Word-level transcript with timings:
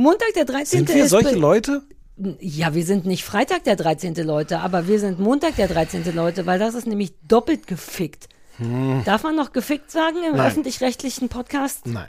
Montag 0.00 0.32
der 0.34 0.46
13. 0.46 0.86
Sind 0.86 0.94
wir 0.94 1.08
solche 1.08 1.34
Leute? 1.36 1.82
Ja, 2.40 2.74
wir 2.74 2.84
sind 2.84 3.04
nicht 3.04 3.22
Freitag 3.22 3.64
der 3.64 3.76
13. 3.76 4.14
Leute, 4.14 4.60
aber 4.60 4.88
wir 4.88 4.98
sind 4.98 5.20
Montag 5.20 5.56
der 5.56 5.68
13. 5.68 6.14
Leute, 6.14 6.46
weil 6.46 6.58
das 6.58 6.74
ist 6.74 6.86
nämlich 6.86 7.12
doppelt 7.26 7.66
gefickt. 7.66 8.28
Darf 9.04 9.22
man 9.22 9.36
noch 9.36 9.52
gefickt 9.52 9.90
sagen 9.90 10.18
im 10.26 10.34
Hm. 10.34 10.40
Öffentlich-rechtlichen 10.40 11.28
Podcast? 11.28 11.86
Nein. 11.86 12.08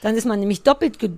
Dann 0.00 0.16
ist 0.16 0.26
man 0.26 0.40
nämlich 0.40 0.62
doppelt 0.62 0.98
ge 0.98 1.10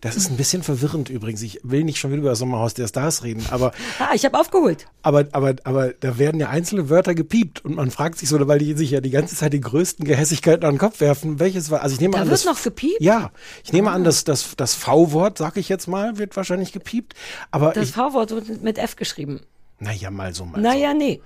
Das 0.00 0.16
ist 0.16 0.30
ein 0.30 0.36
bisschen 0.36 0.62
verwirrend 0.62 1.10
übrigens. 1.10 1.42
Ich 1.42 1.60
will 1.62 1.84
nicht 1.84 1.98
schon 1.98 2.10
wieder 2.10 2.20
über 2.20 2.30
das 2.30 2.38
Sommerhaus 2.38 2.74
der 2.74 2.88
Stars 2.88 3.22
reden, 3.22 3.44
aber, 3.50 3.72
Ah, 3.98 4.14
ich 4.14 4.24
habe 4.24 4.38
aufgeholt. 4.38 4.86
aber, 5.02 5.26
aber, 5.32 5.54
aber 5.64 5.88
da 6.00 6.18
werden 6.18 6.40
ja 6.40 6.48
einzelne 6.48 6.88
Wörter 6.90 7.14
gepiept 7.14 7.64
und 7.64 7.74
man 7.76 7.90
fragt 7.90 8.18
sich 8.18 8.28
so, 8.28 8.48
weil 8.48 8.58
die 8.58 8.74
sich 8.74 8.90
ja 8.90 9.00
die 9.00 9.10
ganze 9.10 9.36
Zeit 9.36 9.52
die 9.52 9.60
größten 9.60 10.04
Gehässigkeiten 10.04 10.64
an 10.64 10.74
den 10.74 10.78
Kopf 10.78 11.00
werfen, 11.00 11.38
welches 11.40 11.70
war, 11.70 11.82
also 11.82 11.94
ich 11.94 12.00
nehme 12.00 12.14
Da 12.14 12.20
an, 12.22 12.26
wird 12.28 12.34
das, 12.34 12.44
noch 12.44 12.62
gepiept? 12.62 12.96
Ah. 13.00 13.04
Ja, 13.04 13.30
ich 13.64 13.72
nehme 13.72 13.90
an, 13.90 14.04
dass 14.04 14.24
das, 14.24 14.54
das 14.56 14.74
V-Wort, 14.74 15.38
sag 15.38 15.56
ich 15.56 15.68
jetzt 15.68 15.86
mal, 15.88 16.18
wird 16.18 16.36
wahrscheinlich 16.36 16.72
gepiept, 16.72 17.14
aber 17.50 17.72
Das 17.72 17.90
V-Wort 17.90 18.30
wird 18.30 18.62
mit 18.62 18.78
F 18.78 18.96
geschrieben. 18.96 19.40
naja, 19.80 20.10
mal 20.10 20.34
so, 20.34 20.44
mal 20.44 20.60
Naja, 20.60 20.94
nee. 20.94 21.20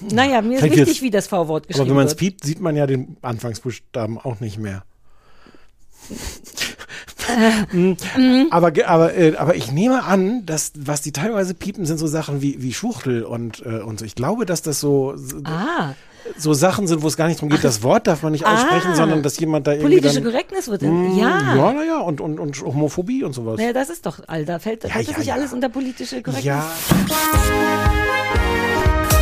Naja, 0.00 0.42
mir 0.42 0.56
ist 0.58 0.64
wichtig, 0.64 0.78
jetzt- 0.86 1.02
wie 1.02 1.10
das 1.10 1.26
V-Wort 1.28 1.64
so. 1.64 1.68
geschrieben 1.68 1.82
Aber 1.82 1.90
wenn 1.90 1.96
man 1.96 2.06
es 2.06 2.12
wird. 2.12 2.18
piept, 2.20 2.44
sieht 2.44 2.60
man 2.60 2.76
ja 2.76 2.86
den 2.86 3.16
Anfangsbuchstaben 3.22 4.18
auch 4.18 4.40
nicht 4.40 4.58
mehr. 4.58 4.84
Mhm. 7.72 8.48
aber, 8.50 8.70
ge- 8.70 8.84
aber, 8.84 9.14
äh, 9.14 9.34
aber 9.36 9.54
ich 9.56 9.72
nehme 9.72 10.04
an, 10.04 10.44
dass 10.44 10.72
was 10.76 11.00
die 11.00 11.10
teilweise 11.12 11.54
piepen, 11.54 11.86
sind 11.86 11.96
so 11.98 12.06
Sachen 12.06 12.42
wie, 12.42 12.62
wie 12.62 12.74
Schuchtel 12.74 13.22
und, 13.24 13.64
äh, 13.64 13.80
und 13.80 13.98
so. 13.98 14.04
Ich 14.04 14.14
glaube, 14.14 14.44
dass 14.44 14.60
das 14.62 14.78
so, 14.80 15.14
so- 15.16 15.38
Ah, 15.44 15.94
so 16.36 16.52
Sachen 16.52 16.86
sind, 16.86 17.02
wo 17.02 17.06
es 17.08 17.16
gar 17.16 17.26
nicht 17.28 17.38
darum 17.38 17.48
geht, 17.48 17.64
das 17.64 17.82
Wort 17.82 18.06
darf 18.06 18.22
man 18.22 18.32
nicht 18.32 18.44
aussprechen, 18.46 18.90
Ah. 18.92 18.96
sondern 18.96 19.22
dass 19.22 19.38
jemand 19.38 19.66
da 19.66 19.72
irgendwie 19.72 19.96
politische 19.96 20.20
dann, 20.20 20.30
Korrektness 20.32 20.68
wird 20.68 20.82
in, 20.82 21.16
ja. 21.18 21.54
ja, 21.56 21.72
naja, 21.72 21.98
und, 22.00 22.20
und, 22.20 22.38
und 22.38 22.60
Homophobie 22.62 23.24
und 23.24 23.32
sowas. 23.32 23.56
Naja, 23.58 23.72
das 23.72 23.88
ist 23.88 24.04
doch, 24.04 24.20
Alter, 24.26 24.60
fällt, 24.60 24.82
fällt 24.82 24.94
das 24.94 25.12
ja, 25.12 25.18
nicht 25.18 25.26
ja. 25.28 25.34
alles 25.34 25.52
unter 25.54 25.70
politische 25.70 26.22
Korrektness? 26.22 26.44
Ja, 26.44 26.70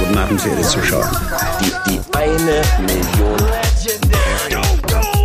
Guten 0.00 0.18
Abend, 0.18 0.40
verehrte 0.40 0.62
Zuschauer. 0.66 1.08
Die, 1.60 1.90
die 1.92 2.00
eine 2.16 2.62
Million. 2.80 3.36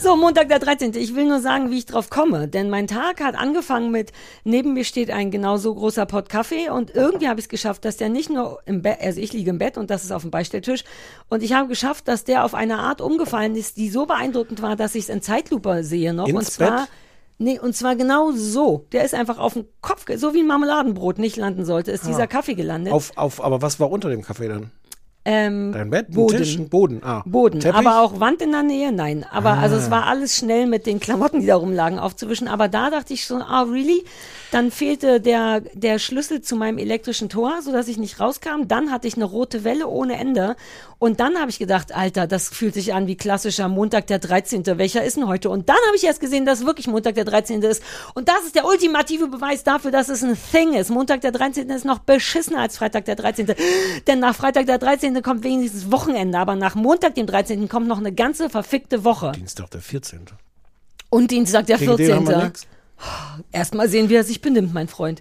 So, 0.00 0.14
Montag 0.14 0.48
der 0.48 0.60
13. 0.60 0.94
Ich 0.94 1.16
will 1.16 1.26
nur 1.26 1.40
sagen, 1.40 1.72
wie 1.72 1.78
ich 1.78 1.86
drauf 1.86 2.08
komme. 2.08 2.46
Denn 2.46 2.70
mein 2.70 2.86
Tag 2.86 3.20
hat 3.20 3.34
angefangen 3.34 3.90
mit, 3.90 4.12
neben 4.44 4.72
mir 4.72 4.84
steht 4.84 5.10
ein 5.10 5.32
genau 5.32 5.56
so 5.56 5.74
großer 5.74 6.06
Pott 6.06 6.28
Kaffee 6.28 6.70
und 6.70 6.94
irgendwie 6.94 7.28
habe 7.28 7.40
ich 7.40 7.46
es 7.46 7.48
geschafft, 7.48 7.84
dass 7.84 7.96
der 7.96 8.08
nicht 8.08 8.30
nur 8.30 8.60
im 8.64 8.82
Bett, 8.82 8.98
also 9.00 9.20
ich 9.20 9.32
liege 9.32 9.50
im 9.50 9.58
Bett 9.58 9.76
und 9.76 9.90
das 9.90 10.04
ist 10.04 10.12
auf 10.12 10.22
dem 10.22 10.30
Beistelltisch 10.30 10.84
und 11.28 11.42
ich 11.42 11.52
habe 11.52 11.68
geschafft, 11.68 12.06
dass 12.06 12.22
der 12.22 12.44
auf 12.44 12.54
eine 12.54 12.78
Art 12.78 13.00
umgefallen 13.00 13.56
ist, 13.56 13.76
die 13.76 13.90
so 13.90 14.06
beeindruckend 14.06 14.62
war, 14.62 14.76
dass 14.76 14.94
ich 14.94 15.04
es 15.04 15.08
in 15.08 15.20
Zeitlupe 15.20 15.82
sehe 15.82 16.14
noch. 16.14 16.28
Ins 16.28 16.38
und 16.38 16.44
zwar, 16.46 16.80
Bett? 16.82 16.88
nee, 17.38 17.58
und 17.58 17.74
zwar 17.74 17.96
genau 17.96 18.30
so. 18.30 18.86
Der 18.92 19.04
ist 19.04 19.14
einfach 19.14 19.38
auf 19.38 19.54
dem 19.54 19.66
Kopf, 19.80 20.06
so 20.14 20.32
wie 20.32 20.40
ein 20.40 20.46
Marmeladenbrot 20.46 21.18
nicht 21.18 21.36
landen 21.36 21.64
sollte, 21.64 21.90
ist 21.90 22.06
dieser 22.06 22.28
Kaffee 22.28 22.54
gelandet. 22.54 22.92
Ah. 22.92 22.96
auf, 22.96 23.12
auf, 23.16 23.42
aber 23.42 23.62
was 23.62 23.80
war 23.80 23.90
unter 23.90 24.10
dem 24.10 24.22
Kaffee 24.22 24.46
dann? 24.46 24.70
Ähm, 25.30 25.72
Dein 25.72 25.90
Bett, 25.90 26.10
Boden. 26.10 26.38
Tisch, 26.38 26.58
Boden, 26.58 27.02
ah. 27.04 27.22
Boden, 27.26 27.60
Teppich? 27.60 27.76
Ah. 27.76 27.78
aber 27.80 28.00
auch 28.00 28.18
Wand 28.18 28.40
in 28.40 28.50
der 28.50 28.62
Nähe, 28.62 28.92
nein. 28.92 29.26
Aber 29.30 29.58
also 29.58 29.76
es 29.76 29.90
war 29.90 30.06
alles 30.06 30.34
schnell 30.34 30.66
mit 30.66 30.86
den 30.86 31.00
Klamotten, 31.00 31.42
die 31.42 31.46
da 31.46 31.56
rumlagen, 31.56 31.98
aufzuwischen. 31.98 32.48
Aber 32.48 32.68
da 32.68 32.88
dachte 32.88 33.12
ich 33.12 33.24
schon, 33.24 33.42
ah, 33.42 33.62
really? 33.62 34.02
Dann 34.52 34.70
fehlte 34.70 35.20
der, 35.20 35.60
der 35.74 35.98
Schlüssel 35.98 36.40
zu 36.40 36.56
meinem 36.56 36.78
elektrischen 36.78 37.28
Tor, 37.28 37.60
so 37.60 37.72
dass 37.72 37.88
ich 37.88 37.98
nicht 37.98 38.20
rauskam. 38.20 38.66
Dann 38.66 38.90
hatte 38.90 39.06
ich 39.06 39.16
eine 39.16 39.26
rote 39.26 39.64
Welle 39.64 39.86
ohne 39.86 40.16
Ende. 40.18 40.56
Und 40.98 41.20
dann 41.20 41.38
habe 41.38 41.50
ich 41.50 41.58
gedacht, 41.58 41.94
Alter, 41.94 42.26
das 42.26 42.48
fühlt 42.48 42.74
sich 42.74 42.92
an 42.92 43.06
wie 43.06 43.16
klassischer 43.16 43.68
Montag 43.68 44.06
der 44.08 44.18
13. 44.18 44.64
Welcher 44.78 45.04
ist 45.04 45.16
denn 45.16 45.28
heute? 45.28 45.50
Und 45.50 45.68
dann 45.68 45.76
habe 45.86 45.96
ich 45.96 46.04
erst 46.04 46.20
gesehen, 46.20 46.46
dass 46.46 46.60
es 46.60 46.66
wirklich 46.66 46.88
Montag 46.88 47.14
der 47.14 47.24
13. 47.24 47.62
ist. 47.62 47.82
Und 48.14 48.28
das 48.28 48.44
ist 48.46 48.54
der 48.56 48.64
ultimative 48.64 49.28
Beweis 49.28 49.62
dafür, 49.62 49.90
dass 49.90 50.08
es 50.08 50.24
ein 50.24 50.36
Thing 50.50 50.72
ist. 50.72 50.90
Montag 50.90 51.20
der 51.20 51.30
13. 51.30 51.68
ist 51.70 51.84
noch 51.84 51.98
beschissener 51.98 52.60
als 52.60 52.78
Freitag 52.78 53.04
der 53.04 53.14
13. 53.14 53.54
Denn 54.06 54.18
nach 54.18 54.34
Freitag 54.34 54.66
der 54.66 54.78
13. 54.78 55.17
kommt 55.22 55.44
wenigstens 55.44 55.90
Wochenende, 55.90 56.38
aber 56.38 56.54
nach 56.54 56.74
Montag 56.74 57.14
dem 57.14 57.26
13. 57.26 57.68
kommt 57.68 57.86
noch 57.88 57.98
eine 57.98 58.12
ganze 58.12 58.48
verfickte 58.50 59.04
Woche. 59.04 59.32
Dienstag 59.32 59.70
der 59.70 59.80
14. 59.80 60.20
Und 61.10 61.30
Dienstag 61.30 61.66
der 61.66 61.78
Gegen 61.78 61.96
den 61.96 62.14
haben 62.14 62.26
wir 62.26 62.34
14. 62.34 62.46
nix. 62.48 62.66
Erstmal 63.52 63.88
sehen, 63.88 64.08
wie 64.08 64.14
er 64.16 64.24
sich 64.24 64.40
benimmt, 64.40 64.74
mein 64.74 64.88
Freund. 64.88 65.20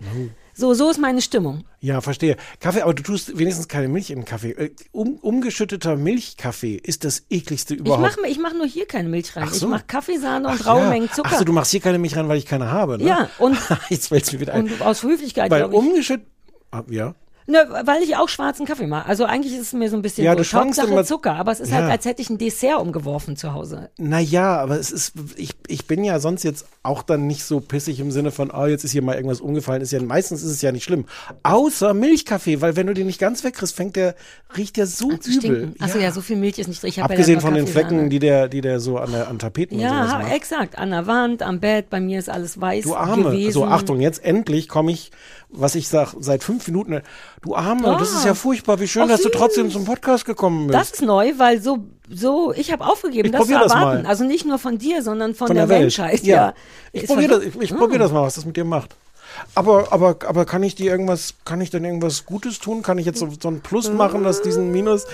So, 0.55 0.73
so 0.73 0.89
ist 0.89 0.97
meine 0.99 1.21
Stimmung. 1.21 1.65
Ja, 1.81 2.01
verstehe. 2.01 2.35
Kaffee, 2.59 2.81
aber 2.81 2.95
du 2.95 3.03
tust 3.03 3.37
wenigstens 3.37 3.67
keine 3.67 3.87
Milch 3.87 4.07
den 4.07 4.25
Kaffee. 4.25 4.51
Äh, 4.53 4.71
Um, 4.91 5.17
umgeschütteter 5.17 5.95
Milchkaffee 5.95 6.75
ist 6.77 7.03
das 7.03 7.23
ekligste 7.29 7.75
Ich 7.75 7.81
überhaupt. 7.81 8.01
mache 8.17 8.27
ich 8.27 8.39
mach 8.39 8.53
nur 8.53 8.65
hier 8.65 8.87
keine 8.87 9.07
Milch 9.07 9.35
rein. 9.35 9.47
So. 9.49 9.67
Ich 9.67 9.71
mache 9.71 9.83
Kaffeesahne 9.85 10.47
und 10.49 10.65
raue 10.65 10.81
ja. 10.81 10.89
Mengen 10.89 11.11
Zucker. 11.11 11.29
Ach 11.31 11.37
so, 11.37 11.43
du 11.45 11.53
machst 11.53 11.69
hier 11.69 11.79
keine 11.81 11.99
Milch 11.99 12.15
rein, 12.17 12.27
weil 12.27 12.39
ich 12.39 12.47
keine 12.47 12.71
habe, 12.71 12.97
ne? 12.97 13.03
Ja, 13.03 13.29
und- 13.37 13.55
Jetzt 13.89 14.07
fällt's 14.07 14.33
mir 14.33 14.39
wieder 14.39 14.55
ein. 14.55 14.63
und 14.63 14.81
aus 14.81 15.03
Höflichkeit, 15.03 15.51
Weil 15.51 15.61
ich. 15.67 15.71
umgeschüttet... 15.71 16.25
Ah, 16.71 16.81
ja. 16.89 17.13
Ne, 17.49 17.65
weil 17.85 18.03
ich 18.03 18.17
auch 18.17 18.27
schwarzen 18.27 18.65
Kaffee 18.65 18.87
mache. 18.87 19.07
Also 19.07 19.23
eigentlich 19.23 19.53
ist 19.53 19.61
es 19.61 19.73
mir 19.73 19.89
so 19.89 19.95
ein 19.95 20.01
bisschen 20.01 20.25
Ja, 20.25 20.33
so 20.33 20.39
du 20.39 20.43
schwankst 20.43 20.79
Hauptsache 20.79 20.93
immer- 20.93 21.05
Zucker, 21.05 21.33
aber 21.35 21.53
es 21.53 21.61
ist 21.61 21.69
Ja. 21.71 21.77
halt, 21.77 21.91
als 21.91 22.03
hätte 22.05 22.21
ich 22.21 22.29
ein 22.29 22.37
Dessert 22.37 22.81
umgeworfen 22.81 23.37
zu 23.37 23.53
Hause. 23.53 23.89
Naja, 23.97 24.57
aber 24.57 24.77
es 24.77 24.91
ist, 24.91 25.13
ich, 25.37 25.51
ich 25.67 25.87
bin 25.87 26.03
ja 26.03 26.19
sonst 26.19 26.43
jetzt 26.43 26.65
auch 26.83 27.03
dann 27.03 27.25
nicht 27.25 27.45
so 27.45 27.61
pissig 27.61 28.01
im 28.01 28.11
Sinne 28.11 28.31
von, 28.31 28.51
oh, 28.51 28.65
jetzt 28.65 28.83
ist 28.83 28.91
hier 28.91 29.01
mal 29.01 29.15
irgendwas 29.15 29.39
umgefallen. 29.39 29.81
Ist 29.81 29.91
ja, 29.93 30.01
meistens 30.01 30.43
ist 30.43 30.51
es 30.51 30.61
ja 30.61 30.73
nicht 30.73 30.83
schlimm. 30.83 31.05
Außer 31.43 31.93
Milchkaffee, 31.93 32.59
weil 32.59 32.75
wenn 32.75 32.87
du 32.87 32.93
den 32.93 33.07
nicht 33.07 33.19
ganz 33.19 33.45
wegkriegst, 33.45 33.73
fängt 33.75 33.95
der, 33.95 34.15
riecht 34.57 34.75
der 34.75 34.85
so 34.85 35.15
Zu 35.15 35.31
übel. 35.31 35.73
Achso, 35.79 35.99
ja. 35.99 36.11
so 36.11 36.19
viel 36.19 36.35
Milch 36.35 36.59
ist 36.59 36.67
nicht 36.67 36.83
hab 36.99 37.05
Abgesehen 37.09 37.35
ja 37.35 37.39
von 37.41 37.53
den 37.53 37.63
Kaffeesahne. 37.63 37.87
Flecken, 37.89 38.09
die 38.09 38.19
der, 38.19 38.49
die 38.49 38.59
der 38.59 38.81
so 38.81 38.97
an 38.97 39.13
der, 39.13 39.29
an 39.29 39.39
Tapeten 39.39 39.75
und 39.77 39.81
Ja, 39.83 39.93
macht. 40.19 40.33
exakt. 40.33 40.77
An 40.77 40.89
der 40.91 41.07
Wand, 41.07 41.41
am 41.43 41.61
Bett, 41.61 41.89
bei 41.89 42.01
mir 42.01 42.19
ist 42.19 42.29
alles 42.29 42.59
weiß 42.59 42.83
Du 42.83 42.95
Arme. 42.95 43.23
gewesen. 43.31 43.53
So, 43.53 43.63
Achtung, 43.65 44.01
jetzt 44.01 44.21
endlich 44.25 44.67
komme 44.67 44.91
ich, 44.91 45.11
was 45.49 45.75
ich 45.75 45.87
sag, 45.87 46.13
seit 46.19 46.43
fünf 46.43 46.67
Minuten. 46.67 47.01
Du 47.41 47.55
Arme, 47.55 47.95
das 47.99 48.11
ist 48.13 48.25
ja 48.25 48.33
furchtbar. 48.33 48.79
Wie 48.79 48.87
schön, 48.87 49.03
Ach, 49.03 49.07
dass 49.09 49.21
du 49.21 49.29
süß. 49.29 49.37
trotzdem 49.37 49.69
zum 49.71 49.85
Podcast 49.85 50.25
gekommen 50.25 50.67
bist. 50.67 50.79
Das 50.79 50.91
ist 50.91 51.01
neu, 51.03 51.33
weil 51.37 51.61
so, 51.61 51.79
so, 52.09 52.51
ich 52.53 52.71
habe 52.71 52.85
aufgegeben, 52.85 53.27
Ich 53.27 53.31
das 53.31 53.45
zu 53.45 53.53
das 53.53 53.71
erwarten. 53.73 54.03
mal. 54.03 54.09
Also 54.09 54.23
nicht 54.23 54.45
nur 54.45 54.57
von 54.57 54.77
dir, 54.77 55.03
sondern 55.03 55.35
von, 55.35 55.47
von 55.47 55.55
der, 55.55 55.65
der, 55.67 55.69
Welt. 55.75 55.81
Menschheit. 55.83 56.23
Ja. 56.23 56.53
Ich 56.91 57.03
Ist 57.03 57.09
probiere 57.09 57.35
das, 57.39 57.43
ich, 57.43 57.55
ich 57.61 57.73
Ah. 57.73 57.77
probier 57.77 57.99
das 57.99 58.11
mal, 58.11 58.23
was 58.23 58.35
das 58.35 58.45
mit 58.45 58.57
dir 58.57 58.65
macht. 58.65 58.95
Aber, 59.53 59.91
aber, 59.93 60.15
aber 60.25 60.45
kann 60.45 60.63
ich 60.63 60.73
dir 60.73 60.89
irgendwas, 60.89 61.35
kann 61.45 61.61
ich 61.61 61.69
denn 61.69 61.85
irgendwas 61.85 62.25
Gutes 62.25 62.59
tun? 62.59 62.81
Kann 62.81 62.97
ich 62.97 63.05
jetzt 63.05 63.19
so, 63.19 63.29
so 63.39 63.49
ein 63.49 63.61
Plus 63.61 63.91
machen, 63.91 64.23
dass 64.23 64.41
diesen 64.41 64.71
Minus? 64.71 65.05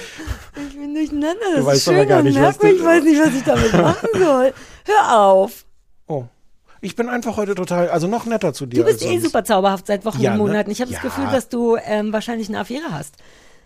Ich 0.69 0.77
bin 0.77 0.93
durcheinander, 0.95 1.35
das 1.57 1.65
Du 1.65 1.69
ist 1.71 1.83
schön 1.83 2.07
gar 2.07 2.19
und 2.19 2.25
nicht, 2.25 2.39
merkwürdig, 2.39 2.77
du- 2.77 2.83
ich 2.83 2.87
weiß 2.87 3.03
nicht, 3.03 3.19
was 3.21 3.33
ich 3.35 3.43
damit 3.43 3.73
machen 3.73 4.07
soll. 4.17 4.53
Hör 4.85 5.19
auf. 5.21 5.65
Ich 6.83 6.97
bin 6.97 7.07
einfach 7.07 7.37
heute 7.37 7.55
total, 7.55 7.89
also 7.89 8.07
noch 8.07 8.25
netter 8.25 8.53
zu 8.53 8.65
dir. 8.65 8.81
Du 8.83 8.85
bist 8.85 9.01
eh 9.03 9.11
sonst. 9.13 9.23
super 9.23 9.43
zauberhaft 9.45 9.87
seit 9.87 10.03
Wochen 10.03 10.19
Ja, 10.21 10.31
und 10.33 10.37
ne? 10.39 10.43
Monaten. 10.43 10.69
Ich 10.69 10.81
habe 10.81 10.91
Ja. 10.91 10.99
das 11.01 11.03
Gefühl, 11.15 11.31
dass 11.31 11.47
du 11.47 11.77
ähm, 11.77 12.11
wahrscheinlich 12.11 12.49
eine 12.49 12.59
Affäre 12.59 12.91
hast. 12.91 13.15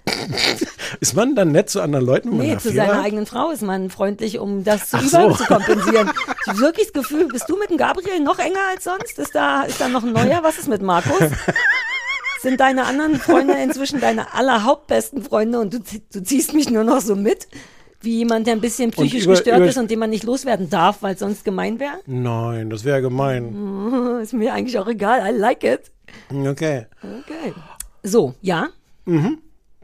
Ist 1.02 1.16
man 1.16 1.36
dann 1.36 1.52
nett 1.52 1.70
zu 1.70 1.82
anderen 1.82 2.06
Leuten? 2.06 2.30
wenn 2.30 2.38
man 2.38 2.46
Nee, 2.46 2.52
eine 2.54 2.62
zu 2.62 2.70
Affäre 2.70 2.86
seiner 2.86 3.00
hat? 3.00 3.06
eigenen 3.06 3.26
Frau 3.26 3.50
ist 3.50 3.62
man 3.64 3.90
freundlich, 3.90 4.38
um 4.40 4.64
das 4.64 4.92
zu 4.92 5.00
so. 5.00 5.18
überzukompensieren. 5.18 6.12
Ich 6.44 6.48
habe 6.48 6.60
wirklich 6.60 6.92
das 6.92 6.94
Gefühl, 7.04 7.28
bist 7.28 7.50
du 7.50 7.58
mit 7.58 7.70
dem 7.72 7.78
Gabriel 7.78 8.20
noch 8.22 8.38
enger 8.40 8.60
als 8.72 8.84
sonst? 8.86 9.18
Ist 9.18 9.34
da, 9.36 9.64
ist 9.64 9.82
da 9.82 9.88
noch 9.90 10.04
ein 10.04 10.14
neuer? 10.14 10.40
Was 10.44 10.60
ist 10.60 10.70
mit 10.70 10.82
Markus? 10.84 11.20
Sind 12.42 12.60
deine 12.60 12.86
anderen 12.86 13.20
Freunde 13.20 13.56
inzwischen 13.56 14.00
deine 14.00 14.34
allerhauptbesten 14.36 15.24
Freunde 15.24 15.60
und 15.60 15.74
du, 15.74 15.80
du 16.14 16.24
ziehst 16.24 16.54
mich 16.54 16.70
nur 16.70 16.84
noch 16.84 17.02
so 17.02 17.16
mit? 17.16 17.48
Wie 18.02 18.18
jemand, 18.20 18.46
der 18.48 18.54
ein 18.54 18.62
bisschen 18.62 18.92
psychisch 18.92 19.24
über- 19.24 19.34
gestört 19.34 19.58
über- 19.58 19.68
ist 19.68 19.78
und 19.78 19.90
den 19.90 20.00
man 20.00 20.10
nicht 20.12 20.24
loswerden 20.24 20.70
darf, 20.70 21.02
weil 21.02 21.14
es 21.16 21.20
sonst 21.20 21.44
gemein 21.44 21.80
wäre? 21.80 22.00
Nein, 22.06 22.70
das 22.70 22.84
wäre 22.84 23.02
gemein. 23.02 24.20
Ist 24.22 24.34
mir 24.34 24.54
eigentlich 24.54 24.78
auch 24.78 24.88
egal. 24.88 25.22
I 25.28 25.38
like 25.38 25.64
it. 25.64 25.92
Okay. 26.32 26.86
Okay. 27.02 27.54
So, 28.04 28.36
ja. 28.42 28.68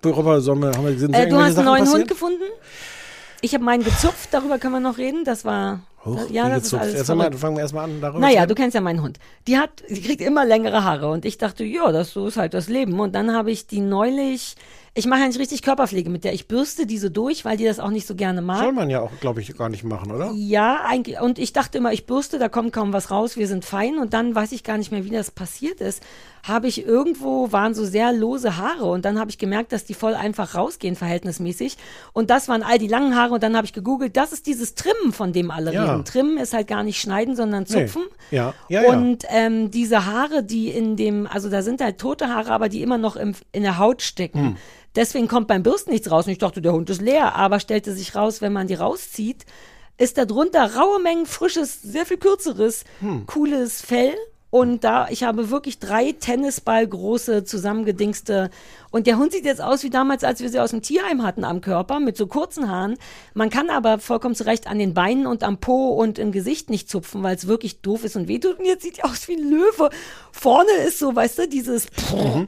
Worüber 0.01 0.41
sollen 0.41 0.59
wir, 0.59 0.71
haben 0.71 0.85
wir, 0.85 0.97
sind 0.97 1.13
Äh, 1.13 1.27
du 1.29 1.37
hast 1.37 1.57
einen 1.57 1.65
neuen 1.65 1.79
passiert? 1.85 1.99
Hund 2.01 2.07
gefunden? 2.09 2.43
Ich 3.41 3.53
habe 3.53 3.63
meinen 3.63 3.83
gezupft, 3.83 4.29
darüber 4.31 4.57
können 4.59 4.73
wir 4.73 4.79
noch 4.79 4.97
reden. 4.97 5.23
Das 5.25 5.43
war 5.43 5.81
Hoch, 6.05 6.29
ja, 6.29 6.47
das 6.49 6.57
ist 6.57 6.63
gezupft. 6.63 6.83
alles 6.83 6.95
Erst 6.95 7.09
einmal, 7.11 7.31
fangen 7.33 7.55
wir 7.57 7.61
erstmal 7.61 7.85
an 7.85 7.99
darüber. 8.01 8.19
Naja, 8.19 8.45
du 8.45 8.55
kennst 8.55 8.75
ja 8.75 8.81
meinen 8.81 9.01
Hund. 9.01 9.19
Die 9.47 9.57
hat, 9.57 9.83
die 9.89 10.01
kriegt 10.01 10.21
immer 10.21 10.45
längere 10.45 10.83
Haare 10.83 11.09
und 11.09 11.25
ich 11.25 11.37
dachte, 11.37 11.63
ja, 11.63 11.91
das 11.91 12.11
so 12.11 12.27
ist 12.27 12.37
halt 12.37 12.53
das 12.53 12.67
Leben. 12.69 12.99
Und 12.99 13.13
dann 13.15 13.33
habe 13.33 13.51
ich 13.51 13.67
die 13.67 13.79
neulich, 13.81 14.55
ich 14.95 15.07
mache 15.07 15.21
ja 15.21 15.27
nicht 15.27 15.39
richtig 15.39 15.63
Körperpflege 15.63 16.09
mit 16.09 16.23
der. 16.23 16.33
Ich 16.33 16.47
bürste 16.47 16.85
diese 16.85 17.09
durch, 17.09 17.45
weil 17.45 17.57
die 17.57 17.65
das 17.65 17.79
auch 17.79 17.89
nicht 17.89 18.05
so 18.05 18.13
gerne 18.13 18.43
mag. 18.43 18.63
Soll 18.63 18.73
man 18.73 18.91
ja 18.91 19.01
auch, 19.01 19.11
glaube 19.19 19.41
ich, 19.41 19.55
gar 19.57 19.69
nicht 19.69 19.83
machen, 19.83 20.11
oder? 20.11 20.31
Ja, 20.35 20.81
eigentlich. 20.85 21.19
Und 21.19 21.39
ich 21.39 21.51
dachte 21.51 21.79
immer, 21.79 21.93
ich 21.93 22.05
bürste, 22.05 22.37
da 22.37 22.47
kommt 22.47 22.73
kaum 22.73 22.93
was 22.93 23.09
raus, 23.09 23.35
wir 23.35 23.47
sind 23.47 23.65
fein. 23.65 23.97
Und 23.97 24.13
dann 24.13 24.35
weiß 24.35 24.51
ich 24.51 24.63
gar 24.63 24.77
nicht 24.77 24.91
mehr, 24.91 25.03
wie 25.03 25.09
das 25.09 25.31
passiert 25.31 25.81
ist. 25.81 26.03
Habe 26.43 26.67
ich 26.67 26.85
irgendwo, 26.85 27.53
waren 27.53 27.73
so 27.73 27.85
sehr 27.85 28.11
lose 28.11 28.57
Haare. 28.57 28.83
Und 28.85 29.05
dann 29.05 29.17
habe 29.17 29.31
ich 29.31 29.37
gemerkt, 29.37 29.71
dass 29.71 29.85
die 29.85 29.93
voll 29.93 30.13
einfach 30.13 30.55
rausgehen, 30.55 30.97
verhältnismäßig. 30.97 31.77
Und 32.11 32.29
das 32.29 32.49
waren 32.49 32.63
all 32.63 32.77
die 32.77 32.89
langen 32.89 33.15
Haare. 33.15 33.33
Und 33.35 33.43
dann 33.43 33.55
habe 33.55 33.65
ich 33.65 33.71
gegoogelt, 33.71 34.17
das 34.17 34.33
ist 34.33 34.45
dieses 34.45 34.75
Trimmen, 34.75 35.13
von 35.13 35.31
dem 35.31 35.51
alle 35.51 35.73
Ja. 35.73 35.85
reden. 35.91 36.03
Trimmen 36.03 36.37
ist 36.37 36.53
halt 36.53 36.67
gar 36.67 36.83
nicht 36.83 36.99
schneiden, 36.99 37.37
sondern 37.37 37.63
Nee. 37.63 37.85
zupfen. 37.85 38.03
Ja, 38.29 38.53
ja, 38.67 38.83
ja. 38.83 38.89
Und 38.91 39.23
ähm, 39.29 39.71
diese 39.71 40.05
Haare, 40.05 40.43
die 40.43 40.69
in 40.69 40.97
dem, 40.97 41.27
also 41.27 41.49
da 41.49 41.61
sind 41.61 41.79
halt 41.79 41.97
tote 41.97 42.27
Haare, 42.27 42.51
aber 42.51 42.67
die 42.67 42.81
immer 42.81 42.97
noch 42.97 43.15
im, 43.15 43.33
in 43.53 43.63
der 43.63 43.77
Haut 43.77 44.01
stecken. 44.01 44.39
Hm. 44.39 44.57
Deswegen 44.95 45.29
kommt 45.29 45.47
beim 45.47 45.63
Bürsten 45.63 45.91
nichts 45.91 46.11
raus. 46.11 46.25
Und 46.25 46.33
ich 46.33 46.39
dachte, 46.39 46.61
der 46.61 46.73
Hund 46.73 46.89
ist 46.89 47.01
leer, 47.01 47.35
aber 47.35 47.61
stellte 47.61 47.93
sich 47.93 48.15
raus, 48.15 48.41
wenn 48.41 48.51
man 48.51 48.67
die 48.67 48.75
rauszieht, 48.75 49.45
ist 49.97 50.17
da 50.17 50.25
drunter 50.25 50.75
raue 50.75 50.99
Mengen 51.01 51.25
frisches, 51.25 51.81
sehr 51.81 52.05
viel 52.05 52.17
kürzeres, 52.17 52.83
Hm. 52.99 53.25
cooles 53.27 53.81
Fell. 53.81 54.13
Und 54.53 54.83
da, 54.83 55.07
ich 55.09 55.23
habe 55.23 55.49
wirklich 55.49 55.79
drei 55.79 56.11
Tennisball 56.11 56.85
große 56.87 57.43
zusammengedingste. 57.43 58.51
Und 58.91 59.07
der 59.07 59.17
Hund 59.17 59.31
sieht 59.31 59.45
jetzt 59.45 59.63
aus 59.63 59.81
wie 59.81 59.89
damals, 59.89 60.23
als 60.23 60.41
wir 60.41 60.49
sie 60.49 60.59
aus 60.59 60.69
dem 60.69 60.83
Tierheim 60.83 61.23
hatten 61.23 61.43
am 61.43 61.59
Körper, 61.59 61.99
mit 61.99 62.17
so 62.17 62.27
kurzen 62.27 62.69
Haaren. 62.69 62.93
Man 63.33 63.49
kann 63.49 63.71
aber 63.71 63.97
vollkommen 63.97 64.35
zu 64.35 64.45
Recht 64.45 64.67
an 64.67 64.77
den 64.77 64.93
Beinen 64.93 65.25
und 65.25 65.41
am 65.41 65.57
Po 65.57 65.89
und 65.89 66.19
im 66.19 66.31
Gesicht 66.31 66.69
nicht 66.69 66.87
zupfen, 66.87 67.23
weil 67.23 67.35
es 67.35 67.47
wirklich 67.47 67.81
doof 67.81 68.03
ist 68.03 68.15
und 68.15 68.27
wehtut. 68.27 68.59
Und 68.59 68.65
jetzt 68.65 68.83
sieht 68.83 68.97
die 68.97 69.03
aus 69.03 69.27
wie 69.27 69.37
ein 69.37 69.49
Löwe. 69.49 69.89
Vorne 70.31 70.71
ist 70.87 70.99
so, 70.99 71.15
weißt 71.15 71.39
du, 71.39 71.47
dieses 71.47 71.87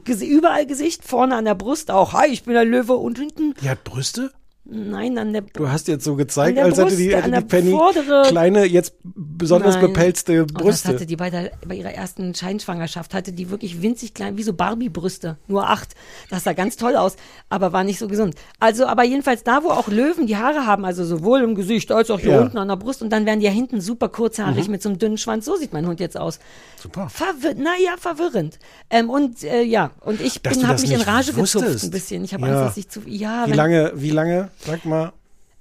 Gesi- 0.04 0.28
überall 0.28 0.64
Gesicht, 0.64 1.02
vorne 1.02 1.34
an 1.34 1.44
der 1.44 1.56
Brust 1.56 1.90
auch. 1.90 2.12
Hi, 2.12 2.28
ich 2.28 2.44
bin 2.44 2.54
der 2.54 2.64
Löwe. 2.64 2.94
Und 2.94 3.18
hinten, 3.18 3.54
Die 3.60 3.68
hat 3.68 3.82
Brüste? 3.82 4.30
Nein, 4.70 5.16
an 5.18 5.32
der 5.32 5.42
Du 5.42 5.68
hast 5.68 5.88
jetzt 5.88 6.04
so 6.04 6.16
gezeigt, 6.16 6.58
als 6.58 6.76
hätte 6.76 6.82
Brust, 6.88 6.98
die, 6.98 7.14
hätte 7.14 7.30
die 7.30 7.40
Penny 7.44 7.70
vordere- 7.72 8.24
kleine, 8.28 8.64
jetzt 8.64 8.94
besonders 9.02 9.76
Nein. 9.76 9.86
bepelzte 9.88 10.42
Oh, 10.42 10.44
das 10.46 10.52
Brüste. 10.62 10.88
hatte 10.88 11.06
die 11.06 11.16
bei, 11.16 11.30
der, 11.30 11.50
bei 11.66 11.74
ihrer 11.76 11.92
ersten 11.92 12.34
Scheinschwangerschaft, 12.34 13.14
hatte 13.14 13.32
die 13.32 13.50
wirklich 13.50 13.82
winzig 13.82 14.14
klein, 14.14 14.36
wie 14.36 14.42
so 14.42 14.52
Barbie-Brüste, 14.52 15.36
nur 15.46 15.68
acht. 15.68 15.94
Das 16.30 16.44
sah 16.44 16.52
ganz 16.52 16.76
toll 16.76 16.96
aus, 16.96 17.16
aber 17.48 17.72
war 17.72 17.84
nicht 17.84 17.98
so 17.98 18.08
gesund. 18.08 18.34
Also, 18.60 18.86
aber 18.86 19.04
jedenfalls 19.04 19.42
da, 19.44 19.62
wo 19.64 19.68
auch 19.70 19.88
Löwen 19.88 20.26
die 20.26 20.36
Haare 20.36 20.66
haben, 20.66 20.84
also 20.84 21.04
sowohl 21.04 21.40
im 21.42 21.54
Gesicht 21.54 21.90
als 21.92 22.10
auch 22.10 22.20
hier 22.20 22.32
Ja. 22.32 22.40
unten 22.40 22.58
an 22.58 22.68
der 22.68 22.76
Brust 22.76 23.02
und 23.02 23.10
dann 23.10 23.26
werden 23.26 23.40
die 23.40 23.46
ja 23.46 23.52
hinten 23.52 23.80
super 23.80 24.08
kurzhaarig 24.08 24.68
mit 24.68 24.82
so 24.82 24.88
einem 24.88 24.98
dünnen 24.98 25.18
Schwanz. 25.18 25.44
So 25.44 25.56
sieht 25.56 25.72
mein 25.72 25.86
Hund 25.86 26.00
jetzt 26.00 26.16
aus. 26.18 26.38
Super. 26.82 27.08
Verwir 27.08 27.54
naja, 27.54 27.96
verwirrend. 27.98 28.58
Ähm, 28.90 29.10
und 29.10 29.42
äh, 29.42 29.62
ja, 29.62 29.90
und 30.00 30.20
ich 30.20 30.40
habe 30.46 30.80
mich 30.80 30.90
in 30.92 31.00
Rage 31.00 31.32
gezupft 31.32 31.66
wusstest. 31.66 31.84
ein 31.84 31.90
bisschen. 31.90 32.24
Ich 32.24 32.34
habe 32.34 32.46
Ja. 32.46 32.52
Angst, 32.62 32.70
dass 32.70 32.76
ich 32.76 32.88
zu, 32.88 33.00
ja, 33.06 33.46
Wie 33.46 33.52
lange, 33.52 33.92
wie 33.94 34.10
lange? 34.10 34.50
Sag 34.64 34.84
mal. 34.84 35.12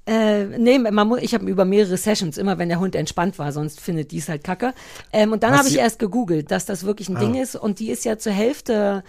äh, 0.08 0.46
nee, 0.58 0.78
man 0.78 1.08
muss, 1.08 1.20
ich 1.22 1.34
habe 1.34 1.46
über 1.50 1.66
mehrere 1.66 1.98
Sessions, 1.98 2.38
immer 2.38 2.58
wenn 2.60 2.70
der 2.70 2.80
Hund 2.80 2.96
entspannt 2.96 3.40
war, 3.40 3.52
sonst 3.52 3.80
findet 3.80 4.12
die 4.12 4.20
es 4.20 4.30
halt 4.30 4.44
kacke. 4.44 4.74
Ähm, 5.12 5.32
und 5.32 5.42
dann 5.44 5.58
habe 5.58 5.68
ich 5.68 5.80
Ah. 5.80 5.84
erst 5.84 6.00
gegoogelt, 6.00 6.52
dass 6.52 6.66
das 6.66 6.86
wirklich 6.86 7.10
ein 7.10 7.18
Ding 7.20 7.36
ist 7.36 7.56
und 7.56 7.80
die 7.80 7.90
ist 7.90 8.06
ja 8.06 8.18
zur 8.18 8.34
Hälfte 8.34 9.04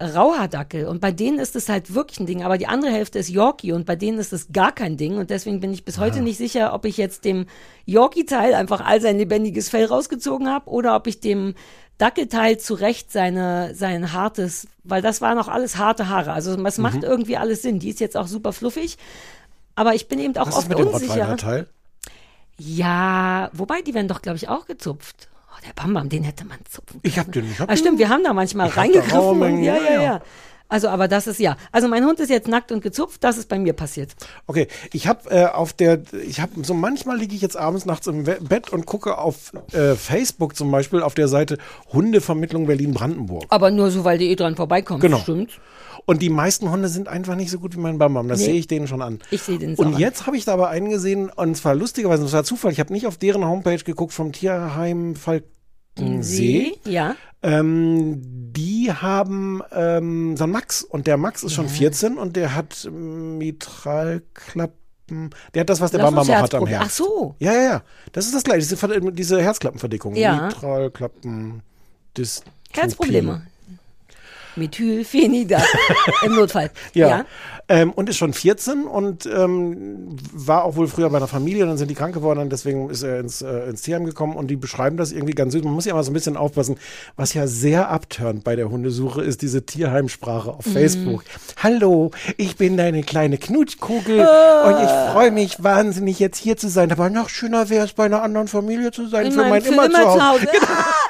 Rauhaardackel 0.00 0.86
und 0.86 1.00
bei 1.00 1.12
denen 1.12 1.38
ist 1.38 1.54
es 1.54 1.68
halt 1.68 1.94
wirklich 1.94 2.18
ein 2.18 2.26
Ding, 2.26 2.42
aber 2.42 2.58
die 2.58 2.66
andere 2.66 2.90
Hälfte 2.90 3.20
ist 3.20 3.28
Yorkie 3.28 3.70
und 3.72 3.86
bei 3.86 3.94
denen 3.94 4.18
ist 4.18 4.32
es 4.32 4.50
gar 4.52 4.72
kein 4.72 4.96
Ding 4.96 5.16
und 5.16 5.30
deswegen 5.30 5.60
bin 5.60 5.72
ich 5.72 5.84
bis 5.84 5.98
heute 5.98 6.18
Ah. 6.18 6.22
nicht 6.22 6.38
sicher, 6.38 6.74
ob 6.74 6.84
ich 6.86 6.96
jetzt 6.96 7.24
dem 7.24 7.46
Yorkie-Teil 7.86 8.54
einfach 8.54 8.80
all 8.84 9.00
sein 9.00 9.16
lebendiges 9.18 9.68
Fell 9.68 9.84
rausgezogen 9.84 10.48
habe 10.48 10.68
oder 10.70 10.96
ob 10.96 11.06
ich 11.06 11.20
dem 11.20 11.54
Dackelteil 12.02 12.58
zu 12.58 12.74
Recht 12.74 13.12
seine, 13.12 13.74
sein 13.76 14.12
hartes, 14.12 14.66
weil 14.82 15.02
das 15.02 15.20
waren 15.20 15.38
auch 15.38 15.46
alles 15.48 15.76
harte 15.76 16.08
Haare, 16.08 16.32
also 16.32 16.60
es 16.60 16.76
Mhm. 16.78 16.82
macht 16.82 17.02
irgendwie 17.04 17.36
alles 17.36 17.62
Sinn, 17.62 17.78
die 17.78 17.90
ist 17.90 18.00
jetzt 18.00 18.16
auch 18.16 18.26
super 18.26 18.52
fluffig, 18.52 18.98
aber 19.76 19.94
ich 19.94 20.08
bin 20.08 20.18
eben 20.18 20.36
auch 20.36 20.46
Was 20.48 20.54
ist 20.54 20.58
oft 20.58 20.68
mit 20.70 20.78
dem 20.80 20.88
unsicher. 20.88 21.12
Rottweiler-Teil? 21.30 21.68
Ja, 22.58 23.50
wobei 23.52 23.82
die 23.82 23.94
werden 23.94 24.08
doch, 24.08 24.20
glaube 24.22 24.36
ich, 24.36 24.48
auch 24.48 24.66
gezupft. 24.66 25.28
Oh, 25.48 25.60
der 25.66 25.72
Bambam, 25.80 26.08
den 26.08 26.24
hätte 26.24 26.44
man 26.44 26.58
zupfen 26.68 27.00
können. 27.00 27.02
Ich 27.04 27.18
hab 27.18 27.30
den, 27.30 27.50
ich 27.50 27.60
hab 27.60 27.70
ah, 27.70 27.76
stimmt, 27.76 27.98
wir 27.98 28.08
haben 28.08 28.24
da 28.24 28.32
manchmal 28.32 28.68
reingegriffen. 28.68 29.42
und, 29.42 29.62
ja, 29.62 29.76
ja, 29.76 29.82
ja, 29.92 30.02
ja. 30.02 30.20
Also, 30.72 30.88
aber 30.88 31.06
das 31.06 31.26
ist 31.26 31.38
ja. 31.38 31.56
Also 31.70 31.86
mein 31.86 32.02
Hund 32.04 32.18
ist 32.18 32.30
jetzt 32.30 32.48
nackt 32.48 32.72
und 32.72 32.82
gezupft, 32.82 33.22
das 33.22 33.36
ist 33.36 33.48
bei 33.48 33.58
mir 33.58 33.74
passiert. 33.74 34.12
Okay, 34.46 34.68
ich 34.92 35.06
habe 35.06 35.30
äh, 35.30 35.44
auf 35.46 35.72
der, 35.74 36.00
ich 36.26 36.40
habe 36.40 36.52
so 36.64 36.72
manchmal 36.72 37.18
liege 37.18 37.34
ich 37.34 37.42
jetzt 37.42 37.56
abends 37.58 37.84
nachts 37.84 38.06
im 38.06 38.24
Bett 38.24 38.70
und 38.70 38.86
gucke 38.86 39.18
auf 39.18 39.52
äh, 39.72 39.94
Facebook 39.94 40.56
zum 40.56 40.70
Beispiel 40.70 41.02
auf 41.02 41.12
der 41.14 41.28
Seite 41.28 41.58
Hundevermittlung 41.92 42.66
Berlin-Brandenburg. 42.66 43.44
Aber 43.50 43.70
nur 43.70 43.90
so, 43.90 44.04
weil 44.04 44.16
die 44.16 44.30
eh 44.30 44.34
dran 44.36 44.56
vorbeikommt. 44.56 45.00
Genau. 45.02 45.18
Stimmt. 45.18 45.60
Und 46.06 46.22
die 46.22 46.30
meisten 46.30 46.70
Hunde 46.70 46.88
sind 46.88 47.06
einfach 47.06 47.36
nicht 47.36 47.50
so 47.50 47.58
gut 47.60 47.76
wie 47.76 47.80
mein 47.80 47.98
Bambam. 47.98 48.26
Das 48.26 48.38
Nee. 48.40 48.46
sehe 48.46 48.54
ich 48.54 48.66
denen 48.66 48.88
schon 48.88 49.02
an. 49.02 49.18
Ich 49.30 49.42
sehe 49.42 49.58
den 49.58 49.76
so 49.76 49.82
Und 49.82 49.94
an. 49.94 50.00
jetzt 50.00 50.26
habe 50.26 50.36
ich 50.38 50.44
da 50.46 50.54
aber 50.54 50.68
einen 50.70 50.88
gesehen, 50.90 51.28
und 51.30 51.54
zwar 51.56 51.74
lustigerweise, 51.74 52.22
das 52.22 52.32
war 52.32 52.44
Zufall, 52.44 52.72
ich 52.72 52.80
habe 52.80 52.92
nicht 52.92 53.06
auf 53.06 53.18
deren 53.18 53.44
Homepage 53.44 53.76
geguckt 53.84 54.12
vom 54.12 54.32
Tierheim 54.32 55.14
Falkensee. 55.96 56.72
Ja. 56.86 57.14
Ähm, 57.42 58.22
die 58.52 58.92
haben 58.92 59.62
ähm, 59.72 60.36
so 60.36 60.44
einen 60.44 60.52
Max 60.52 60.82
und 60.84 61.06
der 61.06 61.16
Max 61.16 61.42
ist 61.42 61.54
schon 61.54 61.68
14 61.68 62.18
und 62.18 62.36
der 62.36 62.54
hat 62.54 62.84
ähm, 62.86 63.38
Mitralklappen. 63.38 65.30
Der 65.54 65.60
hat 65.60 65.68
das, 65.68 65.80
was 65.80 65.90
der 65.90 66.00
Lass 66.00 66.14
Bambam 66.14 66.28
hat 66.28 66.54
am. 66.54 66.66
Herz. 66.66 66.82
Ach 66.86 66.90
so. 66.90 67.34
Ja, 67.38 67.52
ja, 67.52 67.62
ja. 67.62 67.82
Das 68.12 68.26
ist 68.26 68.34
das 68.34 68.44
gleiche, 68.44 68.60
diese, 68.60 69.12
diese 69.12 69.42
Herzklappenverdickung. 69.42 70.14
Ja. 70.14 70.46
Mitralklappen. 70.46 71.62
Dystropie. 72.16 72.50
Herzprobleme. 72.72 73.46
Methylphenidat 74.56 75.64
im 76.24 76.34
Notfall. 76.34 76.70
Ja. 76.94 77.08
ja. 77.08 77.24
Ähm, 77.68 77.92
und 77.92 78.08
ist 78.08 78.16
schon 78.16 78.32
14 78.32 78.84
und 78.86 79.24
ähm, 79.24 80.16
war 80.32 80.64
auch 80.64 80.76
wohl 80.76 80.88
früher 80.88 81.08
bei 81.10 81.16
einer 81.18 81.28
Familie, 81.28 81.64
dann 81.64 81.78
sind 81.78 81.88
die 81.90 81.94
krank 81.94 82.12
geworden 82.12 82.40
und 82.40 82.50
deswegen 82.50 82.90
ist 82.90 83.02
er 83.02 83.20
ins, 83.20 83.40
äh, 83.40 83.68
ins 83.70 83.82
Tierheim 83.82 84.04
gekommen 84.04 84.34
und 84.36 84.48
die 84.48 84.56
beschreiben 84.56 84.96
das 84.96 85.12
irgendwie 85.12 85.32
ganz 85.32 85.52
süß. 85.52 85.62
Man 85.62 85.72
muss 85.72 85.84
ja 85.84 85.92
immer 85.92 86.02
so 86.02 86.10
ein 86.10 86.14
bisschen 86.14 86.36
aufpassen. 86.36 86.76
Was 87.16 87.34
ja 87.34 87.46
sehr 87.46 87.88
abturnt 87.88 88.42
bei 88.44 88.56
der 88.56 88.68
Hundesuche 88.68 89.22
ist 89.22 89.42
diese 89.42 89.64
Tierheimsprache 89.64 90.50
auf 90.50 90.66
Mhm. 90.66 90.72
Facebook. 90.72 91.24
Hallo, 91.62 92.10
ich 92.36 92.56
bin 92.56 92.76
deine 92.76 93.02
kleine 93.04 93.38
Knutschkugel 93.38 94.20
Ah. 94.20 94.68
und 94.68 94.84
ich 94.84 95.12
freue 95.12 95.30
mich 95.30 95.62
wahnsinnig 95.62 96.18
jetzt 96.18 96.38
hier 96.38 96.56
zu 96.56 96.68
sein. 96.68 96.90
Aber 96.90 97.10
noch 97.10 97.28
schöner 97.28 97.70
wäre 97.70 97.84
es 97.86 97.92
bei 97.92 98.04
einer 98.06 98.22
anderen 98.22 98.48
Familie 98.48 98.90
zu 98.90 99.06
sein. 99.06 99.26
In 99.26 99.32
für 99.32 99.44
mein 99.44 99.62
für 99.62 99.72
immer, 99.72 99.88
zu 99.90 99.98
Hause. 100.30 100.46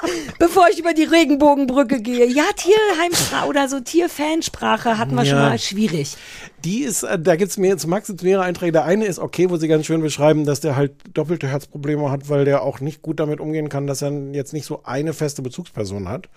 Ah, 0.05 0.07
bevor 0.39 0.67
ich 0.73 0.79
über 0.81 0.93
die 0.95 1.05
Regenbogenbrücke 1.05 2.01
gehe. 2.03 2.27
Ja, 2.27 2.43
Tierheimsprache 2.57 3.47
oder 3.47 3.69
so 3.69 3.79
Tierfansprache 3.81 4.99
hatten 4.99 5.15
wir 5.15 5.25
schon 5.25 5.39
Ja. 5.39 5.49
mal 5.51 5.59
schwierig. 5.59 6.17
Die 6.65 6.83
ist, 6.83 7.03
äh, 7.03 7.19
da 7.19 7.37
gibt's 7.37 7.59
mehr, 7.59 7.77
zu 7.77 7.89
Max 7.89 8.07
gibt's 8.07 8.23
mehrere 8.23 8.45
Einträge. 8.45 8.73
Der 8.73 8.85
eine 8.85 9.05
ist 9.07 9.19
okay, 9.19 9.51
wo 9.51 9.57
sie 9.57 9.69
ganz 9.69 9.87
schön 9.87 10.01
beschreiben, 10.01 10.45
dass 10.45 10.61
der 10.61 10.77
halt 10.77 10.93
doppelte 11.15 11.49
Herzprobleme 11.49 12.11
hat, 12.11 12.29
weil 12.29 12.45
der 12.45 12.63
auch 12.63 12.81
nicht 12.81 13.03
gut 13.03 13.21
damit 13.21 13.41
umgehen 13.41 13.69
kann, 13.69 13.87
dass 13.87 14.03
er 14.03 14.13
jetzt 14.33 14.53
nicht 14.53 14.67
so 14.67 14.81
eine 14.85 15.13
feste 15.13 15.43
Bezugsperson 15.43 16.09
hat. 16.09 16.29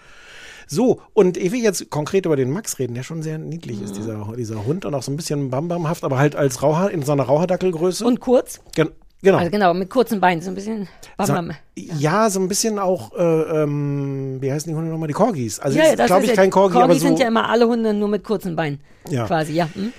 So, 0.68 1.02
und 1.14 1.38
ich 1.38 1.52
will 1.52 1.62
jetzt 1.62 1.90
konkret 1.92 2.26
über 2.26 2.36
den 2.36 2.50
Max 2.50 2.80
reden, 2.80 2.96
der 2.96 3.04
schon 3.04 3.22
sehr 3.22 3.38
niedlich 3.38 3.82
ist, 3.82 3.96
dieser, 3.98 4.34
dieser 4.36 4.66
Hund 4.66 4.86
und 4.86 4.96
auch 4.96 5.04
so 5.04 5.12
ein 5.12 5.16
bisschen 5.16 5.50
bambamhaft, 5.50 6.04
aber 6.04 6.18
halt 6.18 6.36
als 6.36 6.64
Rauhaar, 6.64 6.90
in 6.90 7.04
so 7.04 7.12
einer 7.12 7.24
Rauhardackelgröße. 7.24 8.04
Und 8.04 8.20
kurz? 8.20 8.62
Gen 8.74 8.90
genau. 9.22 9.38
Also 9.38 9.52
genau, 9.52 9.74
mit 9.74 9.90
kurzen 9.90 10.20
Beinen, 10.20 10.42
so 10.42 10.50
ein 10.50 10.56
bisschen. 10.56 10.88
So, 11.20 11.34
Bam, 11.34 11.50
bam. 11.50 11.58
ja, 11.76 12.30
so 12.30 12.40
ein 12.40 12.48
bisschen 12.48 12.80
auch, 12.80 13.14
äh, 13.16 13.22
ähm, 13.64 14.38
wie 14.42 14.52
heißen 14.52 14.72
die 14.72 14.76
Hunde 14.76 14.90
nochmal? 14.90 15.08
Die 15.08 15.14
Corgis. 15.14 15.60
Also 15.60 15.78
Ja, 15.78 15.86
ja, 15.86 15.92
ist, 15.92 16.00
das 16.00 16.08
glaube 16.08 16.26
ich, 16.26 16.34
kein 16.34 16.50
Corgi, 16.50 16.76
aber 16.78 16.88
Corgis 16.88 17.02
so. 17.02 17.08
sind 17.10 17.20
ja 17.20 17.28
immer 17.28 17.48
alle 17.48 17.68
Hunde 17.68 17.94
nur 17.94 18.08
mit 18.08 18.24
kurzen 18.24 18.56
Beinen. 18.56 18.80
Ja. 19.10 19.28
Quasi, 19.28 19.54
ja. 19.54 19.70
Hm? 19.74 19.94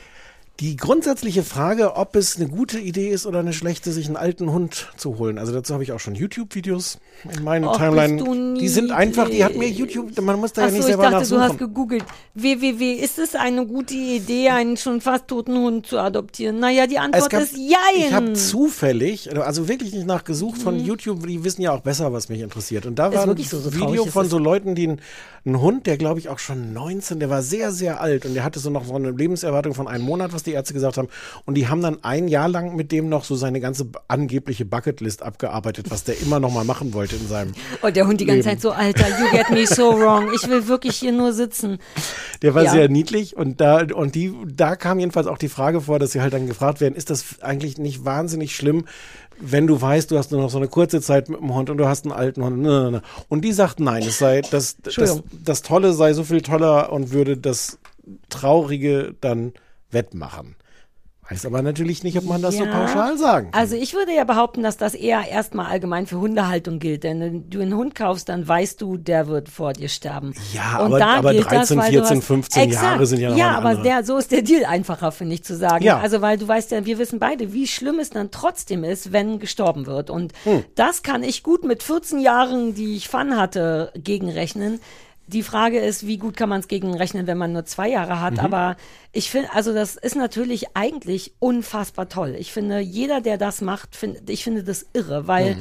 Die 0.61 0.77
grundsätzliche 0.77 1.43
Frage, 1.43 1.97
ob 1.97 2.17
es 2.17 2.37
eine 2.37 2.49
gute 2.49 2.79
Idee 2.79 3.11
ist 3.11 3.27
oder 3.27 3.41
eine 3.41 3.53
schlechte, 3.53 3.93
sich 3.93 4.07
einen 4.07 4.17
alten 4.17 4.51
Hund 4.53 4.89
zu 4.97 5.19
holen. 5.19 5.37
Also 5.39 5.53
dazu 5.53 5.75
habe 5.75 5.83
ich 5.83 5.93
auch 5.93 6.01
schon 6.01 6.15
YouTube-Videos 6.15 6.99
in 7.37 7.45
meinen 7.45 7.67
Och, 7.67 7.77
Timeline. 7.77 8.55
Die 8.59 8.69
sind 8.69 8.91
einfach, 8.91 9.29
die 9.29 9.45
hat 9.45 9.55
mir. 9.55 9.69
YouTube, 9.69 10.19
man 10.23 10.41
muss 10.41 10.55
da 10.55 10.63
ja 10.63 10.67
Achso, 10.69 10.77
nicht 10.79 10.85
ich 10.85 10.95
selber 10.95 11.11
dachte, 11.11 11.29
du 11.29 11.37
hast 11.39 11.53
nachsuchen. 11.53 11.59
gegoogelt. 11.59 12.05
www, 12.35 12.93
ist 12.95 13.19
es 13.19 13.35
eine 13.35 13.67
gute 13.67 13.93
Idee, 13.95 14.49
einen 14.49 14.79
schon 14.79 15.03
fast 15.03 15.29
toten 15.29 15.57
Hund 15.59 15.87
zu 15.87 15.99
adoptieren? 15.99 16.59
Naja, 16.59 16.87
die 16.87 16.99
Antwort 16.99 17.33
ist 17.35 17.55
Jein. 17.57 17.77
ich 17.99 18.13
habe 18.15 18.33
zufällig, 18.33 19.37
also 19.39 19.69
wirklich 19.69 19.93
nicht 19.93 20.07
nachgesucht 20.07 20.61
von 20.63 20.79
YouTube, 20.81 21.27
die 21.27 21.45
wissen 21.45 21.61
ja 21.61 21.73
auch 21.73 21.81
besser, 21.81 22.15
was 22.15 22.29
mich 22.31 22.41
interessiert. 22.41 22.87
Und 22.87 22.99
da 22.99 23.11
Mhm. 23.11 23.15
War 23.15 23.29
ein 23.29 23.37
so, 23.45 23.59
so 23.59 23.75
Video 23.75 24.07
von 24.07 24.29
so 24.29 24.39
Leuten, 24.39 24.75
die 24.75 24.89
einen, 24.89 25.01
einen 25.45 25.61
Hund, 25.61 25.87
der 25.87 25.97
glaube 25.99 26.19
ich 26.19 26.29
auch 26.29 26.39
schon 26.39 26.73
19, 26.73 27.21
der 27.21 27.31
war 27.31 27.43
sehr, 27.43 27.73
sehr 27.73 28.01
alt 28.01 28.25
und 28.27 28.35
der 28.35 28.43
hatte 28.43 28.59
so 28.59 28.71
noch 28.71 28.85
so 28.87 28.95
eine 28.95 29.11
Lebenserwartung 29.11 29.75
von 29.75 29.87
einem 29.87 30.05
Monat, 30.05 30.33
was 30.33 30.43
die 30.47 30.53
Ärzte 30.53 30.75
gesagt 30.75 30.97
haben. 30.97 31.09
Und 31.45 31.55
die 31.55 31.69
haben 31.69 31.83
dann 31.83 32.03
ein 32.05 32.29
Jahr 32.29 32.49
lang 32.49 32.75
mit 32.77 32.93
dem 32.93 33.09
noch 33.09 33.25
so 33.25 33.35
seine 33.37 33.61
ganze 33.61 33.87
angebliche 34.09 34.65
Bucketlist 34.65 35.23
abgearbeitet, 35.23 35.91
was 35.91 36.05
der 36.05 36.21
immer 36.21 36.41
noch 36.41 36.53
mal 36.53 36.65
machen 36.65 36.95
wollte 36.95 37.17
in 37.17 37.29
seinem. 37.29 37.53
Und 37.83 37.97
der 37.97 38.07
Hund 38.07 38.21
die 38.21 38.27
ganze 38.27 38.49
Leben. 38.49 38.61
Zeit 38.61 38.63
so, 38.63 38.71
Alter, 38.73 39.09
you 39.09 39.31
get 39.31 39.51
me 39.51 39.67
so 39.67 39.93
wrong. 39.99 40.31
Ich 40.35 40.49
will 40.49 40.69
wirklich 40.69 40.97
hier 40.97 41.13
nur 41.13 41.33
sitzen. 41.33 41.79
Der 42.43 42.55
war 42.55 42.65
Ja. 42.65 42.71
sehr 42.73 42.89
niedlich 42.89 43.37
und 43.37 43.61
da 43.61 43.85
und 43.95 44.15
die 44.15 44.33
da 44.47 44.77
kam 44.77 44.99
jedenfalls 44.99 45.27
auch 45.27 45.39
die 45.39 45.49
Frage 45.49 45.81
vor, 45.81 45.99
dass 45.99 46.13
sie 46.13 46.21
halt 46.21 46.33
dann 46.33 46.47
gefragt 46.47 46.81
werden, 46.81 46.95
ist 46.95 47.11
das 47.11 47.41
eigentlich 47.43 47.79
nicht 47.79 48.05
wahnsinnig 48.05 48.55
schlimm, 48.57 48.85
wenn 49.39 49.67
du 49.67 49.81
weißt, 49.81 50.11
du 50.11 50.17
hast 50.19 50.33
nur 50.33 50.41
noch 50.41 50.51
so 50.51 50.57
eine 50.59 50.69
kurze 50.69 51.01
Zeit 51.03 51.29
mit 51.29 51.41
dem 51.41 51.55
Hund 51.55 51.69
und 51.69 51.77
du 51.77 51.87
hast 51.87 52.05
einen 52.05 52.13
alten 52.13 52.43
Hund. 52.43 53.03
Und 53.29 53.43
die 53.45 53.53
sagt, 53.53 53.81
nein, 53.81 54.03
es 54.03 54.19
sei 54.19 54.41
das, 54.41 54.77
das 54.83 55.23
das 55.45 55.63
Tolle 55.63 55.93
sei 55.93 56.15
so 56.15 56.25
viel 56.25 56.41
toller 56.41 56.91
und 56.93 57.13
würde 57.13 57.37
das 57.37 57.79
Traurige 58.31 59.15
dann 59.21 59.53
wettmachen. 59.91 60.57
Weiß 61.29 61.45
aber 61.45 61.61
natürlich 61.61 62.05
nicht, 62.05 62.17
ob 62.19 62.23
man 62.25 62.41
das 62.41 62.57
so 62.57 62.65
Ja. 62.65 62.71
pauschal 62.71 63.19
sagen 63.19 63.51
kann. 63.51 63.61
Also 63.61 63.75
ich 63.75 63.95
würde 63.95 64.15
ja 64.15 64.23
behaupten, 64.23 64.63
dass 64.63 64.77
das 64.77 64.95
eher 64.95 65.27
erstmal 65.29 65.67
allgemein 65.67 66.07
für 66.07 66.19
Hundehaltung 66.21 66.79
gilt. 66.79 67.03
Denn 67.03 67.21
wenn 67.21 67.51
du 67.51 67.61
einen 67.61 67.75
Hund 67.75 67.97
kaufst, 67.97 68.29
dann 68.29 68.47
weißt 68.47 68.81
du, 68.81 68.97
der 68.97 69.27
wird 69.27 69.49
vor 69.49 69.73
dir 69.73 69.89
sterben. 69.89 70.35
Ja, 70.55 70.79
Und 70.79 70.87
aber- 70.87 70.99
da 71.01 71.07
aber 71.17 71.33
gilt 71.33 71.47
13, 71.51 71.79
das, 71.79 71.85
weil 71.87 71.93
du 71.95 71.99
14, 71.99 72.19
hast- 72.19 72.27
15 72.27 72.71
Jahre 72.71 73.07
sind 73.07 73.19
ja 73.19 73.31
noch 73.31 73.37
Ja, 73.37 73.59
aber 73.59 73.75
der, 73.75 74.05
so 74.05 74.17
ist 74.19 74.31
der 74.31 74.43
Deal 74.43 74.67
einfacher, 74.67 75.11
finde 75.11 75.35
ich, 75.35 75.43
zu 75.43 75.57
sagen. 75.57 75.83
Ja. 75.83 75.99
Also 75.99 76.21
weil 76.21 76.39
du 76.39 76.47
weißt 76.47 76.71
ja, 76.71 76.87
wir 76.87 76.97
wissen 76.99 77.19
beide, 77.19 77.53
wie 77.53 77.67
schlimm 77.67 77.99
es 77.99 78.11
dann 78.11 78.31
trotzdem 78.31 78.85
ist, 78.85 79.11
wenn 79.13 79.41
gestorben 79.41 79.87
wird. 79.87 80.11
Und 80.11 80.33
Hm. 80.45 80.63
das 80.77 81.03
kann 81.03 81.25
ich 81.25 81.43
gut 81.43 81.65
mit 81.65 81.83
14 81.83 82.21
Jahren, 82.21 82.77
die 82.77 82.95
ich 82.95 83.09
Fun 83.09 83.37
hatte, 83.37 83.91
gegenrechnen. 83.97 84.79
Die 85.29 85.43
Frage 85.43 85.81
ist, 85.81 86.07
wie 86.07 86.19
gut 86.19 86.37
kann 86.37 86.49
man 86.49 86.61
es 86.61 86.69
gegenrechnen, 86.69 87.27
wenn 87.27 87.37
man 87.39 87.53
nur 87.53 87.65
zwei 87.65 87.89
Jahre 87.89 88.21
hat. 88.21 88.35
Mhm. 88.35 88.41
Aber 88.41 88.77
ich 89.13 89.31
finde, 89.31 89.53
also 89.53 89.75
das 89.75 89.97
ist 89.97 90.15
natürlich 90.15 90.77
eigentlich 90.77 91.33
unfassbar 91.41 92.09
toll. 92.09 92.37
Ich 92.39 92.53
finde, 92.53 92.79
jeder, 92.79 93.21
der 93.21 93.37
das 93.37 93.61
macht, 93.61 93.97
find, 93.97 94.31
ich 94.31 94.45
finde 94.45 94.63
das 94.63 94.87
irre, 94.93 95.27
weil, 95.27 95.57
Mhm. 95.57 95.61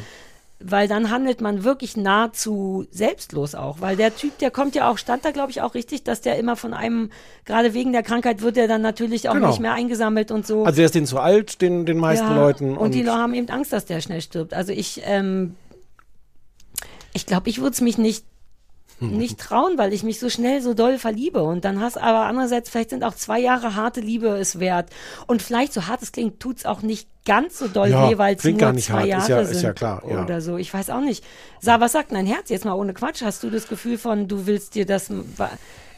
weil 0.60 0.88
dann 0.88 1.10
handelt 1.10 1.42
man 1.42 1.64
wirklich 1.64 1.98
nahezu 1.98 2.86
selbstlos 2.92 3.56
auch. 3.56 3.82
Weil 3.82 3.96
der 3.96 4.16
Typ, 4.16 4.38
der 4.38 4.52
kommt 4.52 4.76
ja 4.76 4.88
auch, 4.90 5.00
stand 5.00 5.26
da 5.26 5.32
glaube 5.32 5.50
ich 5.50 5.62
auch 5.62 5.74
richtig, 5.74 6.04
dass 6.04 6.22
der 6.22 6.38
immer 6.38 6.56
von 6.56 6.76
einem, 6.76 7.10
gerade 7.44 7.74
wegen 7.74 7.92
der 7.92 8.04
Krankheit 8.04 8.42
wird 8.44 8.58
der 8.58 8.68
dann 8.68 8.84
natürlich 8.84 9.30
auch 9.30 9.34
Genau. 9.34 9.48
nicht 9.50 9.60
mehr 9.60 9.74
eingesammelt 9.74 10.30
und 10.30 10.46
so. 10.46 10.64
also 10.64 10.76
der 10.78 10.86
ist 10.86 10.94
denen 10.96 11.08
zu 11.08 11.18
alt, 11.20 11.62
den, 11.64 11.88
den 11.88 11.98
meisten 11.98 12.28
Ja, 12.28 12.36
Leuten. 12.36 12.78
Und, 12.78 12.94
die 12.94 13.02
Leute 13.02 13.18
haben 13.18 13.34
eben 13.34 13.50
Angst, 13.50 13.74
dass 13.74 13.86
der 13.86 14.00
schnell 14.00 14.22
stirbt. 14.22 14.54
Also 14.54 14.72
ich, 14.74 15.02
ähm, 15.06 15.56
ich 17.14 17.26
glaube, 17.26 17.50
ich 17.50 17.58
würde 17.60 17.72
es 17.72 17.82
mich 17.82 17.98
nicht 17.98 18.26
nicht 19.00 19.40
trauen, 19.40 19.78
weil 19.78 19.92
ich 19.94 20.04
mich 20.04 20.20
so 20.20 20.30
schnell 20.30 20.62
so 20.62 20.74
doll 20.74 20.98
verliebe. 20.98 21.44
Und 21.44 21.66
dann 21.66 21.82
hast 21.82 21.98
aber 21.98 22.22
andererseits, 22.26 22.70
vielleicht 22.70 22.92
sind 22.92 23.04
auch 23.04 23.14
zwei 23.16 23.40
Jahre 23.40 23.76
harte 23.76 24.00
Liebe 24.00 24.30
es 24.30 24.60
wert. 24.60 24.90
Und 25.28 25.42
vielleicht, 25.42 25.74
so 25.74 25.88
hart 25.88 26.02
es 26.02 26.12
klingt, 26.14 26.40
tut's 26.40 26.66
auch 26.66 26.82
nicht 26.82 27.10
ganz 27.26 27.58
so 27.58 27.68
doll 27.68 27.90
Ja, 27.90 28.10
weh, 28.10 28.18
weil 28.18 28.36
es 28.36 28.42
klingt 28.42 28.60
nur 28.62 28.68
gar 28.70 28.74
nicht 28.74 28.86
zwei 28.88 29.00
hart. 29.00 29.08
Jahre 29.08 29.22
Ist 29.24 29.30
ja- 29.30 29.44
sind. 29.46 29.56
ist 29.58 29.62
ja 29.64 29.74
klar, 29.74 30.02
ja. 30.10 30.24
Oder 30.24 30.40
so. 30.42 30.58
Ich 30.58 30.74
weiß 30.74 30.90
auch 30.92 31.02
nicht. 31.02 31.24
Sa, 31.60 31.80
was 31.82 31.92
sagt 31.92 32.12
dein 32.14 32.26
Herz 32.26 32.50
jetzt 32.50 32.64
mal 32.66 32.74
ohne 32.74 32.94
Quatsch? 32.94 33.22
Hast 33.22 33.44
du 33.44 33.50
das 33.50 33.68
Gefühl 33.68 33.98
von, 33.98 34.28
du 34.28 34.46
willst 34.48 34.76
dir 34.76 34.86
das, 34.86 35.12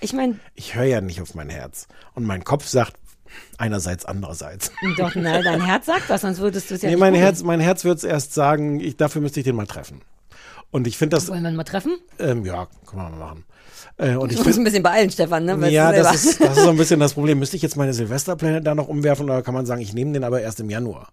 ich 0.01 0.13
meine, 0.13 0.39
ich 0.55 0.73
höre 0.75 0.85
ja 0.85 1.01
nicht 1.01 1.21
auf 1.21 1.35
mein 1.35 1.49
Herz. 1.49 1.87
Und 2.15 2.23
mein 2.25 2.43
Kopf 2.43 2.67
sagt 2.67 2.93
einerseits, 3.57 4.05
andererseits. 4.05 4.71
doch, 4.97 5.13
nein, 5.15 5.43
dein 5.43 5.61
Herz 5.63 5.85
sagt 5.85 6.09
was, 6.09 6.21
sonst 6.21 6.39
würdest 6.39 6.71
du 6.71 6.75
es 6.75 6.81
ja 6.81 6.87
Nee, 6.89 6.95
nicht 6.95 6.99
mein 7.01 7.13
googeln. 7.13 7.23
Herz, 7.25 7.43
mein 7.43 7.59
Herz 7.59 7.83
wird 7.83 7.97
es 7.99 8.03
erst 8.03 8.33
sagen, 8.33 8.79
ich, 8.79 8.95
dafür 8.97 9.21
müsste 9.21 9.39
ich 9.39 9.43
den 9.43 9.55
mal 9.55 9.67
treffen. 9.67 10.01
Und 10.71 10.85
ich 10.87 10.97
finde 10.97 11.15
das, 11.15 11.29
Wollen 11.29 11.43
wir 11.43 11.49
ihn 11.49 11.55
mal 11.55 11.63
treffen? 11.63 11.97
ähm, 12.19 12.45
ja, 12.45 12.67
kann 12.85 12.97
man 12.99 13.11
mal 13.11 13.17
machen. 13.27 13.45
Äh, 13.97 14.15
und 14.15 14.31
ich 14.31 14.37
Du 14.37 14.43
musst 14.43 14.55
find, 14.55 14.57
ein 14.59 14.63
bisschen 14.65 14.83
beeilen, 14.83 15.09
Stefan, 15.09 15.45
ne? 15.45 15.69
Ja, 15.71 15.91
das 15.91 16.13
ist, 16.25 16.41
das 16.41 16.57
ist 16.57 16.63
so 16.63 16.69
ein 16.69 16.77
bisschen 16.77 16.99
das 16.99 17.13
Problem. 17.13 17.39
Müsste 17.39 17.55
ich 17.55 17.61
jetzt 17.61 17.77
meine 17.77 17.93
Silvesterpläne 17.93 18.61
da 18.61 18.75
noch 18.75 18.87
umwerfen 18.87 19.25
oder 19.25 19.41
kann 19.41 19.53
man 19.53 19.65
sagen, 19.65 19.81
ich 19.81 19.93
nehme 19.93 20.11
den 20.13 20.23
aber 20.23 20.41
erst 20.41 20.59
im 20.59 20.69
Januar? 20.69 21.09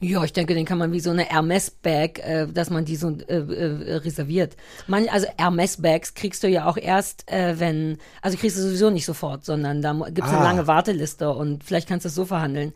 Ja, 0.00 0.24
ich 0.24 0.32
denke, 0.32 0.54
den 0.54 0.64
kann 0.64 0.78
man 0.78 0.92
wie 0.92 1.00
so 1.00 1.10
eine 1.10 1.24
Hermes-Bag, 1.24 2.18
äh, 2.18 2.46
dass 2.46 2.68
man 2.70 2.84
die 2.84 2.96
so 2.96 3.10
äh, 3.28 3.34
äh, 3.36 3.94
reserviert. 3.96 4.56
Man, 4.86 5.08
also 5.08 5.26
Hermes-Bags 5.38 6.14
kriegst 6.14 6.42
du 6.42 6.48
ja 6.48 6.66
auch 6.66 6.76
erst, 6.76 7.30
äh, 7.30 7.58
wenn, 7.60 7.98
also 8.22 8.36
kriegst 8.36 8.56
du 8.58 8.62
sowieso 8.62 8.90
nicht 8.90 9.06
sofort, 9.06 9.44
sondern 9.44 9.80
da 9.82 9.92
gibt 10.06 10.26
es 10.26 10.32
eine 10.32 10.38
Ah. 10.40 10.44
lange 10.44 10.66
Warteliste 10.66 11.30
und 11.30 11.64
vielleicht 11.64 11.88
kannst 11.88 12.04
du 12.04 12.08
es 12.08 12.14
so 12.14 12.24
verhandeln. 12.26 12.72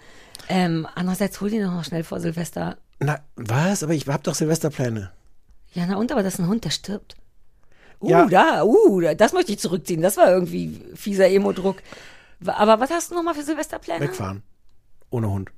Ähm, 0.48 0.86
andererseits 0.94 1.40
hol 1.40 1.50
die 1.50 1.58
doch 1.60 1.72
noch 1.72 1.84
schnell 1.84 2.04
vor 2.04 2.20
Silvester. 2.20 2.76
Na, 3.00 3.18
was? 3.36 3.82
Aber 3.82 3.92
ich 3.94 4.06
habe 4.06 4.22
doch 4.22 4.34
Silvesterpläne. 4.34 5.10
Ja, 5.72 5.86
na 5.86 5.96
und, 5.96 6.10
aber 6.12 6.22
das 6.22 6.34
ist 6.34 6.40
ein 6.40 6.48
Hund, 6.48 6.64
der 6.64 6.70
stirbt. 6.70 7.16
Uh, 8.00 8.10
Ja. 8.10 8.26
da, 8.26 8.64
uh, 8.64 9.00
da- 9.00 9.14
das 9.14 9.32
möchte 9.32 9.52
ich 9.52 9.58
zurückziehen. 9.58 10.00
Das 10.02 10.16
war 10.16 10.30
irgendwie 10.30 10.80
fieser 10.94 11.28
Emo-Druck. 11.28 11.76
Aber 12.46 12.80
was 12.80 12.90
hast 12.90 13.10
du 13.10 13.14
nochmal 13.14 13.34
für 13.34 13.42
Silvesterpläne? 13.42 14.00
Wegfahren. 14.00 14.42
Ohne 15.10 15.30
Hund. 15.30 15.50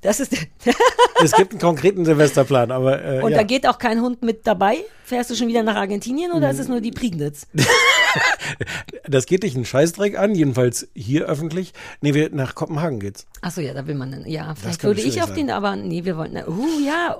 Das 0.00 0.20
ist, 0.20 0.32
Es 1.22 1.32
gibt 1.32 1.52
einen 1.52 1.60
konkreten 1.60 2.04
Silvesterplan, 2.04 2.70
aber 2.70 3.04
äh, 3.04 3.22
und 3.22 3.32
ja. 3.32 3.38
da 3.38 3.42
geht 3.42 3.66
auch 3.66 3.78
kein 3.78 4.00
Hund 4.00 4.22
mit 4.22 4.46
dabei? 4.46 4.84
Fährst 5.04 5.30
du 5.30 5.34
schon 5.34 5.48
wieder 5.48 5.62
nach 5.62 5.76
Argentinien 5.76 6.32
oder 6.32 6.50
ist 6.50 6.58
es 6.58 6.68
nur 6.68 6.80
die 6.80 6.92
Prignitz? 6.92 7.46
das 9.08 9.26
geht 9.26 9.42
dich 9.42 9.54
einen 9.56 9.64
Scheißdreck 9.64 10.18
an, 10.18 10.34
jedenfalls 10.34 10.88
hier 10.94 11.26
öffentlich. 11.26 11.72
Nee, 12.00 12.14
wir, 12.14 12.30
nach 12.30 12.54
Kopenhagen 12.54 13.00
geht's. 13.00 13.26
Achso, 13.40 13.60
ja, 13.60 13.74
da 13.74 13.86
will 13.86 13.94
man 13.94 14.12
dann. 14.12 14.26
Ja, 14.26 14.54
vielleicht 14.54 14.80
könnte 14.80 14.98
würde 14.98 15.08
ich 15.08 15.22
auf 15.22 15.28
sein. 15.28 15.36
den, 15.36 15.50
aber 15.50 15.74
nee, 15.74 16.04
wir 16.04 16.16
wollten. 16.16 16.36
Uh, 16.48 16.80
ja. 16.84 17.16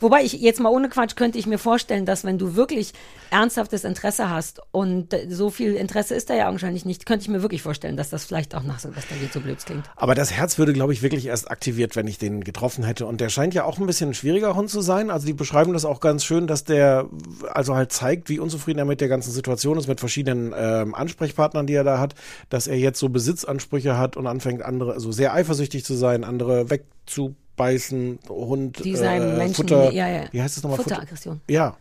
Wobei 0.00 0.22
ich 0.22 0.32
jetzt 0.34 0.60
mal 0.60 0.70
ohne 0.70 0.88
Quatsch 0.88 1.16
könnte 1.16 1.38
ich 1.38 1.46
mir 1.46 1.58
vorstellen, 1.58 2.06
dass 2.06 2.24
wenn 2.24 2.38
du 2.38 2.56
wirklich 2.56 2.92
ernsthaftes 3.30 3.84
Interesse 3.84 4.30
hast 4.30 4.60
und 4.70 5.16
so 5.28 5.50
viel 5.50 5.74
Interesse 5.74 6.14
ist 6.14 6.30
da 6.30 6.34
ja 6.34 6.48
augenscheinlich 6.48 6.84
nicht, 6.84 7.06
könnte 7.06 7.22
ich 7.22 7.28
mir 7.28 7.42
wirklich 7.42 7.62
vorstellen, 7.62 7.96
dass 7.96 8.10
das 8.10 8.24
vielleicht 8.24 8.54
auch 8.54 8.62
nach 8.62 8.78
Silvester 8.78 9.14
geht, 9.16 9.32
so 9.32 9.40
blöd 9.40 9.58
klingt. 9.64 9.84
Aber 9.96 10.14
das 10.14 10.32
Herz 10.32 10.58
würde, 10.58 10.72
glaube 10.72 10.92
ich, 10.92 11.02
wirklich 11.02 11.26
erst 11.26 11.50
aktiviert, 11.50 11.96
wenn 11.96 12.06
ich 12.06 12.18
den 12.18 12.44
getroffen 12.44 12.84
hätte. 12.84 13.06
Und 13.06 13.20
der 13.20 13.28
scheint 13.28 13.54
ja 13.54 13.64
auch 13.64 13.78
ein 13.78 13.86
bisschen 13.86 14.10
ein 14.10 14.14
schwieriger 14.14 14.54
Hund 14.54 14.70
zu 14.70 14.80
sein. 14.80 15.10
Also 15.10 15.26
die 15.26 15.32
beschreiben 15.32 15.72
das 15.72 15.84
auch 15.84 16.00
ganz 16.00 16.24
schön, 16.24 16.46
dass 16.46 16.64
der 16.64 17.08
also 17.50 17.74
halt 17.74 17.92
zeigt, 17.92 18.28
wie 18.28 18.38
unzufrieden 18.38 18.78
er 18.78 18.84
mit 18.84 19.00
der 19.00 19.08
ganzen 19.08 19.32
Situation 19.32 19.78
ist, 19.78 19.88
mit 19.88 20.00
verschiedenen 20.00 20.54
ähm, 20.56 20.94
Ansprechpartnern, 20.94 21.66
die 21.66 21.74
er 21.74 21.84
da 21.84 21.98
hat, 21.98 22.14
dass 22.48 22.66
er 22.66 22.76
jetzt 22.76 22.98
so 22.98 23.08
Besitzansprüche 23.08 23.96
hat 23.96 24.16
und 24.16 24.26
anfängt, 24.26 24.62
andere, 24.62 24.92
also 24.92 25.12
sehr 25.12 25.32
eifersüchtig 25.34 25.84
zu 25.84 25.94
sein, 25.94 26.24
andere 26.24 26.70
wegzubeißen, 27.56 28.18
Hund, 28.28 28.84
Die 28.84 28.92
äh, 28.94 29.36
Menschen, 29.36 29.54
Futter, 29.54 29.92
ja, 29.92 30.08
ja. 30.08 30.24
wie 30.32 30.42
heißt 30.42 30.56
das 30.56 30.62
nochmal? 30.62 30.78
Futteraggression. 30.78 31.40
Ja. 31.48 31.76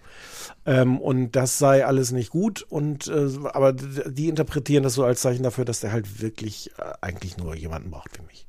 Ähm, 0.66 1.00
und 1.00 1.32
das 1.32 1.58
sei 1.58 1.86
alles 1.86 2.12
nicht 2.12 2.30
gut. 2.30 2.66
Und 2.70 3.08
äh, 3.08 3.30
aber 3.54 3.74
die 3.74 4.30
interpretieren 4.30 4.84
das 4.84 4.94
so 4.94 5.04
als 5.04 5.22
Zeichen 5.22 5.44
dafür, 5.44 5.66
dass 5.66 5.80
der 5.80 5.92
halt 5.92 6.22
wirklich 6.22 6.72
äh, 6.78 6.84
eigentlich 7.02 7.38
nur 7.38 7.56
jemanden 7.56 7.92
braucht 7.92 8.18
wie 8.20 8.26
mich. 8.28 8.48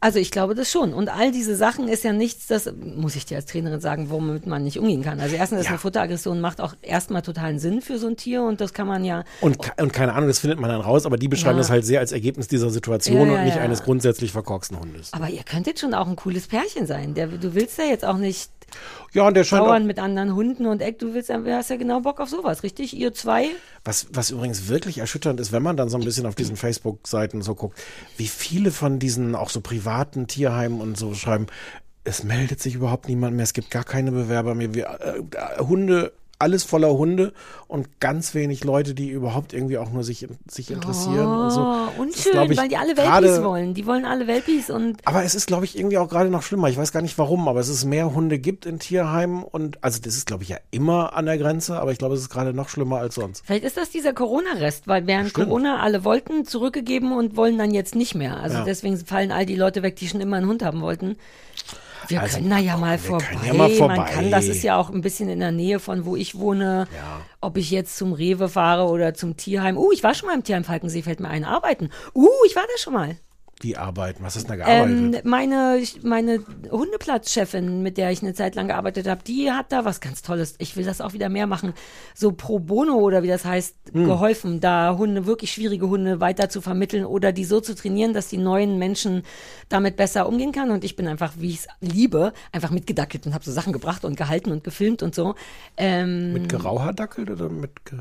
Also 0.00 0.20
ich 0.20 0.30
glaube 0.30 0.54
das 0.54 0.70
schon. 0.70 0.94
Und 0.94 1.08
all 1.08 1.32
diese 1.32 1.56
Sachen 1.56 1.88
ist 1.88 2.04
ja 2.04 2.12
nichts, 2.12 2.46
das 2.46 2.70
muss 2.80 3.16
ich 3.16 3.26
dir 3.26 3.36
als 3.36 3.46
Trainerin 3.46 3.80
sagen, 3.80 4.10
womit 4.10 4.46
man 4.46 4.62
nicht 4.62 4.78
umgehen 4.78 5.02
kann. 5.02 5.18
Also 5.18 5.34
erstens 5.34 5.58
ist 5.60 5.64
Ja. 5.66 5.70
eine 5.70 5.78
Futteraggression 5.80 6.40
macht 6.40 6.60
auch 6.60 6.74
erstmal 6.82 7.22
totalen 7.22 7.58
Sinn 7.58 7.80
für 7.82 7.98
so 7.98 8.06
ein 8.06 8.16
Tier 8.16 8.42
und 8.44 8.60
das 8.60 8.72
kann 8.72 8.86
man 8.86 9.04
ja. 9.04 9.24
Und, 9.40 9.58
und 9.80 9.92
keine 9.92 10.14
Ahnung, 10.14 10.28
das 10.28 10.38
findet 10.38 10.60
man 10.60 10.70
dann 10.70 10.80
raus, 10.80 11.04
aber 11.04 11.16
die 11.16 11.26
beschreiben 11.26 11.56
Ja. 11.56 11.62
das 11.62 11.70
halt 11.70 11.84
sehr 11.84 11.98
als 11.98 12.12
Ergebnis 12.12 12.46
dieser 12.46 12.70
Situation 12.70 13.28
Ja, 13.28 13.38
und 13.38 13.44
nicht 13.44 13.56
eines 13.58 13.82
grundsätzlich 13.82 14.30
verkorksten 14.30 14.78
Hundes. 14.78 15.12
Aber 15.12 15.28
ihr 15.30 15.42
könntet 15.42 15.80
schon 15.80 15.94
auch 15.94 16.06
ein 16.06 16.16
cooles 16.16 16.46
Pärchen 16.46 16.86
sein. 16.86 17.14
Der, 17.14 17.26
du 17.26 17.54
willst 17.54 17.76
ja 17.78 17.84
jetzt 17.84 18.04
auch 18.04 18.18
nicht 18.18 18.50
Ja, 19.14 19.26
und 19.26 19.34
der 19.34 19.42
scheint 19.44 19.64
dauern 19.64 19.86
mit 19.86 19.98
anderen 19.98 20.34
Hunden 20.34 20.66
und 20.66 20.80
Eck. 20.82 20.98
Du 20.98 21.14
willst, 21.14 21.30
ja- 21.30 21.38
du 21.38 21.56
hast 21.56 21.70
ja 21.70 21.76
genau 21.76 22.00
Bock 22.00 22.20
auf 22.20 22.28
sowas, 22.28 22.62
richtig? 22.62 22.94
Ihr 22.96 23.14
zwei? 23.14 23.46
was, 23.84 24.06
was 24.12 24.30
übrigens 24.30 24.68
wirklich 24.68 24.98
erschütternd 24.98 25.40
ist, 25.40 25.50
wenn 25.50 25.62
man 25.62 25.78
dann 25.78 25.88
so 25.88 25.96
ein 25.96 26.04
bisschen 26.04 26.26
auf 26.26 26.34
diesen 26.34 26.56
Facebook-Seiten 26.56 27.40
so 27.40 27.54
guckt, 27.54 27.78
wie 28.18 28.26
viele 28.26 28.70
von 28.70 28.98
diesen 28.98 29.34
auch 29.34 29.48
so 29.48 29.62
privaten 29.62 29.87
Tierheimen 30.26 30.80
und 30.80 30.96
so 30.96 31.14
schreiben, 31.14 31.46
es 32.04 32.24
meldet 32.24 32.60
sich 32.60 32.74
überhaupt 32.74 33.08
niemand 33.08 33.36
mehr, 33.36 33.44
es 33.44 33.52
gibt 33.52 33.70
gar 33.70 33.84
keine 33.84 34.12
Bewerber 34.12 34.54
mehr. 34.54 34.74
Wir, 34.74 34.86
äh, 34.86 35.18
äh, 35.18 35.58
Hunde, 35.60 36.12
alles 36.40 36.62
voller 36.64 36.92
Hunde 36.96 37.32
und 37.66 38.00
ganz 38.00 38.34
wenig 38.34 38.62
Leute, 38.64 38.94
die 38.94 39.08
überhaupt 39.10 39.52
irgendwie 39.52 39.76
auch 39.78 39.90
nur 39.90 40.04
sich, 40.04 40.26
sich 40.48 40.70
interessieren 40.70 41.26
und 41.26 41.50
so. 41.50 41.60
Oh, 41.60 42.00
unschön, 42.02 42.50
ich, 42.50 42.56
weil 42.58 42.68
die 42.68 42.76
alle 42.76 42.96
Welpis 42.96 43.04
gerade- 43.04 43.44
wollen. 43.44 43.74
Die 43.74 43.86
wollen 43.86 44.04
alle 44.04 44.26
Welpis 44.26 44.70
und 44.70 44.98
Aber 45.04 45.24
es 45.24 45.34
ist, 45.34 45.46
glaube 45.46 45.64
ich, 45.64 45.76
irgendwie 45.76 45.98
auch 45.98 46.08
gerade 46.08 46.30
noch 46.30 46.42
schlimmer. 46.42 46.68
Ich 46.68 46.76
weiß 46.76 46.92
gar 46.92 47.02
nicht 47.02 47.18
warum, 47.18 47.48
aber 47.48 47.58
es 47.60 47.68
ist 47.68 47.84
mehr 47.84 48.14
Hunde 48.14 48.38
gibt 48.38 48.66
in 48.66 48.78
Tierheimen 48.78 49.42
und 49.42 49.82
also 49.82 50.00
das 50.00 50.16
ist, 50.16 50.26
glaube 50.26 50.44
ich, 50.44 50.48
ja 50.50 50.58
immer 50.70 51.14
an 51.14 51.26
der 51.26 51.38
Grenze, 51.38 51.78
aber 51.80 51.90
ich 51.92 51.98
glaube, 51.98 52.14
es 52.14 52.20
ist 52.20 52.30
gerade 52.30 52.52
noch 52.52 52.68
schlimmer 52.68 52.98
als 52.98 53.16
sonst. 53.16 53.42
vielleicht 53.44 53.64
ist 53.64 53.76
das 53.76 53.90
dieser 53.90 54.12
Corona-Rest, 54.12 54.86
weil 54.86 55.06
während 55.06 55.30
Stimmt. 55.30 55.48
Corona 55.48 55.80
alle 55.80 56.04
wollten, 56.04 56.44
zurückgegeben 56.44 57.12
und 57.12 57.36
wollen 57.36 57.58
dann 57.58 57.72
jetzt 57.72 57.94
nicht 57.96 58.14
mehr. 58.14 58.36
Also 58.38 58.58
Ja. 58.58 58.64
deswegen 58.64 58.96
fallen 58.98 59.32
all 59.32 59.44
die 59.46 59.56
Leute 59.56 59.82
weg, 59.82 59.96
die 59.96 60.06
schon 60.08 60.20
immer 60.20 60.36
einen 60.36 60.46
Hund 60.48 60.62
haben 60.62 60.80
wollten. 60.82 61.16
Wir 62.08 62.22
Also, 62.22 62.38
können 62.38 62.50
da 62.50 62.58
ja 62.58 62.76
mal 62.76 62.98
vorbei. 62.98 63.26
ja 63.44 63.54
mal 63.54 63.70
vorbei. 63.70 63.96
Man 63.96 64.06
kann, 64.06 64.30
das 64.30 64.46
ist 64.46 64.62
ja 64.62 64.76
auch 64.76 64.90
ein 64.90 65.00
bisschen 65.02 65.28
in 65.28 65.40
der 65.40 65.52
Nähe 65.52 65.78
von 65.78 66.04
wo 66.04 66.16
ich 66.16 66.38
wohne. 66.38 66.88
Ja. 66.94 67.20
Ob 67.40 67.56
ich 67.56 67.70
jetzt 67.70 67.96
zum 67.96 68.12
Rewe 68.12 68.48
fahre 68.48 68.84
oder 68.88 69.14
zum 69.14 69.36
Tierheim. 69.36 69.76
Uh, 69.76 69.92
ich 69.92 70.02
war 70.02 70.14
schon 70.14 70.28
mal 70.28 70.34
im 70.34 70.42
Tierheim 70.42 70.64
Falkensee, 70.64 71.02
fällt 71.02 71.20
mir 71.20 71.28
ein. 71.28 71.44
Arbeiten. 71.44 71.90
Uh, 72.14 72.28
ich 72.46 72.56
war 72.56 72.64
da 72.64 72.78
schon 72.78 72.94
mal. 72.94 73.16
Wie 73.60 73.76
arbeiten? 73.76 74.22
Was 74.22 74.36
hast 74.36 74.44
du 74.44 74.48
da 74.48 74.56
gearbeitet? 74.56 75.24
Ähm, 75.24 75.30
meine, 75.30 75.82
meine 76.02 76.44
Hundeplatzchefin, 76.70 77.82
mit 77.82 77.96
der 77.98 78.12
ich 78.12 78.22
eine 78.22 78.32
Zeit 78.32 78.54
lang 78.54 78.68
gearbeitet 78.68 79.08
habe, 79.08 79.22
die 79.24 79.50
hat 79.50 79.72
da 79.72 79.84
was 79.84 80.00
ganz 80.00 80.22
Tolles. 80.22 80.54
Ich 80.58 80.76
will 80.76 80.84
das 80.84 81.00
auch 81.00 81.12
wieder 81.12 81.28
mehr 81.28 81.48
machen. 81.48 81.72
So 82.14 82.30
pro 82.32 82.60
bono 82.60 82.94
oder 82.94 83.22
wie 83.24 83.28
das 83.28 83.44
heißt, 83.44 83.74
Hm. 83.92 84.04
geholfen, 84.04 84.60
da 84.60 84.96
Hunde, 84.96 85.26
wirklich 85.26 85.50
schwierige 85.52 85.88
Hunde 85.88 86.20
weiter 86.20 86.48
zu 86.48 86.60
vermitteln 86.60 87.04
oder 87.04 87.32
die 87.32 87.44
so 87.44 87.60
zu 87.60 87.74
trainieren, 87.74 88.12
dass 88.12 88.28
die 88.28 88.36
neuen 88.38 88.78
Menschen 88.78 89.22
damit 89.68 89.96
besser 89.96 90.28
umgehen 90.28 90.52
kann. 90.52 90.70
Und 90.70 90.84
ich 90.84 90.94
bin 90.94 91.08
einfach, 91.08 91.32
wie 91.38 91.50
ich 91.50 91.60
es 91.60 91.68
liebe, 91.80 92.32
einfach 92.52 92.70
mitgedackelt 92.70 93.26
und 93.26 93.34
habe 93.34 93.44
so 93.44 93.50
Sachen 93.52 93.72
gebracht 93.72 94.04
und 94.04 94.16
gehalten 94.16 94.52
und 94.52 94.62
gefilmt 94.62 95.02
und 95.02 95.14
so. 95.14 95.34
Ähm, 95.76 96.32
mit 96.32 96.48
gerauhaardackelt 96.48 97.30
oder 97.30 97.48
mit 97.48 97.84
ge 97.84 97.98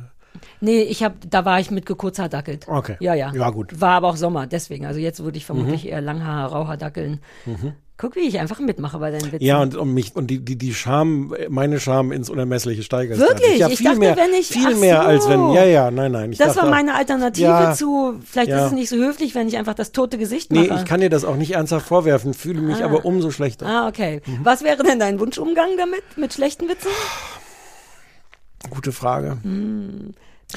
Nee, 0.61 0.81
ich 0.83 1.03
habe, 1.03 1.15
da 1.29 1.45
war 1.45 1.59
ich 1.59 1.71
mit 1.71 1.85
gekurzaardackelt. 1.85 2.67
Okay. 2.67 2.97
Ja, 2.99 3.13
ja. 3.13 3.31
Ja, 3.33 3.49
gut. 3.49 3.79
War 3.79 3.91
aber 3.95 4.09
auch 4.09 4.15
Sommer, 4.17 4.47
deswegen. 4.47 4.85
Also 4.85 4.99
jetzt 4.99 5.23
würde 5.23 5.37
ich 5.37 5.45
vermutlich 5.45 5.83
Mhm. 5.83 5.89
eher 5.89 6.01
Langhaar, 6.01 6.51
Rauhaardackeln. 6.51 7.19
Guck, 7.99 8.15
wie 8.15 8.27
ich 8.27 8.37
einfach 8.39 8.59
mitmache 8.59 8.99
bei 8.99 9.09
deinen 9.09 9.31
Witzen. 9.31 9.43
Ja, 9.43 9.59
und 9.59 9.75
um 9.75 9.91
mich 9.95 10.15
und 10.15 10.27
die 10.27 10.37
die 10.45 10.55
die 10.55 10.75
Scham, 10.75 11.33
meine 11.49 11.79
Scham 11.79 12.11
ins 12.11 12.29
Unermessliche 12.29 12.83
steigert. 12.83 13.17
Wirklich? 13.17 13.57
Ja, 13.57 13.69
Ich 13.69 13.77
viel 13.77 13.85
dachte, 13.87 13.99
mehr, 13.99 14.15
wenn 14.15 14.33
ich- 14.39 14.49
viel 14.49 14.75
mehr 14.75 15.01
so. 15.01 15.07
als 15.07 15.27
wenn. 15.27 15.51
Ja, 15.53 15.63
ja, 15.65 15.89
nein, 15.89 16.11
nein. 16.11 16.31
Ich 16.31 16.37
das 16.37 16.49
dachte, 16.53 16.61
war 16.67 16.69
meine 16.69 16.93
Alternative 16.93 17.47
Ja. 17.47 17.73
zu, 17.73 18.19
vielleicht 18.23 18.49
Ja. 18.51 18.59
ist 18.59 18.65
es 18.67 18.71
nicht 18.73 18.89
so 18.89 18.97
höflich, 18.97 19.33
wenn 19.33 19.47
ich 19.47 19.57
einfach 19.57 19.73
das 19.73 19.93
tote 19.93 20.19
Gesicht 20.19 20.51
Nee, 20.51 20.67
mache. 20.67 20.77
ich 20.81 20.85
kann 20.85 21.01
dir 21.01 21.09
das 21.09 21.25
auch 21.25 21.37
nicht 21.37 21.55
ernsthaft 21.55 21.87
vorwerfen, 21.87 22.35
fühle 22.35 22.61
mich 22.61 22.83
aber 22.83 23.03
umso 23.03 23.31
schlechter. 23.31 23.65
Ah, 23.65 23.87
okay. 23.87 24.21
Mhm. 24.27 24.41
Was 24.43 24.63
wäre 24.63 24.83
denn 24.83 24.99
dein 24.99 25.19
Wunschumgang 25.19 25.69
damit, 25.79 26.03
mit 26.17 26.31
schlechten 26.33 26.69
Witzen? 26.69 26.89
Gute 28.69 28.91
Frage. 28.91 29.37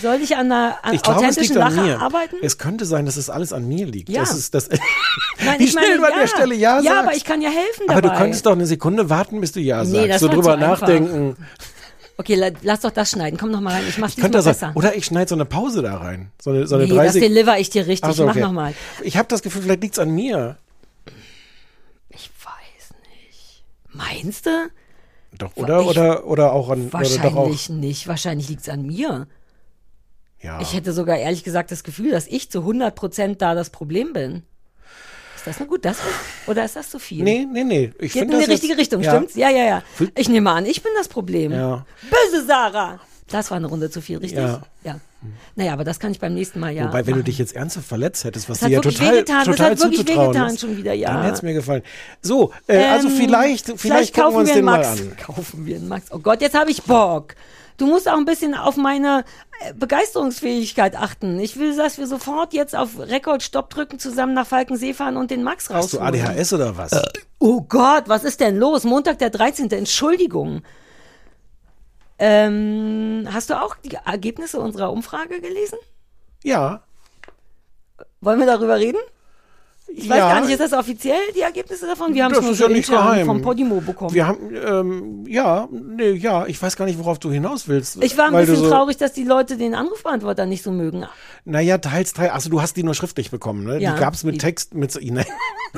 Soll 0.01 0.17
ich 0.23 0.37
an 0.37 0.53
einer 0.53 0.79
an 0.83 0.95
Ich 0.95 1.03
glaube, 1.03 1.21
es 1.21 1.27
authentischen 1.37 1.59
an 1.59 1.75
Lache 1.75 1.87
mir. 1.87 2.01
arbeiten? 2.01 2.37
Es 2.43 2.59
könnte 2.59 2.85
sein, 2.85 3.07
dass 3.07 3.17
es 3.17 3.29
alles 3.29 3.53
an 3.53 3.67
mir 3.67 3.87
liegt. 3.87 4.09
Ja. 4.09 4.21
Das 4.21 4.35
ist 4.37 4.55
das. 4.55 4.69
Nein, 4.69 4.81
wie 5.59 5.65
ich 5.65 5.73
schnell 5.73 5.85
meine, 5.85 5.97
du 5.99 6.05
an 6.07 6.13
ja. 6.13 6.19
der 6.21 6.27
Stelle 6.29 6.55
Ja 6.55 6.77
Ja, 6.81 6.83
sagst. 6.93 6.99
aber 7.09 7.17
ich 7.17 7.25
kann 7.25 7.43
ja 7.43 7.51
helfen 7.51 7.85
aber 7.89 8.01
dabei. 8.01 8.15
du 8.15 8.23
könntest 8.23 8.47
doch 8.47 8.53
eine 8.53 8.67
Sekunde 8.67 9.11
warten, 9.11 9.41
bis 9.41 9.53
du 9.53 9.61
Ja 9.61 9.83
Nee, 9.85 9.91
sagst. 9.93 10.11
das 10.11 10.21
so 10.21 10.29
drüber 10.29 10.43
zu 10.45 10.51
einfach. 10.53 10.81
nachdenken. 10.83 11.37
Okay, 12.17 12.35
la, 12.35 12.51
lass 12.63 12.81
doch 12.81 12.91
das 12.91 13.11
schneiden. 13.11 13.39
Komm 13.39 13.51
noch 13.51 13.61
mal 13.61 13.73
rein. 13.75 13.85
Ich 13.89 13.97
mach's 13.99 14.15
Könnte 14.15 14.39
diesmal 14.39 14.53
das 14.53 14.61
besser. 14.61 14.73
Oder 14.77 14.95
ich 14.95 15.07
schneide 15.07 15.29
so 15.31 15.35
eine 15.35 15.45
Pause 15.47 15.83
da 15.83 15.97
rein. 15.97 16.31
So 16.41 16.51
eine, 16.51 16.67
so 16.67 16.75
eine 16.77 16.85
nee, 16.85 16.91
das 16.95 17.15
30. 17.15 17.23
deliver 17.23 17.59
ich 17.59 17.71
dir 17.71 17.87
richtig. 17.87 18.15
So, 18.15 18.25
Mach 18.27 18.33
okay. 18.33 18.43
noch 18.43 18.53
mal. 18.53 18.75
Ich 19.03 19.17
habe 19.17 19.27
das 19.29 19.41
Gefühl, 19.43 19.63
vielleicht 19.63 19.83
liegt's 19.83 19.99
an 19.99 20.11
mir. 20.11 20.57
Ich 22.11 22.31
weiß 22.45 22.91
nicht. 23.27 23.65
Meinst 23.93 24.47
du? 24.47 24.51
Doch, 25.39 25.57
oder? 25.57 25.81
Ich- 25.81 25.87
oder, 25.87 26.27
oder 26.27 26.53
auch 26.53 26.71
an. 26.71 26.89
Oder 26.89 26.91
doch 26.91 27.01
auch, 27.01 27.03
Wahrscheinlich 27.37 27.69
nicht. 27.71 28.09
Wahrscheinlich 28.09 28.49
liegt's 28.49 28.69
an 28.69 28.83
mir. 28.87 29.27
ja. 30.43 30.61
Ich 30.61 30.75
hätte 30.75 30.93
sogar 30.93 31.17
ehrlich 31.19 31.45
gesagt 31.45 31.71
das 31.71 31.85
Gefühl, 31.85 32.11
dass 32.11 32.27
ich 32.27 32.51
zu 32.51 32.61
100 32.61 32.95
Prozent 32.95 33.43
da 33.43 33.55
das 33.55 33.71
Problem 33.71 34.13
bin. 34.13 34.43
Ist 35.37 35.47
das 35.47 35.59
nur 35.59 35.69
gut, 35.69 35.85
das 35.87 35.97
oder 36.47 36.65
ist 36.67 36.77
das 36.77 36.91
zu 36.91 36.99
viel? 36.99 37.25
Nee, 37.25 37.47
nee, 37.51 37.65
nee. 37.65 37.93
Ich 37.99 38.13
Geht 38.13 38.25
in 38.25 38.29
finde 38.31 38.45
die 38.45 38.51
richtige 38.53 38.73
jetzt, 38.75 38.81
Richtung, 38.81 39.01
ja. 39.03 39.13
stimmt's? 39.15 39.35
Ja, 39.37 39.49
ja, 39.49 39.65
ja. 39.65 39.83
Ich 40.15 40.29
nehme 40.29 40.51
an, 40.51 40.67
ich 40.67 40.83
bin 40.83 40.93
das 40.99 41.09
Problem. 41.09 41.53
Ja. 41.53 41.87
Böse 42.11 42.45
Sarah! 42.45 43.01
Das 43.29 43.51
war 43.51 43.57
eine 43.57 43.69
Runde 43.69 43.91
zu 43.91 44.03
viel, 44.03 44.19
richtig? 44.19 44.39
Ja. 44.41 44.61
ja. 44.85 45.01
Naja, 45.55 45.73
aber 45.75 45.85
das 45.85 46.01
kann 46.01 46.13
ich 46.13 46.21
beim 46.21 46.35
nächsten 46.35 46.61
Mal 46.61 46.71
ja. 46.73 46.85
Wobei, 46.87 47.01
wenn 47.07 47.13
du 47.15 47.21
machen. 47.21 47.25
dich 47.25 47.39
jetzt 47.39 47.55
ernsthaft 47.55 47.87
verletzt 47.87 48.25
hättest, 48.25 48.49
was 48.49 48.61
Das 48.61 48.69
dir 48.69 48.79
hat 48.79 48.85
ja 48.85 48.91
total, 48.91 49.13
wehgetan, 49.13 49.37
das 49.37 49.47
total 49.47 49.71
hat 49.73 49.81
wirklich 49.81 50.09
wehgetan 50.09 50.47
ist, 50.47 50.61
schon 50.61 50.77
wieder, 50.77 50.93
ja. 50.95 51.13
dann 51.13 51.23
hätte 51.23 51.35
es 51.35 51.43
mir 51.43 51.55
gefallen. 51.55 51.83
So, 52.23 52.53
äh, 52.67 52.85
also 52.87 53.09
Ähm, 53.09 53.15
vielleicht, 53.17 53.73
vielleicht, 53.77 54.15
gucken 54.15 54.33
wir 54.33 54.39
uns 54.39 54.51
einen 54.51 54.59
den 54.59 54.65
Max. 54.65 54.87
mal 54.89 55.09
an. 55.09 55.17
Kaufen 55.17 55.67
wir 55.67 55.77
einen 55.77 55.89
Max. 55.89 56.07
Oh 56.11 56.19
Gott, 56.19 56.41
jetzt 56.41 56.59
habe 56.59 56.71
ich 56.71 56.83
Bock. 56.85 57.35
Du 57.77 57.87
musst 57.87 58.09
auch 58.09 58.17
ein 58.19 58.27
bisschen 58.27 58.55
auf 58.55 58.77
meine 58.77 59.25
äh, 59.67 59.73
Begeisterungsfähigkeit 59.73 60.97
achten. 60.97 61.39
Ich 61.41 61.59
will, 61.59 61.75
dass 61.77 61.97
wir 61.97 62.07
sofort 62.07 62.53
jetzt 62.53 62.77
auf 62.77 62.99
Rekord-Stopp 62.99 63.71
drücken, 63.71 63.99
zusammen 63.99 64.35
nach 64.35 64.47
Falkensee 64.47 64.93
fahren 64.93 65.17
und 65.17 65.31
den 65.31 65.43
Max 65.43 65.71
Hast 65.71 65.95
du. 65.95 66.01
ADHS 66.01 66.53
oder 66.53 66.77
was? 66.77 66.93
Oh 67.39 67.63
Gott, 67.63 68.05
was 68.07 68.25
ist 68.25 68.41
denn 68.41 68.57
los? 68.59 68.85
Montag 68.85 69.19
der 69.19 69.31
13. 69.31 69.71
Entschuldigung. 69.71 70.63
Ähm, 72.23 73.27
hast 73.33 73.49
du 73.49 73.61
auch 73.61 73.77
die 73.77 73.97
Ergebnisse 74.05 74.61
unserer 74.61 74.93
Umfrage 74.93 75.41
gelesen? 75.41 75.79
ja. 76.45 76.83
Wollen 78.23 78.39
wir 78.39 78.47
darüber 78.47 78.77
reden? 78.77 79.01
Ich 79.95 80.09
weiß 80.09 80.19
ja. 80.19 80.33
gar 80.35 80.41
nicht, 80.43 80.51
ist 80.51 80.61
das 80.61 80.73
offiziell, 80.73 81.19
die 81.35 81.41
Ergebnisse 81.41 81.87
davon? 81.87 82.15
Wir 82.15 82.25
haben 82.25 82.33
es 82.35 82.41
nur 82.41 82.55
so 82.55 82.65
ja 82.65 82.71
nicht 82.71 82.89
geheim. 82.89 83.27
vom 83.27 83.43
Podimo 83.43 83.81
bekommen. 83.81 84.15
Wir 84.15 84.27
haben, 84.27 84.39
ähm, 84.55 85.25
ja, 85.27 85.69
nee, 85.71 86.13
ja, 86.13 86.47
ich 86.47 86.61
weiß 86.61 86.77
gar 86.77 86.85
nicht, 86.85 86.99
worauf 86.99 87.19
du 87.19 87.31
hinaus 87.31 87.69
willst. 87.69 88.03
Ich 88.03 88.17
war 88.17 88.27
ein 88.27 88.35
bisschen 88.35 88.57
so, 88.57 88.69
traurig, 88.69 88.97
dass 88.97 89.13
die 89.13 89.25
Leute 89.25 89.57
den 89.57 89.75
Anrufbeantworter 89.75 90.47
nicht 90.47 90.63
so 90.63 90.71
mögen. 90.71 91.07
Naja, 91.45 91.79
teils, 91.79 92.13
teils. 92.13 92.33
Achso, 92.33 92.51
du 92.51 92.63
hast 92.63 92.77
die 92.77 92.83
nur 92.83 92.95
schriftlich 92.95 93.31
bekommen, 93.31 93.65
ne? 93.65 93.79
Ja, 93.81 93.95
die 93.95 94.01
gab's 94.01 94.25
mit 94.25 94.37
die- 94.37 94.39
Text, 94.39 94.75
mit, 94.75 94.95
ne, 95.11 95.27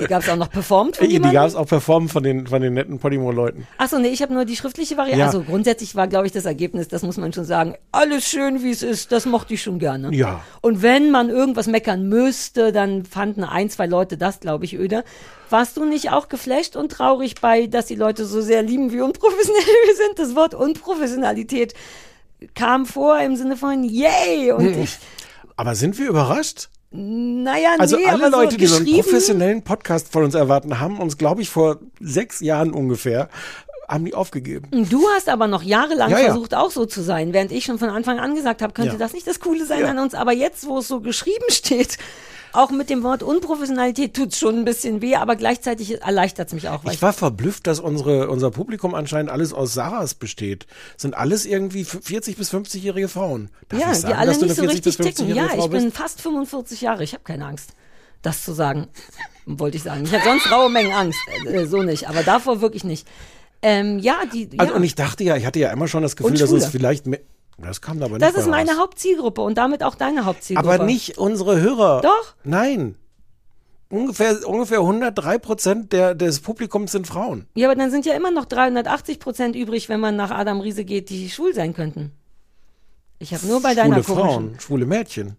Die 0.00 0.07
gab 0.07 0.23
es 0.23 0.28
auch 0.28 0.37
noch 0.37 0.50
performt 0.50 0.97
von 0.97 1.09
die 1.09 1.19
gab's 1.21 1.54
auch 1.54 1.66
performt 1.66 2.11
von 2.11 2.23
den, 2.23 2.47
von 2.47 2.61
den 2.61 2.75
netten 2.75 2.99
Podimo-Leuten. 2.99 3.66
Achso, 3.78 3.99
nee, 3.99 4.09
ich 4.09 4.23
habe 4.23 4.35
nur 4.35 4.45
die 4.45 4.57
schriftliche 4.57 4.97
Variante. 4.97 5.21
Ja. 5.21 5.26
Also 5.26 5.42
grundsätzlich 5.42 5.95
war, 5.95 6.09
glaube 6.09 6.26
ich, 6.26 6.33
das 6.33 6.45
Ergebnis, 6.45 6.88
das 6.88 7.02
muss 7.02 7.16
man 7.16 7.33
schon 7.33 7.45
sagen, 7.45 7.76
alles 7.92 8.28
schön, 8.28 8.62
wie 8.62 8.71
es 8.71 8.83
ist, 8.83 9.12
das 9.12 9.27
mochte 9.27 9.55
ich 9.55 9.62
schon 9.62 9.79
gerne. 9.79 10.14
Ja. 10.14 10.40
Und 10.61 10.83
wenn 10.83 11.11
man 11.11 11.29
irgendwas 11.29 11.66
meckern 11.66 12.09
müsste, 12.09 12.72
dann 12.72 13.05
fanden 13.05 13.44
ein, 13.44 13.70
zwei 13.70 13.87
Leute 13.87 14.01
das, 14.06 14.40
glaube 14.40 14.64
ich, 14.64 14.74
öde. 14.78 15.04
Warst 15.50 15.76
du 15.76 15.84
nicht 15.84 16.10
auch 16.10 16.28
geflasht 16.28 16.76
und 16.76 16.90
traurig 16.92 17.36
bei, 17.40 17.66
dass 17.66 17.86
die 17.86 17.94
Leute 17.94 18.24
so 18.26 18.40
sehr 18.40 18.62
lieben, 18.62 18.92
wie 18.92 19.00
unprofessionell 19.00 19.62
wir 19.86 19.94
sind? 19.96 20.18
Das 20.18 20.34
Wort 20.34 20.54
Unprofessionalität 20.54 21.74
kam 22.54 22.86
vor 22.86 23.18
im 23.20 23.36
Sinne 23.36 23.56
von 23.56 23.84
yay 23.84 24.52
und 24.52 24.66
ich, 24.76 24.98
Aber 25.56 25.74
sind 25.74 25.98
wir 25.98 26.08
überrascht? 26.08 26.68
naja, 26.90 27.70
Also 27.78 27.96
nee, 27.96 28.06
alle 28.06 28.28
Leute, 28.28 28.52
so 28.52 28.56
die 28.58 28.66
so 28.66 28.76
einen 28.76 28.92
professionellen 28.92 29.62
Podcast 29.62 30.12
von 30.12 30.24
uns 30.24 30.34
erwarten, 30.34 30.78
haben 30.78 30.98
uns, 31.00 31.16
glaube 31.16 31.40
ich, 31.40 31.48
vor 31.48 31.78
sechs 32.00 32.40
Jahren 32.40 32.72
ungefähr, 32.72 33.30
haben 33.88 34.04
die 34.04 34.14
aufgegeben. 34.14 34.68
Du 34.90 35.06
hast 35.14 35.28
aber 35.28 35.46
noch 35.46 35.62
jahrelang 35.62 36.10
Ja, 36.10 36.18
ja. 36.18 36.24
versucht, 36.26 36.54
auch 36.54 36.70
so 36.70 36.84
zu 36.86 37.02
sein, 37.02 37.32
während 37.32 37.50
ich 37.52 37.64
schon 37.64 37.78
von 37.78 37.88
Anfang 37.90 38.18
an 38.18 38.34
gesagt 38.34 38.60
habe, 38.62 38.72
könnte 38.74 38.92
Ja. 38.92 38.98
das 38.98 39.12
nicht 39.14 39.26
das 39.26 39.40
Coole 39.40 39.64
sein 39.66 39.84
an 39.86 39.98
uns. 39.98 40.14
Aber 40.14 40.32
jetzt, 40.32 40.66
wo 40.66 40.78
es 40.78 40.88
so 40.88 41.00
geschrieben 41.00 41.44
steht, 41.48 41.96
auch 42.52 42.70
mit 42.70 42.90
dem 42.90 43.02
Wort 43.02 43.22
Unprofessionalität 43.22 44.14
tut's 44.14 44.38
schon 44.38 44.58
ein 44.58 44.64
bisschen 44.64 45.00
weh, 45.02 45.16
aber 45.16 45.36
gleichzeitig 45.36 46.02
erleichtert's 46.02 46.52
mich 46.52 46.68
auch. 46.68 46.84
Ich 46.84 47.02
war 47.02 47.12
verblüfft, 47.12 47.66
dass 47.66 47.80
unsere, 47.80 48.28
unser 48.28 48.50
Publikum 48.50 48.94
anscheinend 48.94 49.30
alles 49.30 49.52
aus 49.52 49.74
Sarahs 49.74 50.14
besteht. 50.14 50.66
Sind 50.96 51.16
alles 51.16 51.46
irgendwie 51.46 51.84
40 51.84 52.36
bis 52.36 52.52
50-jährige 52.52 53.08
Frauen. 53.08 53.50
Darf 53.68 53.80
ja, 53.80 53.86
ich 53.88 53.94
die 53.94 54.00
sagen, 54.02 54.14
alle 54.14 54.30
dass 54.32 54.40
nicht 54.40 54.54
so 54.54 54.62
eine 54.62 54.70
40 54.72 54.86
richtig 54.86 55.06
ticken. 55.06 55.24
50-jährige 55.26 55.46
Ja, 55.46 55.56
Frau 55.56 55.64
ich 55.64 55.70
bin 55.70 55.84
bist? 55.84 55.96
fast 55.96 56.20
45 56.20 56.80
Jahre. 56.80 57.04
Ich 57.04 57.14
habe 57.14 57.24
keine 57.24 57.46
Angst, 57.46 57.70
das 58.22 58.44
zu 58.44 58.52
sagen. 58.52 58.88
Wollte 59.46 59.76
ich 59.76 59.82
sagen. 59.82 60.04
Ich 60.04 60.12
hatte 60.12 60.24
sonst 60.24 60.50
raue 60.52 60.70
Mengen 60.70 60.92
Angst. 60.92 61.18
Äh, 61.46 61.66
so 61.66 61.82
nicht, 61.82 62.08
aber 62.08 62.22
davor 62.22 62.60
wirklich 62.60 62.84
nicht. 62.84 63.06
Ähm, 63.62 63.98
ja, 64.00 64.16
die. 64.32 64.48
Also, 64.58 64.72
ja. 64.72 64.76
und 64.76 64.84
ich 64.84 64.94
dachte 64.96 65.22
ja, 65.24 65.36
ich 65.36 65.46
hatte 65.46 65.60
ja 65.60 65.70
immer 65.70 65.86
schon 65.86 66.02
das 66.02 66.16
Gefühl, 66.16 66.36
dass 66.36 66.50
uns 66.50 66.64
Schwule. 66.64 66.70
vielleicht 66.72 67.06
mehr, 67.06 67.20
das 67.62 67.81
kam 67.81 68.03
aber 68.03 68.18
nicht 68.18 68.22
das 68.22 68.35
ist 68.35 68.48
meine 68.48 68.70
raus. 68.72 68.79
Hauptzielgruppe 68.81 69.40
und 69.40 69.57
damit 69.59 69.83
auch 69.83 69.94
deine 69.94 70.25
Hauptzielgruppe. 70.25 70.75
Aber 70.75 70.85
nicht 70.85 71.18
unsere 71.18 71.61
Hörer. 71.61 72.01
Doch. 72.03 72.35
Nein. 72.44 72.96
Ungefähr, 73.88 74.48
ungefähr 74.48 74.79
103 74.79 75.38
Prozent 75.38 75.92
der, 75.92 76.14
des 76.14 76.40
Publikums 76.40 76.92
sind 76.92 77.07
Frauen. 77.07 77.46
Ja, 77.55 77.68
aber 77.68 77.77
dann 77.79 77.90
sind 77.90 78.07
ja 78.07 78.14
immer 78.14 78.31
noch 78.31 78.46
380 78.46 79.18
Prozent 79.18 79.55
übrig, 79.55 79.88
wenn 79.90 80.01
man 80.01 80.16
nach 80.16 80.31
Adam 80.31 80.61
Riese 80.61 80.85
geht, 80.85 81.11
die 81.11 81.29
schwul 81.29 81.55
sein 81.55 81.75
könnten. 81.75 82.12
Ich 83.18 83.35
habe 83.35 83.46
nur 83.46 83.61
bei 83.61 83.75
deiner 83.75 84.03
Schwule 84.03 84.18
Frauen, 84.18 84.57
schwule 84.59 84.87
Mädchen. 84.87 85.37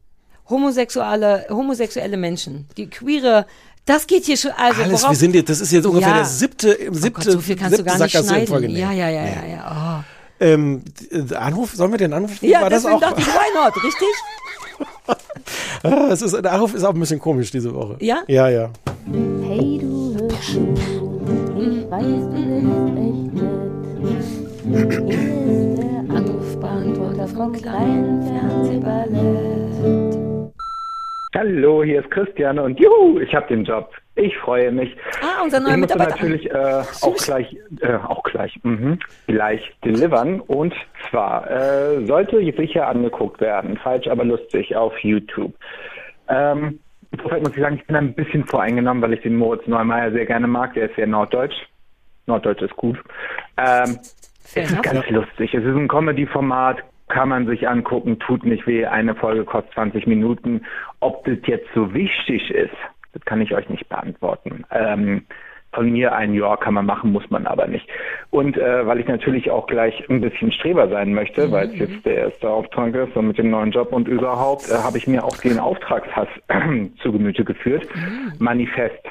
homosexuelle, 0.50 1.48
homosexuelle 1.50 2.16
Menschen, 2.18 2.68
die 2.78 2.90
queere, 2.90 3.46
das 3.86 4.08
geht 4.08 4.26
hier 4.26 4.38
schon. 4.38 4.52
Also 4.52 4.84
Alles, 4.84 5.04
wir 5.04 5.16
sind 5.16 5.36
jetzt, 5.36 5.50
das 5.50 5.60
ist 5.60 5.72
jetzt 5.72 5.86
ungefähr 5.86 6.10
Ja. 6.10 6.16
der 6.18 6.26
siebte, 6.26 6.70
im 6.72 6.94
oh 6.94 6.96
siebte, 6.96 7.12
Gott, 7.12 7.32
so 7.34 7.40
viel 7.40 7.56
kannst 7.56 7.74
du 7.74 7.78
siebte 7.78 7.92
gar 7.92 8.04
nicht 8.04 8.14
Sackgasse 8.14 8.40
in 8.40 8.48
Folge. 8.48 8.68
Ja, 8.68 8.92
ja, 8.92 9.10
ja, 9.10 9.26
ja, 9.26 9.46
ja. 9.48 10.04
Ähm, 10.39 10.84
Anruf, 11.38 11.72
sollen 11.74 11.91
wir 11.91 11.98
den 11.98 12.13
Anruf? 12.13 12.38
Oh. 12.41 12.46
Ja, 12.46 12.62
War 12.62 12.69
das 12.69 12.86
auch? 12.86 13.00
dachte 13.00 13.19
ich, 13.22 13.28
why 13.28 13.52
not, 13.56 13.74
richtig? 13.84 14.08
Ah, 15.86 16.08
es 16.12 16.22
ist, 16.22 16.32
der 16.34 16.54
Anruf 16.54 16.74
ist 16.74 16.86
auch 16.86 16.93
ein 16.93 17.00
bisschen 17.00 17.19
komisch 17.19 17.52
diese 17.52 17.74
Woche. 17.76 17.98
Ja? 18.00 18.24
Ja, 18.28 18.48
ja. 18.48 18.69
Hey 19.46 19.80
du 19.82 20.15
hörst 20.17 20.56
ich 20.56 21.91
weiß, 21.91 22.06
du 22.06 22.32
bist 22.32 22.48
echt 22.48 23.34
nett. 23.34 24.24
Hier 24.63 24.88
ist 24.88 25.78
der 25.78 26.15
Anrufbeantworter 26.15 27.28
vom 27.28 27.52
kleinen 27.52 28.24
Fernsehballett. 28.24 30.54
Hallo, 31.36 31.84
hier 31.84 32.00
ist 32.02 32.10
Christian 32.12 32.60
und 32.60 32.80
juhu, 32.80 33.19
ich 33.19 33.36
habe 33.36 33.48
den 33.48 33.65
Job. 33.65 33.89
Ich 34.15 34.38
freue 34.38 34.71
mich. 34.71 34.95
Ah, 35.21 35.41
unser 35.43 35.60
neuer 35.60 35.71
ich 35.73 35.78
musste 35.78 35.97
Mitarbeiter. 35.97 36.23
natürlich 36.23 36.52
äh, 36.52 36.84
auch 37.02 37.15
gleich, 37.15 37.58
äh, 37.82 37.95
auch 37.95 38.23
gleich, 38.23 38.60
mhm, 38.63 38.99
gleich 39.26 39.73
delivern. 39.84 40.39
Und 40.39 40.73
zwar 41.10 41.49
äh, 41.49 42.06
sollte 42.06 42.38
sicher 42.56 42.88
angeguckt 42.88 43.41
werden, 43.41 43.78
falsch, 43.78 44.08
aber 44.08 44.23
lustig 44.23 44.76
auf 44.76 44.97
YouTube. 44.99 45.54
Ähm, 46.30 46.80
insofern 47.12 47.41
muss 47.41 47.56
ich 47.56 47.62
sagen, 47.62 47.76
ich 47.78 47.88
bin 47.88 47.95
ein 47.95 48.13
bisschen 48.13 48.45
voreingenommen, 48.45 49.02
weil 49.02 49.13
ich 49.13 49.21
den 49.21 49.36
Moritz 49.36 49.65
Neumeier 49.65 50.12
sehr 50.12 50.28
gerne 50.28 50.47
mag. 50.47 50.76
Der 50.76 50.89
ist 50.89 50.95
sehr 50.95 51.08
norddeutsch. 51.08 51.56
Norddeutsch 52.28 52.62
ist 52.62 52.76
gut. 52.76 52.99
Ähm, 53.58 53.97
Fair 54.41 54.63
es 54.63 54.71
ist 54.71 54.84
ganz 54.84 55.10
lustig. 55.10 55.54
Es 55.56 55.63
ist 55.63 55.76
ein 55.76 55.88
Comedy-Format, 55.88 56.84
kann 57.10 57.30
man 57.30 57.47
sich 57.47 57.67
angucken, 57.67 58.19
tut 58.19 58.45
nicht 58.45 58.67
weh. 58.67 58.86
Eine 58.86 59.15
Folge 59.15 59.43
kostet 59.43 59.73
20 59.73 60.06
Minuten. 60.06 60.62
Ob 60.99 61.26
das 61.26 61.38
jetzt 61.45 61.67
so 61.73 61.93
wichtig 61.93 62.52
ist, 62.52 62.76
Das 63.13 63.23
kann 63.26 63.41
ich 63.41 63.54
euch 63.54 63.69
nicht 63.69 63.88
beantworten. 63.89 64.65
Ähm, 64.71 65.26
von 65.73 65.91
mir 65.91 66.13
ein 66.13 66.34
Ja 66.34 66.56
kann 66.56 66.76
man 66.76 66.86
machen, 66.86 67.12
muss 67.12 67.30
man 67.30 67.47
aber 67.47 67.67
nicht. 67.67 67.88
Und 68.30 68.58
äh, 68.58 68.86
weil 68.86 68.99
ich 68.99 69.08
natürlich 69.08 69.49
auch 69.49 69.67
gleich 69.67 70.08
ein 70.10 70.21
bisschen 70.21 70.52
Streber 70.52 70.88
sein 70.88 71.13
möchte, 71.13 71.52
weil 71.52 71.69
es 71.69 71.78
jetzt 71.78 72.06
der 72.06 72.15
erste 72.15 72.49
Auftrag 72.49 72.93
ist 72.95 73.15
und 73.15 73.28
mit 73.28 73.38
dem 73.38 73.49
neuen 73.49 73.71
Job 73.71 73.91
und 73.91 74.08
überhaupt, 74.08 74.69
äh, 74.69 74.76
habe 74.76 74.97
ich 74.97 75.08
mir 75.08 75.23
auch 75.23 75.36
den 75.38 75.60
Auftragshass 75.60 76.28
zu 77.02 77.12
Gemüte 77.12 77.43
geführt. 77.43 77.88
Manifest. 78.39 79.04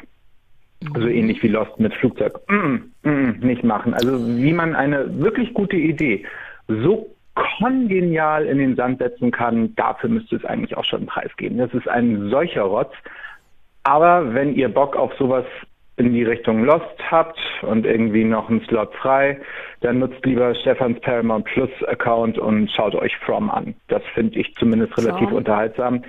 So 0.94 1.06
ähnlich 1.06 1.42
wie 1.42 1.48
Lost 1.48 1.78
mit 1.78 1.94
Flugzeug. 1.94 2.40
Mm, 2.48 3.08
mm, 3.08 3.38
nicht 3.40 3.62
machen. 3.62 3.94
Also 3.94 4.18
wie 4.26 4.52
man 4.52 4.74
eine 4.74 5.20
wirklich 5.20 5.54
gute 5.54 5.76
Idee 5.76 6.24
so 6.66 7.14
kongenial 7.34 8.46
in 8.46 8.58
den 8.58 8.76
Sand 8.76 8.98
setzen 8.98 9.30
kann, 9.30 9.74
dafür 9.76 10.10
müsste 10.10 10.36
es 10.36 10.44
eigentlich 10.44 10.76
auch 10.76 10.84
schon 10.84 11.00
einen 11.00 11.06
Preis 11.06 11.30
geben. 11.36 11.58
Das 11.58 11.72
ist 11.72 11.88
ein 11.88 12.30
solcher 12.30 12.62
Rotz. 12.62 12.92
Aber 13.84 14.34
wenn 14.34 14.54
ihr 14.54 14.68
Bock 14.68 14.96
auf 14.96 15.12
sowas 15.18 15.44
in 15.96 16.12
die 16.14 16.24
Richtung 16.24 16.64
Lost 16.64 16.98
habt 17.10 17.38
und 17.62 17.84
irgendwie 17.84 18.24
noch 18.24 18.48
einen 18.48 18.64
Slot 18.66 18.94
frei, 18.94 19.40
dann 19.80 19.98
nutzt 19.98 20.24
lieber 20.24 20.54
Stefans 20.54 21.00
Paramount 21.00 21.44
Plus 21.46 21.70
Account 21.86 22.38
und 22.38 22.70
schaut 22.70 22.94
euch 22.94 23.16
From 23.18 23.50
an. 23.50 23.74
Das 23.88 24.02
finde 24.14 24.38
ich 24.38 24.54
zumindest 24.54 24.96
relativ 24.96 25.28
From? 25.28 25.38
unterhaltsam. 25.38 26.02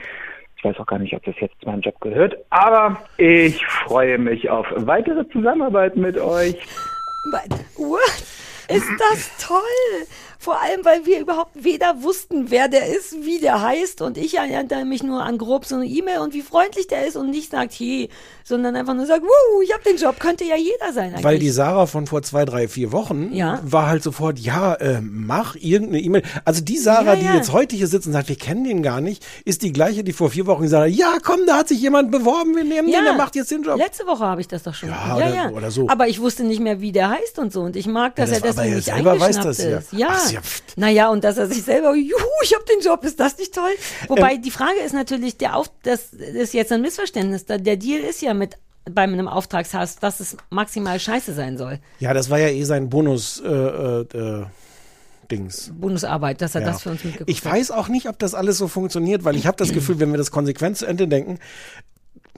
Ich 0.58 0.64
weiß 0.64 0.80
auch 0.80 0.86
gar 0.86 1.00
nicht, 1.00 1.14
ob 1.14 1.24
das 1.24 1.36
jetzt 1.40 1.60
zu 1.60 1.68
meinem 1.68 1.82
Job 1.82 2.00
gehört, 2.00 2.38
aber 2.50 2.98
ich 3.18 3.66
freue 3.66 4.18
mich 4.18 4.50
auf 4.50 4.66
weitere 4.76 5.28
Zusammenarbeit 5.30 5.98
mit 5.98 6.18
euch. 6.18 6.56
What? 7.76 8.24
Ist 8.70 8.90
das 8.98 9.46
toll? 9.46 9.60
Vor 10.44 10.62
allem, 10.62 10.84
weil 10.84 11.06
wir 11.06 11.22
überhaupt 11.22 11.64
weder 11.64 12.04
wussten, 12.04 12.52
wer 12.52 12.68
der 12.68 12.88
ist, 12.88 13.24
wie 13.24 13.40
der 13.40 13.62
heißt. 13.62 14.02
Und 14.02 14.18
ich 14.18 14.36
erinnere 14.36 14.84
mich 14.84 15.02
nur 15.02 15.24
an 15.24 15.38
grob 15.38 15.64
so 15.64 15.76
eine 15.76 15.86
E-Mail 15.86 16.20
und 16.20 16.34
wie 16.34 16.42
freundlich 16.42 16.88
der 16.88 17.08
ist 17.08 17.16
und 17.16 17.30
nicht 17.30 17.52
sagt, 17.52 17.72
hey, 17.80 18.10
sondern 18.44 18.76
einfach 18.76 18.94
nur 18.94 19.06
sagt, 19.06 19.24
wuh, 19.24 19.62
ich 19.64 19.74
habe 19.74 19.84
den 19.84 19.98
Job, 19.98 20.20
könnte 20.20 20.44
ja 20.44 20.56
jeder 20.56 20.94
sein 20.94 21.12
eigentlich. 21.12 21.24
Weil 21.24 21.40
die 21.40 21.50
Sarah 21.50 21.86
von 21.86 22.08
vor 22.08 22.22
zwei, 22.24 22.46
drei, 22.46 22.68
vier 22.68 22.92
Wochen 22.92 23.32
Ja. 23.34 23.60
war 23.64 23.88
halt 23.88 24.04
sofort, 24.04 24.40
ja, 24.40 24.74
äh, 24.76 25.00
mach 25.02 25.56
irgendeine 25.56 26.00
E-Mail. 26.02 26.24
Also 26.46 26.62
die 26.62 26.78
Sarah, 26.78 27.14
Ja, 27.14 27.16
die 27.16 27.26
ja. 27.26 27.36
jetzt 27.36 27.52
heute 27.52 27.76
hier 27.76 27.88
sitzt 27.88 28.08
und 28.08 28.14
sagt, 28.14 28.30
wir 28.30 28.36
kennen 28.36 28.64
den 28.64 28.84
gar 28.84 29.02
nicht, 29.02 29.26
ist 29.46 29.62
die 29.64 29.72
gleiche, 29.72 30.04
die 30.04 30.14
vor 30.14 30.30
vier 30.30 30.46
Wochen 30.48 30.64
gesagt 30.64 30.84
hat, 30.92 30.92
ja, 30.98 31.18
komm, 31.24 31.42
da 31.48 31.58
hat 31.58 31.68
sich 31.68 31.80
jemand 31.82 32.12
beworben, 32.12 32.56
wir 32.56 32.64
nehmen 32.64 32.92
den, 32.92 33.04
der 33.04 33.14
macht 33.14 33.36
jetzt 33.36 33.52
den 33.52 33.64
Job. 33.64 33.78
Letzte 33.78 34.06
Woche 34.06 34.24
habe 34.26 34.42
ich 34.42 34.48
das 34.48 34.64
doch 34.64 34.74
schon. 34.74 34.90
Ja, 34.90 35.16
oder- 35.16 35.54
oder 35.56 35.72
so. 35.72 35.88
Aber 35.90 36.08
ich 36.08 36.20
wusste 36.20 36.44
nicht 36.44 36.60
mehr, 36.60 36.82
wie 36.82 36.92
der 36.92 37.10
heißt 37.10 37.40
und 37.40 37.54
so. 37.54 37.62
Und 37.62 37.76
ich 37.76 37.88
mag, 37.88 38.16
dass 38.16 38.30
Ja, 38.30 38.36
er 38.38 38.42
das 38.42 38.58
aber 38.58 38.68
deswegen 38.68 38.74
er 38.74 38.76
nicht 38.78 38.86
selber 38.86 39.20
weiß 39.20 39.40
das 39.40 39.58
ja. 39.64 39.78
ist. 39.78 39.94
Ja. 39.94 40.08
Ach, 40.12 40.32
ja, 40.32 40.40
naja, 40.76 41.10
und 41.10 41.24
dass 41.24 41.38
er 41.38 41.48
sich 41.48 41.64
selber, 41.64 41.96
juhu, 41.96 42.18
ich 42.44 42.54
habe 42.54 42.64
den 42.66 42.82
Job, 42.82 43.04
ist 43.06 43.20
das 43.20 43.38
nicht 43.38 43.54
toll? 43.54 43.70
Ähm. 44.02 44.10
Wobei 44.10 44.38
die 44.38 44.52
Frage 44.52 44.80
ist 44.86 44.94
natürlich, 44.94 45.38
der 45.38 45.56
Auf, 45.56 45.72
das 45.84 46.14
ist 46.14 46.54
jetzt 46.54 46.72
ein 46.72 46.82
Missverständnis. 46.82 47.46
Der 47.46 47.60
Deal 47.60 48.02
ist 48.02 48.22
ja 48.22 48.33
mit 48.34 48.58
bei 48.90 49.04
einem 49.04 49.28
Auftragshass, 49.30 49.96
dass 49.98 50.20
es 50.20 50.36
maximal 50.50 51.00
scheiße 51.00 51.34
sein 51.34 51.58
soll. 51.58 51.80
Ja, 52.00 52.14
das 52.14 52.30
war 52.30 52.38
ja 52.40 52.50
eh 52.50 52.64
sein 52.66 52.90
Bonus, 52.90 53.40
äh, 53.40 53.48
äh, 53.48 54.02
äh, 54.42 54.46
Dings. 55.32 55.72
Bundesarbeit, 55.74 56.42
dass 56.42 56.54
er 56.56 56.62
Ja. 56.62 56.68
das 56.68 56.82
für 56.82 56.90
uns 56.92 57.04
mitgebracht 57.06 57.30
Ich 57.30 57.44
weiß 57.44 57.72
auch 57.72 57.88
nicht, 57.88 58.10
ob 58.10 58.20
das 58.20 58.34
alles 58.36 58.58
so 58.58 58.68
funktioniert, 58.68 59.24
weil 59.24 59.38
ich 59.38 59.48
habe 59.48 59.56
das 59.56 59.72
Gefühl, 59.72 60.00
wenn 60.00 60.12
wir 60.12 60.18
das 60.18 60.32
konsequent 60.32 60.78
zu 60.78 60.86
Ende 60.86 61.08
denken, 61.08 61.40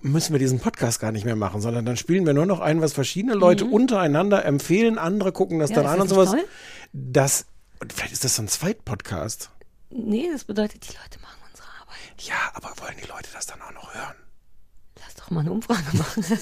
müssen 0.03 0.34
wir 0.34 0.39
diesen 0.39 0.60
Podcast 0.60 0.99
gar 0.99 1.12
nicht 1.12 1.25
mehr 1.25 1.36
machen, 1.36 1.62
sondern 1.62 1.84
dann 1.84 1.97
spielen 1.97 2.27
wir 2.27 2.34
nur 2.36 2.45
noch 2.45 2.60
ein, 2.60 2.79
was 2.79 2.93
verschiedene 2.93 3.34
Leute 3.34 3.65
untereinander 3.65 4.45
empfehlen, 4.45 4.99
andere 4.99 5.31
gucken 5.31 5.58
das 5.58 5.71
Mhm. 5.71 5.75
Ja, 5.77 5.81
dann 5.81 5.89
ist 5.89 5.95
an 5.95 6.01
und 6.01 6.12
das 6.12 6.15
sowas. 6.15 6.31
toll? 6.31 6.45
Das, 6.93 7.45
vielleicht 7.91 8.13
ist 8.13 8.23
das 8.23 8.36
so 8.36 8.43
ein 8.43 8.47
Zweitpodcast. 8.47 9.49
Nee, 9.89 10.29
das 10.31 10.43
bedeutet, 10.43 10.84
die 10.88 10.93
Leute 10.93 11.19
machen 11.23 11.39
unsere 11.49 11.67
Arbeit. 11.81 12.21
Ja, 12.21 12.36
aber 12.53 12.69
wollen 12.81 12.95
die 13.03 13.08
Leute 13.08 13.29
das 13.34 13.47
dann 13.47 13.60
auch 13.63 13.73
noch 13.73 13.95
hören? 13.95 14.13
Doch 15.25 15.31
mal 15.31 15.39
eine 15.39 15.51
Umfrage 15.51 15.97
machen. 15.97 16.23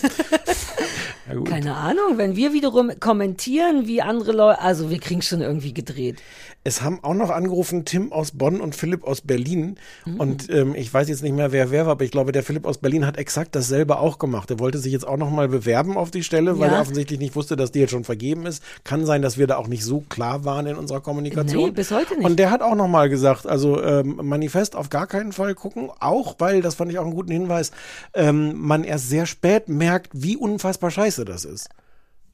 Ja. 1.26 1.40
Keine 1.44 1.76
Ahnung, 1.76 2.18
wenn 2.18 2.36
wir 2.36 2.52
wiederum 2.52 2.92
kommentieren, 3.00 3.88
wie 3.88 4.02
andere 4.02 4.34
Leute, 4.34 4.60
also 4.60 4.90
wir 4.90 5.00
kriegen 5.00 5.22
schon 5.22 5.40
irgendwie 5.40 5.74
gedreht. 5.74 6.22
Es 6.66 6.82
haben 6.82 7.00
auch 7.04 7.14
noch 7.14 7.30
angerufen 7.30 7.84
Tim 7.84 8.14
aus 8.14 8.32
Bonn 8.32 8.62
und 8.62 8.74
Philipp 8.76 9.04
aus 9.04 9.20
Berlin. 9.22 9.78
Mhm. 10.06 10.20
Und 10.20 10.50
ähm, 10.50 10.76
ich 10.76 10.94
weiß 10.94 11.10
jetzt 11.10 11.22
nicht 11.22 11.36
mehr, 11.36 11.52
wer 11.52 11.72
wer 11.72 11.86
war, 11.86 11.92
aber 11.94 12.06
ich 12.06 12.12
glaube, 12.12 12.32
der 12.32 12.44
Philipp 12.44 12.66
aus 12.66 12.78
Berlin 12.78 13.06
hat 13.06 13.18
exakt 13.18 13.54
dasselbe 13.56 14.00
auch 14.00 14.18
gemacht. 14.18 14.50
Er 14.50 14.60
wollte 14.60 14.78
sich 14.78 14.94
jetzt 14.94 15.06
auch 15.06 15.18
noch 15.18 15.30
mal 15.30 15.50
bewerben 15.50 15.98
auf 15.98 16.10
die 16.10 16.24
Stelle, 16.24 16.60
weil 16.60 16.70
Ja. 16.70 16.76
er 16.76 16.82
offensichtlich 16.82 17.20
nicht 17.20 17.36
wusste, 17.36 17.56
dass 17.58 17.72
die 17.72 17.80
jetzt 17.80 17.92
schon 17.92 18.06
vergeben 18.06 18.46
ist. 18.46 18.64
Kann 18.86 19.06
sein, 19.06 19.22
dass 19.22 19.38
wir 19.38 19.48
da 19.48 19.58
auch 19.58 19.68
nicht 19.68 19.84
so 19.84 20.02
klar 20.08 20.46
waren 20.46 20.66
in 20.68 20.76
unserer 20.78 21.02
Kommunikation. 21.02 21.66
Nee, 21.66 21.72
bis 21.72 21.92
heute 21.92 22.16
nicht. 22.18 22.26
Und 22.26 22.38
der 22.38 22.50
hat 22.50 22.62
auch 22.62 22.76
noch 22.76 22.88
mal 22.88 23.10
gesagt, 23.10 23.46
also 23.46 23.82
ähm, 23.84 24.20
Manifest 24.24 24.76
auf 24.78 24.90
gar 24.90 25.08
keinen 25.08 25.34
Fall 25.34 25.56
gucken, 25.56 25.90
auch 26.00 26.36
weil, 26.40 26.62
das 26.62 26.76
fand 26.76 26.92
ich 26.92 26.98
auch 27.00 27.06
einen 27.06 27.14
guten 27.16 27.32
Hinweis, 27.32 27.72
ähm, 28.14 28.54
man 28.58 28.84
erst 28.86 29.10
sehr 29.10 29.26
spät 29.26 29.68
merkt, 29.68 30.12
wie 30.14 30.38
unfassbar 30.38 30.92
scheiße 30.92 31.26
das 31.26 31.44
ist. 31.44 31.68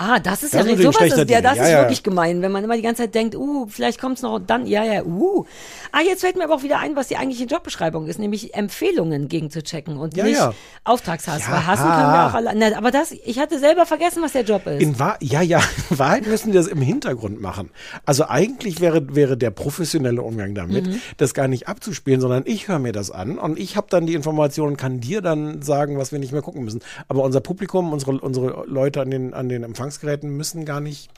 Ah, 0.02 0.18
das 0.18 0.44
ist 0.44 0.54
Das 0.54 0.62
ist 0.66 0.68
ja 0.68 0.76
ein 0.76 0.82
sowas 0.94 1.02
ist, 1.20 1.30
ja, 1.30 1.42
das 1.42 1.58
Ja, 1.58 1.64
ist 1.64 1.70
ja. 1.72 1.82
wirklich 1.82 2.04
gemein, 2.04 2.42
wenn 2.42 2.54
man 2.54 2.64
immer 2.64 2.78
die 2.78 2.82
ganze 2.82 3.02
Zeit 3.04 3.16
denkt, 3.16 3.36
uh, 3.36 3.68
vielleicht 3.68 4.00
kommt's 4.00 4.22
noch 4.22 4.32
und 4.36 4.50
dann, 4.50 4.66
ja, 4.66 4.86
ja, 4.86 5.04
uh. 5.04 5.46
Ah, 5.92 6.00
jetzt 6.00 6.22
fällt 6.22 6.38
mir 6.38 6.46
aber 6.46 6.56
auch 6.56 6.64
wieder 6.64 6.80
ein, 6.80 6.96
was 6.96 7.10
die 7.10 7.18
eigentliche 7.18 7.44
Jobbeschreibung 7.44 8.08
ist, 8.08 8.18
nämlich 8.18 8.54
Empfehlungen 8.56 9.28
gegen 9.28 9.52
zu 9.52 9.62
checken 9.62 9.98
und 9.98 10.16
Ja, 10.16 10.24
nicht 10.24 10.38
ja. 10.38 10.54
Auftragshass. 10.86 11.42
Ja. 11.48 11.52
Weil 11.52 11.68
hassen 11.68 11.84
können 11.84 12.14
wir 12.14 12.28
auch 12.28 12.34
alle. 12.34 12.52
Na, 12.56 12.78
aber 12.78 12.92
das, 12.92 13.12
ich 13.12 13.40
hatte 13.40 13.60
selber 13.60 13.86
vergessen, 13.86 14.24
was 14.24 14.32
der 14.32 14.44
Job 14.44 14.66
ist. 14.68 14.82
In 14.82 14.98
Wahr 15.00 15.18
ja, 15.20 15.42
ja, 15.42 15.62
in 15.90 16.00
Wahrheit 16.00 16.26
müssen 16.28 16.54
wir 16.54 16.60
das 16.62 16.68
im 16.68 16.82
Hintergrund 16.82 17.42
machen. 17.42 17.70
Also 18.06 18.26
eigentlich 18.30 18.80
wäre, 18.80 19.16
wäre 19.16 19.36
der 19.36 19.52
professionelle 19.52 20.22
Umgang 20.22 20.56
damit, 20.56 20.88
Mhm. 20.88 21.02
das 21.18 21.34
gar 21.34 21.50
nicht 21.50 21.68
abzuspielen, 21.68 22.22
sondern 22.22 22.44
ich 22.46 22.70
höre 22.70 22.80
mir 22.80 22.94
das 22.94 23.12
an 23.12 23.38
und 23.38 23.60
ich 23.60 23.76
habe 23.76 23.88
dann 23.90 24.06
die 24.06 24.14
Informationen, 24.14 24.78
kann 24.78 25.02
dir 25.02 25.22
dann 25.22 25.62
sagen, 25.62 25.98
was 25.98 26.14
wir 26.14 26.20
nicht 26.20 26.32
mehr 26.32 26.42
gucken 26.42 26.64
müssen. 26.64 26.80
Aber 27.10 27.24
unser 27.24 27.42
Publikum, 27.42 27.92
unsere, 27.92 28.14
unsere 28.20 28.64
Leute 28.66 29.02
an 29.02 29.12
den, 29.12 29.34
an 29.34 29.50
den 29.50 29.64
Empfangsgeräten 29.90 30.30
müssen 30.38 30.66
gar 30.66 30.82
nicht 30.82 31.10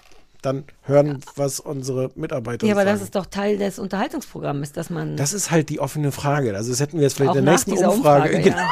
dann 0.41 0.63
hören, 0.83 1.19
was 1.35 1.59
unsere 1.59 2.09
Mitarbeiter 2.15 2.65
ja, 2.65 2.73
aber 2.73 2.81
sagen. 2.81 2.95
das 2.95 3.03
ist 3.03 3.15
doch 3.15 3.27
Teil 3.27 3.57
des 3.57 3.77
Unterhaltungsprogramms, 3.77 4.71
dass 4.71 4.89
man 4.89 5.15
das 5.15 5.33
ist 5.33 5.51
halt 5.51 5.69
die 5.69 5.79
offene 5.79 6.11
Frage. 6.11 6.55
Also 6.55 6.71
das 6.71 6.79
hätten 6.79 6.97
wir 6.97 7.03
jetzt 7.03 7.17
vielleicht 7.17 7.31
auch 7.31 7.35
in 7.35 7.45
der 7.45 7.53
nach 7.53 7.65
nächsten 7.67 7.85
Umfrage. 7.85 8.29
Umfrage, 8.29 8.41
genau. 8.41 8.57
ja. 8.57 8.67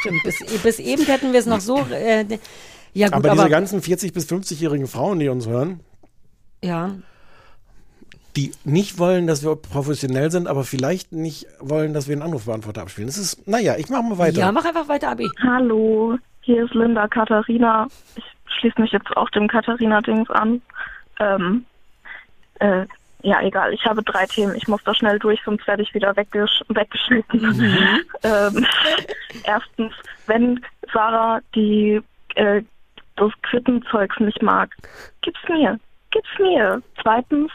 Stimmt, 0.00 0.22
bis, 0.24 0.62
bis 0.62 0.78
eben 0.78 1.04
hätten 1.04 1.32
wir 1.32 1.40
es 1.40 1.46
noch 1.46 1.60
so, 1.60 1.78
äh, 1.90 2.26
ja 2.92 3.06
gut, 3.06 3.14
aber, 3.14 3.30
aber, 3.30 3.42
diese 3.42 3.48
ganzen 3.48 3.80
40- 3.80 4.12
bis 4.12 4.28
50-jährigen 4.28 4.88
Frauen, 4.88 5.18
die 5.18 5.28
uns 5.28 5.46
hören, 5.46 5.80
ja, 6.62 6.90
die 8.36 8.52
nicht 8.64 8.98
wollen, 8.98 9.26
dass 9.26 9.42
wir 9.42 9.56
professionell 9.56 10.30
sind, 10.30 10.48
aber 10.48 10.64
vielleicht 10.64 11.12
nicht 11.12 11.46
wollen, 11.60 11.94
dass 11.94 12.08
wir 12.08 12.12
einen 12.12 12.22
Anrufbeantworter 12.22 12.82
abspielen. 12.82 13.06
Das 13.06 13.16
ist, 13.16 13.48
naja, 13.48 13.76
ich 13.78 13.88
mache 13.88 14.02
mal 14.02 14.18
weiter. 14.18 14.40
ja, 14.40 14.52
mach 14.52 14.66
einfach 14.66 14.88
weiter, 14.88 15.10
Abi. 15.10 15.30
Hallo, 15.42 16.18
hier 16.42 16.64
ist 16.64 16.74
Linda 16.74 17.08
Katharina. 17.08 17.86
Ich 18.16 18.35
schließe 18.52 18.80
mich 18.80 18.92
jetzt 18.92 19.16
auch 19.16 19.30
dem 19.30 19.48
Katharina-Dings 19.48 20.30
an. 20.30 20.62
Ähm, 21.18 21.64
äh, 22.60 22.86
ja, 23.22 23.42
egal. 23.42 23.72
Ich 23.72 23.84
habe 23.84 24.02
drei 24.02 24.26
Themen. 24.26 24.54
Ich 24.54 24.68
muss 24.68 24.84
da 24.84 24.94
schnell 24.94 25.18
durch, 25.18 25.40
sonst 25.44 25.66
werde 25.66 25.82
ich 25.82 25.94
wieder 25.94 26.14
weggesch 26.16 26.62
weggeschnitten. 26.68 28.04
ähm, 28.22 28.66
erstens, 29.44 29.92
wenn 30.26 30.64
Sarah 30.92 31.40
die 31.54 32.00
äh, 32.36 32.62
das 33.16 33.32
Quittenzeugs 33.42 34.20
nicht 34.20 34.42
mag, 34.42 34.70
gib's 35.22 35.40
mir. 35.48 35.80
Gib's 36.10 36.38
mir. 36.38 36.82
Zweitens, 37.02 37.50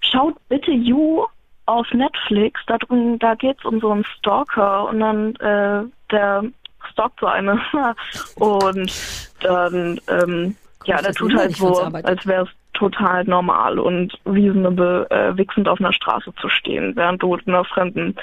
schaut 0.00 0.36
bitte 0.48 0.70
You 0.70 1.26
auf 1.66 1.90
Netflix. 1.92 2.60
Da 2.66 2.78
drin, 2.78 3.18
da 3.18 3.34
geht's 3.34 3.64
um 3.64 3.80
so 3.80 3.90
einen 3.90 4.04
Stalker 4.04 4.88
und 4.88 5.00
dann 5.00 5.36
äh, 5.36 5.84
der 6.10 6.44
stalkt 6.90 7.20
so 7.20 7.26
eine. 7.26 7.60
und 8.36 8.92
dann 9.40 10.00
ähm, 10.08 10.56
ja, 10.84 11.00
der 11.00 11.14
tut 11.14 11.34
halt 11.34 11.56
so, 11.56 11.80
als 11.80 12.26
wäre 12.26 12.44
es 12.44 12.50
total 12.74 13.24
normal 13.24 13.78
und 13.78 14.18
reasonable, 14.26 15.06
äh, 15.10 15.36
wichsend 15.36 15.68
auf 15.68 15.80
einer 15.80 15.92
Straße 15.92 16.34
zu 16.40 16.48
stehen, 16.48 16.94
während 16.96 17.22
du 17.22 17.36
einer 17.46 17.64
fremden 17.64 18.16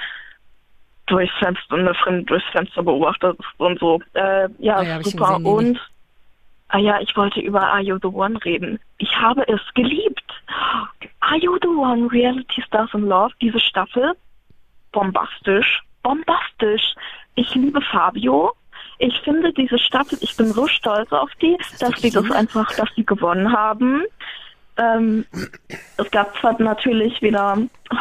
durchs 1.07 1.33
Fenster, 1.39 1.75
eine 1.75 1.93
Fremde 1.95 2.23
durchs 2.25 2.47
Fenster 2.51 2.83
beobachtest 2.83 3.39
und 3.57 3.79
so. 3.79 3.99
Äh, 4.13 4.47
ja, 4.59 4.77
Ah 4.77 4.83
ja, 4.83 5.03
super. 5.03 5.37
gesehen, 5.37 5.45
und 5.45 5.79
Ah 6.73 6.77
ja, 6.77 7.01
ich 7.01 7.17
wollte 7.17 7.41
über 7.41 7.61
Are 7.61 7.81
You 7.81 7.97
the 8.01 8.07
One 8.07 8.39
reden. 8.45 8.79
Ich 8.97 9.13
habe 9.17 9.45
es 9.49 9.59
geliebt. 9.73 10.23
Are 11.19 11.37
You 11.37 11.57
the 11.61 11.67
One 11.67 12.09
Reality 12.09 12.61
Stars 12.61 12.93
in 12.93 13.07
Love, 13.07 13.33
diese 13.41 13.59
Staffel, 13.59 14.13
bombastisch, 14.93 15.81
bombastisch. 16.01 16.95
Ich 17.35 17.53
liebe 17.55 17.81
Fabio. 17.81 18.51
Ich 18.99 19.19
finde 19.21 19.51
diese 19.53 19.79
Staffel, 19.79 20.17
ich 20.21 20.35
bin 20.37 20.47
so 20.53 20.67
stolz 20.67 21.11
auf 21.11 21.29
die, 21.41 21.57
dass 21.79 21.93
die 22.01 22.11
das 22.11 22.29
einfach, 22.29 22.71
dass 22.75 22.89
die 22.95 23.05
gewonnen 23.05 23.51
haben. 23.51 24.03
Ähm, 24.77 25.25
es 25.97 26.11
gab 26.11 26.37
zwar 26.39 26.61
natürlich 26.61 27.21
wieder 27.21 27.57
oh, 27.91 27.95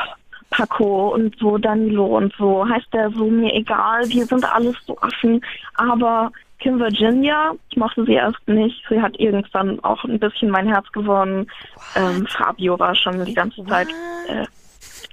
Paco 0.50 1.14
und 1.14 1.36
so, 1.38 1.58
Danilo 1.58 2.18
und 2.18 2.34
so, 2.36 2.68
heißt 2.68 2.92
der 2.92 3.10
so, 3.10 3.26
mir 3.26 3.54
egal, 3.54 4.06
die 4.08 4.22
sind 4.22 4.44
alles 4.44 4.76
so 4.86 4.98
Affen, 4.98 5.40
aber 5.74 6.32
Kim 6.58 6.78
Virginia, 6.78 7.52
ich 7.70 7.76
mochte 7.76 8.04
sie 8.04 8.14
erst 8.14 8.46
nicht, 8.46 8.82
sie 8.88 9.00
hat 9.00 9.18
irgendwann 9.18 9.80
auch 9.80 10.04
ein 10.04 10.18
bisschen 10.18 10.50
mein 10.50 10.68
Herz 10.68 10.90
gewonnen. 10.92 11.50
Ähm, 11.96 12.26
Fabio 12.26 12.78
war 12.78 12.94
schon 12.94 13.24
die 13.24 13.34
ganze 13.34 13.64
Zeit 13.64 13.88
äh, 14.28 14.44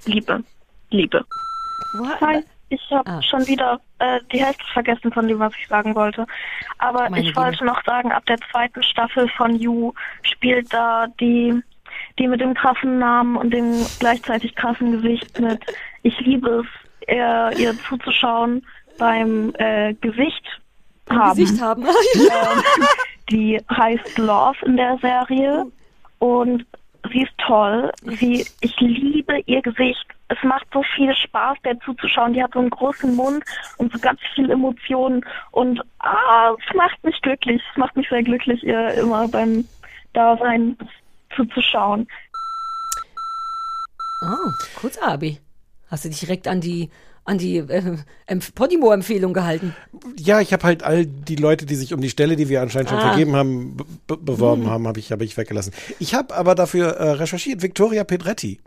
Liebe, 0.04 0.44
Liebe. 0.90 1.24
What? 1.94 2.20
Hi. 2.20 2.44
Ich 2.70 2.80
habe 2.90 3.08
Ah. 3.10 3.22
schon 3.22 3.46
wieder 3.46 3.80
äh, 3.98 4.20
die 4.32 4.44
Hälfte 4.44 4.64
vergessen 4.72 5.12
von 5.12 5.26
dem, 5.26 5.38
was 5.38 5.52
ich 5.58 5.66
sagen 5.68 5.94
wollte. 5.94 6.26
Aber 6.78 7.08
Meine 7.08 7.20
ich 7.20 7.34
wollte 7.34 7.64
noch 7.64 7.82
sagen, 7.84 8.12
ab 8.12 8.26
der 8.26 8.38
zweiten 8.50 8.82
Staffel 8.82 9.28
von 9.36 9.56
You 9.56 9.92
spielt 10.22 10.72
da 10.72 11.06
die, 11.20 11.60
die 12.18 12.28
mit 12.28 12.40
dem 12.40 12.54
krassen 12.54 12.98
Namen 12.98 13.36
und 13.36 13.50
dem 13.52 13.74
gleichzeitig 14.00 14.54
krassen 14.54 14.92
Gesicht 14.92 15.38
mit. 15.40 15.60
Ich 16.02 16.18
liebe 16.20 16.62
es, 16.64 17.08
ihr, 17.08 17.50
ihr 17.58 17.74
zuzuschauen 17.88 18.64
beim 18.98 19.52
äh, 19.58 19.94
Gesicht 19.94 20.44
haben. 21.10 21.36
Gesicht 21.38 21.60
haben. 21.60 21.84
Ähm, 22.14 22.86
die 23.30 23.60
heißt 23.70 24.16
Love 24.18 24.56
in 24.64 24.76
der 24.76 24.96
Serie 24.98 25.66
und 26.18 26.64
sie 27.12 27.22
ist 27.22 27.32
toll. 27.38 27.90
Sie, 28.02 28.46
ich 28.60 28.80
liebe 28.80 29.40
ihr 29.46 29.62
Gesicht. 29.62 30.04
Es 30.28 30.38
macht 30.42 30.66
so 30.72 30.82
viel 30.94 31.14
Spaß, 31.14 31.56
der 31.64 31.78
zuzuschauen. 31.80 32.34
Die 32.34 32.42
hat 32.42 32.52
so 32.52 32.58
einen 32.58 32.70
großen 32.70 33.14
Mund 33.14 33.42
und 33.78 33.92
so 33.92 33.98
ganz 33.98 34.20
viele 34.34 34.52
Emotionen 34.52 35.24
und 35.52 35.80
ah, 36.00 36.54
es 36.58 36.74
macht 36.74 37.02
mich 37.02 37.20
glücklich. 37.22 37.62
Es 37.70 37.76
macht 37.76 37.96
mich 37.96 38.08
sehr 38.08 38.22
glücklich, 38.22 38.62
ihr 38.62 38.94
immer 38.94 39.26
beim 39.28 39.64
Dasein 40.12 40.76
zuzuschauen. 41.34 42.06
Oh, 44.22 44.50
kurz 44.80 44.98
Abi. 44.98 45.38
Hast 45.90 46.04
du 46.04 46.08
dich 46.10 46.20
direkt 46.20 46.48
an 46.48 46.60
die 46.60 46.90
an 47.28 47.38
die 47.38 47.58
äh, 47.58 47.96
Empf- 48.26 48.52
Podimo-Empfehlung 48.54 49.32
gehalten? 49.34 49.74
Ja, 50.18 50.40
ich 50.40 50.52
habe 50.52 50.64
halt 50.64 50.82
all 50.82 51.06
die 51.06 51.36
Leute, 51.36 51.66
die 51.66 51.74
sich 51.76 51.92
um 51.94 52.00
die 52.00 52.10
Stelle, 52.10 52.36
die 52.36 52.48
wir 52.48 52.62
anscheinend 52.62 52.90
schon 52.90 52.98
Ah. 52.98 53.08
vergeben 53.10 53.36
haben, 53.36 53.76
be 53.76 53.84
be 54.06 54.16
beworben 54.16 54.62
Hm. 54.64 54.70
haben, 54.70 54.88
habe 54.88 54.98
ich, 54.98 55.12
hab 55.12 55.20
ich 55.20 55.36
weggelassen. 55.36 55.72
Ich 55.98 56.14
habe 56.14 56.34
aber 56.34 56.54
dafür 56.54 56.88
äh, 56.96 57.10
recherchiert, 57.12 57.62
Victoria 57.62 58.04
Pedretti. 58.04 58.60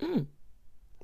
Hm. 0.00 0.26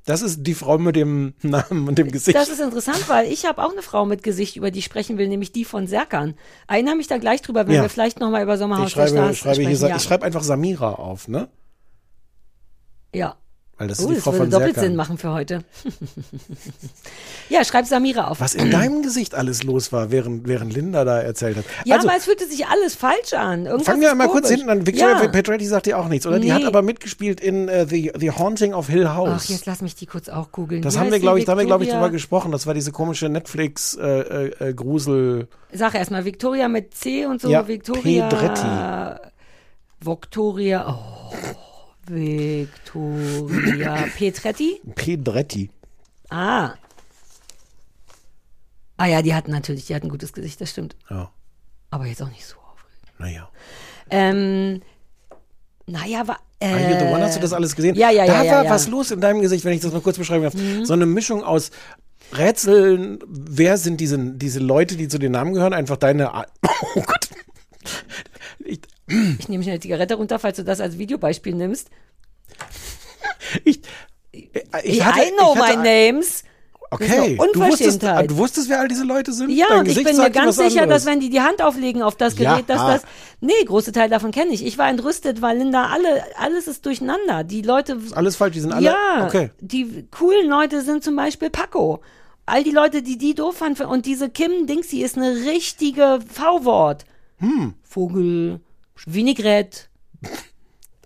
Das 0.04 0.20
ist 0.20 0.42
die 0.42 0.54
Frau 0.54 0.78
mit 0.78 0.96
dem 0.96 1.34
Namen 1.42 1.86
und 1.86 1.96
dem 1.96 2.10
Gesicht. 2.10 2.36
Das 2.36 2.48
ist 2.48 2.60
interessant, 2.60 3.08
weil 3.08 3.30
ich 3.30 3.44
habe 3.46 3.62
auch 3.62 3.70
eine 3.70 3.82
Frau 3.82 4.04
mit 4.04 4.24
Gesicht, 4.24 4.56
über 4.56 4.72
die 4.72 4.80
ich 4.80 4.84
sprechen 4.84 5.16
will, 5.16 5.28
nämlich 5.28 5.52
die 5.52 5.64
von 5.64 5.86
Serkan. 5.86 6.34
Erinnere 6.66 6.96
mich 6.96 7.06
da 7.06 7.18
gleich 7.18 7.40
drüber, 7.40 7.68
wenn 7.68 7.76
Ja. 7.76 7.82
wir 7.82 7.88
vielleicht 7.88 8.18
nochmal 8.18 8.42
über 8.42 8.58
Sommerhaus 8.58 8.88
ich 8.88 8.94
der 8.94 9.06
schreibe, 9.06 9.16
Stars 9.16 9.36
schreibe 9.38 9.54
hier, 9.58 9.64
sprechen. 9.66 9.78
Sa- 9.78 9.88
ja. 9.90 9.96
ich 9.96 10.02
schreibe 10.02 10.24
einfach 10.26 10.42
Samira 10.42 10.92
auf, 10.94 11.28
ne? 11.28 11.48
ja. 13.14 13.36
Weil 13.82 13.88
das 13.88 13.98
Oh, 13.98 14.02
ist 14.02 14.08
die 14.10 14.14
das 14.14 14.22
Frau 14.22 14.30
würde 14.34 14.42
von 14.44 14.50
doppelt 14.50 14.74
Serkan. 14.76 14.90
Sinn 14.90 14.96
machen 14.96 15.18
für 15.18 15.32
heute. 15.32 15.64
ja, 17.48 17.64
schreib 17.64 17.84
Samira 17.86 18.28
auf. 18.28 18.38
Was 18.40 18.54
in 18.54 18.70
deinem 18.70 19.02
Gesicht 19.02 19.34
alles 19.34 19.64
los 19.64 19.90
war, 19.90 20.12
während, 20.12 20.46
während 20.46 20.72
Linda 20.72 21.04
da 21.04 21.20
erzählt 21.20 21.56
hat. 21.56 21.64
Ja, 21.84 21.96
also, 21.96 22.06
aber 22.06 22.16
es 22.16 22.26
fühlte 22.26 22.46
sich 22.46 22.64
alles 22.68 22.94
falsch 22.94 23.32
an. 23.32 23.66
Irgendwas 23.66 23.86
fangen 23.88 24.00
wir 24.02 24.14
mal 24.14 24.28
kurz 24.28 24.42
komisch. 24.44 24.58
hinten 24.58 24.70
an. 24.70 24.86
Victoria 24.86 25.20
ja. 25.20 25.26
Pedretti 25.28 25.66
sagt 25.66 25.86
dir 25.86 25.98
auch 25.98 26.06
nichts, 26.06 26.28
oder? 26.28 26.38
Die 26.38 26.52
hat 26.52 26.60
Nee. 26.60 26.66
aber 26.68 26.82
mitgespielt 26.82 27.40
in 27.40 27.66
äh, 27.68 27.84
The, 27.88 28.12
The 28.16 28.30
Haunting 28.30 28.72
of 28.72 28.86
Hill 28.86 29.08
House. 29.08 29.42
Ach, 29.46 29.50
jetzt 29.50 29.66
lass 29.66 29.82
mich 29.82 29.96
die 29.96 30.06
kurz 30.06 30.28
auch 30.28 30.52
googeln. 30.52 30.82
Das 30.82 30.94
Wie 30.94 30.98
haben 31.00 31.10
wir, 31.10 31.18
glaube 31.18 31.40
ich, 31.40 31.44
da 31.44 31.50
haben 31.52 31.58
wir, 31.58 31.66
glaube 31.66 31.82
ich, 31.82 31.90
drüber 31.90 32.10
gesprochen. 32.10 32.52
Das 32.52 32.68
war 32.68 32.74
diese 32.74 32.92
komische 32.92 33.28
Netflix-Grusel. 33.30 35.48
Sag 35.72 35.96
erstmal, 35.96 36.24
Victoria 36.24 36.68
mit 36.68 36.94
C 36.94 37.26
und 37.26 37.40
so. 37.40 37.50
Ja, 37.50 37.66
Victoria. 37.66 38.28
Pedretti. 38.28 39.32
Victoria. 40.04 40.84
Oh, 40.88 41.11
Victoria 42.06 44.06
Petretti. 44.16 44.80
Pedretti. 44.94 45.70
Ah. 46.30 46.74
Ah 48.96 49.06
ja, 49.06 49.22
die 49.22 49.34
hatten 49.34 49.50
natürlich, 49.50 49.86
die 49.86 49.94
hatten 49.94 50.06
ein 50.06 50.10
gutes 50.10 50.32
Gesicht, 50.32 50.60
das 50.60 50.70
stimmt. 50.70 50.96
Ja, 51.10 51.30
Aber 51.90 52.06
jetzt 52.06 52.22
auch 52.22 52.28
nicht 52.28 52.44
so 52.44 52.56
aufregend. 52.56 53.18
naja. 53.18 53.48
Ähm, 54.10 54.82
naja, 55.86 56.28
war. 56.28 56.38
Äh, 56.60 56.66
Are 56.68 56.92
You 56.92 56.98
the 56.98 57.04
One, 57.06 57.24
hast 57.24 57.36
du 57.36 57.40
das 57.40 57.52
alles 57.52 57.74
gesehen? 57.74 57.96
Ja, 57.96 58.10
ja, 58.10 58.26
da 58.26 58.34
ja. 58.34 58.42
ja, 58.44 58.52
war 58.56 58.64
ja. 58.64 58.70
was 58.70 58.86
los 58.88 59.10
in 59.10 59.20
deinem 59.20 59.40
Gesicht, 59.40 59.64
wenn 59.64 59.72
ich 59.72 59.80
das 59.80 59.92
mal 59.92 60.00
kurz 60.00 60.18
beschreiben 60.18 60.44
darf. 60.44 60.54
Mhm. 60.54 60.84
So 60.84 60.92
eine 60.92 61.06
Mischung 61.06 61.42
aus 61.42 61.70
Rätseln, 62.32 63.18
wer 63.26 63.76
sind 63.76 64.00
diese, 64.00 64.18
diese 64.18 64.60
Leute, 64.60 64.96
die 64.96 65.08
zu 65.08 65.18
den 65.18 65.32
Namen 65.32 65.54
gehören? 65.54 65.74
Einfach 65.74 65.96
deine. 65.96 66.30
Oh 66.94 67.02
Gott. 67.06 67.21
Ich, 69.06 69.38
Ich 69.40 69.48
nehme 69.48 69.62
schnell 69.62 69.76
die 69.78 69.82
Zigarette 69.82 70.14
runter, 70.14 70.38
falls 70.38 70.56
du 70.56 70.64
das 70.64 70.80
als 70.80 70.98
Videobeispiel 70.98 71.54
nimmst. 71.54 71.88
ich, 73.64 73.80
ich 74.32 75.04
hatte, 75.04 75.20
I 75.26 75.32
know 75.36 75.54
ich 75.54 75.60
hatte, 75.60 75.78
my 75.78 75.82
names. 76.12 76.44
Okay, 76.90 77.38
eine 77.40 77.52
du 77.54 77.60
wusstest, 77.60 78.02
du 78.02 78.36
wusstest, 78.36 78.68
wer 78.68 78.80
all 78.80 78.88
diese 78.88 79.04
Leute 79.04 79.32
sind? 79.32 79.48
Ja, 79.48 79.64
Dein 79.70 79.78
und 79.78 79.86
ich 79.88 79.94
Gesicht 79.94 80.08
bin 80.10 80.18
mir 80.18 80.30
ganz 80.30 80.56
sicher, 80.56 80.82
anderes. 80.82 81.04
dass 81.04 81.10
wenn 81.10 81.20
die 81.20 81.30
die 81.30 81.40
Hand 81.40 81.62
auflegen 81.62 82.02
auf 82.02 82.16
das 82.16 82.36
Ja. 82.38 82.52
Gerät, 82.52 82.68
dass 82.68 82.80
das. 82.80 83.02
Nee, 83.40 83.64
große 83.64 83.92
Teil 83.92 84.10
davon 84.10 84.30
kenne 84.30 84.52
ich. 84.52 84.62
Ich 84.66 84.76
war 84.76 84.90
entrüstet, 84.90 85.40
weil 85.40 85.56
Linda 85.56 85.86
alle, 85.86 86.22
alles 86.36 86.66
ist 86.66 86.84
durcheinander. 86.84 87.44
Die 87.44 87.62
Leute. 87.62 87.98
Alles 88.14 88.36
falsch, 88.36 88.52
die 88.54 88.60
sind 88.60 88.72
alle. 88.74 88.84
Ja, 88.84 89.24
Okay. 89.26 89.50
die 89.60 90.06
coolen 90.10 90.50
Leute 90.50 90.82
sind 90.82 91.02
zum 91.02 91.16
Beispiel 91.16 91.48
Paco. 91.48 92.02
All 92.44 92.62
die 92.62 92.72
Leute, 92.72 93.00
die 93.02 93.16
die 93.16 93.34
doof 93.34 93.56
fanden. 93.56 93.84
Und 93.86 94.04
diese 94.04 94.28
Kim 94.28 94.66
Dingsy 94.66 95.00
ist 95.02 95.16
eine 95.16 95.34
richtige 95.46 96.18
V-Wort. 96.30 97.06
Hm. 97.38 97.72
Vogel, 97.82 98.60
Vinaigrette 99.06 99.82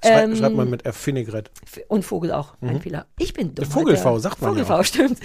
Schrei, 0.04 0.24
Ähm, 0.24 0.36
schreibt 0.36 0.54
mal 0.54 0.66
mit 0.66 0.84
F. 0.84 1.06
Vinaigrette. 1.06 1.50
und 1.88 2.04
Vogel 2.04 2.30
auch. 2.30 2.54
Ein 2.60 2.80
Fehler. 2.80 3.06
Ich 3.18 3.32
bin 3.32 3.54
dumm. 3.54 3.66
Mhm. 3.66 3.70
Vogel-V, 3.72 4.18
sagt 4.18 4.42
man 4.42 4.56
ja 4.56 4.64
Vogel-V, 4.64 4.82
stimmt. 4.84 5.18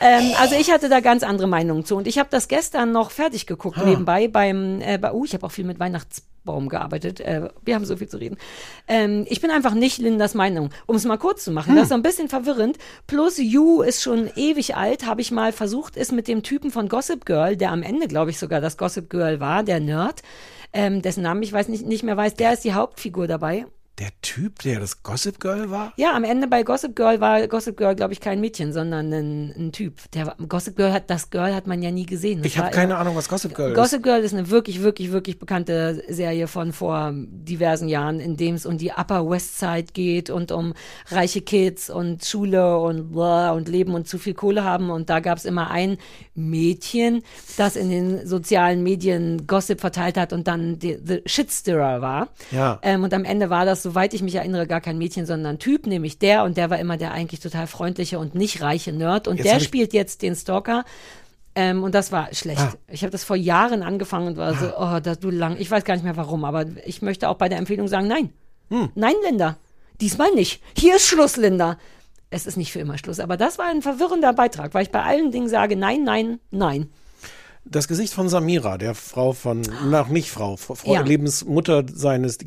Ähm, 0.00 0.32
also 0.38 0.54
ich 0.54 0.70
hatte 0.70 0.88
da 0.88 1.00
ganz 1.00 1.22
andere 1.22 1.48
Meinungen 1.48 1.84
zu. 1.84 1.96
Und 1.96 2.06
ich 2.06 2.18
habe 2.18 2.28
das 2.30 2.46
gestern 2.46 2.92
noch 2.92 3.10
fertig 3.10 3.46
geguckt 3.46 3.78
Ah. 3.78 3.84
nebenbei 3.84 4.28
beim, 4.28 4.80
äh, 4.82 4.98
bei, 4.98 5.12
uh, 5.12 5.24
ich 5.24 5.32
habe 5.32 5.46
auch 5.46 5.50
viel 5.50 5.64
mit 5.64 5.80
Weihnachtsbaum 5.80 6.68
gearbeitet. 6.68 7.20
Äh, 7.20 7.48
wir 7.64 7.74
haben 7.74 7.86
so 7.86 7.96
viel 7.96 8.08
zu 8.08 8.18
reden. 8.18 8.36
Ähm, 8.86 9.24
ich 9.28 9.40
bin 9.40 9.50
einfach 9.50 9.72
nicht 9.74 9.96
Lindas 9.98 10.34
Meinung. 10.34 10.70
Um 10.86 10.94
es 10.94 11.04
mal 11.06 11.16
kurz 11.18 11.42
zu 11.44 11.50
machen, 11.50 11.74
das 11.74 11.84
ist 11.84 11.88
so 11.88 11.94
ein 11.94 12.02
bisschen 12.02 12.28
verwirrend. 12.28 12.76
Plus 13.06 13.38
You 13.38 13.80
ist 13.80 14.02
schon 14.02 14.30
ewig 14.36 14.76
alt, 14.76 15.06
habe 15.06 15.22
ich 15.22 15.30
mal 15.32 15.52
versucht, 15.52 15.96
ist 15.96 16.12
mit 16.12 16.28
dem 16.28 16.42
Typen 16.42 16.70
von 16.70 16.88
Gossip 16.90 17.24
Girl, 17.24 17.56
der 17.56 17.72
am 17.72 17.82
Ende, 17.82 18.06
glaube 18.06 18.30
ich, 18.30 18.38
sogar 18.38 18.60
das 18.60 18.76
Gossip 18.76 19.08
Girl 19.08 19.40
war, 19.40 19.62
der 19.64 19.80
Nerd, 19.80 20.22
ähm, 20.72 21.02
dessen 21.02 21.22
Namen 21.22 21.42
ich 21.42 21.52
weiß 21.52 21.68
nicht, 21.68 21.86
nicht 21.86 22.02
mehr 22.02 22.16
weiß, 22.16 22.34
der 22.34 22.52
ist 22.52 22.64
die 22.64 22.74
Hauptfigur 22.74 23.26
dabei. 23.26 23.66
Der 23.98 24.10
Typ, 24.22 24.60
der 24.60 24.78
das 24.78 25.02
Gossip 25.02 25.40
Girl 25.40 25.70
war? 25.72 25.92
Ja, 25.96 26.14
am 26.14 26.22
Ende 26.22 26.46
bei 26.46 26.62
Gossip 26.62 26.94
Girl 26.94 27.20
war 27.20 27.44
Gossip 27.48 27.76
Girl, 27.76 27.96
glaube 27.96 28.12
ich, 28.12 28.20
kein 28.20 28.40
Mädchen, 28.40 28.72
sondern 28.72 29.12
ein, 29.12 29.52
ein 29.58 29.72
Typ. 29.72 29.94
Der 30.12 30.36
Gossip 30.46 30.76
Girl 30.76 30.92
hat 30.92 31.10
das 31.10 31.30
Girl 31.30 31.52
hat 31.52 31.66
man 31.66 31.82
ja 31.82 31.90
nie 31.90 32.06
gesehen. 32.06 32.38
Das 32.38 32.46
Ich 32.46 32.58
habe 32.58 32.70
keine 32.70 32.92
immer- 32.92 33.00
Ahnung, 33.00 33.16
was 33.16 33.28
Gossip 33.28 33.56
Girl 33.56 33.72
ist. 33.72 33.76
Gossip 33.76 34.04
Girl 34.04 34.20
ist 34.20 34.34
eine 34.34 34.50
wirklich, 34.50 34.82
wirklich, 34.82 35.10
wirklich 35.10 35.40
bekannte 35.40 36.04
Serie 36.08 36.46
von 36.46 36.72
vor 36.72 37.12
diversen 37.12 37.88
Jahren, 37.88 38.20
in 38.20 38.36
dem 38.36 38.54
es 38.54 38.66
um 38.66 38.78
die 38.78 38.92
Upper 38.92 39.28
West 39.28 39.58
Side 39.58 39.86
geht 39.92 40.30
und 40.30 40.52
um 40.52 40.74
reiche 41.08 41.40
Kids 41.40 41.90
und 41.90 42.24
Schule 42.24 42.78
und 42.78 43.10
blah 43.10 43.50
und 43.50 43.68
Leben 43.68 43.94
und 43.94 44.06
zu 44.06 44.18
viel 44.18 44.34
Kohle 44.34 44.62
haben. 44.62 44.90
Und 44.90 45.10
da 45.10 45.18
gab 45.18 45.38
es 45.38 45.44
immer 45.44 45.70
ein 45.72 45.98
Mädchen, 46.34 47.22
das 47.56 47.74
in 47.74 47.90
den 47.90 48.26
sozialen 48.26 48.84
Medien 48.84 49.46
Gossip 49.48 49.80
verteilt 49.80 50.16
hat 50.16 50.32
und 50.32 50.46
dann 50.46 50.78
die, 50.78 50.98
the 51.04 51.20
Shitstirrer 51.26 52.00
war. 52.00 52.28
Ja. 52.52 52.78
Ähm, 52.82 53.02
und 53.02 53.12
am 53.12 53.24
Ende 53.24 53.50
war 53.50 53.64
das, 53.64 53.87
soweit 53.88 54.12
ich 54.12 54.22
mich 54.22 54.34
erinnere, 54.34 54.66
gar 54.66 54.82
kein 54.82 54.98
Mädchen, 54.98 55.24
sondern 55.24 55.54
ein 55.54 55.58
Typ, 55.58 55.86
nämlich 55.86 56.18
der. 56.18 56.44
Und 56.44 56.56
der 56.58 56.68
war 56.68 56.78
immer 56.78 56.98
der 56.98 57.12
eigentlich 57.12 57.40
total 57.40 57.66
freundliche 57.66 58.18
und 58.18 58.34
nicht 58.34 58.60
reiche 58.60 58.92
Nerd. 58.92 59.28
Und 59.28 59.38
Jetzt 59.38 59.46
der 59.46 59.60
spielt 59.60 59.92
jetzt 59.94 60.20
den 60.20 60.34
Stalker. 60.34 60.84
Ähm, 61.54 61.82
und 61.82 61.94
das 61.94 62.12
war 62.12 62.32
schlecht. 62.34 62.60
Ah. 62.60 62.74
Ich 62.88 63.02
habe 63.02 63.10
das 63.10 63.24
vor 63.24 63.36
Jahren 63.36 63.82
angefangen 63.82 64.28
und 64.28 64.36
war 64.36 64.54
so, 64.54 64.66
oh, 64.76 65.00
da 65.00 65.14
du 65.14 65.30
lang. 65.30 65.56
Ich 65.58 65.70
weiß 65.70 65.84
gar 65.84 65.94
nicht 65.94 66.04
mehr 66.04 66.18
warum, 66.18 66.44
aber 66.44 66.66
ich 66.84 67.00
möchte 67.00 67.28
auch 67.30 67.36
bei 67.36 67.48
der 67.48 67.58
Empfehlung 67.58 67.88
sagen, 67.88 68.08
nein. 68.08 68.30
Hm. 68.68 68.90
Nein, 68.94 69.14
Linda. 69.24 69.56
Diesmal 70.00 70.32
nicht. 70.32 70.62
Hier 70.76 70.96
ist 70.96 71.06
Schluss, 71.06 71.36
Linda. 71.36 71.78
Es 72.30 72.46
ist 72.46 72.58
nicht 72.58 72.72
für 72.72 72.80
immer 72.80 72.98
Schluss, 72.98 73.20
aber 73.20 73.38
das 73.38 73.56
war 73.56 73.66
ein 73.66 73.80
verwirrender 73.80 74.34
Beitrag, 74.34 74.74
weil 74.74 74.82
ich 74.82 74.90
bei 74.90 75.02
allen 75.02 75.30
Dingen 75.30 75.48
sage, 75.48 75.76
nein, 75.76 76.04
nein, 76.04 76.40
nein. 76.50 76.90
Das 77.64 77.88
Gesicht 77.88 78.14
von 78.14 78.28
Samira, 78.28 78.78
der 78.78 78.94
Frau 78.94 79.32
von, 79.32 79.62
noch 79.90 80.08
nicht 80.08 80.30
Frau, 80.30 80.56
Frau 80.56 80.94
Ja. 80.94 81.02
Lebensmutter 81.02 81.84
seines, 81.92 82.38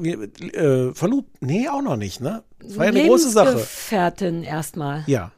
wie, 0.00 0.12
äh, 0.12 0.92
verlobt, 0.94 1.30
nee, 1.40 1.68
auch 1.68 1.82
noch 1.82 1.96
nicht, 1.96 2.20
ne? 2.20 2.42
Das 2.60 2.76
war 2.76 2.86
ja 2.86 2.90
eine 2.90 3.06
große 3.06 3.30
Sache. 3.30 3.50
Lebensgefährtin 3.50 4.42
erstmal. 4.42 5.04
Ja. 5.06 5.30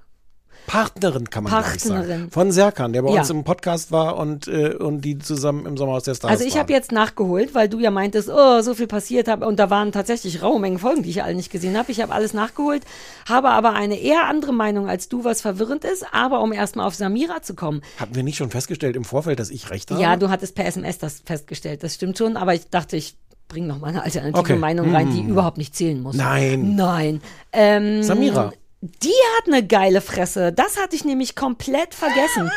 Partnerin 0.66 1.30
kann 1.30 1.44
man 1.44 1.52
ich 1.74 1.82
sagen. 1.82 1.94
Partnerin. 1.96 2.30
Von 2.30 2.52
Serkan, 2.52 2.92
der 2.92 3.02
bei 3.02 3.12
Ja. 3.12 3.20
uns 3.20 3.30
im 3.30 3.44
Podcast 3.44 3.92
war 3.92 4.16
und, 4.16 4.48
äh, 4.48 4.74
und 4.74 5.00
die 5.02 5.18
zusammen 5.18 5.66
im 5.66 5.76
Sommerhaus 5.76 6.02
der 6.04 6.14
Stars 6.14 6.30
Also 6.32 6.44
ich 6.44 6.58
habe 6.58 6.72
jetzt 6.72 6.92
nachgeholt, 6.92 7.54
weil 7.54 7.68
du 7.68 7.78
ja 7.78 7.90
meintest, 7.90 8.28
oh, 8.30 8.60
so 8.62 8.74
viel 8.74 8.86
passiert 8.86 9.28
habe 9.28 9.46
und 9.46 9.58
da 9.58 9.70
waren 9.70 9.92
tatsächlich 9.92 10.42
raue 10.42 10.58
Mengen 10.60 10.78
Folgen, 10.78 11.02
die 11.02 11.10
ich 11.10 11.22
alle 11.22 11.34
nicht 11.34 11.50
gesehen 11.50 11.76
habe. 11.76 11.92
Ich 11.92 12.00
habe 12.00 12.12
alles 12.12 12.34
nachgeholt, 12.34 12.82
habe 13.28 13.50
aber 13.50 13.72
eine 13.74 13.98
eher 14.00 14.26
andere 14.28 14.52
Meinung 14.52 14.88
als 14.88 15.08
du, 15.08 15.24
was 15.24 15.40
verwirrend 15.40 15.84
ist. 15.84 16.04
Aber 16.12 16.40
um 16.42 16.52
erstmal 16.52 16.86
auf 16.86 16.94
Samira 16.94 17.42
zu 17.42 17.54
kommen, 17.54 17.82
Hatten 17.98 18.14
wir 18.14 18.22
nicht 18.22 18.36
schon 18.36 18.50
festgestellt 18.50 18.96
im 18.96 19.04
Vorfeld, 19.04 19.38
dass 19.38 19.50
ich 19.50 19.70
recht 19.70 19.90
habe? 19.90 20.00
ja, 20.02 20.16
du 20.16 20.30
hattest 20.30 20.54
per 20.54 20.66
SMS 20.66 20.98
das 20.98 21.22
festgestellt, 21.24 21.82
das 21.82 21.94
stimmt 21.94 22.18
schon, 22.18 22.36
aber 22.36 22.54
ich 22.54 22.68
dachte, 22.70 22.96
ich 22.96 23.16
bringe 23.48 23.68
noch 23.68 23.78
mal 23.78 23.88
eine 23.88 24.02
alternative 24.02 24.40
Okay. 24.40 24.56
Meinung 24.56 24.92
rein, 24.92 25.10
die 25.12 25.20
Hm. 25.20 25.28
überhaupt 25.28 25.56
nicht 25.58 25.76
zählen 25.76 26.02
muss. 26.02 26.16
Nein. 26.16 26.74
Nein. 26.74 27.20
Ähm, 27.52 28.02
Samira. 28.02 28.52
Die 28.82 29.08
hat 29.38 29.46
eine 29.46 29.66
geile 29.66 30.00
Fresse. 30.02 30.52
Das 30.52 30.76
hatte 30.78 30.96
ich 30.96 31.04
nämlich 31.04 31.34
komplett 31.34 31.94
vergessen. 31.94 32.50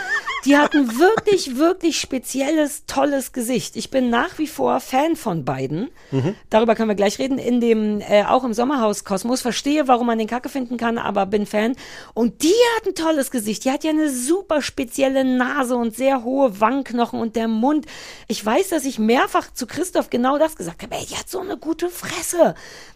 Die 0.45 0.57
hatten 0.57 0.99
wirklich, 0.99 1.57
wirklich 1.57 1.99
spezielles, 1.99 2.85
tolles 2.85 3.31
Gesicht. 3.33 3.75
Ich 3.75 3.89
bin 3.89 4.09
nach 4.09 4.37
wie 4.37 4.47
vor 4.47 4.79
Fan 4.79 5.15
von 5.15 5.43
beiden. 5.43 5.89
Darüber 6.49 6.75
können 6.75 6.89
wir 6.89 6.95
gleich 6.95 7.19
reden. 7.19 7.37
In 7.37 7.61
dem, 7.61 8.01
äh, 8.01 8.23
auch 8.23 8.43
im 8.43 8.53
Sommerhaus-Kosmos. 8.53 9.41
Verstehe, 9.41 9.87
warum 9.87 10.07
man 10.07 10.17
den 10.17 10.27
Kacke 10.27 10.49
finden 10.49 10.77
kann, 10.77 10.97
aber 10.97 11.25
bin 11.25 11.45
Fan. 11.45 11.75
Und 12.13 12.43
die 12.43 12.53
hat 12.77 12.87
ein 12.87 12.95
tolles 12.95 13.31
Gesicht. 13.31 13.65
Die 13.65 13.71
hat 13.71 13.83
ja 13.83 13.91
eine 13.91 14.09
super 14.09 14.61
spezielle 14.61 15.23
Nase 15.23 15.75
und 15.75 15.95
sehr 15.95 16.23
hohe 16.23 16.59
Wangenknochen 16.59 17.19
und 17.19 17.35
der 17.35 17.47
Mund. 17.47 17.85
Ich 18.27 18.45
weiß, 18.45 18.69
dass 18.69 18.85
ich 18.85 18.99
mehrfach 18.99 19.53
zu 19.53 19.67
Christoph 19.67 20.09
genau 20.09 20.37
das 20.37 20.55
gesagt 20.55 20.83
habe. 20.83 20.95
Ey, 20.95 21.05
die 21.05 21.17
hat 21.17 21.29
so 21.29 21.39
eine 21.39 21.57
gute 21.57 21.89
Fresse. 21.89 22.55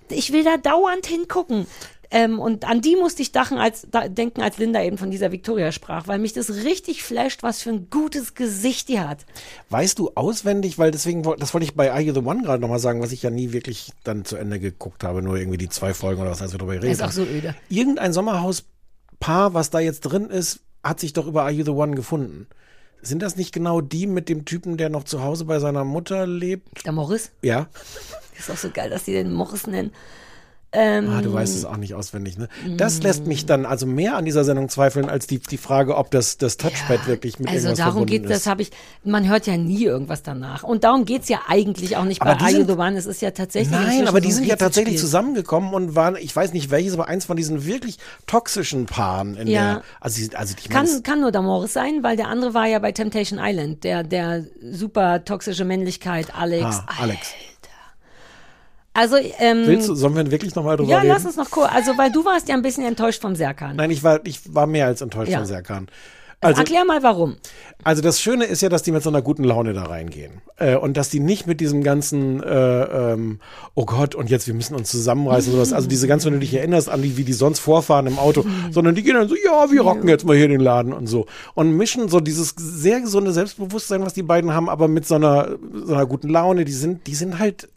Ich 0.10 0.32
will 0.34 0.44
da 0.44 0.58
dauernd 0.58 1.08
hingucken. 1.08 1.68
Ähm, 2.14 2.40
und 2.40 2.66
an 2.66 2.80
die 2.80 2.96
musste 2.96 3.24
ich 3.24 3.32
dachen, 3.32 3.58
als, 3.58 3.88
da, 3.90 4.08
denken, 4.08 4.44
als 4.44 4.60
Linda 4.60 4.84
eben 4.84 5.00
von 5.00 5.10
dieser 5.10 5.32
Victoria 5.32 5.72
sprach, 5.72 6.08
weil 6.08 6.20
mich 6.20 6.32
das 6.32 6.52
richtig 6.64 7.02
flasht, 7.02 7.42
was 7.42 7.64
für 7.64 7.72
ein 7.72 7.90
gutes 7.90 8.36
Gesicht 8.36 8.88
die 8.88 9.00
hat. 9.00 9.26
Weißt 9.72 9.98
du 9.98 10.12
auswendig, 10.14 10.78
weil 10.78 10.92
deswegen, 10.92 11.24
das 11.24 11.56
wollte 11.56 11.66
ich 11.66 11.74
bei 11.74 11.92
Are 11.92 12.02
You 12.02 12.14
the 12.14 12.20
One 12.20 12.44
gerade 12.44 12.62
nochmal 12.62 12.78
sagen, 12.78 13.02
was 13.02 13.12
ich 13.12 13.24
ja 13.24 13.32
nie 13.32 13.52
wirklich 13.52 13.94
dann 14.04 14.26
zu 14.26 14.36
Ende 14.36 14.60
geguckt 14.60 15.04
habe, 15.04 15.24
nur 15.24 15.38
irgendwie 15.38 15.58
die 15.58 15.70
zwei 15.70 15.96
Folgen 15.96 16.22
oder 16.22 16.30
was, 16.30 16.42
als 16.44 16.52
wir 16.52 16.60
darüber 16.60 16.76
geredet 16.76 16.92
Ist 16.92 17.02
auch 17.02 17.12
so 17.12 17.24
öde. 17.24 17.56
Irgendein 17.68 18.14
Sommerhauspaar, 18.14 19.56
was 19.56 19.72
da 19.72 19.80
jetzt 19.80 20.02
drin 20.02 20.30
ist, 20.30 20.60
hat 20.84 21.00
sich 21.00 21.14
doch 21.14 21.26
über 21.26 21.42
Are 21.42 21.52
You 21.52 21.66
the 21.66 21.72
One 21.72 21.96
gefunden. 21.96 22.46
Sind 23.02 23.24
das 23.24 23.38
nicht 23.38 23.54
genau 23.54 23.82
die 23.82 24.06
mit 24.06 24.30
dem 24.30 24.46
Typen, 24.46 24.78
der 24.78 24.90
noch 24.90 25.04
zu 25.04 25.24
Hause 25.24 25.46
bei 25.46 25.58
seiner 25.58 25.84
Mutter 25.84 26.28
lebt? 26.28 26.86
Der 26.86 26.92
Morris. 26.92 27.32
Ja. 27.42 27.70
Ist 28.38 28.52
auch 28.52 28.58
so 28.58 28.70
geil, 28.70 28.92
dass 28.92 29.06
die 29.06 29.14
den 29.14 29.34
Morris 29.34 29.66
nennen. 29.66 29.92
Ähm, 30.74 31.08
Ah, 31.10 31.22
du 31.22 31.32
weißt 31.32 31.56
es 31.56 31.66
auch 31.66 31.78
nicht 31.78 31.94
auswendig, 31.94 32.38
ne? 32.38 32.50
Das 32.78 33.04
lässt 33.04 33.28
mich 33.28 33.46
dann 33.46 33.66
also 33.66 33.86
mehr 33.86 34.18
an 34.18 34.26
dieser 34.26 34.44
Sendung 34.44 34.70
zweifeln, 34.70 35.08
als 35.08 35.28
die, 35.28 35.38
die 35.40 35.58
Frage, 35.58 35.96
ob 35.96 36.10
das, 36.10 36.38
das 36.38 36.58
Touchpad 36.58 37.06
wirklich 37.08 37.38
mit 37.38 37.48
also 37.50 37.68
irgendwas 37.70 37.86
darum 37.86 38.06
geht 38.08 38.24
ist. 38.24 38.30
das, 38.32 38.48
habe 38.48 38.64
ich, 38.64 38.72
man 39.04 39.30
hört 39.30 39.46
ja 39.46 39.56
nie 39.56 39.84
irgendwas 39.86 40.24
danach. 40.24 40.64
Und 40.64 40.84
darum 40.84 41.06
geht's 41.06 41.30
ja 41.30 41.42
eigentlich 41.48 41.96
auch 41.96 42.06
nicht 42.06 42.22
Aber 42.22 42.36
bei 42.36 42.54
One. 42.76 42.98
Es 42.98 43.06
ist 43.06 43.22
ja 43.22 43.32
tatsächlich. 43.32 43.72
Nein, 43.72 44.08
aber 44.08 44.20
die 44.20 44.32
so 44.32 44.38
sind 44.38 44.48
ja 44.48 44.56
tatsächlich 44.56 44.98
zusammengekommen 44.98 45.74
und 45.74 45.96
waren, 45.96 46.16
ich 46.16 46.36
weiß 46.36 46.54
nicht 46.54 46.72
welches, 46.72 46.94
aber 46.94 47.08
eins 47.08 47.26
von 47.26 47.38
diesen 47.38 47.66
wirklich 47.66 47.98
toxischen 48.26 48.88
Paaren 48.88 49.36
in 49.36 49.48
Ja. 49.48 49.62
der, 49.76 49.84
also, 50.00 50.22
also 50.36 50.56
ich 50.58 50.70
Kann, 50.70 50.88
kann 51.04 51.22
nur 51.22 51.32
der 51.32 51.42
Morris 51.44 51.74
sein, 51.74 52.00
weil 52.02 52.18
der 52.18 52.30
andere 52.30 52.54
war 52.54 52.66
ja 52.66 52.80
bei 52.80 52.92
Temptation 52.92 53.40
Island, 53.42 53.84
der, 53.84 54.04
der 54.04 54.44
super 54.72 55.24
toxische 55.24 55.66
Männlichkeit, 55.66 56.34
Alex. 56.36 56.64
ah, 56.66 56.86
Alex. 57.00 57.34
Also, 58.94 59.16
ähm, 59.40 59.64
Willst 59.66 59.90
du, 59.90 59.96
sollen 59.96 60.16
wir 60.16 60.30
wirklich 60.30 60.54
nochmal 60.56 60.78
drüber 60.78 60.92
ja, 60.92 61.00
reden? 61.00 61.10
lass 61.10 61.26
uns 61.26 61.36
noch 61.36 61.50
kurz, 61.50 61.72
also, 61.74 61.98
weil 61.98 62.12
du 62.12 62.24
warst 62.26 62.48
ja 62.48 62.56
ein 62.56 62.62
bisschen 62.62 62.86
enttäuscht 62.86 63.22
vom 63.22 63.36
Serkan. 63.36 63.76
Nein, 63.76 63.90
ich 63.90 64.04
war, 64.04 64.20
ich 64.26 64.54
war 64.54 64.68
mehr 64.68 64.86
als 64.86 65.02
enttäuscht 65.02 65.32
Ja. 65.32 65.40
von 65.40 65.48
Serkan. 65.48 65.88
Also, 66.42 66.60
erklär 66.60 66.84
mal, 66.84 67.02
warum. 67.04 67.38
also 67.86 68.02
das 68.02 68.20
Schöne 68.20 68.44
ist 68.44 68.62
ja, 68.62 68.68
dass 68.68 68.84
die 68.84 68.92
mit 68.92 69.02
so 69.02 69.10
einer 69.10 69.22
guten 69.22 69.46
Laune 69.46 69.74
da 69.74 69.84
reingehen. 69.84 70.42
Äh, 70.58 70.76
und 70.76 70.98
dass 70.98 71.10
die 71.10 71.22
nicht 71.22 71.48
mit 71.48 71.62
diesem 71.62 71.84
ganzen, 71.84 72.44
äh, 72.44 73.14
ähm, 73.14 73.40
oh 73.76 73.86
Gott, 73.86 74.14
und 74.14 74.30
jetzt 74.30 74.46
wir 74.46 74.54
müssen 74.54 74.76
uns 74.76 74.92
zusammenreißen 74.92 75.54
oder 75.54 75.64
sowas. 75.64 75.74
Also 75.74 75.88
diese 75.88 76.06
ganz, 76.08 76.26
wenn 76.26 76.34
du 76.34 76.40
dich 76.40 76.54
erinnerst 76.54 76.90
an 76.90 77.02
die, 77.02 77.16
wie 77.16 77.24
die 77.24 77.34
sonst 77.34 77.60
vorfahren 77.60 78.08
im 78.08 78.20
Auto, 78.20 78.46
sondern 78.72 78.94
die 78.94 79.04
gehen 79.04 79.16
dann 79.16 79.30
so, 79.30 79.36
ja, 79.36 79.72
wir 79.72 79.82
rocken 79.82 80.10
jetzt 80.10 80.26
mal 80.26 80.36
hier 80.36 80.50
den 80.50 80.60
Laden 80.60 80.92
und 80.92 81.08
so. 81.08 81.28
Und 81.54 81.72
mischen 81.78 82.10
so 82.10 82.20
dieses 82.20 82.54
sehr 82.58 83.00
gesunde 83.00 83.32
Selbstbewusstsein, 83.32 84.04
was 84.06 84.14
die 84.14 84.24
beiden 84.24 84.54
haben, 84.54 84.70
aber 84.70 84.90
mit 84.90 85.08
so 85.08 85.16
einer, 85.16 85.56
so 85.86 85.94
einer 85.94 86.06
guten 86.06 86.28
Laune. 86.28 86.66
Die 86.66 86.74
sind, 86.74 87.08
die 87.08 87.16
sind 87.16 87.40
halt 87.40 87.70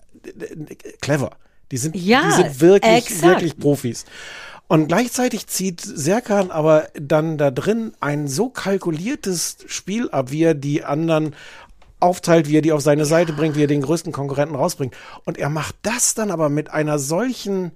clever. 1.00 1.30
Die 1.70 1.78
sind, 1.78 1.96
Ja, 1.96 2.22
die 2.24 2.32
sind 2.32 2.60
wirklich, 2.60 2.96
exakt. 2.96 3.22
wirklich 3.22 3.58
Profis. 3.58 4.04
Und 4.68 4.88
gleichzeitig 4.88 5.46
zieht 5.46 5.80
Serkan 5.80 6.50
aber 6.50 6.88
dann 6.94 7.38
da 7.38 7.50
drin 7.50 7.92
ein 8.00 8.26
so 8.26 8.48
kalkuliertes 8.48 9.58
Spiel 9.66 10.10
ab, 10.10 10.30
wie 10.30 10.42
er 10.42 10.54
die 10.54 10.84
anderen 10.84 11.34
aufteilt, 12.00 12.48
wie 12.48 12.58
er 12.58 12.62
die 12.62 12.72
auf 12.72 12.82
seine 12.82 13.04
Seite 13.04 13.32
bringt, 13.32 13.56
wie 13.56 13.64
er 13.64 13.68
den 13.68 13.82
größten 13.82 14.12
Konkurrenten 14.12 14.56
rausbringt. 14.56 14.94
Und 15.24 15.38
er 15.38 15.50
macht 15.50 15.76
das 15.82 16.14
dann 16.14 16.30
aber 16.30 16.48
mit 16.48 16.70
einer 16.70 16.98
solchen 16.98 17.72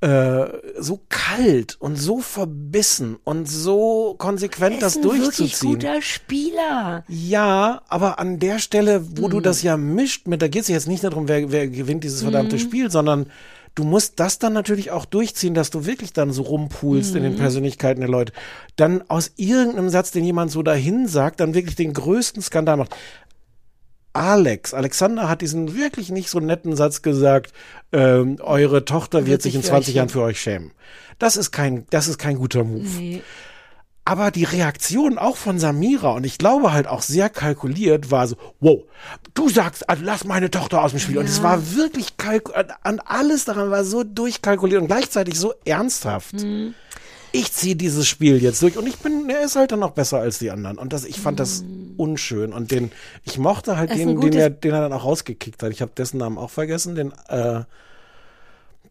äh, 0.00 0.46
so 0.78 1.00
kalt 1.08 1.76
und 1.80 1.96
so 1.96 2.18
verbissen 2.20 3.16
und 3.24 3.48
so 3.48 4.14
konsequent 4.18 4.82
das 4.82 4.96
ist 4.96 4.98
ein 4.98 5.04
wirklich 5.04 5.24
durchzuziehen. 5.36 5.72
guter 5.74 6.02
Spieler. 6.02 7.04
Ja, 7.08 7.80
aber 7.88 8.18
an 8.18 8.38
der 8.38 8.58
Stelle, 8.58 9.02
wo 9.16 9.24
Hm. 9.24 9.30
du 9.30 9.40
das 9.40 9.62
ja 9.62 9.76
mischt 9.76 10.26
mit, 10.26 10.42
da 10.42 10.48
geht 10.48 10.62
es 10.62 10.68
jetzt 10.68 10.88
nicht 10.88 11.04
darum, 11.04 11.28
wer, 11.28 11.50
wer 11.50 11.68
gewinnt 11.68 12.04
dieses 12.04 12.20
Hm. 12.20 12.30
verdammte 12.30 12.58
Spiel, 12.58 12.90
sondern 12.90 13.26
du 13.74 13.84
musst 13.84 14.20
das 14.20 14.38
dann 14.38 14.52
natürlich 14.52 14.90
auch 14.90 15.04
durchziehen, 15.06 15.54
dass 15.54 15.70
du 15.70 15.86
wirklich 15.86 16.12
dann 16.12 16.32
so 16.32 16.42
rumpulst 16.42 17.14
in 17.16 17.24
Hm. 17.24 17.30
den 17.32 17.38
Persönlichkeiten 17.38 18.00
der 18.00 18.10
Leute. 18.10 18.32
Dann 18.76 19.02
aus 19.08 19.32
irgendeinem 19.36 19.88
Satz, 19.88 20.10
den 20.10 20.24
jemand 20.24 20.50
so 20.50 20.62
dahin 20.62 21.08
sagt, 21.08 21.40
dann 21.40 21.54
wirklich 21.54 21.76
den 21.76 21.92
größten 21.94 22.42
Skandal 22.42 22.76
macht. 22.76 22.94
Alex, 24.14 24.72
Alexander 24.72 25.28
hat 25.28 25.42
diesen 25.42 25.76
wirklich 25.76 26.10
nicht 26.10 26.30
so 26.30 26.38
netten 26.38 26.76
Satz 26.76 27.02
gesagt, 27.02 27.52
ähm, 27.92 28.38
eure 28.40 28.84
Tochter 28.84 29.18
wird, 29.18 29.28
Wird 29.28 29.42
sich 29.42 29.54
in 29.56 29.62
für 29.62 29.68
20 29.68 29.90
euch 29.90 29.96
Jahren 29.96 30.08
für 30.08 30.22
euch 30.22 30.40
schämen. 30.40 30.70
Das 31.18 31.36
ist 31.36 31.50
kein, 31.50 31.84
das 31.90 32.06
ist 32.06 32.18
kein 32.18 32.36
guter 32.36 32.62
Move. 32.62 32.86
Nee. 32.86 33.22
Aber 34.04 34.30
die 34.30 34.44
Reaktion 34.44 35.18
auch 35.18 35.36
von 35.36 35.58
Samira 35.58 36.12
und 36.12 36.24
ich 36.24 36.38
glaube 36.38 36.72
halt 36.72 36.86
auch 36.86 37.02
sehr 37.02 37.28
kalkuliert 37.28 38.10
war 38.10 38.28
so, 38.28 38.36
wow, 38.60 38.82
du 39.32 39.48
sagst, 39.48 39.88
also 39.88 40.04
lass 40.04 40.24
meine 40.24 40.50
Tochter 40.50 40.82
aus 40.82 40.92
dem 40.92 41.00
Spiel. 41.00 41.18
Und 41.18 41.24
es 41.24 41.42
war 41.42 41.74
wirklich 41.74 42.16
kalk 42.16 42.52
an 42.82 43.00
alles 43.00 43.46
daran 43.46 43.70
war 43.70 43.84
so 43.84 44.04
durchkalkuliert 44.04 44.80
und 44.80 44.88
gleichzeitig 44.88 45.38
so 45.38 45.54
ernsthaft. 45.64 46.34
Mhm. 46.34 46.74
Ich 47.32 47.52
ziehe 47.52 47.74
dieses 47.74 48.06
Spiel 48.06 48.40
jetzt 48.40 48.62
durch 48.62 48.76
und 48.76 48.86
ich 48.86 48.98
bin, 48.98 49.28
er 49.28 49.42
ist 49.42 49.56
halt 49.56 49.72
dann 49.72 49.80
noch 49.80 49.92
besser 49.92 50.20
als 50.20 50.38
die 50.38 50.52
anderen. 50.52 50.78
Und 50.78 50.92
das, 50.92 51.04
ich 51.04 51.18
fand 51.18 51.40
das 51.40 51.64
unschön. 51.96 52.52
Und 52.52 52.70
den, 52.70 52.92
ich 53.24 53.38
mochte 53.38 53.76
halt 53.76 53.94
den, 53.94 54.20
den 54.20 54.32
er, 54.34 54.50
den 54.50 54.72
er 54.72 54.82
dann 54.82 54.92
auch 54.92 55.04
rausgekickt 55.04 55.62
hat. 55.62 55.70
Ich 55.72 55.82
habe 55.82 55.92
dessen 55.96 56.18
Namen 56.18 56.38
auch 56.38 56.50
vergessen, 56.50 56.94
den, 56.94 57.12
äh, 57.28 57.62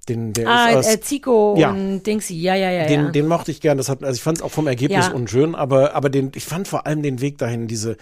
den, 0.10 0.34
der 0.34 0.48
Ah, 0.50 0.70
ist 0.72 0.76
aus, 0.78 0.94
äh, 0.96 1.02
Zico 1.02 1.56
Ja. 1.58 1.72
und 1.72 2.04
Dingsy, 2.04 2.36
ja, 2.36 2.56
ja, 2.56 2.70
ja. 2.72 2.88
den, 2.88 3.06
ja. 3.06 3.12
den 3.12 3.28
mochte 3.28 3.52
ich 3.52 3.62
gern. 3.62 3.78
Das 3.78 3.90
hat, 3.90 4.04
also 4.04 4.16
ich 4.16 4.22
fand 4.22 4.38
es 4.40 4.44
auch 4.44 4.52
vom 4.52 4.68
Ergebnis 4.68 5.08
Ja. 5.08 5.14
unschön, 5.14 5.56
aber, 5.56 5.96
aber 5.96 6.10
den, 6.10 6.32
ich 6.36 6.46
fand 6.46 6.68
vor 6.68 6.86
allem 6.86 7.02
den 7.04 7.22
Weg 7.22 7.38
dahin, 7.38 7.68
diese, 7.68 7.98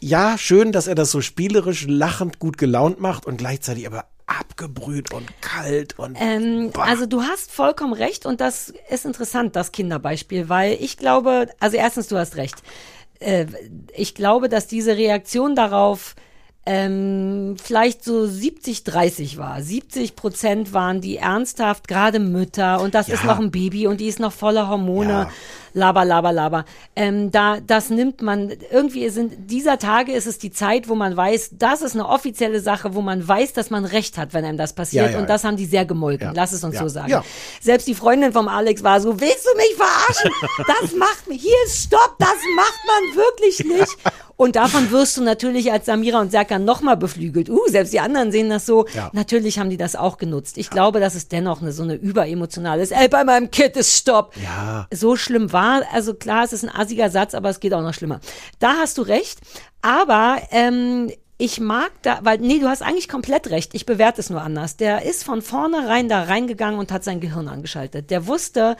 ja, 0.00 0.36
schön, 0.38 0.72
dass 0.72 0.86
er 0.86 0.94
das 0.94 1.10
so 1.10 1.20
spielerisch, 1.20 1.86
lachend, 1.86 2.38
gut 2.38 2.56
gelaunt 2.58 3.00
macht 3.00 3.26
und 3.26 3.36
gleichzeitig 3.36 3.86
aber 3.86 4.06
abgebrüht 4.26 5.12
und 5.12 5.28
kalt 5.42 5.98
und 5.98 6.16
Ähm, 6.18 6.70
also 6.78 7.04
du 7.06 7.22
hast 7.22 7.52
vollkommen 7.52 7.92
recht 7.92 8.24
und 8.24 8.40
das 8.40 8.72
ist 8.88 9.04
interessant, 9.04 9.54
das 9.56 9.72
Kinderbeispiel, 9.72 10.48
weil 10.48 10.78
ich 10.80 10.96
glaube, 10.96 11.48
also 11.60 11.76
erstens, 11.76 12.08
du 12.08 12.16
hast 12.16 12.36
recht. 12.36 12.56
Äh, 13.24 13.46
ich 13.94 14.14
glaube, 14.14 14.48
dass 14.48 14.66
diese 14.66 14.96
Reaktion 14.96 15.54
darauf 15.54 16.14
ähm, 16.64 17.56
vielleicht 17.62 18.04
so 18.04 18.26
70, 18.26 18.84
30 18.84 19.36
war. 19.36 19.60
70 19.62 20.14
Prozent 20.14 20.72
waren 20.72 21.00
die 21.00 21.16
ernsthaft, 21.16 21.88
gerade 21.88 22.20
Mütter 22.20 22.80
und 22.80 22.94
das 22.94 23.08
ist 23.08 23.24
Ja. 23.24 23.32
noch 23.34 23.40
ein 23.40 23.50
Baby 23.50 23.86
und 23.88 24.00
die 24.00 24.06
ist 24.06 24.20
noch 24.20 24.32
voller 24.32 24.68
Hormone. 24.68 25.10
Ja. 25.10 25.30
Laber, 25.74 26.04
laber, 26.04 26.32
laber. 26.32 26.64
Ähm, 26.94 27.30
da, 27.30 27.58
das 27.60 27.90
nimmt 27.90 28.20
man, 28.22 28.52
irgendwie 28.70 29.08
sind, 29.08 29.50
dieser 29.50 29.78
Tage 29.78 30.12
ist 30.12 30.26
es 30.26 30.38
die 30.38 30.50
Zeit, 30.50 30.88
wo 30.88 30.94
man 30.94 31.16
weiß, 31.16 31.50
das 31.52 31.82
ist 31.82 31.94
eine 31.94 32.08
offizielle 32.08 32.60
Sache, 32.60 32.94
wo 32.94 33.00
man 33.00 33.26
weiß, 33.26 33.52
dass 33.54 33.70
man 33.70 33.84
Recht 33.84 34.18
hat, 34.18 34.34
wenn 34.34 34.44
einem 34.44 34.58
das 34.58 34.72
passiert. 34.74 35.06
Ja, 35.06 35.12
ja, 35.12 35.18
und 35.18 35.30
das 35.30 35.44
haben 35.44 35.56
die 35.56 35.66
sehr 35.66 35.84
gemolken. 35.86 36.28
Ja. 36.28 36.32
Lass 36.34 36.52
es 36.52 36.62
uns 36.64 36.74
Ja. 36.74 36.82
so 36.82 36.88
sagen. 36.88 37.10
Ja. 37.10 37.24
Selbst 37.60 37.88
die 37.88 37.94
Freundin 37.94 38.32
vom 38.32 38.48
Alex 38.48 38.82
war 38.82 39.00
so, 39.00 39.20
willst 39.20 39.46
du 39.46 39.56
mich 39.56 39.74
verarschen? 39.76 40.30
Das 40.82 40.94
macht 40.94 41.28
mich, 41.28 41.42
hier 41.42 41.56
ist 41.66 41.84
Stopp, 41.84 42.16
das 42.18 42.28
macht 42.56 42.80
man 42.86 43.16
wirklich 43.16 43.64
nicht. 43.64 43.96
Und 44.36 44.56
davon 44.56 44.90
wirst 44.90 45.16
du 45.16 45.22
natürlich 45.22 45.70
als 45.70 45.86
Samira 45.86 46.20
und 46.20 46.32
Serkan 46.32 46.64
nochmal 46.64 46.96
beflügelt. 46.96 47.48
Uh, 47.48 47.60
selbst 47.68 47.92
die 47.92 48.00
anderen 48.00 48.32
sehen 48.32 48.50
das 48.50 48.66
so. 48.66 48.86
Ja. 48.92 49.08
Natürlich 49.12 49.58
haben 49.60 49.70
die 49.70 49.76
das 49.76 49.94
auch 49.94 50.16
genutzt. 50.16 50.58
Ich 50.58 50.68
glaube, 50.68 50.98
dass 50.98 51.14
es 51.14 51.28
dennoch 51.28 51.60
eine, 51.62 51.70
so 51.70 51.84
eine 51.84 51.94
überemotionale 51.94 52.82
ist. 52.82 52.90
Ey, 52.90 53.06
bei 53.08 53.22
meinem 53.22 53.52
Kind 53.52 53.76
ist 53.76 53.94
Stopp. 53.96 54.34
Ja. 54.42 54.88
So 54.92 55.14
schlimm 55.14 55.52
war, 55.52 55.61
also 55.70 56.14
klar, 56.14 56.44
es 56.44 56.52
ist 56.52 56.64
ein 56.64 56.74
assiger 56.74 57.10
Satz, 57.10 57.34
aber 57.34 57.50
es 57.50 57.60
geht 57.60 57.74
auch 57.74 57.82
noch 57.82 57.94
schlimmer. 57.94 58.20
Da 58.58 58.74
hast 58.78 58.98
du 58.98 59.02
recht. 59.02 59.40
Aber 59.82 60.40
ähm, 60.50 61.10
ich 61.38 61.58
mag 61.58 61.90
da, 62.02 62.20
weil, 62.22 62.38
nee, 62.38 62.60
du 62.60 62.68
hast 62.68 62.82
eigentlich 62.82 63.08
komplett 63.08 63.50
recht. 63.50 63.74
Ich 63.74 63.86
bewerte 63.86 64.20
es 64.20 64.30
nur 64.30 64.42
anders. 64.42 64.76
Der 64.76 65.04
ist 65.04 65.24
von 65.24 65.42
vornherein 65.42 66.08
da 66.08 66.22
reingegangen 66.22 66.78
und 66.78 66.92
hat 66.92 67.04
sein 67.04 67.20
Gehirn 67.20 67.48
angeschaltet. 67.48 68.10
Der 68.10 68.26
wusste, 68.26 68.76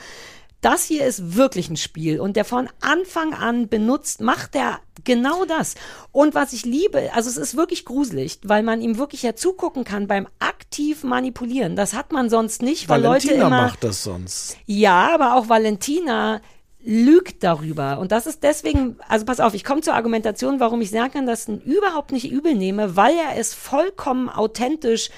das 0.63 0.85
hier 0.85 1.05
ist 1.05 1.35
wirklich 1.35 1.69
ein 1.69 1.75
Spiel 1.75 2.21
und 2.21 2.37
der 2.37 2.45
von 2.45 2.69
Anfang 2.79 3.33
an 3.33 3.67
benutzt, 3.67 4.21
macht 4.21 4.55
er 4.55 4.79
genau 5.03 5.43
das. 5.43 5.75
Und 6.13 6.35
was 6.35 6.53
ich 6.53 6.63
liebe, 6.63 7.11
also 7.13 7.29
es 7.29 7.35
ist 7.35 7.57
wirklich 7.57 7.83
gruselig, 7.83 8.39
weil 8.43 8.63
man 8.63 8.81
ihm 8.81 8.97
wirklich 8.97 9.23
ja 9.23 9.35
zugucken 9.35 9.83
kann 9.83 10.07
beim 10.07 10.25
aktiv 10.39 11.03
manipulieren. 11.03 11.75
Das 11.75 11.93
hat 11.93 12.13
man 12.13 12.29
sonst 12.29 12.61
nicht, 12.61 12.87
weil 12.87 13.03
Valentina 13.03 13.33
Leute 13.33 13.45
immer 13.45 13.49
macht 13.49 13.83
das 13.83 14.03
sonst. 14.03 14.57
ja, 14.65 15.13
aber 15.13 15.35
auch 15.35 15.49
Valentina 15.49 16.41
lügt 16.83 17.43
darüber. 17.43 17.99
Und 17.99 18.11
das 18.11 18.27
ist 18.27 18.43
deswegen, 18.43 18.97
also 19.07 19.25
pass 19.25 19.39
auf, 19.39 19.53
ich 19.53 19.63
komme 19.63 19.81
zur 19.81 19.95
Argumentation, 19.95 20.59
warum 20.59 20.81
ich 20.81 20.89
Serkan 20.89 21.25
das 21.25 21.47
überhaupt 21.47 22.11
nicht 22.11 22.29
übel 22.29 22.55
nehme, 22.55 22.95
weil 22.95 23.15
er 23.15 23.37
es 23.37 23.53
vollkommen 23.53 24.29
authentisch 24.29 25.09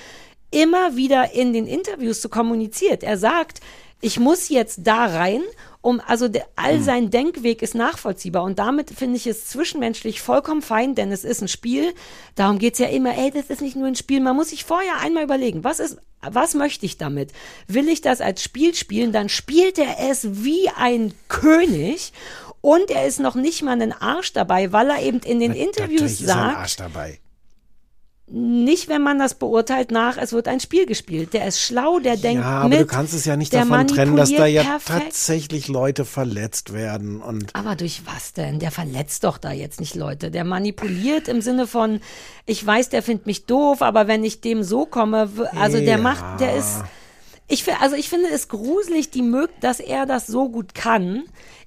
immer 0.52 0.96
wieder 0.96 1.34
in 1.34 1.54
den 1.54 1.66
Interviews 1.66 2.22
so 2.22 2.30
kommuniziert. 2.30 3.04
Er 3.04 3.18
sagt, 3.18 3.62
ich 4.00 4.20
muss 4.20 4.50
jetzt 4.50 4.82
da 4.84 5.06
rein, 5.06 5.42
um, 5.82 6.02
also 6.06 6.28
der, 6.28 6.46
all 6.56 6.82
sein 6.82 7.10
Denkweg 7.10 7.62
ist 7.62 7.76
nachvollziehbar 7.76 8.44
und 8.44 8.60
damit 8.60 8.92
finde 8.92 9.18
ich 9.18 9.28
es 9.28 9.48
zwischenmenschlich 9.48 10.22
vollkommen 10.22 10.62
fein, 10.62 10.96
denn 10.96 11.12
es 11.12 11.24
ist 11.24 11.42
ein 11.42 11.48
Spiel. 11.48 11.94
Darum 12.36 12.60
geht's 12.60 12.80
ja 12.80 12.88
immer, 12.88 13.18
ey, 13.18 13.32
das 13.32 13.50
ist 13.50 13.62
nicht 13.62 13.76
nur 13.76 13.88
ein 13.88 13.96
Spiel. 13.96 14.20
Man 14.20 14.36
muss 14.36 14.50
sich 14.50 14.66
vorher 14.66 15.00
einmal 15.02 15.24
überlegen, 15.24 15.64
was 15.64 15.80
ist, 15.80 15.98
was 16.32 16.54
möchte 16.54 16.86
ich 16.86 16.98
damit? 16.98 17.32
Will 17.68 17.88
ich 17.90 18.02
das 18.02 18.22
als 18.22 18.44
Spiel 18.44 18.74
spielen? 18.76 19.12
Dann 19.12 19.30
spielt 19.30 19.78
er 19.78 20.10
es 20.10 20.44
wie 20.44 20.70
ein 20.70 21.14
König. 21.28 22.14
Und 22.62 22.90
er 22.90 23.06
ist 23.06 23.20
noch 23.20 23.36
nicht 23.36 23.62
mal 23.62 23.74
einen 23.74 23.92
Arsch 23.92 24.34
dabei, 24.34 24.72
weil 24.72 24.90
er 24.90 25.02
eben 25.04 25.20
in 25.20 25.40
den 25.40 25.54
Interviews 25.54 26.02
Natürlich 26.02 26.14
ist 26.14 26.22
ein 26.22 26.28
sagt, 26.28 26.58
Arsch 26.58 26.76
dabei. 26.78 27.20
Nicht, 28.28 28.88
wenn 28.90 29.04
man 29.04 29.20
das 29.20 29.36
beurteilt 29.36 29.92
nach, 29.92 30.18
es 30.18 30.34
wird 30.34 30.48
ein 30.48 30.60
Spiel 30.60 30.88
gespielt. 30.88 31.34
Der 31.34 31.48
ist 31.48 31.62
schlau, 31.62 32.00
der 32.00 32.18
denkt 32.18 32.42
Ja, 32.44 32.60
aber 32.62 32.70
mit. 32.70 32.80
du 32.80 32.86
kannst 32.88 33.14
es 33.14 33.24
ja 33.26 33.38
nicht 33.38 33.54
davon 33.54 33.88
trennen, 33.88 34.16
dass 34.16 34.34
da 34.34 34.48
ja 34.48 34.64
perfekt. 34.64 35.04
tatsächlich 35.06 35.68
Leute 35.68 36.06
verletzt 36.06 36.74
werden 36.74 37.22
und 37.22 37.54
Aber 37.54 37.76
durch 37.76 38.02
was 38.06 38.34
denn? 38.34 38.58
Der 38.58 38.72
verletzt 38.72 39.24
doch 39.26 39.38
da 39.38 39.52
jetzt 39.52 39.80
nicht 39.80 39.94
Leute. 39.94 40.32
Der 40.32 40.44
manipuliert 40.44 41.28
im 41.28 41.42
Sinne 41.42 41.68
von, 41.68 42.00
ich 42.48 42.66
weiß, 42.66 42.90
der 42.90 43.04
findet 43.04 43.28
mich 43.28 43.46
doof, 43.46 43.84
aber 43.84 44.08
wenn 44.08 44.24
ich 44.24 44.42
dem 44.42 44.64
so 44.64 44.88
komme, 44.88 45.30
also 45.56 45.78
der 45.78 45.86
Ja. 45.86 45.98
macht, 46.00 46.24
der 46.40 46.56
ist, 46.56 46.84
ich, 47.48 47.64
also 47.80 47.96
ich 47.96 48.10
finde 48.10 48.30
es 48.30 48.48
gruselig, 48.48 49.12
die 49.12 49.22
mög, 49.22 49.52
dass 49.62 49.80
er 49.80 50.08
das 50.08 50.26
so 50.26 50.50
gut 50.50 50.74
kann, 50.74 51.22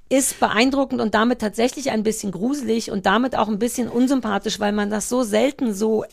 ist 0.08 0.40
beeindruckend 0.40 1.00
und 1.00 1.14
damit 1.14 1.38
tatsächlich 1.40 1.92
ein 1.92 2.02
bisschen 2.02 2.32
gruselig 2.32 2.90
und 2.90 3.06
damit 3.06 3.36
auch 3.36 3.46
ein 3.46 3.60
bisschen 3.60 3.88
unsympathisch, 3.88 4.58
weil 4.58 4.72
man 4.72 4.90
das 4.90 5.08
so 5.08 5.22
selten 5.22 5.72
so 5.72 6.04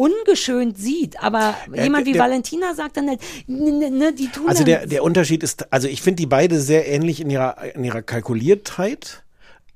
ungeschönt 0.00 0.78
sieht. 0.78 1.22
Aber 1.22 1.54
jemand 1.74 2.06
wie 2.06 2.12
der- 2.12 2.22
Valentina 2.22 2.74
sagt 2.74 2.96
dann 2.96 3.08
halt, 3.08 3.20
ne, 3.46 3.90
ne, 3.90 4.12
die 4.14 4.28
tun 4.28 4.48
Also 4.48 4.64
der, 4.64 4.86
der 4.86 5.02
Unterschied 5.04 5.42
ist, 5.42 5.72
also 5.72 5.88
ich 5.88 6.00
finde 6.02 6.16
die 6.22 6.26
beide 6.26 6.60
sehr 6.60 6.88
ähnlich 6.88 7.20
in 7.20 7.28
ihrer, 7.30 7.56
in 7.74 7.84
ihrer 7.84 8.02
Kalkuliertheit. 8.02 9.22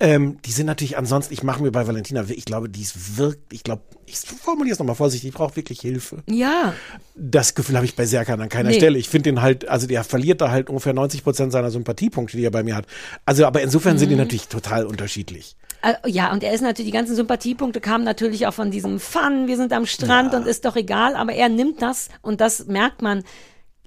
Ähm, 0.01 0.39
die 0.45 0.51
sind 0.51 0.67
natürlich 0.67 0.99
ansonsten, 0.99 1.33
ich 1.33 1.45
mache 1.45 1.63
mir 1.63 1.71
bei 1.71 1.87
Valentina, 1.87 2.25
ich 2.29 2.45
glaube, 2.45 2.69
die 2.69 2.83
ist 2.83 3.17
wirklich, 3.17 3.39
ich 3.53 3.63
glaube, 3.63 3.83
ich 4.07 4.17
formuliere 4.19 4.73
es 4.73 4.79
nochmal 4.81 4.97
vorsichtig, 4.97 5.31
die 5.31 5.37
braucht 5.37 5.55
wirklich 5.57 5.81
Hilfe. 5.81 6.23
ja, 6.29 6.75
Das 7.15 7.55
Gefühl 7.55 7.77
habe 7.77 7.87
ich 7.87 7.95
bei 7.95 8.05
Serkan 8.05 8.41
an 8.41 8.49
keiner 8.49 8.71
Nee. 8.71 8.77
Stelle. 8.77 8.99
Ich 8.99 9.09
finde 9.09 9.31
den 9.31 9.41
halt, 9.41 9.69
also 9.69 9.87
der 9.87 10.03
verliert 10.03 10.41
da 10.41 10.51
halt 10.51 10.69
ungefähr 10.69 10.95
90 10.95 11.23
Prozent 11.23 11.53
seiner 11.53 11.71
Sympathiepunkte, 11.71 12.37
die 12.37 12.45
er 12.45 12.51
bei 12.51 12.65
mir 12.65 12.75
hat. 12.75 12.87
Also, 13.25 13.47
aber 13.47 13.63
insofern 13.63 13.95
Mhm. 13.95 13.99
sind 14.01 14.09
die 14.09 14.17
natürlich 14.17 14.49
total 14.49 14.85
unterschiedlich. 14.85 15.57
Äh, 15.85 16.11
Ja, 16.11 16.33
und 16.33 16.43
er 16.43 16.53
ist 16.53 16.63
natürlich, 16.63 16.91
die 16.91 16.97
ganzen 16.97 17.17
Sympathiepunkte 17.17 17.81
kamen 17.81 18.05
natürlich 18.05 18.47
auch 18.47 18.55
von 18.55 18.71
diesem 18.71 18.99
Fun, 18.99 19.47
wir 19.47 19.57
sind 19.57 19.73
am 19.73 19.87
Strand 19.87 20.35
und 20.35 20.47
ist 20.47 20.65
doch 20.65 20.77
egal, 20.77 21.15
aber 21.17 21.33
er 21.33 21.49
nimmt 21.49 21.83
das 21.83 22.09
und 22.23 22.41
das 22.41 22.67
merkt 22.67 23.03
man 23.03 23.23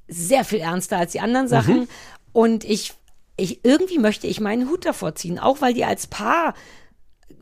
sehr 0.08 0.44
viel 0.46 0.60
ernster 0.60 0.98
als 0.98 1.12
die 1.12 1.20
anderen 1.20 1.48
Sachen. 1.48 1.80
Mhm. 1.82 1.88
Und 2.32 2.64
ich, 2.64 2.94
ich, 3.36 3.66
irgendwie 3.66 4.00
möchte 4.00 4.28
ich 4.28 4.40
meinen 4.40 4.70
Hut 4.70 4.86
davor 4.86 5.16
ziehen, 5.16 5.40
auch 5.40 5.60
weil 5.62 5.74
die 5.74 5.86
als 5.86 6.08
Paar 6.08 6.54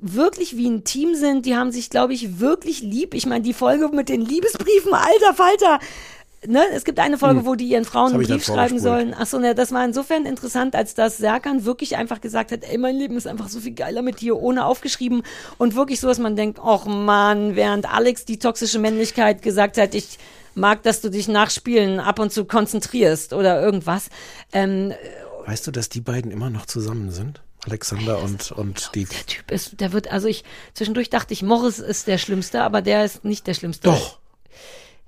wirklich 0.01 0.57
wie 0.57 0.69
ein 0.69 0.83
Team 0.83 1.15
sind. 1.15 1.45
Die 1.45 1.55
haben 1.55 1.71
sich, 1.71 1.89
glaube 1.89 2.13
ich, 2.13 2.39
wirklich 2.39 2.81
lieb. 2.81 3.13
Ich 3.13 3.25
meine, 3.25 3.43
die 3.43 3.53
Folge 3.53 3.89
mit 3.89 4.09
den 4.09 4.21
Liebesbriefen, 4.21 4.93
alter 4.93 5.33
Falter. 5.33 5.79
Ne, 6.47 6.63
es 6.73 6.83
gibt 6.83 6.99
eine 6.99 7.17
Folge, 7.17 7.45
wo 7.45 7.55
die 7.55 7.67
ihren 7.67 7.85
Frauen 7.85 8.13
Hm. 8.13 8.19
Einen 8.19 8.27
Brief 8.27 8.45
schreiben 8.45 8.79
sollen. 8.79 9.15
Ach 9.17 9.25
so, 9.25 9.39
ne, 9.39 9.55
das 9.55 9.71
war 9.71 9.83
insofern 9.83 10.25
interessant, 10.25 10.75
als 10.75 10.93
dass 10.93 11.17
Serkan 11.17 11.65
wirklich 11.65 11.95
einfach 11.97 12.21
gesagt 12.21 12.51
hat, 12.51 12.63
ey, 12.63 12.77
mein 12.77 12.95
Leben 12.95 13.17
ist 13.17 13.27
einfach 13.27 13.49
so 13.49 13.59
viel 13.59 13.73
geiler 13.73 14.01
mit 14.01 14.21
dir, 14.21 14.37
ohne 14.37 14.65
aufgeschrieben. 14.65 15.23
Und 15.57 15.75
wirklich 15.75 15.99
so, 15.99 16.07
dass 16.07 16.19
man 16.19 16.35
denkt, 16.35 16.59
ach 16.63 16.85
Mann, 16.85 17.55
während 17.55 17.91
Alex 17.91 18.25
die 18.25 18.39
toxische 18.39 18.79
Männlichkeit 18.79 19.41
gesagt 19.41 19.77
hat, 19.77 19.95
ich 19.95 20.17
mag, 20.55 20.83
dass 20.83 21.01
du 21.01 21.09
dich 21.09 21.27
nach 21.27 21.49
Spielen 21.49 21.99
ab 21.99 22.19
und 22.19 22.31
zu 22.31 22.45
konzentrierst 22.45 23.33
oder 23.33 23.61
irgendwas. 23.61 24.09
Ähm, 24.53 24.93
Weißt 25.45 25.67
du, 25.67 25.71
dass 25.71 25.89
die 25.89 26.01
beiden 26.01 26.31
immer 26.31 26.49
noch 26.49 26.65
zusammen 26.65 27.11
sind? 27.11 27.41
Alexander 27.65 28.21
und, 28.21 28.51
und 28.51 28.79
Steve. 28.79 29.09
der 29.09 29.25
Typ 29.25 29.51
ist, 29.51 29.79
der 29.81 29.91
wird, 29.91 30.11
also 30.11 30.27
ich, 30.27 30.43
zwischendurch 30.73 31.09
dachte 31.09 31.33
ich, 31.33 31.41
Morris 31.41 31.79
ist 31.79 32.07
der 32.07 32.17
Schlimmste, 32.17 32.61
aber 32.61 32.81
der 32.81 33.05
ist 33.05 33.25
nicht 33.25 33.47
der 33.47 33.55
Schlimmste. 33.55 33.89
Doch. 33.89 34.19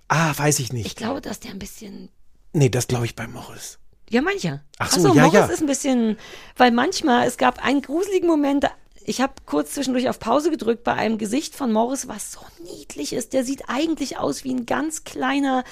Ah, 0.08 0.34
weiß 0.38 0.60
ich 0.60 0.68
Ich 0.68 0.74
nicht. 0.74 0.98
glaube, 0.98 1.22
dass 1.22 1.40
der 1.40 1.52
ein 1.52 1.60
bisschen 1.60 2.10
Nee, 2.54 2.70
das 2.70 2.88
glaube 2.88 3.06
ich 3.06 3.16
bei 3.16 3.28
Morris. 3.28 3.78
Ja, 4.10 4.22
mancher. 4.22 4.62
Ach 4.80 4.90
so, 4.92 5.14
ja, 5.14 5.24
Morris 5.26 5.34
ja. 5.34 5.46
ist 5.48 5.62
ein 5.62 5.68
bisschen, 5.68 6.18
weil 6.56 6.72
manchmal, 6.72 7.28
es 7.28 7.38
gab 7.38 7.64
einen 7.64 7.82
gruseligen 7.82 8.28
Moment, 8.28 8.66
ich 9.06 9.22
habe 9.22 9.34
kurz 9.46 9.74
zwischendurch 9.74 10.08
auf 10.10 10.20
Pause 10.20 10.50
gedrückt 10.50 10.84
bei 10.84 10.94
einem 10.94 11.18
Gesicht 11.18 11.56
von 11.56 11.72
Morris, 11.74 12.08
was 12.08 12.32
so 12.32 12.40
niedlich 12.64 13.14
ist. 13.14 13.34
Der 13.34 13.44
sieht 13.44 13.64
eigentlich 13.70 14.18
aus 14.18 14.44
wie 14.44 14.54
ein 14.54 14.66
ganz 14.66 15.04
kleiner, 15.04 15.64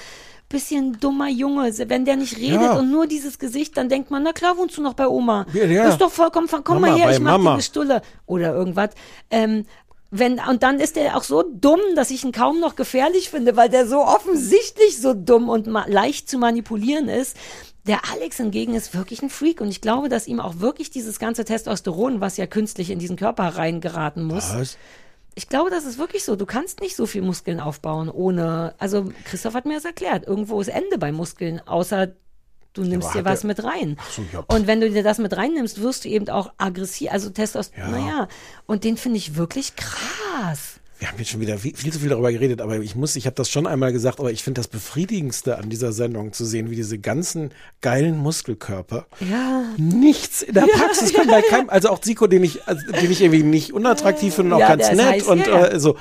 bisschen 0.48 1.00
dummer 1.00 1.28
Junge. 1.28 1.72
Wenn 1.88 2.04
der 2.04 2.16
nicht 2.16 2.36
redet 2.36 2.60
Ja. 2.62 2.78
und 2.78 2.90
nur 2.90 3.06
dieses 3.06 3.38
Gesicht, 3.38 3.76
dann 3.76 3.88
denkt 3.88 4.10
man, 4.10 4.22
na 4.22 4.32
klar 4.32 4.56
wohnst 4.58 4.76
du 4.76 4.82
noch 4.82 4.94
bei 4.94 5.08
Oma. 5.08 5.46
Ja, 5.54 5.64
ja. 5.64 5.88
Ist 5.88 5.98
doch 6.00 6.10
vollkommen, 6.12 6.46
komm 6.48 6.80
Mama, 6.80 6.92
mal 6.92 6.98
her, 6.98 7.10
ich 7.10 7.20
mach 7.20 7.32
dir 7.32 7.38
Mama. 7.38 7.52
eine 7.54 7.62
Stulle. 7.62 8.02
Oder 8.26 8.54
irgendwas. 8.54 8.90
Ähm, 9.30 9.64
wenn, 10.10 10.38
und 10.38 10.62
dann 10.62 10.78
ist 10.78 10.96
der 10.96 11.16
auch 11.16 11.24
so 11.24 11.42
dumm, 11.42 11.80
dass 11.94 12.10
ich 12.10 12.24
ihn 12.24 12.32
kaum 12.32 12.60
noch 12.60 12.76
gefährlich 12.76 13.30
finde, 13.30 13.56
weil 13.56 13.68
der 13.68 13.86
so 13.86 14.04
offensichtlich 14.04 15.00
so 15.00 15.14
dumm 15.14 15.48
und 15.48 15.66
leicht 15.66 16.30
zu 16.30 16.38
manipulieren 16.38 17.08
ist. 17.08 17.36
Der 17.86 18.00
Alex 18.12 18.36
hingegen 18.36 18.74
ist 18.74 18.94
wirklich 18.94 19.22
ein 19.22 19.30
Freak 19.30 19.60
und 19.60 19.68
ich 19.68 19.80
glaube, 19.80 20.08
dass 20.08 20.26
ihm 20.26 20.40
auch 20.40 20.58
wirklich 20.58 20.90
dieses 20.90 21.18
ganze 21.18 21.44
Testosteron, 21.44 22.20
was 22.20 22.36
ja 22.36 22.46
künstlich 22.46 22.90
in 22.90 22.98
diesen 22.98 23.16
Körper 23.16 23.44
reingeraten 23.44 24.24
muss, 24.24 24.54
Was? 24.54 24.76
ich 25.34 25.48
glaube, 25.48 25.70
das 25.70 25.84
ist 25.84 25.98
wirklich 25.98 26.24
so. 26.24 26.34
Du 26.34 26.46
kannst 26.46 26.80
nicht 26.80 26.96
so 26.96 27.06
viel 27.06 27.22
Muskeln 27.22 27.60
aufbauen 27.60 28.08
ohne, 28.08 28.74
also 28.78 29.12
Christoph 29.24 29.54
hat 29.54 29.66
mir 29.66 29.74
das 29.74 29.84
erklärt, 29.84 30.26
irgendwo 30.26 30.60
ist 30.60 30.68
Ende 30.68 30.98
bei 30.98 31.12
Muskeln, 31.12 31.60
außer 31.66 32.08
du 32.76 32.82
nimmst 32.82 33.14
dir 33.14 33.24
was 33.24 33.42
er- 33.42 33.48
mit 33.48 33.64
rein. 33.64 33.96
so, 34.14 34.22
ja. 34.32 34.44
Und 34.46 34.66
wenn 34.66 34.80
du 34.80 34.88
dir 34.90 35.02
das 35.02 35.18
mit 35.18 35.36
reinnimmst, 35.36 35.80
wirst 35.82 36.04
du 36.04 36.08
eben 36.08 36.28
auch 36.28 36.52
aggressiv, 36.58 37.10
also 37.10 37.30
Testosteron, 37.30 37.90
Ja. 37.92 37.98
naja, 37.98 38.28
und 38.66 38.84
den 38.84 38.96
finde 38.96 39.18
ich 39.18 39.36
wirklich 39.36 39.74
krass. 39.76 40.74
Wir 40.98 41.08
haben 41.08 41.18
jetzt 41.18 41.28
schon 41.30 41.40
wieder 41.40 41.58
viel, 41.58 41.76
viel 41.76 41.92
zu 41.92 41.98
viel 41.98 42.08
darüber 42.08 42.32
geredet, 42.32 42.62
aber 42.62 42.78
ich 42.78 42.94
muss, 42.94 43.16
ich 43.16 43.26
habe 43.26 43.34
das 43.36 43.50
schon 43.50 43.66
einmal 43.66 43.92
gesagt, 43.92 44.18
aber 44.18 44.30
ich 44.32 44.42
finde 44.42 44.60
das 44.60 44.68
befriedigendste 44.68 45.58
an 45.58 45.68
dieser 45.68 45.92
Sendung 45.92 46.32
zu 46.32 46.46
sehen, 46.46 46.70
wie 46.70 46.76
diese 46.76 46.96
ganzen 46.98 47.50
geilen 47.82 48.16
Muskelkörper 48.16 49.06
Ja. 49.20 49.64
nichts 49.76 50.40
in 50.40 50.54
der 50.54 50.62
Praxis 50.62 51.12
können 51.12 51.30
bei 51.30 51.42
keinem, 51.42 51.68
also 51.68 51.90
auch 51.90 51.98
Zico, 52.00 52.26
den 52.26 52.44
ich, 52.44 52.66
also, 52.66 52.80
den 52.92 53.10
ich 53.10 53.20
irgendwie 53.20 53.42
nicht 53.42 53.74
unattraktiv 53.74 54.34
finde 54.36 54.54
und 54.56 54.62
auch 54.62 54.68
ganz 54.68 54.90
nett 54.90 55.00
heiß, 55.06 55.22
und. 55.24 55.46
Äh, 55.46 55.78
so. 55.78 55.96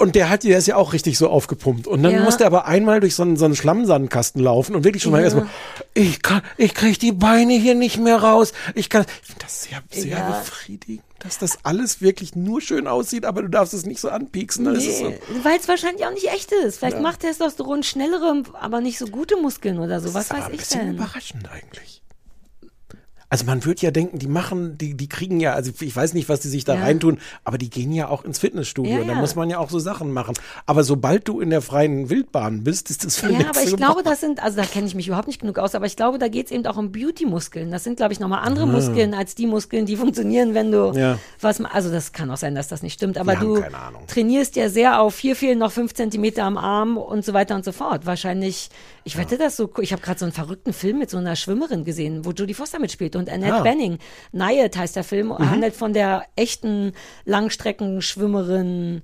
Und 0.00 0.14
der 0.14 0.30
hat, 0.30 0.44
der 0.44 0.58
ist 0.58 0.68
ja 0.68 0.76
auch 0.76 0.92
richtig 0.92 1.18
so 1.18 1.28
aufgepumpt. 1.28 1.88
Und 1.88 2.04
dann 2.04 2.12
Ja. 2.12 2.22
musste 2.22 2.44
er 2.44 2.46
aber 2.46 2.66
einmal 2.66 3.00
durch 3.00 3.16
so 3.16 3.24
einen, 3.24 3.36
so 3.36 3.44
einen 3.44 3.56
Schlammsandkasten 3.56 4.40
laufen 4.40 4.76
und 4.76 4.84
wirklich 4.84 5.02
schon 5.02 5.10
mal 5.10 5.22
erstmal, 5.22 5.48
ich 5.92 6.22
kann, 6.22 6.42
ich 6.56 6.72
krieg 6.72 7.00
die 7.00 7.10
Beine 7.10 7.54
hier 7.54 7.74
nicht 7.74 7.98
mehr 7.98 8.16
raus. 8.22 8.52
Ich 8.76 8.90
kann, 8.90 9.04
ich 9.22 9.26
finde 9.26 9.42
das 9.44 9.62
sehr, 9.64 9.82
sehr 9.90 10.18
Ja. 10.18 10.28
befriedigend, 10.38 11.02
dass 11.18 11.38
das 11.38 11.58
alles 11.64 12.00
wirklich 12.00 12.36
nur 12.36 12.60
schön 12.60 12.86
aussieht, 12.86 13.24
aber 13.24 13.42
du 13.42 13.48
darfst 13.48 13.74
es 13.74 13.86
nicht 13.86 13.98
so 14.00 14.08
anpieksen. 14.08 14.66
Ist 14.72 14.86
es 14.86 14.98
so, 15.00 15.08
Nee, 15.08 15.18
weil 15.42 15.58
es 15.58 15.66
wahrscheinlich 15.66 16.06
auch 16.06 16.12
nicht 16.12 16.28
echt 16.32 16.52
ist. 16.52 16.78
Vielleicht 16.78 17.00
macht 17.00 17.18
Testosteron 17.20 17.82
schnellere, 17.82 18.44
aber 18.60 18.80
nicht 18.80 18.98
so 18.98 19.06
gute 19.06 19.36
Muskeln 19.36 19.80
oder 19.80 20.00
so. 20.00 20.14
Was 20.14 20.26
ist 20.26 20.30
aber 20.30 20.40
weiß 20.42 20.46
ein 20.46 20.52
ich 20.54 20.60
bisschen 20.60 20.80
denn? 20.86 20.94
überraschend 20.94 21.48
eigentlich. 21.50 22.02
Also 23.30 23.44
man 23.44 23.64
würde 23.64 23.82
ja 23.82 23.90
denken, 23.90 24.18
die 24.18 24.26
machen, 24.26 24.78
die, 24.78 24.94
die 24.94 25.08
kriegen 25.08 25.38
ja, 25.38 25.52
also 25.52 25.70
ich 25.80 25.94
weiß 25.94 26.14
nicht, 26.14 26.28
was 26.28 26.40
die 26.40 26.48
sich 26.48 26.64
da 26.64 26.74
Ja. 26.74 26.80
reintun, 26.82 27.18
aber 27.44 27.58
die 27.58 27.68
gehen 27.68 27.92
ja 27.92 28.08
auch 28.08 28.24
ins 28.24 28.38
Fitnessstudio. 28.38 28.94
Ja, 28.94 29.00
und 29.02 29.08
da 29.08 29.14
ja. 29.14 29.20
muss 29.20 29.34
man 29.34 29.50
ja 29.50 29.58
auch 29.58 29.68
so 29.70 29.78
Sachen 29.78 30.12
machen. 30.12 30.34
Aber 30.64 30.82
sobald 30.82 31.28
du 31.28 31.40
in 31.40 31.50
der 31.50 31.60
freien 31.60 32.08
Wildbahn 32.08 32.64
bist, 32.64 32.88
ist 32.90 33.04
das 33.04 33.16
für 33.16 33.30
Ja, 33.30 33.50
aber 33.50 33.62
ich 33.62 33.76
glaube, 33.76 34.02
das 34.04 34.20
sind, 34.20 34.42
also 34.42 34.56
da 34.56 34.64
kenne 34.64 34.86
ich 34.86 34.94
mich 34.94 35.06
überhaupt 35.08 35.26
nicht 35.28 35.40
genug 35.40 35.58
aus, 35.58 35.74
aber 35.74 35.84
ich 35.86 35.96
glaube, 35.96 36.18
da 36.18 36.28
geht 36.28 36.46
es 36.46 36.52
eben 36.52 36.64
auch 36.66 36.76
um 36.78 36.90
Beauty-Muskeln. 36.90 37.70
Das 37.70 37.84
sind, 37.84 37.96
glaube 37.98 38.12
ich, 38.14 38.20
nochmal 38.20 38.44
andere 38.46 38.66
Muskeln 38.66 39.12
als 39.12 39.34
die 39.34 39.46
Muskeln, 39.46 39.84
die 39.84 39.96
funktionieren, 39.96 40.54
wenn 40.54 40.72
du 40.72 40.78
Ah. 40.90 40.98
Ja. 40.98 41.18
was 41.40 41.60
Also 41.60 41.90
das 41.90 42.12
kann 42.12 42.30
auch 42.30 42.36
sein, 42.38 42.54
dass 42.54 42.68
das 42.68 42.82
nicht 42.82 42.94
stimmt, 42.94 43.18
aber 43.18 43.36
du 43.36 43.62
trainierst 44.06 44.56
ja 44.56 44.70
sehr 44.70 45.00
auf, 45.00 45.18
hier 45.18 45.36
fehlen 45.36 45.58
noch 45.58 45.72
fünf 45.72 45.92
Zentimeter 45.94 46.44
am 46.44 46.56
Arm 46.56 46.96
und 46.96 47.24
so 47.24 47.34
weiter 47.34 47.54
und 47.54 47.64
so 47.64 47.72
fort. 47.72 48.06
Wahrscheinlich, 48.06 48.70
ich 49.04 49.18
wette 49.18 49.36
das 49.38 49.56
so, 49.56 49.70
ich 49.80 49.92
habe 49.92 50.02
gerade 50.02 50.18
so 50.18 50.24
einen 50.24 50.32
verrückten 50.32 50.72
Film 50.72 50.98
mit 50.98 51.10
so 51.10 51.18
einer 51.18 51.36
Schwimmerin 51.36 51.84
gesehen, 51.84 52.24
wo 52.24 52.30
Jodie 52.30 52.54
Foster 52.54 52.78
mitspielt 52.78 53.16
und 53.18 53.28
Annette 53.30 53.54
Ah. 53.56 53.62
Benning. 53.62 53.98
Nayet 54.32 54.76
heißt 54.76 54.96
der 54.96 55.04
Film, 55.04 55.28
Mhm. 55.28 55.50
handelt 55.50 55.74
von 55.76 55.92
der 55.92 56.24
echten 56.36 56.92
Langstreckenschwimmerin 57.24 59.02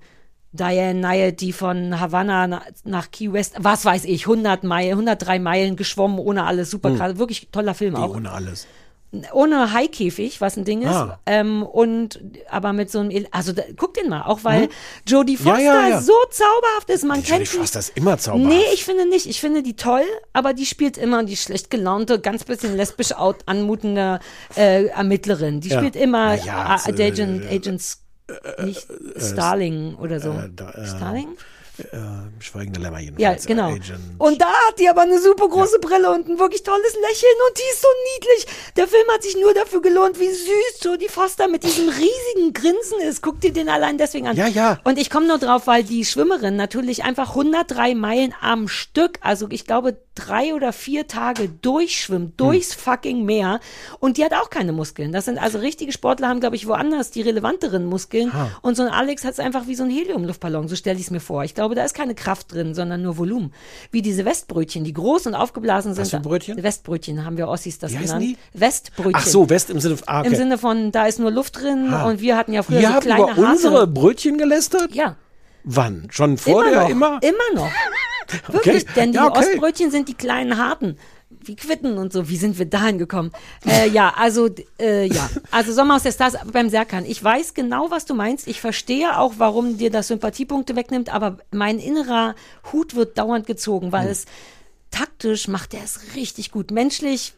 Diane 0.52 1.00
Nayet, 1.00 1.40
die 1.40 1.52
von 1.52 1.98
Havanna 1.98 2.46
na- 2.46 2.62
nach 2.84 3.10
Key 3.10 3.32
West, 3.32 3.56
was 3.58 3.84
weiß 3.84 4.04
ich, 4.04 4.26
100 4.26 4.62
Meilen, 4.62 4.92
103 4.98 5.38
Meilen 5.40 5.74
geschwommen, 5.74 6.18
ohne 6.18 6.44
alles, 6.44 6.70
super 6.70 6.94
krass, 6.94 7.18
wirklich 7.18 7.48
toller 7.50 7.74
Film 7.74 7.94
Wie 7.94 7.98
auch. 7.98 8.14
ohne 8.14 8.30
alles. 8.30 8.68
Ohne 9.32 9.72
Haikäfig, 9.72 10.40
was 10.40 10.56
ein 10.56 10.64
Ding 10.64 10.82
ist, 10.82 10.88
Ah. 10.88 11.18
ähm, 11.26 11.62
und 11.62 12.20
aber 12.50 12.72
mit 12.72 12.90
so 12.90 13.00
einem, 13.00 13.26
also 13.30 13.52
da, 13.52 13.62
guck 13.76 13.94
den 13.94 14.08
mal, 14.08 14.22
auch 14.22 14.40
weil 14.44 14.68
Jodie 15.06 15.36
Hm? 15.36 15.46
Ja, 15.46 15.52
Foster 15.54 15.64
ja, 15.64 15.88
ja. 15.88 16.00
so 16.00 16.12
zauberhaft 16.30 16.90
ist, 16.90 17.04
man 17.04 17.22
Die 17.22 17.28
Jodie 17.28 17.32
kennt 17.38 17.48
sie. 17.48 17.56
Foster 17.58 17.78
ist 17.80 17.92
immer 17.96 18.18
zauberhaft. 18.18 18.48
Nee, 18.52 18.62
ich 18.74 18.84
finde 18.84 19.08
nicht. 19.08 19.26
Ich 19.26 19.40
finde 19.40 19.62
die 19.62 19.76
toll, 19.76 20.04
aber 20.32 20.54
die 20.54 20.66
spielt 20.66 20.96
immer 20.98 21.24
die 21.24 21.36
schlecht 21.36 21.70
gelaunte, 21.70 22.18
ganz 22.20 22.44
bisschen 22.44 22.76
lesbisch 22.76 23.12
out 23.12 23.36
anmutende 23.46 24.20
äh, 24.56 24.86
Ermittlerin. 24.86 25.60
Die 25.60 25.68
Ja. 25.68 25.78
spielt 25.78 25.96
immer 25.96 26.36
Na 26.36 26.44
ja, 26.44 26.76
äh, 26.86 26.90
äh, 26.90 27.06
Agent, 27.08 27.44
Agents, 27.50 28.00
nicht 28.64 28.86
Starling 29.18 29.96
oder 29.96 30.18
so. 30.20 30.30
äh, 30.30 30.46
äh, 30.80 30.86
Starling? 30.86 31.28
Äh, 31.78 31.96
Schweigende 32.40 32.80
Lämmer 32.80 32.98
Ja, 33.00 33.08
jedenfalls. 33.08 33.46
genau. 33.46 33.68
Agent. 33.70 33.98
Und 34.18 34.40
da 34.40 34.46
hat 34.46 34.78
die 34.78 34.88
aber 34.88 35.02
eine 35.02 35.20
super 35.20 35.48
große 35.48 35.78
Brille 35.80 36.10
und 36.12 36.28
ein 36.28 36.38
wirklich 36.38 36.62
tolles 36.62 36.94
Lächeln 36.94 37.32
und 37.48 37.58
die 37.58 37.72
ist 37.72 37.82
so 37.82 37.88
niedlich. 38.14 38.46
Der 38.76 38.86
Film 38.88 39.06
hat 39.12 39.22
sich 39.22 39.36
nur 39.40 39.54
dafür 39.54 39.82
gelohnt, 39.82 40.20
wie 40.20 40.28
süß 40.30 40.80
Jodie 40.82 41.08
Foster 41.08 41.48
mit 41.48 41.64
diesem 41.64 41.88
riesigen 41.88 42.52
Grinsen 42.52 43.00
ist. 43.00 43.22
Guck 43.22 43.40
dir 43.40 43.52
den 43.52 43.68
allein 43.68 43.98
deswegen 43.98 44.28
an. 44.28 44.36
Ja, 44.36 44.46
ja. 44.46 44.80
Und 44.84 44.98
ich 44.98 45.10
komme 45.10 45.26
nur 45.26 45.38
drauf, 45.38 45.66
weil 45.66 45.82
die 45.84 46.04
Schwimmerin 46.04 46.56
natürlich 46.56 47.04
einfach 47.04 47.30
103 47.30 47.94
Meilen 47.94 48.34
am 48.40 48.68
Stück, 48.68 49.18
also 49.20 49.46
ich 49.50 49.66
glaube 49.66 49.96
drei 50.14 50.54
oder 50.54 50.72
vier 50.72 51.06
Tage 51.08 51.48
durchschwimmt, 51.48 52.40
durchs 52.40 52.74
fucking 52.74 53.24
Meer. 53.24 53.60
Und 54.00 54.16
die 54.16 54.24
hat 54.24 54.32
auch 54.32 54.50
keine 54.50 54.72
Muskeln. 54.72 55.12
Das 55.12 55.24
sind 55.24 55.38
also 55.38 55.58
richtige 55.58 55.92
Sportler, 55.92 56.28
haben 56.28 56.40
glaube 56.40 56.56
ich 56.56 56.66
woanders 56.66 57.10
die 57.10 57.22
relevanteren 57.22 57.84
Muskeln. 57.86 58.32
Und 58.62 58.76
so 58.76 58.82
ein 58.84 58.88
Alex 58.88 59.24
hat 59.24 59.32
es 59.32 59.40
einfach 59.40 59.66
wie 59.66 59.74
so 59.74 59.82
ein 59.84 59.90
Heliumluftballon, 59.90 60.68
so 60.68 60.76
stelle 60.76 60.98
ich 60.98 61.06
es 61.06 61.10
mir 61.10 61.20
vor. 61.20 61.44
Ich 61.44 61.54
glaube, 61.54 61.74
da 61.74 61.84
ist 61.84 61.94
keine 61.94 62.14
Kraft 62.14 62.52
drin, 62.52 62.74
sondern 62.74 63.02
nur 63.02 63.18
Volumen. 63.18 63.52
Wie 63.90 64.02
diese 64.02 64.24
Westbrötchen, 64.24 64.84
die 64.84 64.92
groß 64.92 65.26
und 65.26 65.34
aufgeblasen 65.34 65.94
sind. 65.94 66.02
Was 66.02 66.10
für 66.10 66.20
Brötchen? 66.20 66.62
Westbrötchen 66.62 67.24
haben 67.24 67.36
wir 67.36 67.48
Ossis 67.48 67.78
das 67.78 67.92
Wie 67.92 67.98
heißen 67.98 68.18
genannt. 68.20 68.38
die? 68.54 68.58
Westbrötchen. 68.60 69.14
Ach 69.16 69.26
so, 69.26 69.50
West 69.50 69.70
im 69.70 69.80
Sinne 69.80 69.96
von, 69.96 70.08
ah, 70.08 70.20
okay. 70.20 70.28
Im 70.28 70.34
Sinne 70.36 70.58
von, 70.58 70.92
da 70.92 71.06
ist 71.06 71.18
nur 71.18 71.30
Luft 71.30 71.60
drin 71.60 71.88
Ah. 71.92 72.06
und 72.06 72.20
wir 72.20 72.36
hatten 72.36 72.52
ja 72.52 72.62
früher 72.62 72.80
Wir 72.80 72.88
so 72.88 72.94
haben 72.94 73.00
kleine 73.02 73.32
über 73.32 73.50
unsere. 73.50 73.86
Brötchen 73.86 74.38
gelästert? 74.38 74.94
Ja. 74.94 75.16
Wann? 75.64 76.08
Schon 76.10 76.36
vor 76.38 76.64
der 76.64 76.82
noch, 76.82 76.88
immer? 76.90 77.20
Immer 77.22 77.54
noch. 77.62 77.70
Wirklich, 78.48 78.84
denn 78.96 79.12
die 79.12 79.16
Ja, 79.16 79.28
okay. 79.28 79.38
Ostbrötchen 79.40 79.90
sind 79.90 80.08
die 80.08 80.14
kleinen 80.14 80.56
harten. 80.58 80.96
Wie 81.46 81.56
Quitten 81.56 81.98
und 81.98 82.12
so. 82.12 82.28
Wie 82.28 82.36
sind 82.36 82.58
wir 82.58 82.64
dahin 82.66 82.96
gekommen? 82.98 83.30
Äh, 83.66 83.88
ja, 83.90 84.14
also, 84.16 84.48
äh, 84.80 85.06
ja. 85.06 85.28
Also 85.50 85.72
Sommer 85.72 85.96
aus 85.96 86.02
der 86.04 86.12
Stars 86.12 86.34
beim 86.52 86.70
Serkan. 86.70 87.04
Ich 87.04 87.22
weiß 87.22 87.52
genau, 87.54 87.90
was 87.90 88.06
du 88.06 88.14
meinst. 88.14 88.46
Ich 88.48 88.60
verstehe 88.60 89.18
auch, 89.18 89.34
warum 89.38 89.76
dir 89.76 89.90
das 89.90 90.08
Sympathiepunkte 90.08 90.74
wegnimmt, 90.76 91.12
aber 91.12 91.38
mein 91.50 91.78
innerer 91.78 92.34
Hut 92.72 92.94
wird 92.94 93.18
dauernd 93.18 93.46
gezogen, 93.46 93.86
Hm. 93.86 93.92
weil 93.92 94.08
es 94.08 94.24
taktisch 94.90 95.48
macht 95.48 95.74
er 95.74 95.82
es 95.84 96.14
richtig 96.14 96.50
gut. 96.50 96.70
Menschlich, 96.70 97.34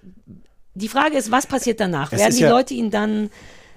die 0.75 0.89
Frage 0.89 1.17
ist, 1.17 1.31
was 1.33 1.47
passiert 1.47 1.81
danach? 1.81 2.13
Es 2.13 2.21
Werden 2.21 2.37
die 2.37 2.43
ja- 2.43 2.51
Leute 2.51 2.75
ihn 2.75 2.91
dann 2.91 3.31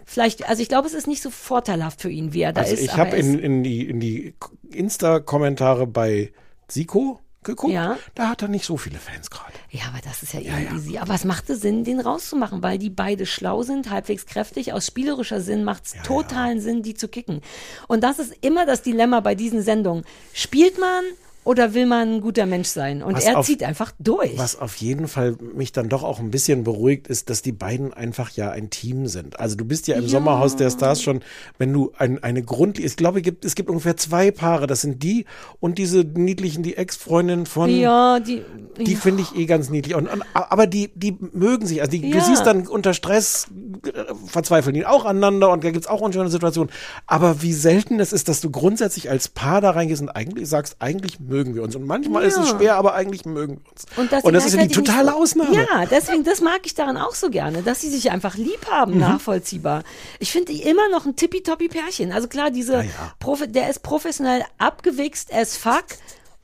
vielleicht, 0.10 0.50
also 0.50 0.62
ich 0.62 0.70
glaube, 0.70 0.88
es 0.88 0.94
ist 0.94 1.08
nicht 1.08 1.22
so 1.22 1.30
vorteilhaft 1.30 2.02
für 2.02 2.10
ihn, 2.10 2.34
wie 2.34 2.42
er 2.42 2.52
da 2.54 2.62
Also 2.62 2.74
ist. 2.74 2.84
ich 2.84 2.98
habe 2.98 3.16
in, 3.16 3.40
in 3.40 3.64
die, 3.64 3.88
in 3.88 4.00
die 4.00 4.34
Insta-Kommentare 4.72 5.88
bei 5.88 6.32
Siko 6.68 7.20
geguckt. 7.44 7.74
Ja. 7.74 7.98
Da 8.16 8.30
hat 8.30 8.42
er 8.42 8.48
nicht 8.48 8.66
so 8.66 8.76
viele 8.78 8.98
Fans 8.98 9.30
gerade. 9.30 9.54
Ja, 9.70 9.84
aber 9.88 10.00
das 10.04 10.24
ist 10.24 10.34
ja, 10.34 10.40
eh 10.42 10.68
easy. 10.76 10.98
Aber 10.98 11.14
es 11.14 11.24
machte 11.24 11.56
Sinn, 11.56 11.84
den 11.84 12.00
rauszumachen, 12.00 12.62
weil 12.64 12.78
die 12.78 12.90
beide 12.90 13.26
schlau 13.26 13.64
sind, 13.64 13.90
halbwegs 13.90 14.26
kräftig. 14.26 14.74
Aus 14.74 14.88
spielerischer 14.88 15.40
Sinn 15.42 15.64
macht 15.64 15.86
es 15.86 15.94
totalen 16.04 16.60
Sinn, 16.60 16.82
die 16.84 16.96
zu 16.96 17.08
kicken. 17.08 17.42
Und 17.88 18.04
das 18.04 18.20
ist 18.20 18.34
immer 18.42 18.66
das 18.66 18.82
Dilemma 18.82 19.20
bei 19.22 19.36
diesen 19.36 19.62
Sendungen. 19.62 20.04
Spielt 20.34 20.80
man 20.80 21.04
oder 21.50 21.74
will 21.74 21.88
man 21.88 22.16
ein 22.18 22.22
guter 22.22 22.46
Mensch 22.46 22.68
sein? 22.68 23.02
Und 23.02 23.16
Was 23.16 23.26
er 23.26 23.40
auf- 23.40 23.46
zieht 23.48 23.64
einfach 23.64 23.92
durch. 23.98 24.38
Was 24.38 24.60
auf 24.60 24.76
jeden 24.76 25.08
Fall 25.08 25.36
mich 25.56 25.72
dann 25.72 25.90
doch 25.90 26.04
auch 26.04 26.20
ein 26.20 26.30
bisschen 26.30 26.64
beruhigt, 26.64 27.08
ist, 27.08 27.32
dass 27.32 27.42
die 27.42 27.52
beiden 27.52 27.92
einfach 27.92 28.30
ja 28.32 28.52
ein 28.52 28.70
Team 28.70 29.08
sind. 29.08 29.40
Also 29.40 29.56
du 29.56 29.66
bist 29.66 29.88
ja 29.88 29.96
im 29.96 30.04
Ja. 30.04 30.10
Sommerhaus 30.10 30.56
der 30.58 30.70
Stars 30.70 31.02
schon, 31.02 31.22
wenn 31.58 31.74
du 31.74 31.92
ein, 31.98 32.22
eine 32.24 32.44
Grund, 32.44 32.78
ich 32.78 32.96
glaube, 32.96 33.18
es 33.20 33.24
gibt, 33.24 33.46
es 33.46 33.56
gibt 33.56 33.68
ungefähr 33.70 33.98
zwei 33.98 34.30
Paare. 34.30 34.68
Das 34.68 34.82
sind 34.82 35.02
die 35.02 35.26
und 35.60 35.80
diese 35.80 36.02
niedlichen, 36.04 36.62
die 36.62 36.78
Ex-Freundin 36.78 37.48
von, 37.48 37.68
ja, 37.72 38.20
die, 38.20 38.44
die 38.78 38.94
ja. 38.94 39.00
finde 39.00 39.24
ich 39.24 39.36
eh 39.36 39.48
ganz 39.48 39.72
niedlich. 39.72 39.96
Und, 39.96 40.08
und, 40.08 40.24
aber 40.36 40.68
die, 40.68 40.92
die 40.94 41.18
mögen 41.34 41.66
sich. 41.66 41.82
Also 41.82 41.90
die, 41.92 42.02
du 42.12 42.18
Ja. 42.18 42.24
siehst 42.24 42.46
dann 42.46 42.68
unter 42.68 42.94
Stress 42.94 43.48
äh, 43.88 44.14
verzweifeln 44.28 44.76
die 44.76 44.86
auch 44.86 45.06
aneinander 45.06 45.50
und 45.50 45.64
da 45.64 45.72
gibt's 45.72 45.88
auch 45.88 46.02
unschöne 46.02 46.30
Situationen. 46.30 46.72
Aber 47.08 47.42
wie 47.42 47.54
selten 47.54 48.00
es 48.00 48.14
ist, 48.14 48.28
dass 48.30 48.40
du 48.40 48.52
grundsätzlich 48.52 49.10
als 49.10 49.30
Paar 49.30 49.62
da 49.62 49.72
reingehst 49.72 50.02
und 50.04 50.10
eigentlich 50.10 50.48
sagst, 50.48 50.76
eigentlich 50.80 51.20
mögen 51.20 51.39
wir 51.56 51.64
uns. 51.64 51.76
Und 51.76 51.86
manchmal 51.86 52.24
ist 52.24 52.38
es 52.38 52.50
Ja. 52.52 52.58
schwer, 52.58 52.76
aber 52.76 52.94
eigentlich 52.94 53.26
mögen 53.26 53.62
wir 53.64 53.72
uns. 53.72 53.86
Und, 53.96 54.24
Und 54.26 54.34
das 54.34 54.46
ist 54.46 54.56
ja 54.56 54.66
die 54.66 54.74
totale 54.74 55.14
Ausnahme. 55.16 55.56
Ja, 55.56 55.86
deswegen, 55.90 56.24
das 56.24 56.42
mag 56.42 56.60
ich 56.66 56.76
daran 56.76 56.98
auch 56.98 57.16
so 57.16 57.30
gerne, 57.30 57.62
dass 57.64 57.82
sie 57.82 57.90
sich 57.90 58.12
einfach 58.12 58.36
lieb 58.36 58.66
haben, 58.70 58.94
Mhm. 58.94 59.00
nachvollziehbar. 59.00 59.84
Ich 60.20 60.32
finde 60.32 60.52
die 60.54 60.62
immer 60.64 60.90
noch 60.90 61.06
ein 61.06 61.16
tippitoppi 61.16 61.68
Pärchen. 61.70 62.12
Also 62.12 62.28
klar, 62.28 62.52
diese, 62.52 62.86
Profi 63.20 63.48
der 63.52 63.70
ist 63.70 63.84
professionell 63.84 64.44
abgewichst 64.58 65.34
as 65.34 65.58
fuck. 65.58 65.86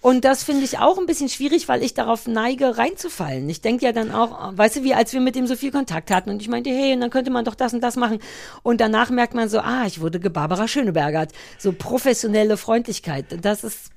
Und 0.02 0.24
das 0.24 0.43
finde 0.43 0.64
ich 0.64 0.78
auch 0.78 1.00
ein 1.00 1.08
bisschen 1.08 1.30
schwierig, 1.30 1.68
weil 1.68 1.82
ich 1.82 1.96
darauf 1.96 2.28
neige, 2.28 2.78
reinzufallen. 2.78 3.50
Ich 3.50 3.62
denke 3.62 3.86
ja 3.86 3.91
dann 3.91 4.12
auch, 4.12 4.56
weißt 4.56 4.76
du, 4.76 4.84
wie 4.84 4.93
als 4.93 5.14
wir 5.14 5.20
mit 5.20 5.36
dem 5.36 5.48
so 5.48 5.56
viel 5.56 5.72
Kontakt 5.72 6.12
hatten 6.12 6.30
und 6.30 6.43
ich 6.43 6.48
meinte, 6.48 6.70
hey, 6.70 6.93
und 6.93 7.02
dann 7.02 7.10
könnte 7.10 7.32
man 7.32 7.43
doch 7.43 7.56
das 7.56 7.74
und 7.74 7.82
das 7.82 7.96
machen. 7.96 8.20
Und 8.62 8.82
danach 8.82 9.10
merkt 9.10 9.34
man 9.34 9.50
so, 9.50 9.58
ah, 9.62 9.86
ich 9.88 10.02
wurde 10.02 10.20
gebarbara 10.20 10.68
Schönebergert. 10.68 11.32
So 11.58 11.72
professionelle 11.72 12.56
Freundlichkeit. 12.56 13.26
Das 13.43 13.64
ist 13.64 13.89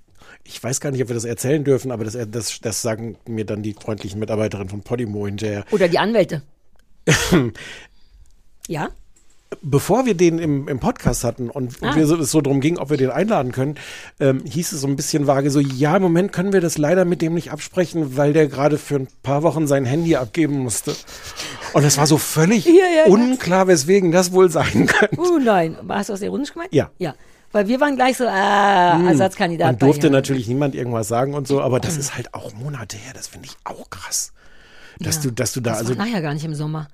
Ich 0.51 0.64
weiß 0.64 0.80
gar 0.80 0.90
nicht, 0.90 1.03
ob 1.03 1.09
wir 1.09 1.14
das 1.14 1.26
erzählen 1.26 1.62
dürfen, 1.62 1.92
aber 1.92 2.05
das, 2.05 2.16
das, 2.30 2.59
das 2.62 2.80
sagen 2.80 3.16
mir 3.26 3.44
dann 3.44 3.62
die 3.62 3.74
freundlichen 3.74 4.18
Mitarbeiterinnen 4.18 4.70
von 4.70 4.80
Podimo 4.80 5.26
hinterher. 5.26 5.64
Oder 5.70 5.88
die 5.88 5.99
Anwälte. 5.99 6.40
ja? 8.66 8.88
Bevor 9.62 10.05
wir 10.05 10.14
den 10.14 10.38
im, 10.38 10.68
im 10.68 10.78
Podcast 10.78 11.24
hatten 11.24 11.49
und 11.49 11.76
Ah. 11.82 11.96
wir 11.96 12.07
so, 12.07 12.16
es 12.16 12.30
so 12.30 12.40
drum 12.42 12.61
ging, 12.61 12.76
ob 12.78 12.90
wir 12.90 12.96
den 12.99 13.11
einladen 13.11 13.51
können, 13.53 13.76
ähm, 14.20 14.42
hieß 14.44 14.72
es 14.72 14.80
so 14.82 14.86
ein 14.86 14.96
bisschen 14.96 15.26
vage 15.26 15.51
so, 15.51 15.59
ja, 15.61 15.96
im 15.96 16.03
Moment 16.03 16.32
können 16.32 16.53
wir 16.53 16.61
das 16.61 16.76
leider 16.76 17.05
mit 17.07 17.22
dem 17.22 17.32
nicht 17.34 17.51
absprechen, 17.51 18.16
weil 18.18 18.32
der 18.34 18.46
gerade 18.46 18.76
für 18.78 18.96
ein 18.96 19.09
paar 19.22 19.42
Wochen 19.42 19.66
sein 19.66 19.84
Handy 19.86 20.16
abgeben 20.16 20.59
musste. 20.59 20.94
Und 21.72 21.84
es 21.84 21.96
war 21.96 22.07
so 22.07 22.18
völlig 22.18 22.64
ja, 22.66 22.72
ja. 22.72 23.05
unklar, 23.11 23.68
weswegen 23.68 24.12
das 24.12 24.32
wohl 24.32 24.51
sein 24.51 24.86
könnte. 24.86 25.18
Uh, 25.18 25.38
nein. 25.38 25.76
Hast 25.88 26.11
du 26.11 26.12
das 26.14 26.22
ironisch 26.22 26.53
gemeint? 26.53 26.72
Ja. 26.72 26.90
Ja. 26.99 27.14
Weil 27.53 27.66
wir 27.68 27.80
waren 27.80 27.96
gleich 27.96 28.16
so, 28.18 28.26
ah, 28.26 29.01
Ersatzkandidat. 29.09 29.66
Man 29.66 29.78
durfte 29.78 30.11
natürlich 30.11 30.49
niemand 30.49 30.74
irgendwas 30.74 31.09
sagen 31.09 31.34
und 31.34 31.49
so, 31.49 31.61
aber 31.62 31.80
das 31.80 31.96
ist 31.96 32.14
halt 32.14 32.34
auch 32.34 32.53
Monate 32.55 32.96
her, 32.96 33.12
das 33.14 33.26
finde 33.28 33.49
ich 33.49 33.57
auch 33.64 33.88
krass. 33.90 34.32
Dass 35.01 35.16
Ja. 35.16 35.22
du, 35.22 35.30
dass 35.32 35.53
du 35.53 35.61
da 35.61 35.70
Das 35.70 35.78
also. 35.80 35.96
war 35.96 36.05
nachher 36.07 36.20
gar 36.20 36.34
nicht 36.34 36.44
im 36.44 36.55
Sommer. 36.55 36.88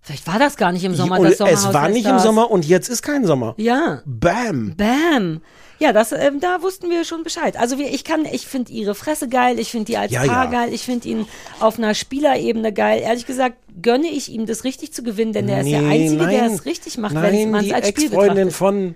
Vielleicht 0.00 0.26
war 0.26 0.40
das 0.40 0.56
gar 0.56 0.72
nicht 0.72 0.82
im 0.82 0.94
Sommer. 0.96 1.20
Das 1.20 1.38
Sommerhaus 1.38 1.60
es 1.66 1.72
war 1.72 1.84
der 1.84 1.92
nicht 1.92 2.06
im. 2.06 2.18
Sommer 2.18 2.50
und 2.50 2.64
jetzt 2.66 2.88
ist 2.88 3.02
kein 3.02 3.24
Sommer. 3.24 3.54
Ja. 3.58 4.02
Bam. 4.04 4.74
Bam. 4.76 5.40
Ja, 5.78 5.92
das, 5.92 6.10
ähm, 6.10 6.40
da 6.40 6.62
wussten 6.62 6.90
wir 6.90 7.04
schon 7.04 7.22
Bescheid. 7.22 7.56
Also 7.56 7.78
wir, 7.78 7.92
ich 7.92 8.02
kann, 8.02 8.24
ich 8.24 8.46
finde 8.46 8.72
ihre 8.72 8.94
Fresse 8.96 9.28
geil, 9.28 9.58
ich 9.60 9.70
finde 9.70 9.84
die 9.86 9.96
als 9.98 10.10
Ja, 10.10 10.24
Paar 10.24 10.44
ja. 10.46 10.50
geil, 10.50 10.72
ich 10.74 10.82
finde 10.82 11.06
ihn 11.08 11.26
auf 11.60 11.78
einer 11.78 11.94
Spielerebene 11.94 12.72
geil. 12.72 13.00
Ehrlich 13.00 13.26
gesagt 13.26 13.56
gönne 13.80 14.08
ich 14.08 14.28
ihm 14.32 14.46
das 14.46 14.64
richtig 14.64 14.92
zu 14.92 15.02
gewinnen, 15.04 15.32
denn 15.32 15.48
er 15.48 15.60
ist 15.60 15.70
der 15.70 15.82
Nee, 15.82 16.04
Einzige, 16.04 16.26
der 16.26 16.42
nein. 16.42 16.52
es 16.52 16.64
richtig 16.64 16.98
macht, 16.98 17.14
wenn 17.14 17.50
man 17.52 17.60
es 17.60 17.66
die 17.66 17.74
als 17.74 17.88
Spiel 17.88 18.04
Ex-Freundin 18.06 18.48
betrachtet. 18.48 18.54
von 18.54 18.94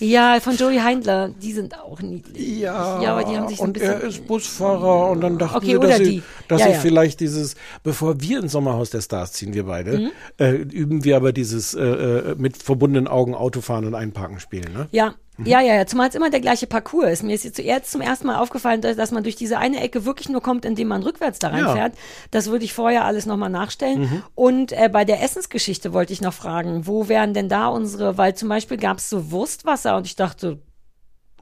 Ja, 0.00 0.38
von 0.40 0.56
Joey 0.56 0.78
Heindler, 0.78 1.28
die 1.28 1.52
sind 1.52 1.78
auch 1.78 2.00
niedlich. 2.02 2.58
Ja, 2.60 3.00
ja 3.02 3.12
aber 3.16 3.24
die 3.30 3.36
haben 3.36 3.48
sich 3.48 3.58
so 3.58 3.64
ein 3.64 3.72
bisschen... 3.72 3.90
er 3.90 4.00
ist 4.02 4.26
Busfahrer 4.26 5.10
und 5.10 5.20
dann 5.20 5.38
dachten 5.38 5.56
Okay, 5.56 5.80
wir, 5.80 5.80
dass, 5.80 5.98
sie, 5.98 6.22
dass 6.48 6.60
Ja, 6.60 6.66
sie 6.68 6.72
ja. 6.74 6.78
vielleicht 6.80 7.20
dieses, 7.20 7.54
bevor 7.82 8.20
wir 8.20 8.40
ins 8.40 8.52
Sommerhaus 8.52 8.90
der 8.90 9.00
Stars 9.00 9.32
ziehen, 9.32 9.54
wir 9.54 9.64
beide, 9.64 9.98
Mhm. 9.98 10.10
äh, 10.38 10.50
üben 10.52 11.04
wir 11.04 11.16
aber 11.16 11.32
dieses 11.32 11.74
äh, 11.74 11.82
äh, 11.82 12.34
mit 12.36 12.56
verbundenen 12.56 13.08
Augen 13.08 13.34
Autofahren 13.34 13.84
und 13.84 13.94
Einparken 13.94 14.40
spielen, 14.40 14.72
ne? 14.72 14.88
Ja. 14.92 15.14
Ja, 15.38 15.60
ja, 15.60 15.74
ja. 15.74 15.86
Zumal 15.86 16.08
es 16.08 16.14
immer 16.14 16.30
der 16.30 16.40
gleiche 16.40 16.66
Parcours 16.66 17.10
ist. 17.10 17.22
Mir 17.22 17.34
ist 17.34 17.44
jetzt 17.44 17.56
zuerst 17.56 17.90
zum 17.90 18.00
ersten 18.00 18.26
Mal 18.26 18.36
aufgefallen, 18.38 18.80
dass, 18.80 19.10
man 19.10 19.22
durch 19.24 19.36
diese 19.36 19.58
eine 19.58 19.80
Ecke 19.80 20.04
wirklich 20.04 20.28
nur 20.28 20.40
kommt, 20.40 20.64
indem 20.64 20.88
man 20.88 21.02
rückwärts 21.02 21.38
da 21.38 21.50
Ja. 21.50 21.66
reinfährt. 21.66 21.94
Das 22.30 22.48
würde 22.50 22.64
ich 22.64 22.72
vorher 22.72 23.04
alles 23.04 23.26
nochmal 23.26 23.50
nachstellen. 23.50 24.00
Mhm. 24.02 24.22
Und 24.34 24.72
äh, 24.72 24.88
bei 24.92 25.04
der 25.04 25.22
Essensgeschichte 25.22 25.92
wollte 25.92 26.12
ich 26.12 26.20
noch 26.20 26.34
fragen, 26.34 26.86
wo 26.86 27.08
wären 27.08 27.34
denn 27.34 27.48
da 27.48 27.68
unsere, 27.68 28.16
weil 28.16 28.34
zum 28.34 28.48
Beispiel 28.48 28.76
gab 28.76 28.98
es 28.98 29.10
so 29.10 29.30
Wurstwasser 29.30 29.96
und 29.96 30.06
ich 30.06 30.16
dachte, 30.16 30.58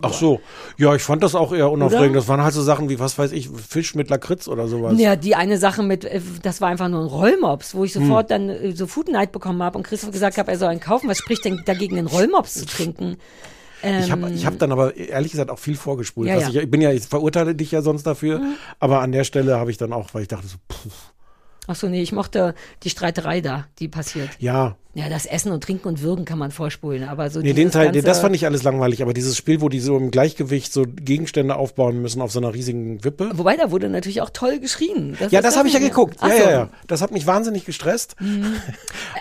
Ach 0.00 0.12
so, 0.12 0.40
ja, 0.78 0.94
ich 0.96 1.02
fand 1.02 1.22
das 1.22 1.34
auch 1.34 1.52
eher 1.52 1.70
unaufregend. 1.70 2.10
Oder? 2.10 2.14
Das 2.20 2.26
waren 2.28 2.42
halt 2.42 2.54
so 2.54 2.62
Sachen 2.62 2.88
wie, 2.88 2.98
was 2.98 3.18
weiß 3.18 3.30
ich, 3.32 3.50
Fisch 3.50 3.94
mit 3.94 4.08
Lakritz 4.10 4.48
oder 4.48 4.66
sowas. 4.66 4.98
ja, 4.98 5.14
die 5.16 5.36
eine 5.36 5.58
Sache 5.58 5.82
mit, 5.82 6.04
äh, 6.06 6.20
das 6.42 6.60
war 6.60 6.70
einfach 6.70 6.88
nur 6.88 7.02
ein 7.02 7.06
Rollmops, 7.06 7.74
wo 7.74 7.84
ich 7.84 7.94
Hm. 7.94 8.06
sofort 8.06 8.30
dann 8.30 8.48
äh, 8.48 8.72
so 8.72 8.86
Food 8.86 9.08
Night 9.08 9.30
bekommen 9.32 9.62
habe 9.62 9.76
und 9.78 9.84
Christoph 9.84 10.10
gesagt 10.10 10.38
habe, 10.38 10.50
er 10.50 10.58
soll 10.58 10.68
einen 10.70 10.80
kaufen. 10.80 11.08
Was 11.08 11.18
spricht 11.18 11.44
denn 11.44 11.62
dagegen, 11.66 11.98
einen 11.98 12.06
Rollmops 12.08 12.54
zu 12.54 12.66
trinken? 12.66 13.16
Ich 13.82 14.10
habe 14.10 14.30
ich 14.30 14.46
hab 14.46 14.58
dann 14.58 14.70
aber 14.72 14.96
ehrlich 14.96 15.32
gesagt 15.32 15.50
auch 15.50 15.58
viel 15.58 15.76
vorgespult. 15.76 16.28
Ja, 16.28 16.38
ja. 16.38 16.48
Ich, 16.48 16.56
ich 16.56 16.70
bin 16.70 16.80
ja, 16.80 16.92
ich 16.92 17.02
verurteile 17.04 17.54
dich 17.54 17.70
ja 17.72 17.82
sonst 17.82 18.04
dafür, 18.06 18.38
Mhm. 18.38 18.54
aber 18.78 19.00
an 19.00 19.12
der 19.12 19.24
Stelle 19.24 19.58
habe 19.58 19.70
ich 19.70 19.76
dann 19.78 19.92
auch, 19.92 20.12
weil 20.14 20.22
ich 20.22 20.28
dachte 20.28 20.46
so, 20.46 20.56
puh, 20.68 20.90
Ach 21.68 21.76
so, 21.76 21.88
nee, 21.88 22.02
ich 22.02 22.10
mochte 22.12 22.54
die 22.82 22.90
Streiterei 22.90 23.40
da, 23.40 23.66
die 23.78 23.86
passiert. 23.86 24.30
ja, 24.40 24.76
Ja, 24.94 25.08
das 25.08 25.26
Essen 25.26 25.52
und 25.52 25.62
Trinken 25.62 25.86
und 25.86 26.02
Würgen 26.02 26.24
kann 26.24 26.38
man 26.38 26.50
vorspulen, 26.50 27.04
aber 27.08 27.30
so 27.30 27.38
Nee, 27.40 27.52
den 27.52 27.70
Teil, 27.70 27.92
das 27.92 28.18
fand 28.20 28.34
ich 28.34 28.44
alles 28.46 28.64
langweilig, 28.64 29.00
aber 29.00 29.14
dieses 29.14 29.36
Spiel, 29.36 29.60
wo 29.60 29.68
die 29.68 29.78
so 29.78 29.96
im 29.96 30.10
Gleichgewicht 30.10 30.72
so 30.72 30.84
Gegenstände 30.86 31.54
aufbauen 31.54 32.02
müssen 32.02 32.20
auf 32.20 32.32
so 32.32 32.40
einer 32.40 32.52
riesigen 32.52 33.04
Wippe. 33.04 33.30
Wobei, 33.34 33.56
da 33.56 33.70
wurde 33.70 33.88
natürlich 33.88 34.20
auch 34.22 34.30
toll 34.30 34.58
geschrien. 34.58 35.16
ja, 35.20 35.26
ist 35.38 35.44
das 35.44 35.56
habe 35.56 35.68
ich 35.68 35.74
ja 35.74 35.80
geguckt. 35.80 36.16
Ach 36.20 36.28
Ja, 36.30 36.36
so. 36.36 36.42
ja, 36.42 36.50
ja. 36.50 36.68
Das 36.88 37.00
hat 37.00 37.12
mich 37.12 37.26
wahnsinnig 37.28 37.64
gestresst. 37.64 38.16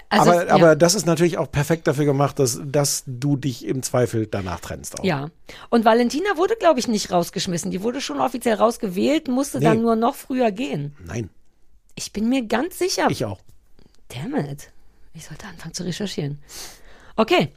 Also, 0.10 0.32
aber, 0.32 0.48
ja. 0.48 0.54
aber 0.54 0.76
das 0.76 0.94
ist 0.96 1.06
natürlich 1.06 1.38
auch 1.38 1.50
perfekt 1.50 1.88
dafür 1.88 2.04
gemacht, 2.04 2.38
dass, 2.38 2.60
dass 2.66 3.04
du 3.08 3.38
dich 3.38 3.66
im 3.66 3.82
Zweifel 3.82 4.28
danach 4.28 4.60
trennst. 4.60 5.00
Auch. 5.00 5.04
Ja. 5.06 5.30
Und 5.70 5.86
Valentina 5.86 6.36
wurde, 6.36 6.56
glaube 6.60 6.82
ich, 6.82 6.90
nicht 6.90 7.12
rausgeschmissen. 7.12 7.72
Die 7.72 7.82
wurde 7.82 8.02
schon 8.02 8.20
offiziell 8.20 8.56
rausgewählt, 8.56 9.30
musste 9.30 9.60
Nee. 9.60 9.66
dann 9.66 9.82
nur 9.82 9.96
noch 9.96 10.16
früher 10.16 10.52
gehen. 10.52 10.96
Nein, 11.06 11.30
Ich 11.96 12.12
bin 12.14 12.30
mir 12.30 12.46
ganz 12.46 12.80
sicher. 12.80 13.08
ich 13.10 13.26
auch. 13.26 13.40
Damn 14.10 14.36
it. 14.36 14.70
Ich 15.14 15.26
sollte 15.26 15.46
anfangen 15.46 15.74
zu 15.74 15.84
recherchieren. 15.84 16.40
Okay. 17.16 17.50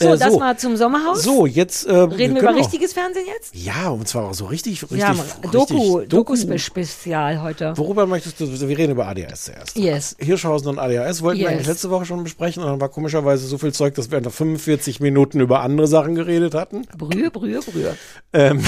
So, 0.00 0.08
Äh, 0.14 0.18
das 0.18 0.32
so. 0.32 0.40
war 0.40 0.56
zum 0.58 0.76
Sommerhaus. 0.76 1.22
So, 1.22 1.46
jetzt 1.46 1.86
äh, 1.86 1.92
Reden 1.94 2.18
wir 2.18 2.28
über 2.30 2.40
können 2.40 2.54
auch- 2.54 2.64
richtiges 2.64 2.92
Fernsehen 2.92 3.26
jetzt? 3.26 3.54
Ja, 3.54 3.88
und 3.90 4.06
zwar 4.08 4.30
auch 4.30 4.34
so 4.34 4.46
richtig, 4.46 4.82
richtig, 4.82 4.98
ja, 4.98 5.10
richtig 5.12 5.50
Doku, 5.50 6.00
Doku. 6.00 6.04
Doku-Spezial 6.06 7.40
heute. 7.42 7.76
Worüber 7.76 8.06
möchtest 8.06 8.40
du? 8.40 8.50
Wir 8.68 8.78
reden 8.78 8.92
über 8.92 9.06
ADHS 9.06 9.44
zuerst. 9.44 9.76
Yes. 9.76 10.16
Hirschhausen 10.18 10.68
und 10.68 10.78
ADHS 10.78 11.22
wollten 11.22 11.38
wir 11.40 11.44
Yes. 11.46 11.52
eigentlich 11.54 11.66
letzte 11.68 11.90
Woche 11.90 12.04
schon 12.06 12.22
besprechen 12.24 12.62
und 12.62 12.68
dann 12.70 12.80
war 12.80 12.88
komischerweise 12.88 13.46
so 13.46 13.58
viel 13.58 13.72
Zeug, 13.72 13.94
dass 13.94 14.10
wir 14.10 14.20
nach 14.20 14.32
45 14.32 15.00
Minuten 15.00 15.40
über 15.40 15.60
andere 15.60 15.86
Sachen 15.86 16.14
geredet 16.14 16.54
hatten. 16.54 16.82
Brühe, 16.96 17.30
Brühe, 17.30 17.60
Brühe. 17.60 17.96
Ähm, 18.32 18.64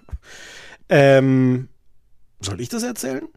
ähm, 0.88 1.68
soll 2.40 2.60
ich 2.60 2.68
das 2.68 2.82
erzählen? 2.82 3.28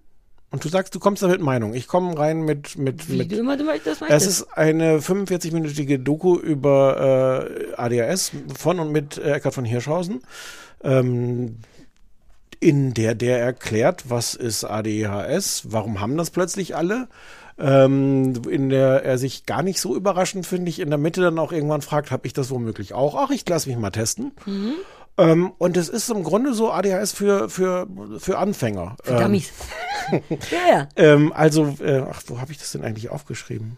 Und 0.52 0.64
du 0.66 0.70
sagst, 0.70 0.96
du 0.96 1.00
kommst 1.00 1.22
da 1.22 1.28
mit 1.28 1.42
Meinung. 1.42 1.74
Ich 1.76 1.88
komme 1.88 2.18
rein 2.18 2.42
mit 2.42 2.78
mit 2.78 3.08
Wie 3.10 3.18
mit 3.18 3.32
du 3.32 3.38
immer 3.38 3.56
du 3.56 3.64
möchtest, 3.66 3.98
es 3.98 4.02
möchtest. 4.02 4.28
ist 4.28 4.58
eine 4.58 4.98
45-minütige 5.00 6.00
Doku 6.00 6.38
über 6.40 7.48
äh, 7.48 7.76
ADHS 7.76 8.32
von 8.58 8.80
und 8.80 8.92
mit 8.92 9.18
äh, 9.18 9.34
Eckhard 9.34 9.54
von 9.54 9.66
Hirschhausen, 9.66 10.22
ähm, 10.84 11.58
in 12.60 12.94
der 12.96 13.14
der 13.16 13.40
erklärt, 13.40 14.10
was 14.10 14.34
ist 14.34 14.64
ADHS, 14.64 15.64
warum 15.70 16.00
haben 16.02 16.18
das 16.18 16.32
plötzlich 16.32 16.76
alle, 16.76 17.08
ähm, 17.60 18.42
in 18.50 18.70
der 18.70 19.04
er 19.04 19.18
sich 19.20 19.46
gar 19.46 19.62
nicht 19.62 19.80
so 19.80 19.96
überraschend, 19.96 20.48
finde 20.48 20.70
ich, 20.70 20.80
in 20.80 20.90
der 20.90 20.98
Mitte 20.98 21.22
dann 21.22 21.38
auch 21.38 21.52
irgendwann 21.52 21.82
fragt, 21.82 22.10
habe 22.10 22.26
ich 22.26 22.34
das 22.34 22.50
womöglich 22.50 22.94
auch? 22.94 23.16
Ach, 23.16 23.30
ich 23.30 23.48
lasse 23.48 23.70
mich 23.70 23.78
mal 23.78 23.92
testen. 23.92 24.32
Ähm, 25.20 25.54
und 25.58 25.76
es 25.78 25.90
ist 25.90 26.10
im 26.10 26.24
Grunde 26.24 26.54
so 26.54 26.72
ADHS 26.72 27.12
für, 27.12 27.50
für, 27.50 27.88
für 28.20 28.38
Anfänger. 28.38 28.96
Für 29.04 29.14
ähm, 29.16 29.20
Dummies. 29.20 29.52
ja, 30.30 30.78
ja. 30.78 30.88
ähm, 30.96 31.34
also, 31.36 31.76
äh, 31.82 32.04
ach, 32.10 32.24
wo 32.28 32.40
habe 32.40 32.52
ich 32.52 32.58
das 32.58 32.72
denn 32.72 32.84
eigentlich 32.84 33.10
aufgeschrieben? 33.10 33.78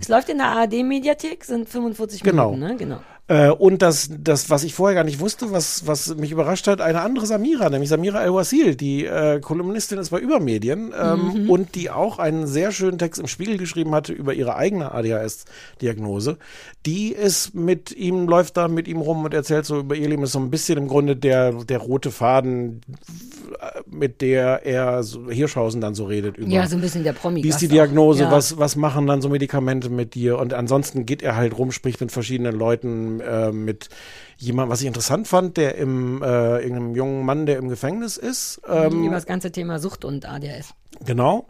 Es 0.00 0.08
läuft 0.08 0.28
in 0.28 0.38
der 0.38 0.48
ARD-Mediathek, 0.48 1.44
sind 1.44 1.68
45 1.68 2.22
Genau. 2.22 2.52
Minuten, 2.52 2.72
ne? 2.72 2.76
Genau. 2.76 3.00
Äh, 3.30 3.50
und 3.50 3.80
das, 3.80 4.10
das, 4.20 4.50
was 4.50 4.64
ich 4.64 4.74
vorher 4.74 4.96
gar 4.96 5.04
nicht 5.04 5.20
wusste, 5.20 5.52
was, 5.52 5.86
was 5.86 6.16
mich 6.16 6.32
überrascht 6.32 6.66
hat, 6.66 6.80
eine 6.80 7.00
andere 7.00 7.26
Samira, 7.26 7.70
nämlich 7.70 7.88
Samira 7.88 8.24
El-Wasil, 8.24 8.74
die 8.74 9.04
äh, 9.06 9.38
Kolumnistin 9.38 9.98
ist 9.98 10.10
bei 10.10 10.18
Übermedien 10.18 10.92
ähm, 11.00 11.20
Mhm. 11.44 11.50
und 11.50 11.74
die 11.76 11.90
auch 11.90 12.18
einen 12.18 12.48
sehr 12.48 12.72
schönen 12.72 12.98
Text 12.98 13.20
im 13.20 13.28
Spiegel 13.28 13.56
geschrieben 13.56 13.94
hatte 13.94 14.12
über 14.12 14.34
ihre 14.34 14.56
eigene 14.56 14.90
ADHS-Diagnose. 14.92 16.38
Die 16.86 17.12
ist 17.12 17.54
mit 17.54 17.92
ihm, 17.92 18.26
läuft 18.26 18.56
da 18.56 18.66
mit 18.66 18.88
ihm 18.88 18.96
rum 18.98 19.24
und 19.24 19.32
erzählt 19.34 19.64
so 19.64 19.78
über 19.78 19.94
ihr 19.94 20.08
Leben, 20.08 20.22
ist 20.24 20.32
so 20.32 20.40
ein 20.40 20.50
bisschen 20.50 20.78
im 20.78 20.88
Grunde 20.88 21.14
der, 21.14 21.52
der 21.52 21.78
rote 21.78 22.10
Faden, 22.10 22.80
äh, 23.60 23.80
mit 23.88 24.22
der 24.22 24.66
er 24.66 25.02
so, 25.04 25.30
Hirschhausen 25.30 25.80
dann 25.80 25.94
so 25.94 26.06
redet 26.06 26.36
über. 26.36 26.48
Ja, 26.48 26.66
so 26.66 26.76
ein 26.76 26.80
bisschen 26.80 27.04
der 27.04 27.12
promi 27.12 27.44
Wie 27.44 27.48
ist 27.48 27.60
die. 27.60 27.68
Diagnose? 27.68 28.24
Ja. 28.24 28.32
Was, 28.32 28.58
was 28.58 28.74
machen 28.76 29.06
dann 29.06 29.22
so 29.22 29.28
Medikamente 29.28 29.88
mit 29.88 30.14
dir? 30.14 30.38
Und 30.38 30.52
ansonsten 30.54 31.06
geht 31.06 31.22
er 31.22 31.36
halt 31.36 31.56
rum, 31.56 31.70
spricht 31.70 32.00
mit 32.00 32.10
verschiedenen 32.10 32.54
Leuten, 32.58 33.19
äh, 33.20 33.52
mit 33.52 33.88
jemandem, 34.36 34.70
was 34.72 34.80
ich 34.80 34.86
interessant 34.86 35.28
fand, 35.28 35.56
der 35.56 35.76
im, 35.76 36.22
äh, 36.22 36.58
irgendeinem 36.58 36.94
jungen 36.94 37.24
Mann, 37.24 37.46
der 37.46 37.58
im 37.58 37.68
Gefängnis 37.68 38.16
ist. 38.16 38.60
Ähm, 38.68 39.04
Über 39.04 39.14
das 39.14 39.26
ganze 39.26 39.52
Thema 39.52 39.78
Sucht 39.78 40.04
und 40.04 40.26
ADHS. 40.26 40.74
Genau. 41.04 41.46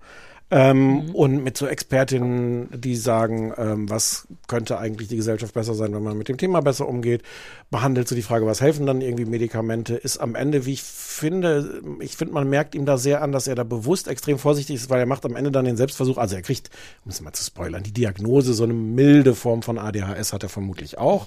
Ähm, 0.50 0.90
Mhm. 0.90 1.14
Und 1.14 1.44
mit 1.44 1.56
so 1.56 1.66
Expertinnen, 1.66 2.68
die 2.72 2.96
sagen, 2.96 3.52
ähm, 3.56 3.88
was 3.90 4.26
könnte 4.48 4.78
eigentlich 4.78 5.08
die 5.08 5.16
Gesellschaft 5.16 5.54
besser 5.54 5.74
sein, 5.74 5.94
wenn 5.94 6.02
man 6.02 6.18
mit 6.18 6.28
dem 6.28 6.36
Thema 6.36 6.60
besser 6.60 6.88
umgeht, 6.88 7.22
behandelt 7.70 8.08
so 8.08 8.14
die 8.14 8.22
Frage, 8.22 8.46
was 8.46 8.60
helfen 8.60 8.86
dann 8.86 9.00
irgendwie 9.00 9.24
Medikamente, 9.24 9.94
ist 9.94 10.18
am 10.18 10.34
Ende, 10.34 10.66
wie 10.66 10.72
ich 10.72 10.82
finde, 10.82 11.82
ich 12.00 12.16
finde, 12.16 12.34
man 12.34 12.48
merkt 12.48 12.74
ihm 12.74 12.86
da 12.86 12.98
sehr 12.98 13.22
an, 13.22 13.32
dass 13.32 13.46
er 13.46 13.54
da 13.54 13.64
bewusst 13.64 14.08
extrem 14.08 14.38
vorsichtig 14.38 14.76
ist, 14.76 14.90
weil 14.90 15.00
er 15.00 15.06
macht 15.06 15.24
am 15.24 15.36
Ende 15.36 15.50
dann 15.50 15.64
den 15.64 15.76
Selbstversuch, 15.76 16.18
also 16.18 16.36
er 16.36 16.42
kriegt, 16.42 16.70
um 17.04 17.10
es 17.10 17.20
mal 17.20 17.32
zu 17.32 17.44
spoilern, 17.44 17.82
die 17.82 17.92
Diagnose, 17.92 18.54
so 18.54 18.64
eine 18.64 18.74
milde 18.74 19.34
Form 19.34 19.62
von 19.62 19.78
ADHS 19.78 20.32
hat 20.32 20.42
er 20.42 20.48
vermutlich 20.48 20.98
auch 20.98 21.26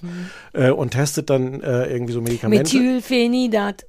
äh, 0.53 0.69
und 0.69 0.91
testet 0.91 1.29
dann 1.29 1.61
äh, 1.61 1.87
irgendwie 1.87 2.13
so 2.13 2.21
Medikamente 2.21 2.75
Methylphenidat. 2.77 3.85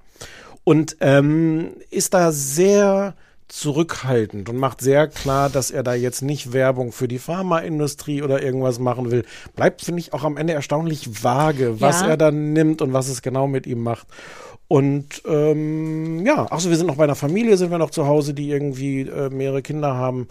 und 0.64 0.96
ähm, 1.00 1.72
ist 1.90 2.14
da 2.14 2.32
sehr 2.32 3.14
zurückhaltend 3.54 4.48
und 4.48 4.56
macht 4.56 4.80
sehr 4.80 5.06
klar, 5.06 5.48
dass 5.48 5.70
er 5.70 5.84
da 5.84 5.94
jetzt 5.94 6.22
nicht 6.22 6.52
Werbung 6.52 6.90
für 6.90 7.06
die 7.06 7.20
Pharmaindustrie 7.20 8.20
oder 8.22 8.42
irgendwas 8.42 8.80
machen 8.80 9.12
will. 9.12 9.24
Bleibt, 9.54 9.82
finde 9.82 10.00
ich, 10.00 10.12
auch 10.12 10.24
am 10.24 10.36
Ende 10.36 10.54
erstaunlich 10.54 11.22
vage, 11.22 11.80
was 11.80 12.00
Ja. 12.00 12.08
er 12.08 12.16
dann 12.16 12.52
nimmt 12.52 12.82
und 12.82 12.92
was 12.92 13.08
es 13.08 13.22
genau 13.22 13.46
mit 13.46 13.66
ihm 13.68 13.80
macht. 13.82 14.08
Und 14.66 15.22
ähm, 15.28 16.26
ja, 16.26 16.50
achso, 16.50 16.68
wir 16.70 16.76
sind 16.76 16.86
noch 16.88 16.96
bei 16.96 17.04
einer 17.04 17.14
Familie, 17.14 17.56
sind 17.56 17.70
wir 17.70 17.78
noch 17.78 17.90
zu 17.90 18.06
Hause, 18.06 18.34
die 18.34 18.50
irgendwie 18.50 19.02
äh, 19.02 19.30
mehrere 19.30 19.62
Kinder 19.62 19.94
haben 19.94 20.26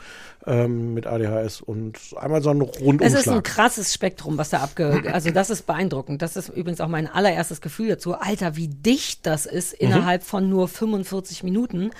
ähm, 0.45 0.93
mit 0.93 1.07
ADHS 1.07 1.61
und 1.61 1.97
einmal 2.17 2.41
so 2.41 2.49
ein 2.49 2.61
Es 2.61 2.67
ist 2.67 2.77
ein 2.79 2.85
Rundumschlag. 2.85 3.43
krasses 3.43 3.93
Spektrum, 3.93 4.37
was 4.37 4.49
da 4.49 4.59
abge... 4.59 5.03
Also 5.13 5.31
das 5.31 5.49
ist 5.49 5.65
beeindruckend. 5.65 6.21
Das 6.21 6.35
ist 6.35 6.49
übrigens 6.49 6.81
auch 6.81 6.87
mein 6.89 7.07
allererstes 7.07 7.61
Gefühl 7.61 7.87
dazu. 7.89 8.13
Alter, 8.15 8.55
wie 8.55 8.67
dicht 8.67 9.25
das 9.25 9.45
ist 9.45 9.73
Mhm. 9.73 9.87
innerhalb 9.87 10.23
von 10.23 10.49
nur 10.49 10.67
45 10.67 11.43
Minuten. 11.43 11.91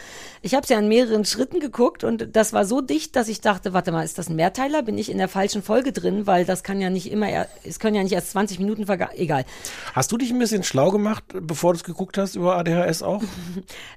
Ich 0.42 0.54
habe 0.56 0.64
es 0.64 0.70
ja 0.70 0.78
in 0.80 0.88
mehreren 0.90 1.24
Schritten 1.26 1.60
geguckt 1.60 2.04
und 2.04 2.36
das 2.36 2.52
war 2.54 2.66
so 2.66 2.82
dicht, 2.82 3.16
dass 3.16 3.28
ich 3.30 3.40
dachte, 3.42 3.74
warte 3.74 3.92
mal, 3.92 4.04
ist 4.04 4.18
das 4.18 4.30
ein 4.30 4.36
Mehrteiler? 4.36 4.84
Bin 4.84 4.98
ich 4.98 5.10
in 5.10 5.18
der 5.18 5.28
falschen 5.30 5.64
Folge 5.64 5.92
drin? 5.94 6.28
Weil 6.28 6.44
das 6.46 6.64
kann 6.64 6.82
ja 6.82 6.90
nicht 6.90 7.12
immer... 7.12 7.30
er- 7.30 7.48
Es 7.64 7.80
können 7.80 7.96
ja 7.96 8.04
nicht 8.04 8.14
erst 8.14 8.32
20 8.32 8.60
Minuten 8.60 8.86
verga... 8.88 9.10
Egal. 9.16 9.46
Hast 9.94 10.12
du 10.12 10.18
dich 10.18 10.32
ein 10.32 10.40
bisschen 10.40 10.64
schlau 10.64 10.92
gemacht, 10.92 11.24
bevor 11.34 11.74
du 11.74 11.78
es 11.78 11.84
geguckt 11.84 12.18
hast 12.18 12.36
über 12.36 12.58
ADHS 12.58 13.04
auch? 13.04 13.24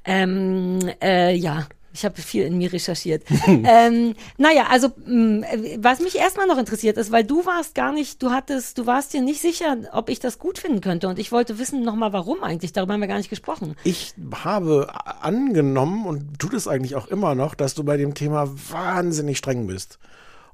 Ähm, 0.04 0.78
äh, 1.02 1.34
ja. 1.34 1.66
Ich 1.98 2.04
habe 2.04 2.20
viel 2.20 2.44
in 2.44 2.58
mir 2.58 2.70
recherchiert. 2.70 3.22
ähm, 3.46 4.14
naja, 4.36 4.66
also 4.70 4.88
mh, 5.06 5.46
äh, 5.46 5.78
was 5.80 6.00
mich 6.00 6.16
erstmal 6.16 6.46
noch 6.46 6.58
interessiert 6.58 6.98
ist, 6.98 7.10
weil 7.10 7.24
du 7.24 7.46
warst 7.46 7.74
gar 7.74 7.90
nicht, 7.90 8.22
du 8.22 8.30
hattest, 8.32 8.76
du 8.76 8.84
warst 8.84 9.14
dir 9.14 9.22
nicht 9.22 9.40
sicher, 9.40 9.78
ob 9.92 10.10
ich 10.10 10.20
das 10.20 10.38
gut 10.38 10.58
finden 10.58 10.82
könnte. 10.82 11.08
Und 11.08 11.18
ich 11.18 11.32
wollte 11.32 11.58
wissen 11.58 11.82
nochmal, 11.82 12.12
warum 12.12 12.42
eigentlich. 12.42 12.74
Darüber 12.74 12.92
haben 12.92 13.00
wir 13.00 13.08
gar 13.08 13.16
nicht 13.16 13.30
gesprochen. 13.30 13.76
Ich 13.82 14.12
habe 14.44 14.88
angenommen 15.22 16.04
und 16.06 16.38
tut 16.38 16.52
es 16.52 16.68
eigentlich 16.68 16.96
auch 16.96 17.06
immer 17.08 17.34
noch, 17.34 17.54
dass 17.54 17.72
du 17.74 17.82
bei 17.82 17.96
dem 17.96 18.12
Thema 18.14 18.48
wahnsinnig 18.70 19.38
streng 19.38 19.66
bist. 19.66 19.98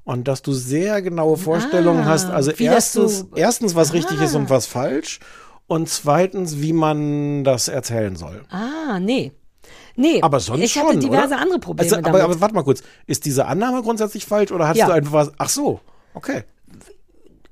Und 0.05 0.27
dass 0.29 0.41
du 0.41 0.53
sehr 0.53 1.01
genaue 1.01 1.37
Vorstellungen 1.37 2.03
Ah, 2.03 2.09
hast. 2.09 2.29
Also 2.29 2.51
erstens, 2.51 3.19
so- 3.19 3.29
erstens, 3.35 3.75
was 3.75 3.91
richtig 3.93 4.21
ist 4.21 4.33
Ah. 4.33 4.37
und 4.37 4.49
was 4.49 4.65
falsch. 4.65 5.19
Und 5.67 5.87
zweitens, 5.89 6.61
wie 6.61 6.73
man 6.73 7.43
das 7.43 7.67
erzählen 7.69 8.15
soll. 8.15 8.43
Ah, 8.49 8.99
nee. 8.99 9.31
Nee, 9.95 10.21
Aber 10.21 10.39
sonst 10.39 10.61
ich 10.63 10.77
hatte 10.77 10.93
schon, 10.93 10.99
diverse 11.01 11.27
oder? 11.33 11.39
andere 11.41 11.59
Probleme 11.59 11.83
Also, 11.85 11.95
aber, 11.97 12.03
damit. 12.19 12.21
aber 12.23 12.41
warte 12.41 12.55
mal 12.55 12.63
kurz. 12.63 12.81
Ist 13.05 13.25
diese 13.25 13.45
Annahme 13.45 13.81
grundsätzlich 13.83 14.25
falsch 14.25 14.51
oder 14.51 14.67
hast 14.67 14.77
Ja. 14.77 14.87
du 14.87 14.91
einfach 14.93 15.11
was? 15.13 15.31
Ach 15.37 15.49
so, 15.49 15.79
okay. 16.15 16.43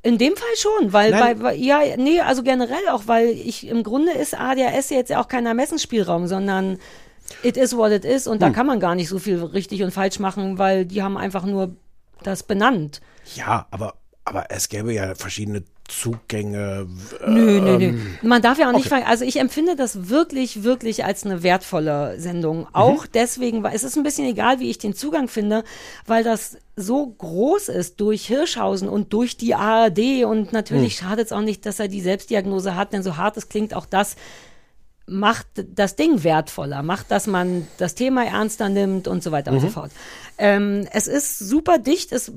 In 0.03 0.17
dem 0.17 0.35
Fall 0.35 0.55
schon, 0.57 0.93
weil, 0.93 1.11
Nein. 1.11 1.39
bei, 1.39 1.53
ja, 1.55 1.79
nee, 1.97 2.19
also 2.21 2.41
generell 2.41 2.89
auch, 2.91 3.03
weil 3.05 3.27
ich 3.29 3.67
im 3.67 3.83
Grunde 3.83 4.11
ist 4.13 4.33
ADHS 4.33 4.89
jetzt 4.89 5.09
ja 5.09 5.21
auch 5.21 5.27
kein 5.27 5.45
Ermessensspielraum, 5.45 6.25
sondern 6.25 6.79
it 7.43 7.55
is 7.55 7.77
what 7.77 7.91
it 7.91 8.03
is 8.03 8.25
und 8.25 8.41
da 8.41 8.47
Hm. 8.47 8.53
kann 8.53 8.65
man 8.65 8.79
gar 8.79 8.95
nicht 8.95 9.09
so 9.09 9.19
viel 9.19 9.43
richtig 9.43 9.83
und 9.83 9.91
falsch 9.91 10.17
machen, 10.19 10.57
weil 10.57 10.85
die 10.85 11.03
haben 11.03 11.17
einfach 11.17 11.45
nur 11.45 11.75
das 12.23 12.41
benannt. 12.41 12.99
Ja, 13.35 13.67
aber, 13.69 13.93
aber 14.25 14.45
es 14.49 14.69
gäbe 14.69 14.91
ja 14.91 15.13
verschiedene 15.13 15.63
Zugänge. 15.91 16.87
Nö, 17.27 17.59
nö, 17.59 17.77
nö. 17.77 17.85
ähm, 17.85 18.17
Man 18.21 18.41
darf 18.41 18.57
ja 18.57 18.69
auch 18.69 18.73
nicht, 18.75 18.85
okay. 18.91 19.01
ver- 19.01 19.07
also 19.07 19.25
ich 19.25 19.37
empfinde 19.39 19.75
das 19.75 20.07
wirklich, 20.09 20.63
wirklich 20.63 21.03
als 21.03 21.25
eine 21.25 21.43
wertvolle 21.43 22.19
Sendung. 22.19 22.59
Mhm. 22.61 22.67
Auch 22.73 23.05
deswegen, 23.05 23.61
weil 23.63 23.75
es 23.75 23.83
ist 23.83 23.97
ein 23.97 24.03
bisschen 24.03 24.25
egal, 24.27 24.59
wie 24.59 24.69
ich 24.69 24.77
den 24.77 24.93
Zugang 24.95 25.27
finde, 25.27 25.63
weil 26.05 26.23
das 26.23 26.57
so 26.75 27.05
groß 27.07 27.69
ist 27.69 27.99
durch 27.99 28.25
Hirschhausen 28.25 28.87
und 28.87 29.11
durch 29.13 29.37
die 29.37 29.53
ARD 29.55 30.23
und 30.25 30.53
natürlich 30.53 31.01
Mhm. 31.01 31.05
schadet 31.07 31.25
es 31.27 31.31
auch 31.33 31.41
nicht, 31.41 31.65
dass 31.65 31.79
er 31.79 31.87
die 31.89 32.01
Selbstdiagnose 32.01 32.75
hat, 32.75 32.93
denn 32.93 33.03
so 33.03 33.17
hart 33.17 33.35
es 33.37 33.49
klingt, 33.49 33.73
auch 33.73 33.85
das 33.85 34.15
macht 35.07 35.47
das 35.75 35.95
Ding 35.97 36.23
wertvoller, 36.23 36.83
macht, 36.83 37.11
dass 37.11 37.27
man 37.27 37.67
das 37.77 37.95
Thema 37.95 38.23
ernster 38.23 38.69
nimmt 38.69 39.07
und 39.09 39.23
so 39.23 39.31
weiter 39.31 39.51
und 39.51 39.59
so 39.59 39.67
Mhm. 39.67 39.71
fort. 39.71 39.91
Ähm, 40.37 40.87
es 40.93 41.07
ist 41.07 41.39
super 41.39 41.79
dicht, 41.79 42.13
es, 42.13 42.31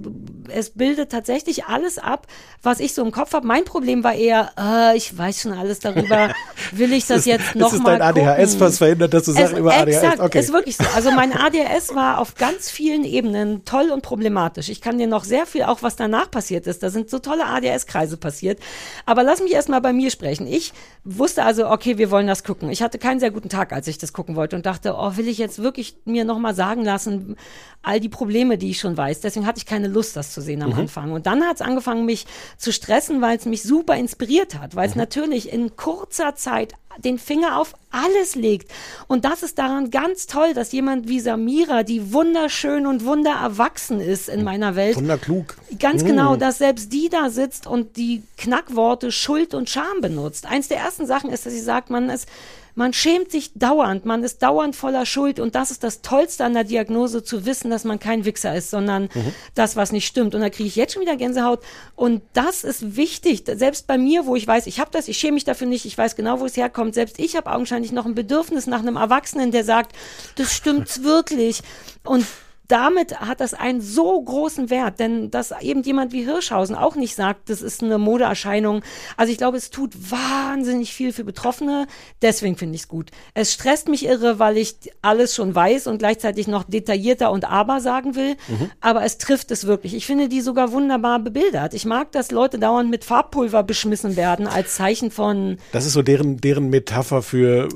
es 0.49 0.71
bildet 0.71 1.11
tatsächlich 1.13 1.65
alles 1.67 1.99
ab, 1.99 2.27
was 2.63 2.81
ich 2.81 2.95
so 2.95 3.03
im 3.03 3.13
Kopf 3.13 3.33
habe. 3.33 3.47
Mein 3.47 3.65
Problem 3.65 4.05
war 4.05 4.15
eher, 4.15 4.51
äh, 4.59 4.97
ich 4.97 5.17
weiß 5.17 5.43
schon 5.43 5.53
alles 5.53 5.79
darüber, 5.81 6.33
will 6.73 6.93
ich 6.93 7.07
das 7.07 7.25
jetzt 7.25 7.49
ist 7.49 7.55
noch 7.57 7.73
es 7.73 7.79
mal 7.81 7.99
dein 7.99 8.03
ADHS, 8.17 8.53
gucken? 8.53 8.61
was 8.61 8.79
verhindert, 8.79 9.15
dass 9.15 9.25
du 9.25 9.33
Sachen 9.33 9.59
über 9.59 9.75
ADHS? 9.75 9.97
Exakt, 9.97 10.21
Okay. 10.21 10.39
ist 10.41 10.53
wirklich 10.53 10.77
so. 10.77 10.85
Also 10.95 11.11
mein 11.11 11.33
ADHS 11.33 11.95
war 11.95 12.19
auf 12.19 12.35
ganz 12.35 12.71
vielen 12.71 13.05
Ebenen 13.05 13.65
toll 13.65 13.91
und 13.91 14.03
problematisch. 14.03 14.69
Ich 14.69 14.81
kann 14.81 14.99
dir 14.99 15.07
noch 15.07 15.25
sehr 15.25 15.47
viel, 15.47 15.63
auch 15.65 15.83
was 15.83 15.97
danach 15.97 16.31
passiert 16.31 16.67
ist, 16.67 16.83
da 16.83 16.91
sind 16.91 17.11
so 17.11 17.19
tolle 17.19 17.47
ADHS-Kreise 17.47 18.17
passiert. 18.17 18.59
Aber 19.07 19.23
lass 19.23 19.41
mich 19.43 19.53
erstmal 19.53 19.81
bei 19.81 19.93
mir 19.93 20.11
sprechen. 20.11 20.47
Ich 20.47 20.73
wusste 21.05 21.45
also, 21.45 21.69
okay, 21.69 21.99
wir 21.99 22.11
wollen 22.11 22.27
das 22.27 22.45
gucken. 22.45 22.71
Ich 22.71 22.83
hatte 22.83 22.99
keinen 22.99 23.21
sehr 23.21 23.31
guten 23.31 23.49
Tag, 23.49 23.73
als 23.73 23.87
ich 23.89 23.99
das 23.99 24.13
gucken 24.13 24.37
wollte 24.37 24.57
und 24.57 24.67
dachte, 24.67 24.95
oh, 24.97 25.17
will 25.17 25.29
ich 25.29 25.39
jetzt 25.39 25.63
wirklich 25.63 25.97
mir 26.05 26.25
nochmal 26.25 26.55
sagen 26.55 26.85
lassen, 26.85 27.37
all 27.83 28.01
die 28.01 28.09
Probleme, 28.09 28.57
die 28.59 28.71
ich 28.71 28.79
schon 28.81 28.97
weiß. 28.97 29.21
Deswegen 29.21 29.47
hatte 29.47 29.59
ich 29.59 29.67
keine 29.67 29.89
Lust, 29.89 30.17
das 30.17 30.34
zu 30.35 30.43
sehen 30.43 30.63
am 30.63 30.71
Mhm. 30.71 30.81
Anfang. 30.81 31.13
Und 31.13 31.27
dann 31.27 31.43
hat 31.45 31.57
es 31.57 31.63
angefangen, 31.63 32.05
mich 32.05 32.27
zu 32.59 32.73
stressen, 32.73 33.23
weil 33.23 33.39
es 33.39 33.47
mich 33.47 33.63
super 33.63 33.97
inspiriert 33.97 34.57
hat, 34.59 34.73
Mhm. 34.73 34.77
weil 34.77 34.89
es 34.89 34.97
natürlich 34.97 35.53
in 35.53 35.77
kurzer 35.77 36.35
Zeit 36.35 36.75
den 36.99 37.19
Finger 37.19 37.59
auf 37.59 37.75
alles 37.91 38.37
legt. 38.37 38.71
Und 39.09 39.25
das 39.25 39.43
ist 39.43 39.59
daran 39.59 39.91
ganz 39.91 40.27
toll, 40.27 40.55
dass 40.55 40.71
jemand 40.71 41.09
wie 41.09 41.19
Samira, 41.19 41.83
die 41.83 42.13
wunderschön 42.13 42.87
und 42.87 43.05
wundererwachsen 43.05 44.01
ist 44.01 44.29
in 44.29 44.45
meiner 44.45 44.77
Welt, 44.77 44.95
Wunderklug. 44.97 45.57
Ganz 45.81 46.05
Mm. 46.05 46.07
genau, 46.07 46.37
dass 46.37 46.59
selbst 46.59 46.93
die 46.93 47.09
da 47.09 47.31
sitzt 47.31 47.67
und 47.67 47.97
die 47.97 48.23
Knackworte 48.37 49.11
Schuld 49.11 49.55
und 49.55 49.69
Scham 49.69 50.01
benutzt. 50.03 50.47
Eins 50.47 50.69
der 50.69 50.79
ersten 50.79 51.07
Sachen 51.07 51.31
ist, 51.31 51.47
dass 51.47 51.53
sie 51.53 51.61
sagt, 51.61 51.91
man 51.91 52.11
ist, 52.11 52.29
man 52.75 52.93
schämt 52.93 53.31
sich 53.31 53.53
dauernd, 53.55 54.05
man 54.05 54.25
ist 54.25 54.43
dauernd 54.43 54.75
voller 54.75 55.07
Schuld 55.07 55.39
und 55.39 55.55
das 55.55 55.71
ist 55.71 55.85
das 55.85 56.03
Tollste 56.03 56.45
an 56.45 56.55
der 56.55 56.65
Diagnose, 56.65 57.23
zu 57.23 57.47
wissen, 57.47 57.71
dass 57.71 57.85
man 57.85 57.99
kein 57.99 58.25
Wichser 58.25 58.55
ist, 58.55 58.71
sondern 58.71 59.09
das, 59.55 59.77
was 59.77 59.93
nicht 59.93 60.07
stimmt. 60.07 60.35
Und 60.35 60.41
da 60.41 60.51
kriege 60.51 60.67
ich 60.67 60.77
jetzt 60.77 60.95
schon 60.95 61.03
wieder 61.03 61.17
Gänsehaut. 61.17 61.61
Und 61.95 62.23
das 62.33 62.65
ist 62.65 62.97
wichtig. 62.97 63.45
Selbst 63.47 63.87
bei 63.87 63.99
mir, 63.99 64.27
wo 64.27 64.37
ich 64.37 64.47
weiß, 64.47 64.67
ich 64.67 64.81
habe 64.81 64.91
das, 64.93 65.09
ich 65.09 65.19
schäme 65.19 65.35
mich 65.35 65.45
dafür 65.45 65.67
nicht, 65.67 65.85
ich 65.85 65.97
weiß 65.97 66.17
genau, 66.17 66.41
wo 66.41 66.47
es 66.47 66.57
herkommt. 66.57 66.95
Selbst 66.95 67.19
ich 67.19 67.37
habe 67.37 67.53
augenscheinlich 67.53 67.93
noch 67.93 68.07
ein 68.07 68.15
Bedürfnis 68.15 68.67
nach 68.67 68.81
einem 68.81 68.97
Erwachsenen, 68.97 69.51
der 69.51 69.65
sagt, 69.65 69.95
das 70.37 70.53
stimmt's 70.53 71.03
wirklich. 71.03 71.63
Und 72.05 72.27
damit 72.69 73.21
hat 73.21 73.41
das 73.41 73.53
einen 73.53 73.81
so 73.81 74.23
großen 74.23 74.71
Wert, 74.71 74.99
denn 74.99 75.31
dass 75.31 75.53
eben 75.61 75.83
jemand 75.83 76.13
wie 76.13 76.25
Hirschhausen 76.25 76.75
auch 76.75 76.97
nicht 76.97 77.15
sagt, 77.15 77.51
das 77.51 77.61
ist 77.61 77.83
eine 77.83 77.99
Modeerscheinung. 77.99 78.83
Also 79.17 79.33
ich 79.33 79.39
glaube, 79.39 79.59
es 79.59 79.71
tut 79.71 80.11
wahnsinnig 80.11 80.93
viel 80.95 81.13
für 81.13 81.25
Betroffene. 81.25 81.87
Deswegen 82.23 82.57
finde 82.57 82.77
ich 82.77 82.83
es 82.83 82.89
gut. 82.89 83.11
Es 83.35 83.53
stresst 83.53 83.89
mich 83.89 84.07
irre, 84.07 84.39
weil 84.39 84.57
ich 84.57 84.77
alles 85.03 85.35
schon 85.35 85.55
weiß 85.55 85.87
und 85.87 85.99
gleichzeitig 85.99 86.47
noch 86.47 86.65
detaillierter 86.65 87.31
und 87.31 87.45
aber 87.45 87.81
sagen 87.81 88.15
will. 88.15 88.37
Aber 88.81 89.05
es 89.05 89.19
trifft 89.19 89.51
es 89.51 89.67
wirklich. 89.67 89.95
Ich 89.95 90.07
finde 90.07 90.29
die 90.29 90.41
sogar 90.41 90.73
wunderbar 90.73 91.19
bebildert. 91.19 91.75
Ich 91.75 91.85
mag, 91.85 92.13
dass 92.13 92.31
Leute 92.31 92.59
dauernd 92.59 92.91
mit 92.91 93.05
Farbpulver 93.05 93.63
beschmissen 93.63 94.17
werden 94.17 94.47
als 94.47 94.77
Zeichen 94.77 95.11
von 95.11 95.59
Das 95.73 95.85
ist 95.85 95.93
so 95.93 96.03
deren, 96.03 96.39
deren 96.39 96.71
Metapher 96.71 97.23
für 97.23 97.69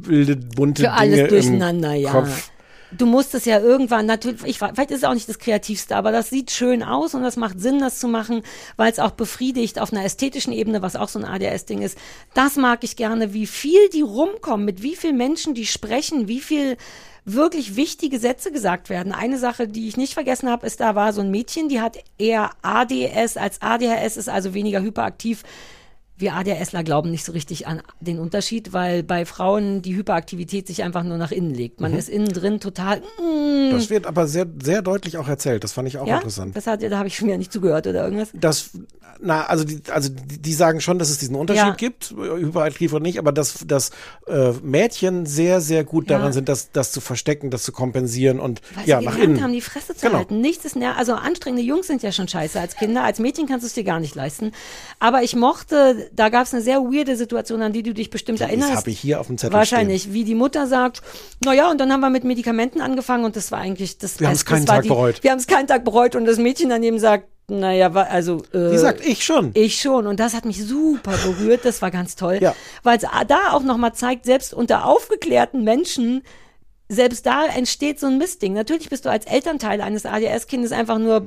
wilde, 0.00 0.36
bunte 0.36 0.82
für 0.82 0.92
alles 0.92 1.16
Dinge 1.16 1.28
durcheinander, 1.28 1.94
im 1.94 2.02
ja. 2.02 2.10
Kopf. 2.10 2.50
Du 2.96 3.06
musst 3.06 3.34
es 3.34 3.44
ja 3.44 3.58
irgendwann, 3.58 4.06
natürlich, 4.06 4.44
ich, 4.44 4.58
vielleicht 4.58 4.90
ist 4.90 4.98
es 4.98 5.04
auch 5.04 5.14
nicht 5.14 5.28
das 5.28 5.38
Kreativste, 5.38 5.96
aber 5.96 6.12
das 6.12 6.30
sieht 6.30 6.50
schön 6.50 6.82
aus 6.82 7.14
und 7.14 7.22
das 7.22 7.36
macht 7.36 7.60
Sinn, 7.60 7.78
das 7.78 7.98
zu 7.98 8.08
machen, 8.08 8.42
weil 8.76 8.92
es 8.92 8.98
auch 8.98 9.12
befriedigt 9.12 9.80
auf 9.80 9.92
einer 9.92 10.04
ästhetischen 10.04 10.52
Ebene, 10.52 10.82
was 10.82 10.96
auch 10.96 11.08
so 11.08 11.18
ein 11.18 11.24
ADS-Ding 11.24 11.80
ist. 11.80 11.96
Das 12.34 12.56
mag 12.56 12.84
ich 12.84 12.96
gerne, 12.96 13.32
wie 13.32 13.46
viel 13.46 13.88
die 13.90 14.02
rumkommen, 14.02 14.66
mit 14.66 14.82
wie 14.82 14.96
vielen 14.96 15.16
Menschen 15.16 15.54
die 15.54 15.66
sprechen, 15.66 16.28
wie 16.28 16.40
viel 16.40 16.76
wirklich 17.24 17.76
wichtige 17.76 18.18
Sätze 18.18 18.50
gesagt 18.50 18.90
werden. 18.90 19.12
Eine 19.12 19.38
Sache, 19.38 19.68
die 19.68 19.88
ich 19.88 19.96
nicht 19.96 20.14
vergessen 20.14 20.50
habe, 20.50 20.66
ist, 20.66 20.80
da 20.80 20.94
war 20.94 21.12
so 21.12 21.20
ein 21.20 21.30
Mädchen, 21.30 21.68
die 21.68 21.80
hat 21.80 21.98
eher 22.18 22.50
ADS 22.62 23.36
als 23.36 23.62
ADHS, 23.62 24.16
ist 24.16 24.28
also 24.28 24.54
weniger 24.54 24.82
hyperaktiv. 24.82 25.42
Wir 26.22 26.34
ADHSler 26.34 26.84
glauben 26.84 27.10
nicht 27.10 27.24
so 27.24 27.32
richtig 27.32 27.66
an 27.66 27.82
den 28.00 28.20
Unterschied, 28.20 28.72
weil 28.72 29.02
bei 29.02 29.26
Frauen 29.26 29.82
die 29.82 29.96
Hyperaktivität 29.96 30.68
sich 30.68 30.84
einfach 30.84 31.02
nur 31.02 31.18
nach 31.18 31.32
innen 31.32 31.52
legt. 31.52 31.80
Mhm. 31.80 31.82
Man 31.90 31.98
ist 31.98 32.08
innen 32.08 32.28
drin 32.28 32.60
total. 32.60 33.00
Mm, 33.00 33.72
Das 33.72 33.90
wird 33.90 34.06
aber 34.06 34.28
sehr, 34.28 34.46
sehr 34.62 34.82
deutlich 34.82 35.18
auch 35.18 35.26
erzählt. 35.28 35.64
Das 35.64 35.72
fand 35.72 35.88
ich 35.88 35.98
auch 35.98 36.06
ja, 36.06 36.16
interessant. 36.16 36.56
das 36.56 36.66
hat, 36.68 36.80
da 36.82 36.96
habe 36.96 37.08
ich 37.08 37.16
schon 37.16 37.26
wieder 37.26 37.38
nicht 37.38 37.52
zugehört 37.52 37.88
oder 37.88 38.04
irgendwas. 38.04 38.28
Das, 38.34 38.70
na, 39.20 39.44
also 39.46 39.64
die, 39.64 39.80
also 39.90 40.10
die, 40.12 40.52
sagen 40.54 40.80
schon, 40.80 40.98
dass 41.00 41.10
es 41.10 41.18
diesen 41.18 41.34
Unterschied 41.34 41.62
Ja. 41.66 41.74
gibt, 41.74 42.10
hyperaktiv 42.16 42.92
oder 42.92 43.02
nicht, 43.02 43.18
aber 43.18 43.32
dass, 43.32 43.64
dass 43.66 43.90
äh, 44.26 44.52
Mädchen 44.62 45.26
sehr, 45.26 45.60
sehr 45.60 45.82
gut 45.84 46.08
Ja. 46.08 46.18
daran 46.18 46.32
sind, 46.32 46.48
das, 46.48 46.70
das 46.72 46.92
zu 46.92 47.00
verstecken, 47.00 47.50
das 47.50 47.64
zu 47.64 47.72
kompensieren 47.72 48.38
und 48.38 48.62
Weil 48.76 48.86
ja, 48.88 49.00
sie 49.00 49.04
nach 49.06 49.18
innen. 49.18 49.42
haben, 49.42 49.52
die 49.52 49.60
Fresse 49.60 49.94
zu 49.96 50.06
Genau. 50.06 50.18
halten. 50.18 50.40
Nichts 50.40 50.64
ist 50.64 50.76
näher. 50.76 50.96
Also 50.96 51.14
anstrengende 51.14 51.62
Jungs 51.66 51.88
sind 51.88 52.02
ja 52.02 52.12
schon 52.12 52.28
scheiße 52.28 52.60
als 52.60 52.76
Kinder. 52.76 53.02
Als 53.02 53.18
Mädchen 53.18 53.46
kannst 53.48 53.64
du 53.64 53.66
es 53.66 53.74
dir 53.74 53.84
gar 53.84 53.98
nicht 54.00 54.14
leisten. 54.14 54.52
Aber 55.00 55.22
ich 55.22 55.34
mochte, 55.36 56.10
da 56.14 56.28
gab 56.28 56.46
es 56.46 56.52
eine 56.54 56.62
sehr 56.62 56.80
weirde 56.80 57.16
Situation, 57.16 57.62
an 57.62 57.72
die 57.72 57.82
du 57.82 57.94
dich 57.94 58.10
bestimmt 58.10 58.40
Das 58.40 58.48
erinnerst. 58.48 58.74
habe 58.74 58.90
ich 58.90 59.00
hier 59.00 59.20
auf 59.20 59.26
dem 59.28 59.38
Zettel 59.38 59.54
Wahrscheinlich, 59.54 60.12
wie 60.12 60.24
die 60.24 60.34
Mutter 60.34 60.66
sagt, 60.66 61.02
na 61.44 61.52
ja, 61.54 61.70
und 61.70 61.78
dann 61.80 61.92
haben 61.92 62.00
wir 62.00 62.10
mit 62.10 62.24
Medikamenten 62.24 62.80
angefangen 62.80 63.24
und 63.24 63.36
das 63.36 63.50
war 63.52 63.58
eigentlich 63.58 63.98
das 63.98 64.20
Wir 64.20 64.28
haben's 64.28 64.44
Beste. 64.44 64.54
keinen 64.54 64.66
Das 64.66 64.74
Tag 64.74 64.82
die, 64.82 64.88
bereut. 64.88 65.22
Wir 65.22 65.30
haben 65.30 65.38
es 65.38 65.46
keinen 65.46 65.66
Tag 65.66 65.84
bereut 65.84 66.14
und 66.14 66.24
das 66.24 66.38
Mädchen 66.38 66.68
daneben 66.70 66.98
sagt, 66.98 67.28
naja, 67.48 67.90
also 67.92 68.42
äh, 68.54 68.70
Die 68.70 68.78
sagt, 68.78 69.04
ich 69.04 69.24
schon. 69.24 69.50
ich 69.54 69.80
schon. 69.80 70.06
Und 70.06 70.20
das 70.20 70.32
hat 70.34 70.44
mich 70.44 70.64
super 70.64 71.12
berührt. 71.24 71.64
Das 71.64 71.82
war 71.82 71.90
ganz 71.90 72.14
toll. 72.14 72.38
Ja. 72.40 72.54
Weil 72.82 72.98
es 72.98 73.04
da 73.28 73.52
auch 73.52 73.62
nochmal 73.62 73.94
zeigt, 73.94 74.24
selbst 74.26 74.54
unter 74.54 74.86
aufgeklärten 74.86 75.64
Menschen, 75.64 76.22
selbst 76.88 77.26
da 77.26 77.46
entsteht 77.46 77.98
so 77.98 78.06
ein 78.06 78.18
Mistding. 78.18 78.52
Natürlich 78.52 78.90
bist 78.90 79.04
du 79.04 79.10
als 79.10 79.26
Elternteil 79.26 79.80
eines 79.80 80.06
ADS-Kindes 80.06 80.72
einfach 80.72 80.98
nur 80.98 81.26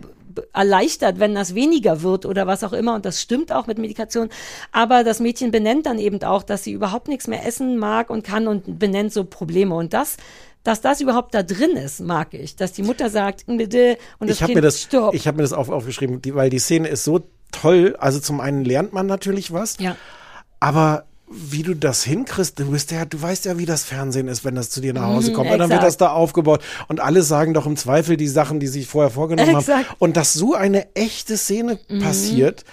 erleichtert, 0.53 1.19
wenn 1.19 1.35
das 1.35 1.55
weniger 1.55 2.01
wird 2.01 2.25
oder 2.25 2.47
was 2.47 2.63
auch 2.63 2.73
immer. 2.73 2.95
Und 2.95 3.05
das 3.05 3.21
stimmt 3.21 3.51
auch 3.51 3.67
mit 3.67 3.77
Medikation. 3.77 4.29
Aber 4.71 5.03
das 5.03 5.19
Mädchen 5.19 5.51
benennt 5.51 5.85
dann 5.85 5.99
eben 5.99 6.21
auch, 6.23 6.43
dass 6.43 6.63
sie 6.63 6.71
überhaupt 6.71 7.07
nichts 7.07 7.27
mehr 7.27 7.45
essen 7.45 7.77
mag 7.77 8.09
und 8.09 8.23
kann 8.23 8.47
und 8.47 8.79
benennt 8.79 9.13
so 9.13 9.23
Probleme. 9.23 9.75
Und 9.75 9.93
das, 9.93 10.17
dass 10.63 10.81
das 10.81 11.01
überhaupt 11.01 11.33
da 11.33 11.43
drin 11.43 11.71
ist, 11.71 12.01
mag 12.01 12.33
ich. 12.33 12.55
Dass 12.55 12.73
die 12.73 12.83
Mutter 12.83 13.09
sagt, 13.09 13.45
bitte, 13.47 13.97
und 14.19 14.29
das 14.29 14.37
ich 14.37 14.41
habe 14.41 14.53
Kind 14.53 14.55
mir 14.57 14.61
das, 14.61 14.81
stirbt. 14.81 15.15
ich 15.15 15.27
habe 15.27 15.37
mir 15.37 15.43
das 15.43 15.53
auf, 15.53 15.69
aufgeschrieben, 15.69 16.21
die, 16.21 16.35
weil 16.35 16.49
die 16.49 16.59
Szene 16.59 16.87
ist 16.87 17.03
so 17.03 17.21
toll. 17.51 17.95
Also 17.99 18.19
zum 18.19 18.39
einen 18.39 18.65
lernt 18.65 18.93
man 18.93 19.05
natürlich 19.05 19.53
was, 19.53 19.77
ja. 19.79 19.95
aber 20.59 21.05
wie 21.27 21.63
du 21.63 21.73
das 21.75 22.03
hinkriegst, 22.03 22.59
du 22.59 22.69
bist 22.71 22.91
ja, 22.91 23.03
du 23.05 23.19
weißt 23.19 23.45
ja, 23.45 23.57
wie 23.57 23.65
das 23.65 23.83
Fernsehen 23.83 24.27
ist, 24.27 24.45
wenn 24.45 24.53
das 24.55 24.69
zu 24.69 24.79
dir 24.79 24.93
nach 24.93 25.03
Hause 25.07 25.31
kommt. 25.33 25.49
Und 25.49 25.57
dann 25.57 25.69
wird 25.69 25.81
Mhm, 25.81 25.85
das 25.85 25.97
da 25.97 26.09
aufgebaut 26.11 26.61
und 26.87 26.99
alle 26.99 27.23
sagen 27.23 27.53
doch 27.53 27.65
im 27.65 27.77
Zweifel 27.77 28.15
die 28.15 28.27
Sachen, 28.27 28.59
die 28.59 28.67
sie 28.67 28.81
sich 28.81 28.87
vorher 28.87 29.09
vorgenommen 29.09 29.55
Exakt. 29.57 29.89
haben. 29.89 29.95
Und 29.99 30.17
dass 30.17 30.33
so 30.33 30.53
eine 30.53 30.93
echte 30.95 31.35
Szene 31.37 31.79
Mhm. 31.89 31.99
passiert, 31.99 32.63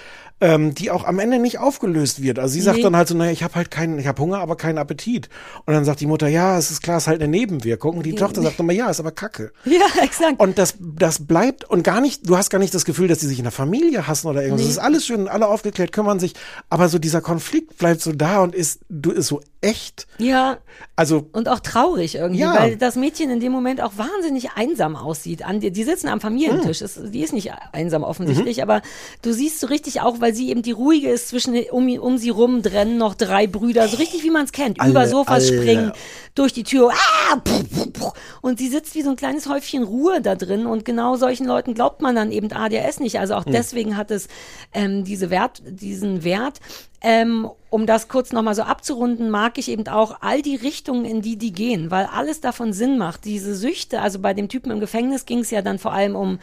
ähm, 0.43 0.75
die 0.75 0.91
auch 0.91 1.05
am 1.05 1.19
Ende 1.21 1.39
nicht 1.39 1.59
aufgelöst 1.61 2.21
wird. 2.21 2.39
Also 2.41 2.53
sie 2.53 2.61
sagt 2.61 2.79
Nee. 2.79 2.83
dann 2.83 2.97
halt 2.97 3.07
so, 3.09 3.17
naja, 3.17 3.31
ich 3.31 3.43
habe 3.45 3.55
halt 3.55 3.71
keinen, 3.71 3.99
ich 3.99 4.07
habe 4.09 4.21
Hunger, 4.21 4.41
aber 4.41 4.57
keinen 4.57 4.77
Appetit. 4.77 5.29
Und 5.67 5.73
dann 5.73 5.85
sagt 5.85 6.01
die 6.01 6.07
Mutter, 6.07 6.27
ja, 6.27 6.59
es 6.59 6.71
ist 6.73 6.83
klar, 6.83 6.97
es 6.97 7.05
ist 7.05 7.07
halt 7.07 7.23
eine 7.23 7.31
Nebenwirkung. 7.31 7.97
Und 7.97 8.05
die 8.05 8.15
Tochter 8.17 8.43
sagt 8.43 8.59
immer, 8.61 8.73
ja, 8.73 8.91
ist 8.91 9.01
aber 9.01 9.13
Kacke. 9.13 9.53
Ja, 9.65 10.03
exakt. 10.03 10.39
Und 10.41 10.59
das, 10.59 10.75
das 10.81 11.27
bleibt 11.27 11.65
und 11.71 11.85
gar 11.85 12.01
nicht, 12.01 12.29
du 12.29 12.37
hast 12.37 12.51
gar 12.51 12.59
nicht 12.59 12.75
das 12.75 12.85
Gefühl, 12.85 13.07
dass 13.09 13.19
die 13.21 13.27
sich 13.27 13.39
in 13.39 13.45
der 13.45 13.53
Familie 13.53 14.07
hassen 14.09 14.27
oder 14.27 14.43
irgendwas. 14.43 14.63
Nee. 14.63 14.67
Es 14.71 14.77
ist 14.77 14.83
alles 14.83 15.07
schön, 15.07 15.29
alle 15.29 15.47
aufgeklärt, 15.49 15.93
kümmern 15.93 16.19
sich. 16.21 16.35
Aber 16.69 16.89
so 16.89 16.99
dieser 16.99 17.21
Konflikt 17.23 17.79
bleibt 17.79 18.01
so 18.03 18.13
da 18.13 18.41
und 18.43 18.55
ist, 18.55 18.81
du, 18.91 19.13
ist 19.13 19.29
so 19.29 19.41
echt. 19.61 20.09
ja, 20.19 20.59
Also, 20.97 21.29
und 21.33 21.49
auch 21.49 21.61
traurig 21.61 22.17
irgendwie, 22.17 22.41
Ja. 22.41 22.59
weil 22.59 22.77
das 22.77 22.97
Mädchen 22.97 23.31
in 23.31 23.39
dem 23.39 23.53
Moment 23.53 23.81
auch 23.81 23.93
wahnsinnig 23.97 24.51
einsam 24.57 24.97
aussieht. 24.97 25.45
An, 25.45 25.61
die, 25.61 25.71
die 25.71 25.85
sitzen 25.85 26.09
am 26.09 26.21
Familientisch. 26.21 26.81
Hm. 26.81 26.87
Es, 26.87 27.01
die 27.13 27.21
ist 27.23 27.33
nicht 27.33 27.53
einsam 27.71 28.03
offensichtlich, 28.03 28.57
Mhm. 28.57 28.63
aber 28.65 28.83
du 29.23 29.33
siehst 29.33 29.61
so 29.61 29.69
richtig 29.69 30.01
auch, 30.01 30.21
weil 30.21 30.32
sie 30.35 30.51
eben 30.51 30.63
die 30.63 30.73
ruhige 30.73 31.09
ist, 31.11 31.29
zwischen 31.29 31.55
um, 31.71 31.89
um 31.99 32.19
sie 32.19 32.31
rum 32.31 32.61
rennen 32.61 32.99
noch 32.99 33.15
drei 33.15 33.47
Brüder, 33.47 33.89
so 33.89 33.97
richtig 33.97 34.23
wie 34.23 34.31
man 34.31 34.45
es 34.45 34.53
kennt, 34.53 34.81
Alle, 34.81 34.91
über 34.91 35.07
Sofas 35.07 35.49
alle. 35.49 35.59
springen, 35.59 35.93
durch 36.35 36.53
die 36.53 36.65
Tür, 36.65 36.91
ah, 36.93 37.37
puh, 37.37 37.63
puh, 37.65 37.91
puh. 37.91 38.11
und 38.41 38.59
sie 38.59 38.69
sitzt 38.69 38.95
wie 38.95 39.03
so 39.03 39.11
ein 39.11 39.17
kleines 39.17 39.49
Häufchen 39.49 39.83
Ruhe 39.83 40.21
da 40.21 40.35
drin 40.35 40.67
und 40.67 40.85
genau 40.85 41.17
solchen 41.17 41.47
Leuten 41.47 41.75
glaubt 41.75 42.01
man 42.03 42.15
dann 42.15 42.33
eben 42.33 42.51
ADS 42.53 43.01
nicht. 43.01 43.19
Also 43.21 43.35
Hm. 43.35 43.41
auch 43.41 43.45
deswegen 43.45 43.97
hat 43.97 44.11
es 44.11 44.29
ähm, 44.73 45.05
diese 45.05 45.31
Wert, 45.31 45.63
diesen 45.67 46.25
Wert. 46.25 46.61
Ähm, 47.05 47.51
um 47.69 47.85
das 47.87 48.07
kurz 48.07 48.33
nochmal 48.33 48.55
so 48.55 48.63
abzurunden, 48.63 49.29
mag 49.29 49.59
ich 49.59 49.69
eben 49.69 49.89
auch 49.89 50.19
all 50.21 50.41
die 50.41 50.55
Richtungen, 50.55 51.05
in 51.05 51.21
die 51.21 51.37
die 51.37 51.53
gehen, 51.53 51.91
weil 51.91 52.07
alles 52.07 52.41
davon 52.41 52.73
Sinn 52.73 52.97
macht. 52.97 53.25
Diese 53.25 53.57
Süchte, 53.57 54.01
also 54.01 54.21
bei 54.21 54.35
dem 54.35 54.49
Typen 54.49 54.71
im 54.71 54.79
Gefängnis 54.79 55.27
ging 55.27 55.41
es 55.41 55.51
ja 55.51 55.63
dann 55.63 55.79
vor 55.81 55.93
allem 55.93 56.15
um 56.15 56.39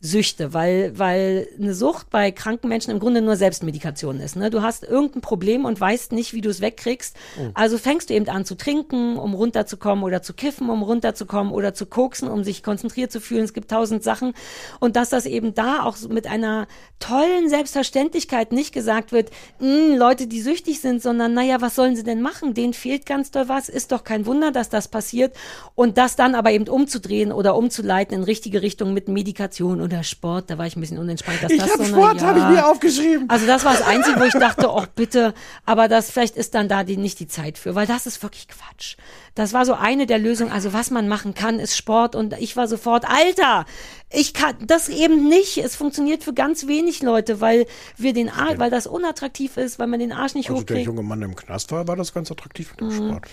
Süchte, 0.00 0.54
weil, 0.54 0.96
weil 0.96 1.48
eine 1.58 1.74
Sucht 1.74 2.10
bei 2.10 2.30
kranken 2.30 2.68
Menschen 2.68 2.92
im 2.92 3.00
Grunde 3.00 3.20
nur 3.20 3.34
Selbstmedikation 3.34 4.20
ist. 4.20 4.36
Ne? 4.36 4.48
Du 4.48 4.62
hast 4.62 4.84
irgendein 4.84 5.22
Problem 5.22 5.64
und 5.64 5.80
weißt 5.80 6.12
nicht, 6.12 6.34
wie 6.34 6.40
du 6.40 6.50
es 6.50 6.60
wegkriegst. 6.60 7.16
Also 7.54 7.78
fängst 7.78 8.08
du 8.08 8.14
eben 8.14 8.28
an 8.28 8.44
zu 8.44 8.54
trinken, 8.54 9.16
um 9.16 9.34
runterzukommen 9.34 10.04
oder 10.04 10.22
zu 10.22 10.34
kiffen, 10.34 10.70
um 10.70 10.82
runterzukommen 10.82 11.52
oder 11.52 11.74
zu 11.74 11.86
koksen, 11.86 12.28
um 12.28 12.44
sich 12.44 12.62
konzentriert 12.62 13.10
zu 13.10 13.20
fühlen. 13.20 13.42
Es 13.42 13.52
gibt 13.52 13.72
tausend 13.72 14.04
Sachen. 14.04 14.34
Und 14.78 14.94
dass 14.94 15.10
das 15.10 15.26
eben 15.26 15.54
da 15.54 15.82
auch 15.82 15.96
mit 16.08 16.28
einer 16.28 16.68
tollen 17.00 17.48
Selbstverständlichkeit 17.48 18.52
nicht 18.52 18.72
gesagt 18.72 19.10
wird, 19.10 19.30
"Mm, 19.58 19.96
Leute, 19.96 20.28
die 20.28 20.40
süchtig 20.40 20.80
sind, 20.80 21.02
sondern 21.02 21.34
naja, 21.34 21.60
was 21.60 21.74
sollen 21.74 21.96
sie 21.96 22.04
denn 22.04 22.22
machen? 22.22 22.54
Denen 22.54 22.72
fehlt 22.72 23.04
ganz 23.04 23.32
doll 23.32 23.48
was. 23.48 23.68
Ist 23.68 23.90
doch 23.90 24.04
kein 24.04 24.26
Wunder, 24.26 24.52
dass 24.52 24.68
das 24.68 24.86
passiert. 24.86 25.34
Und 25.74 25.98
das 25.98 26.14
dann 26.14 26.36
aber 26.36 26.52
eben 26.52 26.68
umzudrehen 26.68 27.32
oder 27.32 27.56
umzuleiten 27.56 28.16
in 28.16 28.22
richtige 28.22 28.62
Richtung 28.62 28.94
mit 28.94 29.08
Medikation 29.08 29.87
oder 29.92 30.02
Sport. 30.04 30.50
Da 30.50 30.58
war 30.58 30.66
ich 30.66 30.76
ein 30.76 30.80
bisschen 30.80 30.98
unentspannt. 30.98 31.42
Dass 31.42 31.50
ich 31.52 31.58
das 31.58 31.72
habe 31.72 31.84
so, 31.84 31.90
na 31.90 31.96
Sport, 31.96 32.20
ja. 32.20 32.26
habe 32.28 32.38
ich 32.38 32.44
mir 32.46 32.66
aufgeschrieben. 32.66 33.28
Also 33.28 33.46
das 33.46 33.64
war 33.64 33.72
das 33.72 33.82
Einzige, 33.82 34.18
wo 34.20 34.24
ich 34.24 34.32
dachte, 34.32 34.68
oh 34.70 34.84
bitte, 34.94 35.34
aber 35.66 35.88
das 35.88 36.10
vielleicht 36.10 36.36
ist 36.36 36.54
dann 36.54 36.68
da 36.68 36.84
die, 36.84 36.96
nicht 36.96 37.20
die 37.20 37.26
Zeit 37.28 37.58
für, 37.58 37.74
weil 37.74 37.86
das 37.86 38.06
ist 38.06 38.22
wirklich 38.22 38.48
Quatsch. 38.48 38.96
Das 39.34 39.52
war 39.52 39.64
so 39.66 39.74
eine 39.74 40.06
der 40.06 40.18
Lösungen. 40.18 40.50
Also 40.52 40.72
was 40.72 40.90
man 40.90 41.08
machen 41.08 41.34
kann, 41.34 41.58
ist 41.60 41.76
Sport 41.76 42.14
und 42.14 42.34
ich 42.38 42.56
war 42.56 42.66
sofort, 42.68 43.04
Alter, 43.08 43.66
ich 44.10 44.34
kann 44.34 44.54
das 44.66 44.88
eben 44.88 45.28
nicht. 45.28 45.58
Es 45.58 45.76
funktioniert 45.76 46.24
für 46.24 46.32
ganz 46.34 46.66
wenig 46.66 47.02
Leute, 47.02 47.40
weil 47.40 47.66
wir 47.96 48.12
den 48.12 48.28
Arsch, 48.30 48.58
weil 48.58 48.70
das 48.70 48.86
unattraktiv 48.86 49.56
ist, 49.56 49.78
weil 49.78 49.86
man 49.86 50.00
den 50.00 50.12
Arsch 50.12 50.34
nicht 50.34 50.50
Also 50.50 50.62
der 50.62 50.76
hochkriegt. 50.76 50.86
junge 50.86 51.02
Mann 51.02 51.22
im 51.22 51.36
Knast 51.36 51.70
war, 51.72 51.86
war 51.86 51.96
das 51.96 52.12
ganz 52.12 52.30
attraktiv 52.30 52.70
mit 52.72 52.80
dem 52.80 52.88
Mhm. 52.88 53.08
Sport. 53.10 53.26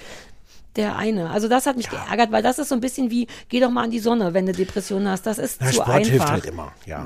Der 0.76 0.96
eine. 0.98 1.30
Also 1.30 1.48
das 1.48 1.66
hat 1.66 1.78
mich 1.78 1.90
geärgert, 1.90 2.32
weil 2.32 2.44
das 2.44 2.60
ist 2.60 2.70
so 2.70 2.76
ein 2.76 2.82
bisschen 2.82 3.12
wie, 3.12 3.28
geh 3.50 3.60
doch 3.60 3.70
mal 3.70 3.84
an 3.84 3.92
die 3.92 4.00
Sonne, 4.00 4.34
wenn 4.34 4.46
du 4.46 4.52
Depressionen 4.52 5.08
hast. 5.08 5.26
Das 5.26 5.38
ist 5.38 5.62
Na, 5.62 5.68
zu 5.68 5.74
Sport 5.74 5.90
einfach. 5.90 6.10
hilft 6.12 6.28
halt 6.32 6.46
immer, 6.46 6.72
ja. 6.86 7.06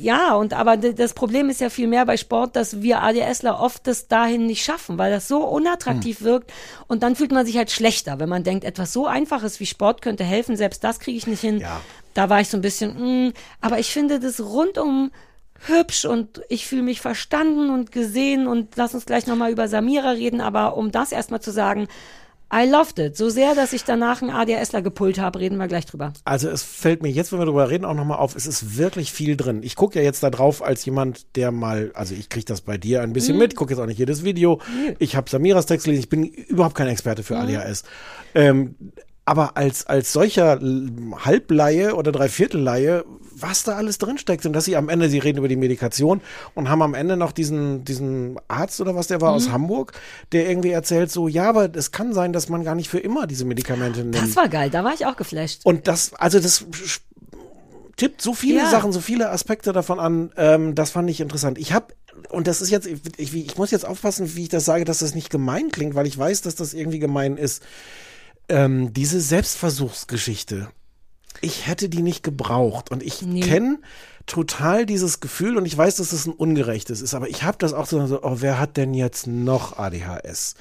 Ja, 0.00 0.34
und 0.34 0.52
aber 0.54 0.76
das 0.76 1.12
Problem 1.14 1.50
ist 1.50 1.60
ja 1.60 1.70
viel 1.70 1.86
mehr 1.88 2.06
bei 2.06 2.16
Sport, 2.16 2.56
dass 2.56 2.82
wir 2.82 3.02
ADSler 3.02 3.60
oft 3.60 3.86
das 3.86 4.08
dahin 4.08 4.46
nicht 4.46 4.64
schaffen, 4.64 4.98
weil 4.98 5.10
das 5.12 5.28
so 5.28 5.44
unattraktiv 5.44 6.20
Hm. 6.20 6.24
wirkt 6.26 6.52
und 6.86 7.02
dann 7.02 7.16
fühlt 7.16 7.32
man 7.32 7.44
sich 7.46 7.56
halt 7.56 7.70
schlechter, 7.70 8.18
wenn 8.20 8.28
man 8.28 8.42
denkt, 8.44 8.64
etwas 8.64 8.92
so 8.92 9.06
einfaches 9.06 9.60
wie 9.60 9.66
Sport 9.66 10.02
könnte 10.02 10.24
helfen, 10.24 10.56
selbst 10.56 10.82
das 10.84 10.98
kriege 11.00 11.16
ich 11.18 11.26
nicht 11.26 11.40
hin. 11.40 11.58
Ja. 11.60 11.80
Da 12.14 12.28
war 12.28 12.40
ich 12.40 12.48
so 12.48 12.56
ein 12.56 12.60
bisschen, 12.62 13.28
mm, 13.28 13.32
aber 13.60 13.78
ich 13.78 13.90
finde 13.92 14.18
das 14.18 14.40
rundum 14.40 15.10
hübsch 15.66 16.06
und 16.06 16.40
ich 16.48 16.66
fühle 16.66 16.82
mich 16.82 17.00
verstanden 17.00 17.70
und 17.70 17.92
gesehen 17.92 18.46
und 18.46 18.76
lass 18.76 18.94
uns 18.94 19.04
gleich 19.04 19.26
nochmal 19.26 19.52
über 19.52 19.68
Samira 19.68 20.12
reden, 20.12 20.40
aber 20.40 20.76
um 20.76 20.90
das 20.90 21.12
erstmal 21.12 21.40
zu 21.42 21.50
sagen, 21.52 21.86
I 22.52 22.68
loved 22.68 22.98
it. 22.98 23.16
So 23.16 23.28
sehr, 23.28 23.54
dass 23.54 23.72
ich 23.72 23.84
danach 23.84 24.22
einen 24.22 24.30
ADSler 24.30 24.82
gepult 24.82 25.20
habe, 25.20 25.38
reden 25.38 25.56
wir 25.56 25.68
gleich 25.68 25.86
drüber. 25.86 26.12
Also 26.24 26.48
es 26.48 26.62
fällt 26.62 27.02
mir 27.02 27.10
jetzt, 27.10 27.32
wenn 27.32 27.38
wir 27.38 27.46
darüber 27.46 27.70
reden, 27.70 27.84
auch 27.84 27.94
nochmal 27.94 28.18
auf, 28.18 28.34
es 28.34 28.46
ist 28.46 28.76
wirklich 28.76 29.12
viel 29.12 29.36
drin. 29.36 29.62
Ich 29.62 29.76
gucke 29.76 29.98
ja 29.98 30.04
jetzt 30.04 30.22
da 30.22 30.30
drauf 30.30 30.62
als 30.62 30.84
jemand, 30.84 31.36
der 31.36 31.52
mal, 31.52 31.92
also 31.94 32.14
ich 32.14 32.28
kriege 32.28 32.46
das 32.46 32.62
bei 32.62 32.76
dir 32.76 33.02
ein 33.02 33.12
bisschen 33.12 33.38
mit, 33.38 33.54
gucke 33.54 33.72
jetzt 33.72 33.80
auch 33.80 33.86
nicht 33.86 33.98
jedes 33.98 34.24
Video. 34.24 34.60
Ich 34.98 35.14
habe 35.14 35.30
Samiras 35.30 35.66
Text 35.66 35.84
gelesen, 35.84 36.02
ich 36.02 36.08
bin 36.08 36.24
überhaupt 36.24 36.74
kein 36.74 36.88
Experte 36.88 37.22
für 37.22 37.38
ADHS. 37.38 37.84
Ähm, 38.34 38.74
aber 39.24 39.56
als, 39.56 39.86
als 39.86 40.12
solcher 40.12 40.58
Halbleihe 41.24 41.94
oder 41.94 42.10
Dreiviertelleihe, 42.10 43.04
was 43.42 43.64
da 43.64 43.76
alles 43.76 43.98
drinsteckt 43.98 44.46
und 44.46 44.52
dass 44.52 44.64
sie 44.64 44.76
am 44.76 44.88
Ende, 44.88 45.08
sie 45.08 45.18
reden 45.18 45.38
über 45.38 45.48
die 45.48 45.56
Medikation 45.56 46.20
und 46.54 46.68
haben 46.68 46.82
am 46.82 46.94
Ende 46.94 47.16
noch 47.16 47.32
diesen, 47.32 47.84
diesen 47.84 48.38
Arzt 48.48 48.80
oder 48.80 48.94
was 48.94 49.06
der 49.06 49.20
war 49.20 49.32
aus 49.32 49.50
Hamburg, 49.50 49.92
der 50.32 50.48
irgendwie 50.48 50.70
erzählt 50.70 51.10
so, 51.10 51.28
ja, 51.28 51.48
aber 51.48 51.68
es 51.74 51.92
kann 51.92 52.12
sein, 52.12 52.32
dass 52.32 52.48
man 52.48 52.64
gar 52.64 52.74
nicht 52.74 52.88
für 52.88 52.98
immer 52.98 53.26
diese 53.26 53.44
Medikamente 53.44 54.00
nimmt. 54.00 54.16
Das 54.16 54.36
war 54.36 54.48
geil, 54.48 54.70
da 54.70 54.84
war 54.84 54.94
ich 54.94 55.06
auch 55.06 55.16
geflasht. 55.16 55.60
Und 55.64 55.88
das, 55.88 56.14
also 56.14 56.40
das 56.40 56.64
tippt 57.96 58.22
so 58.22 58.32
viele 58.32 58.60
Ja. 58.60 58.70
Sachen, 58.70 58.92
so 58.92 59.00
viele 59.00 59.30
Aspekte 59.30 59.72
davon 59.72 60.00
an. 60.00 60.32
Ähm, 60.36 60.74
das 60.74 60.90
fand 60.90 61.10
ich 61.10 61.20
interessant. 61.20 61.58
Ich 61.58 61.72
habe 61.72 61.94
und 62.28 62.46
das 62.46 62.60
ist 62.60 62.70
jetzt, 62.70 62.86
ich, 62.86 63.00
ich, 63.16 63.34
ich 63.34 63.56
muss 63.56 63.70
jetzt 63.70 63.86
aufpassen, 63.86 64.36
wie 64.36 64.42
ich 64.44 64.48
das 64.48 64.64
sage, 64.64 64.84
dass 64.84 64.98
das 64.98 65.14
nicht 65.14 65.30
gemein 65.30 65.70
klingt, 65.70 65.94
weil 65.94 66.06
ich 66.06 66.16
weiß, 66.16 66.42
dass 66.42 66.54
das 66.54 66.74
irgendwie 66.74 66.98
gemein 66.98 67.36
ist. 67.36 67.62
Ähm, 68.48 68.92
diese 68.92 69.20
Selbstversuchsgeschichte, 69.20 70.68
ich 71.40 71.66
hätte 71.66 71.88
die 71.88 72.02
nicht 72.02 72.22
gebraucht 72.22 72.90
und 72.90 73.02
ich 73.02 73.22
Nee. 73.22 73.40
kenne 73.40 73.78
total 74.26 74.86
dieses 74.86 75.20
Gefühl 75.20 75.56
und 75.56 75.66
ich 75.66 75.76
weiß, 75.76 75.96
dass 75.96 76.10
das 76.10 76.26
ein 76.26 76.32
ungerechtes 76.32 77.00
ist, 77.00 77.14
aber 77.14 77.28
ich 77.28 77.42
habe 77.42 77.58
das 77.58 77.72
auch 77.72 77.86
so, 77.86 77.98
oh, 78.22 78.36
wer 78.40 78.60
hat 78.60 78.76
denn 78.76 78.94
jetzt 78.94 79.26
noch 79.26 79.78
ADHS? 79.78 80.54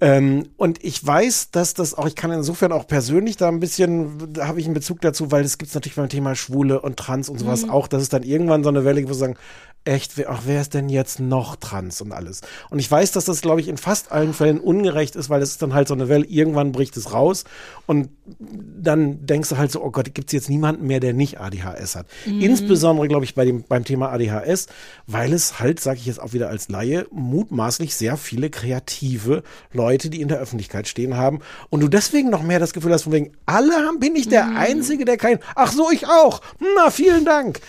Ähm, 0.00 0.50
und 0.56 0.82
ich 0.84 1.04
weiß, 1.04 1.50
dass 1.52 1.72
das 1.74 1.94
auch, 1.94 2.06
ich 2.06 2.16
kann 2.16 2.30
insofern 2.32 2.72
auch 2.72 2.86
persönlich 2.86 3.36
da 3.36 3.48
ein 3.48 3.60
bisschen, 3.60 4.32
da 4.32 4.48
habe 4.48 4.60
ich 4.60 4.66
einen 4.66 4.74
Bezug 4.74 5.00
dazu, 5.00 5.30
weil 5.30 5.44
es 5.44 5.56
gibt 5.56 5.72
natürlich 5.74 5.96
beim 5.96 6.08
Thema 6.08 6.34
Schwule 6.34 6.80
und 6.80 6.96
Trans 6.98 7.28
und 7.28 7.38
sowas 7.38 7.68
auch, 7.68 7.86
dass 7.88 8.02
es 8.02 8.08
dann 8.08 8.22
irgendwann 8.24 8.64
so 8.64 8.70
eine 8.70 8.84
Welle 8.84 9.00
gibt, 9.00 9.10
wo 9.10 9.14
sie 9.14 9.20
sagen, 9.20 9.36
echt, 9.84 10.16
wer, 10.16 10.30
ach, 10.30 10.42
wer 10.46 10.60
ist 10.60 10.74
denn 10.74 10.88
jetzt 10.88 11.20
noch 11.20 11.56
trans 11.56 12.00
und 12.00 12.12
alles? 12.12 12.40
Und 12.70 12.78
ich 12.78 12.90
weiß, 12.90 13.12
dass 13.12 13.26
das, 13.26 13.40
glaube 13.40 13.60
ich, 13.60 13.68
in 13.68 13.76
fast 13.76 14.12
allen 14.12 14.32
Fällen 14.32 14.60
ungerecht 14.60 15.16
ist, 15.16 15.30
weil 15.30 15.42
es 15.42 15.50
ist 15.50 15.62
dann 15.62 15.74
halt 15.74 15.88
so 15.88 15.94
eine 15.94 16.08
Welle, 16.08 16.24
irgendwann 16.24 16.72
bricht 16.72 16.96
es 16.96 17.12
raus 17.12 17.44
und 17.86 18.08
dann 18.26 19.26
denkst 19.26 19.50
du 19.50 19.58
halt 19.58 19.70
so, 19.70 19.82
oh 19.82 19.90
Gott, 19.90 20.14
gibt 20.14 20.28
es 20.28 20.32
jetzt 20.32 20.48
niemanden 20.48 20.86
mehr, 20.86 21.00
der 21.00 21.12
nicht 21.12 21.40
ADHS 21.40 21.96
hat. 21.96 22.06
Insbesondere, 22.24 23.08
glaube 23.08 23.24
ich, 23.24 23.34
bei 23.34 23.44
dem, 23.44 23.62
beim 23.64 23.84
Thema 23.84 24.10
ADHS, 24.10 24.66
weil 25.06 25.32
es 25.32 25.60
halt, 25.60 25.80
sage 25.80 25.98
ich 25.98 26.06
jetzt 26.06 26.20
auch 26.20 26.32
wieder 26.32 26.48
als 26.48 26.68
Laie, 26.68 27.06
mutmaßlich 27.10 27.94
sehr 27.94 28.16
viele 28.16 28.50
kreative 28.50 29.42
Leute, 29.72 30.08
die 30.08 30.20
in 30.20 30.28
der 30.28 30.38
Öffentlichkeit 30.38 30.88
stehen 30.88 31.16
haben 31.16 31.40
und 31.68 31.80
du 31.80 31.88
deswegen 31.88 32.30
noch 32.30 32.42
mehr 32.42 32.58
das 32.58 32.72
Gefühl 32.72 32.92
hast, 32.92 33.02
von 33.02 33.12
wegen, 33.12 33.32
alle 33.46 33.74
haben, 33.74 34.00
bin 34.00 34.16
ich 34.16 34.28
der 34.28 34.56
Einzige, 34.56 35.04
der 35.04 35.18
kein, 35.18 35.38
ach 35.54 35.72
so, 35.72 35.90
ich 35.90 36.06
auch, 36.06 36.40
na, 36.76 36.90
vielen 36.90 37.24
Dank. 37.24 37.60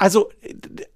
Also, 0.00 0.30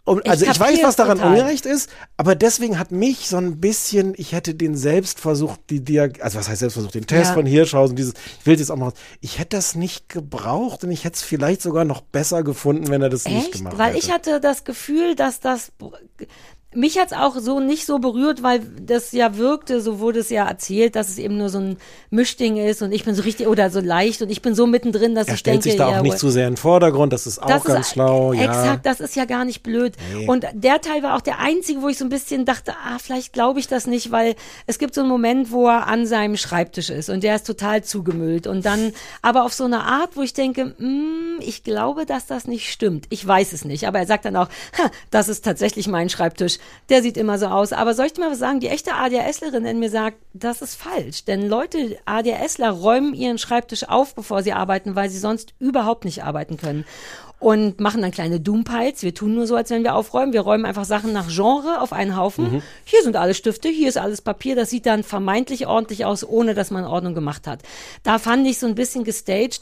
um, 0.07 0.21
Ich 0.25 0.31
also 0.31 0.47
ich, 0.47 0.59
weiß, 0.59 0.79
was 0.83 0.97
daran 0.97 1.19
total. 1.19 1.33
ungerecht 1.39 1.67
ist, 1.67 1.91
aber 2.17 2.35
deswegen 2.35 2.79
hat 2.79 2.91
mich 2.91 3.29
so 3.29 3.37
ein 3.37 3.61
bisschen, 3.61 4.15
ich 4.17 4.33
hätte 4.33 4.55
den 4.55 4.75
Selbstversuch, 4.77 5.59
die 5.69 5.85
Diag 5.85 6.23
also 6.25 6.39
was 6.39 6.49
heißt 6.49 6.61
Selbstversuch, 6.61 6.91
den 6.91 7.07
Test 7.07 7.29
Ja. 7.29 7.35
von 7.35 7.45
Hirschhausen, 7.45 7.97
dieses, 7.97 8.15
ich 8.41 8.47
will 8.47 8.59
jetzt 8.59 8.71
auch 8.71 8.77
mal, 8.77 8.95
ich 9.21 9.39
hätte 9.39 9.57
das 9.59 9.75
nicht 9.75 10.09
gebraucht 10.09 10.85
und 10.85 10.91
ich 10.91 11.05
hätte 11.05 11.17
es 11.17 11.23
vielleicht 11.23 11.61
sogar 11.61 11.85
noch 11.85 12.01
besser 12.01 12.43
gefunden, 12.43 12.89
wenn 12.89 13.03
er 13.03 13.11
das 13.11 13.27
nicht 13.27 13.37
Echt? 13.49 13.53
gemacht 13.53 13.77
Weil 13.77 13.89
hätte. 13.93 13.99
ich 13.99 14.11
hatte 14.11 14.41
das 14.41 14.65
Gefühl, 14.65 15.15
dass 15.17 15.39
das 15.39 15.71
mich 16.75 16.99
hat's 16.99 17.13
auch 17.13 17.39
so 17.39 17.61
nicht 17.61 17.87
so 17.87 17.99
berührt, 17.99 18.43
weil 18.43 18.61
das 18.81 19.13
ja 19.13 19.37
wirkte, 19.37 19.81
so 19.81 19.99
wurde 20.01 20.21
es 20.21 20.31
ja 20.31 20.47
erzählt, 20.47 20.97
dass 20.97 21.09
es 21.09 21.19
eben 21.19 21.37
nur 21.37 21.49
so 21.49 21.59
ein 21.59 21.77
Mischding 22.11 22.57
ist 22.57 22.83
und 22.83 22.93
ich 22.93 23.05
bin 23.05 23.15
so 23.15 23.23
richtig 23.23 23.47
oder 23.47 23.71
so 23.71 23.81
leicht 23.81 24.23
und 24.23 24.31
ich 24.31 24.43
bin 24.43 24.55
so 24.55 24.67
mittendrin, 24.67 25.15
dass 25.15 25.29
er 25.29 25.35
ich 25.35 25.41
stellt 25.41 25.65
denke, 25.65 25.71
sich 25.71 25.77
da 25.77 25.89
auch 25.89 25.93
ja, 25.93 26.03
nicht 26.03 26.19
zu 26.19 26.31
sehr 26.31 26.47
in 26.47 26.55
den 26.55 26.57
Vordergrund, 26.59 27.13
das 27.13 27.27
ist 27.27 27.43
auch 27.43 27.47
das 27.47 27.65
ganz 27.65 27.87
ist, 27.87 27.93
schlau, 27.93 28.33
ja. 28.33 28.43
Exakt, 28.43 28.87
das 28.87 29.01
ist 29.01 29.17
ja 29.17 29.25
gar 29.25 29.45
nicht 29.45 29.63
blöd. 29.63 29.95
Und 30.27 30.47
der 30.53 30.81
Teil 30.81 31.03
war 31.03 31.17
auch 31.17 31.21
der 31.21 31.39
einzige, 31.39 31.83
wo 31.83 31.89
ich 31.89 31.99
so 31.99 32.05
ein 32.05 32.11
bisschen 32.11 32.45
dachte, 32.45 32.73
ah, 32.73 32.99
vielleicht 32.99 33.33
glaube 33.33 33.61
ich 33.61 33.69
das 33.69 33.87
nicht, 33.87 34.11
weil 34.11 34.35
es 34.67 34.79
gibt 34.79 34.95
so 34.95 35.01
einen 35.01 35.11
Moment, 35.11 35.51
wo 35.51 35.69
er 35.69 35.87
an 35.87 36.07
seinem 36.07 36.37
Schreibtisch 36.37 36.91
ist 36.91 37.09
und 37.09 37.23
der 37.23 37.37
ist 37.37 37.47
total 37.47 37.85
zugemüllt 37.85 38.47
und 38.47 38.65
dann 38.65 38.93
aber 39.23 39.45
auf 39.45 39.53
so 39.53 39.65
eine 39.65 39.81
Art, 39.81 40.17
wo 40.17 40.23
ich 40.23 40.35
denke, 40.35 40.75
mm, 40.79 41.41
ich 41.41 41.65
glaube, 41.65 42.07
dass 42.07 42.27
das 42.27 42.47
nicht 42.47 42.71
stimmt. 42.71 43.07
Ich 43.11 43.27
weiß 43.27 43.53
es 43.53 43.65
nicht, 43.65 43.87
aber 43.87 44.01
er 44.01 44.07
sagt 44.07 44.25
dann 44.25 44.37
auch, 44.37 44.49
das 45.11 45.29
ist 45.29 45.45
tatsächlich 45.45 45.89
mein 45.89 46.09
Schreibtisch. 46.09 46.59
Der 46.89 47.03
sieht 47.03 47.17
immer 47.17 47.39
so 47.39 47.47
aus. 47.47 47.73
Aber 47.73 47.95
soll 47.95 48.07
ich 48.07 48.13
dir 48.13 48.21
mal 48.21 48.31
was 48.31 48.39
sagen? 48.39 48.61
Die 48.61 48.69
echte 48.69 48.95
ADHSlerin 48.95 49.65
in 49.65 49.79
mir 49.79 49.91
sagt, 49.91 50.19
das 50.33 50.63
ist 50.63 50.75
falsch. 50.75 51.25
Denn 51.25 51.49
Leute, 51.49 51.97
ADHSler 52.05 52.71
räumen 52.71 53.15
ihren 53.15 53.39
Schreibtisch 53.39 53.89
auf, 53.89 54.15
bevor 54.15 54.43
sie 54.43 54.53
arbeiten, 54.53 54.95
weil 54.95 55.09
sie 55.09 55.19
sonst 55.19 55.55
überhaupt 55.59 56.05
nicht 56.05 56.25
arbeiten 56.25 56.57
können 56.57 56.85
und 57.45 57.79
machen 57.79 58.01
dann 58.01 58.11
kleine 58.11 58.41
Doom-Piles. 58.41 59.03
Wir 59.03 59.15
tun 59.15 59.35
nur 59.35 59.47
so, 59.47 59.55
als 59.55 59.69
wenn 59.69 59.85
wir 59.85 59.95
aufräumen. 59.95 60.33
Wir 60.33 60.41
räumen 60.41 60.65
einfach 60.65 60.87
Sachen 60.87 61.13
nach 61.13 61.29
Genre 61.29 61.81
auf 61.83 61.93
einen 61.93 62.17
Haufen. 62.17 62.63
Hier 62.85 63.03
sind 63.03 63.17
alle 63.17 63.35
Stifte, 63.35 63.69
hier 63.69 63.89
ist 63.89 63.99
alles 63.99 64.23
Papier. 64.23 64.57
Das 64.57 64.71
sieht 64.71 64.87
dann 64.87 65.03
vermeintlich 65.03 65.67
ordentlich 65.67 66.07
aus, 66.07 66.27
ohne 66.27 66.55
dass 66.55 66.71
man 66.71 66.85
Ordnung 66.85 67.15
gemacht 67.15 67.47
hat. 67.47 67.61
Da 68.03 68.19
fand 68.19 68.47
ich 68.47 68.59
so 68.59 68.67
ein 68.67 68.75
bisschen 68.75 69.05
gestaged. 69.05 69.61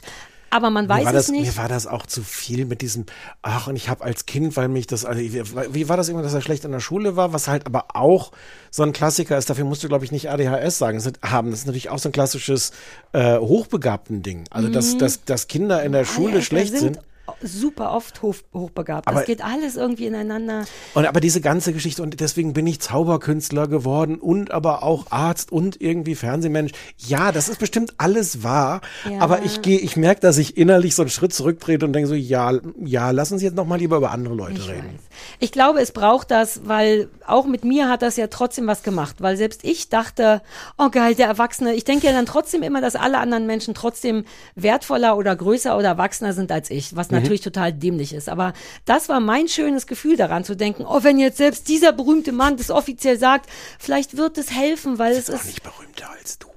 Aber 0.52 0.68
man 0.68 0.86
weiß 0.86 1.06
es 1.06 1.12
das, 1.12 1.28
nicht. 1.30 1.46
Mir 1.46 1.56
war 1.56 1.68
das 1.68 1.86
auch 1.86 2.04
zu 2.04 2.22
viel 2.22 2.66
mit 2.66 2.82
diesem, 2.82 3.06
ach, 3.40 3.68
und 3.68 3.76
ich 3.76 3.88
habe 3.88 4.04
als 4.04 4.26
Kind, 4.26 4.54
weil 4.54 4.68
mich 4.68 4.86
das, 4.86 5.06
also, 5.06 5.18
wie 5.22 5.88
war 5.88 5.96
das 5.96 6.10
immer, 6.10 6.20
dass 6.20 6.34
er 6.34 6.42
schlecht 6.42 6.66
in 6.66 6.72
der 6.72 6.80
Schule 6.80 7.16
war, 7.16 7.32
was 7.32 7.48
halt 7.48 7.64
aber 7.64 7.96
auch 7.96 8.32
so 8.70 8.82
ein 8.82 8.92
Klassiker 8.92 9.38
ist, 9.38 9.48
dafür 9.48 9.64
musst 9.64 9.82
du, 9.82 9.88
glaube 9.88 10.04
ich, 10.04 10.12
nicht 10.12 10.28
ADHS 10.28 10.76
sagen, 10.76 10.98
das 10.98 11.06
ist, 11.06 11.22
haben. 11.22 11.50
Das 11.50 11.60
ist 11.60 11.66
natürlich 11.66 11.88
auch 11.88 11.98
so 11.98 12.10
ein 12.10 12.12
klassisches 12.12 12.72
äh, 13.12 13.38
Hochbegabten-Ding. 13.38 14.44
Also, 14.50 14.68
dass, 14.68 14.98
dass, 14.98 15.24
dass 15.24 15.48
Kinder 15.48 15.82
in 15.82 15.92
der 15.92 16.04
Schule 16.04 16.26
Eltern 16.26 16.42
schlecht 16.42 16.76
sind. 16.76 16.98
Super 17.40 17.92
oft 17.92 18.20
hoch, 18.22 18.34
hochbegabt. 18.52 19.06
Aber- 19.08 19.18
das 19.18 19.26
geht 19.26 19.42
alles 19.44 19.76
irgendwie 19.76 20.06
ineinander. 20.06 20.64
Und 20.94 21.06
aber 21.06 21.20
diese 21.20 21.40
ganze 21.40 21.72
Geschichte, 21.72 22.02
und 22.02 22.18
deswegen 22.20 22.52
bin 22.52 22.66
ich 22.66 22.80
Zauberkünstler 22.80 23.68
geworden 23.68 24.16
und 24.18 24.50
aber 24.50 24.82
auch 24.82 25.06
Arzt 25.10 25.50
und 25.52 25.80
irgendwie 25.80 26.14
Fernsehmensch. 26.14 26.72
Ja, 26.98 27.30
das 27.32 27.48
ist 27.48 27.58
bestimmt 27.58 27.94
alles 27.98 28.42
wahr. 28.42 28.80
Ja. 29.08 29.20
Aber 29.20 29.44
ich 29.44 29.62
gehe, 29.62 29.78
ich 29.78 29.96
merke, 29.96 30.20
dass 30.20 30.36
ich 30.38 30.56
innerlich 30.56 30.94
so 30.94 31.02
einen 31.02 31.10
Schritt 31.10 31.32
zurücktrete 31.32 31.86
und 31.86 31.92
denke 31.92 32.08
so, 32.08 32.14
ja, 32.14 32.52
ja, 32.84 33.10
lass 33.10 33.30
uns 33.32 33.42
jetzt 33.42 33.54
noch 33.56 33.66
mal 33.66 33.78
lieber 33.78 33.96
über 33.98 34.10
andere 34.10 34.34
Leute 34.34 34.54
Ich 34.60 34.68
reden. 34.68 34.88
weiß. 34.88 35.00
Ich 35.38 35.52
glaube, 35.52 35.80
es 35.80 35.92
braucht 35.92 36.30
das, 36.30 36.62
weil 36.64 37.08
auch 37.26 37.46
mit 37.46 37.64
mir 37.64 37.88
hat 37.88 38.02
das 38.02 38.16
ja 38.16 38.26
trotzdem 38.26 38.66
was 38.66 38.82
gemacht, 38.82 39.16
weil 39.20 39.36
selbst 39.36 39.64
ich 39.64 39.88
dachte, 39.88 40.42
oh 40.78 40.90
geil, 40.90 41.14
der 41.14 41.26
Erwachsene. 41.28 41.74
Ich 41.74 41.84
denke 41.84 42.06
ja 42.06 42.12
dann 42.12 42.26
trotzdem 42.26 42.62
immer, 42.62 42.80
dass 42.80 42.96
alle 42.96 43.18
anderen 43.18 43.46
Menschen 43.46 43.74
trotzdem 43.74 44.24
wertvoller 44.56 45.16
oder 45.16 45.34
größer 45.36 45.76
oder 45.78 45.88
erwachsener 45.88 46.32
sind 46.32 46.50
als 46.50 46.70
ich, 46.70 46.96
was 46.96 47.11
natürlich 47.12 47.40
total 47.40 47.72
dämlich 47.72 48.12
ist. 48.12 48.28
Aber 48.28 48.52
das 48.84 49.08
war 49.08 49.20
mein 49.20 49.48
schönes 49.48 49.86
Gefühl 49.86 50.16
daran 50.16 50.44
zu 50.44 50.56
denken, 50.56 50.84
oh, 50.86 51.02
wenn 51.02 51.18
jetzt 51.18 51.38
selbst 51.38 51.68
dieser 51.68 51.92
berühmte 51.92 52.32
Mann 52.32 52.56
das 52.56 52.70
offiziell 52.70 53.18
sagt, 53.18 53.48
vielleicht 53.78 54.16
wird 54.16 54.38
es 54.38 54.50
helfen, 54.50 54.98
weil 54.98 55.12
es 55.12 55.26
Doch 55.26 55.34
ist, 55.34 55.46
nicht 55.46 55.62
berühmter 55.62 56.10
als 56.10 56.38
du. 56.38 56.48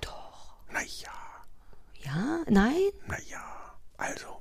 Doch. 0.00 0.56
Naja, 0.72 1.12
ja, 2.04 2.38
nein? 2.48 2.74
naja, 3.06 3.44
also. 3.96 4.35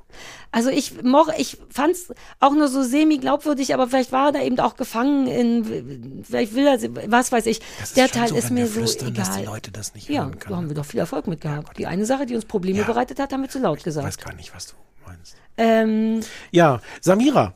Also 0.55 0.69
ich 0.69 1.03
moch, 1.03 1.27
ich 1.37 1.57
fand's 1.69 2.13
auch 2.39 2.53
nur 2.53 2.69
so 2.69 2.81
semi 2.81 3.17
glaubwürdig, 3.17 3.73
aber 3.73 3.89
vielleicht 3.89 4.13
war 4.13 4.27
er 4.27 4.31
da 4.31 4.39
eben 4.41 4.57
auch 4.61 4.77
gefangen 4.77 5.27
in, 5.27 6.23
vielleicht 6.25 6.55
will 6.55 6.65
er, 6.65 7.11
was 7.11 7.29
weiß 7.33 7.45
ich. 7.47 7.59
Der 7.97 8.07
Teil 8.07 8.29
so, 8.29 8.35
ist 8.37 8.51
mir 8.51 8.65
so 8.67 8.75
flüstern, 8.79 9.13
dass 9.13 9.31
die 9.31 9.41
egal. 9.41 9.53
Leute 9.53 9.71
das 9.71 9.93
nicht 9.93 10.07
Ja, 10.07 10.31
da 10.47 10.55
haben 10.55 10.69
wir 10.69 10.75
doch 10.75 10.85
viel 10.85 11.01
Erfolg 11.01 11.27
mit 11.27 11.41
gehabt. 11.41 11.77
Die 11.77 11.87
eine 11.87 12.05
Sache, 12.05 12.25
die 12.25 12.35
uns 12.35 12.45
Probleme 12.45 12.79
Ja. 12.79 12.85
bereitet 12.85 13.19
hat, 13.19 13.33
haben 13.33 13.41
wir 13.41 13.49
zu 13.49 13.59
laut 13.59 13.79
Ich 13.79 13.85
weiß 13.85 13.95
gesagt. 13.95 14.23
gar 14.25 14.33
nicht, 14.35 14.55
was 14.55 14.67
du 14.67 14.75
meinst. 15.05 15.35
Ähm, 15.57 16.21
Ja, 16.51 16.79
Samira. 17.01 17.53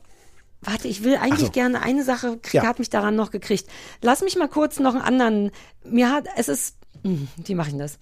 warte, 0.60 0.86
ich 0.88 1.02
will 1.02 1.16
eigentlich 1.16 1.46
so. 1.46 1.52
gerne 1.52 1.80
eine 1.80 2.04
Sache, 2.04 2.38
Ja. 2.52 2.64
hat 2.66 2.80
mich 2.80 2.90
daran 2.90 3.16
noch 3.16 3.30
gekriegt. 3.30 3.66
Lass 4.02 4.20
mich 4.20 4.36
mal 4.36 4.48
kurz 4.48 4.78
noch 4.78 4.92
einen 4.94 5.02
anderen. 5.02 5.50
Mir 5.84 6.12
hat, 6.12 6.26
es 6.36 6.48
ist, 6.50 6.76
hm, 7.02 7.28
wie 7.46 7.54
mache 7.54 7.70
ich 7.70 7.78
das? 7.78 7.98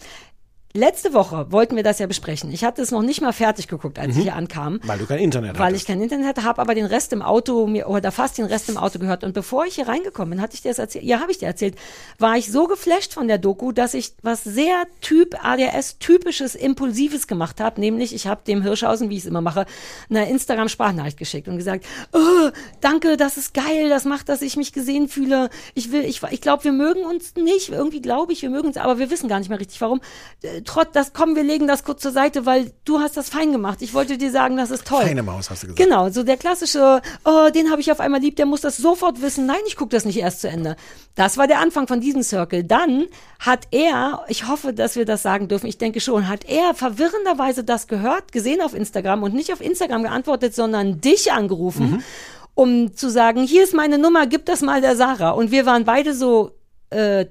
Letzte 0.75 1.15
Woche 1.15 1.47
wollten 1.51 1.77
wir 1.77 1.83
das 1.83 1.99
ja 1.99 2.07
besprechen. 2.07 2.53
Ich 2.53 2.65
hatte 2.65 2.83
es 2.83 2.91
noch 2.91 3.03
nicht 3.03 3.21
mal 3.21 3.33
fertig 3.33 3.69
geguckt, 3.69 3.99
als 3.99 4.17
ich 4.17 4.23
hier 4.23 4.35
ankam. 4.37 4.81
Weil 4.85 4.99
du 4.99 5.07
kein 5.07 5.19
Internet 5.19 5.59
Weil 5.59 5.69
hattest. 5.69 5.83
ich 5.83 5.87
kein 5.87 6.01
Internet 6.03 6.27
hatte, 6.27 6.45
habe 6.45 6.61
aber 6.61 6.75
den 6.75 6.85
Rest 6.85 7.13
im 7.13 7.23
Auto 7.23 7.67
mir 7.67 7.89
oder 7.89 8.13
fast 8.13 8.39
den 8.39 8.45
Rest 8.45 8.69
im 8.69 8.77
Auto 8.77 8.99
gehört. 8.99 9.25
Und 9.25 9.33
bevor 9.33 9.65
ich 9.65 9.77
hier 9.77 9.89
reingekommen 9.89 10.31
bin, 10.31 10.43
hatte 10.43 10.55
ich 10.55 10.63
dir 10.63 10.69
das 10.69 10.79
erzählt. 10.79 11.05
Ja, 11.05 11.21
habe 11.21 11.31
ich 11.33 11.39
dir 11.39 11.47
erzählt. 11.47 11.77
War 12.19 12.37
ich 12.37 12.51
so 12.53 12.67
geflasht 12.67 13.15
von 13.15 13.29
der 13.29 13.39
Doku, 13.39 13.73
dass 13.73 13.95
ich 13.95 14.13
was 14.23 14.45
sehr 14.45 14.85
Typ 15.01 15.37
ADS 15.43 15.99
typisches 15.99 16.55
impulsives 16.55 17.27
gemacht 17.27 17.61
habe, 17.61 17.81
nämlich 17.81 18.15
ich 18.15 18.27
habe 18.27 18.43
dem 18.47 18.63
Hirschhausen, 18.63 19.11
wie 19.11 19.15
ich 19.17 19.21
es 19.21 19.27
immer 19.27 19.41
mache, 19.41 19.67
eine 20.11 20.29
Instagram 20.29 20.69
Sprachnachricht 20.69 21.17
geschickt 21.17 21.49
und 21.49 21.57
gesagt: 21.57 21.87
oh, 22.13 22.51
"Danke, 22.81 23.17
das 23.17 23.37
ist 23.37 23.55
geil, 23.55 23.89
das 23.89 24.05
macht, 24.05 24.29
dass 24.29 24.43
ich 24.43 24.57
mich 24.57 24.73
gesehen 24.73 25.09
fühle. 25.09 25.51
Ich 25.75 25.93
will 25.93 26.05
ich 26.05 26.23
ich 26.31 26.41
glaube, 26.41 26.65
wir 26.65 26.73
mögen 26.73 27.05
uns 27.05 27.35
nicht, 27.37 27.71
irgendwie 27.71 28.03
glaube 28.03 28.33
ich, 28.33 28.43
wir 28.43 28.51
mögen 28.51 28.69
uns, 28.69 28.77
aber 28.77 28.99
wir 28.99 29.11
wissen 29.11 29.29
gar 29.29 29.39
nicht 29.39 29.49
mehr 29.49 29.61
richtig 29.61 29.81
warum. 29.81 30.01
Trotz 30.65 30.93
das 30.93 31.13
kommen 31.13 31.37
wir 31.37 31.43
legen 31.43 31.67
das 31.67 31.85
kurz 31.85 32.03
zur 32.03 32.13
Seite, 32.13 32.47
weil 32.47 32.73
du 32.85 33.01
hast 33.01 33.17
das 33.17 33.29
fein 33.29 33.53
gemacht. 33.53 33.83
Ich 33.83 33.95
wollte 33.95 34.19
dir 34.19 34.31
sagen, 34.31 34.57
das 34.57 34.71
ist 34.71 34.87
toll. 34.87 35.03
Feine 35.03 35.23
Maus, 35.23 35.51
hast 35.51 35.63
du 35.63 35.69
gesagt. 35.69 35.83
Genau, 35.83 36.09
so 36.11 36.23
der 36.23 36.37
klassische, 36.37 37.01
oh, 37.25 37.51
den 37.55 37.71
habe 37.71 37.81
ich 37.81 37.91
auf 37.93 38.01
einmal 38.01 38.21
lieb, 38.21 38.37
der 38.37 38.47
muss 38.47 38.61
das 38.61 38.77
sofort 38.77 39.23
wissen. 39.23 39.47
Nein, 39.47 39.61
ich 39.67 39.77
gucke 39.77 39.91
das 39.91 40.05
nicht 40.05 40.19
erst 40.19 40.41
zu 40.41 40.49
Ende. 40.49 40.77
Das 41.15 41.37
war 41.37 41.47
der 41.47 41.61
Anfang 41.61 41.87
von 41.89 42.01
diesem 42.01 42.23
Circle. 42.23 42.65
Dann 42.65 43.07
hat 43.39 43.69
er, 43.71 44.25
ich 44.29 44.49
hoffe, 44.49 44.73
dass 44.73 44.97
wir 44.97 45.05
das 45.05 45.23
sagen 45.23 45.49
dürfen, 45.49 45.67
ich 45.67 45.79
denke 45.79 46.01
schon, 46.01 46.29
hat 46.29 46.45
er 46.45 46.75
verwirrenderweise 46.75 47.65
das 47.65 47.87
gehört, 47.87 48.33
gesehen 48.33 48.61
auf 48.61 48.75
Instagram 48.75 49.23
und 49.23 49.35
nicht 49.35 49.53
auf 49.53 49.61
Instagram 49.61 50.03
geantwortet, 50.03 50.55
sondern 50.55 51.01
dich 51.01 51.33
angerufen, 51.33 52.03
um 52.55 52.95
zu 52.97 53.09
sagen, 53.09 53.43
hier 53.43 53.63
ist 53.63 53.75
meine 53.75 53.99
Nummer, 53.99 54.27
gib 54.27 54.47
das 54.47 54.63
mal 54.63 54.81
der 54.81 54.97
Sarah. 54.97 55.31
Und 55.31 55.51
wir 55.51 55.67
waren 55.67 55.85
beide 55.85 56.15
so, 56.15 56.53
äh, 56.91 57.27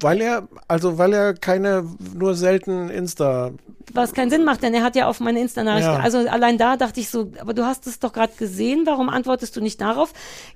Weil 0.00 0.20
er, 0.20 0.48
also 0.68 0.98
weil 0.98 1.12
er 1.12 1.34
keine, 1.34 1.84
nur 2.14 2.34
selten 2.34 2.90
Insta. 2.90 3.52
was 3.92 4.12
keinen 4.12 4.30
Sinn 4.30 4.44
macht, 4.44 4.62
denn 4.62 4.74
er 4.74 4.82
hat 4.82 4.96
ja 4.96 5.06
auf 5.06 5.20
meine 5.20 5.40
Insta-Nachricht, 5.40 5.86
Ja. 5.86 6.00
also 6.00 6.18
allein 6.18 6.58
da 6.58 6.76
dachte 6.76 7.00
ich 7.00 7.08
so, 7.10 7.30
aber 7.40 7.54
du 7.54 7.64
hast 7.64 7.86
es 7.86 7.98
doch 8.00 8.12
gerade 8.12 8.32
gesehen, 8.36 8.82
warum 8.86 9.08
antwortest 9.08 9.56
du 9.56 9.60
nicht 9.60 9.80
darauf? 9.80 10.12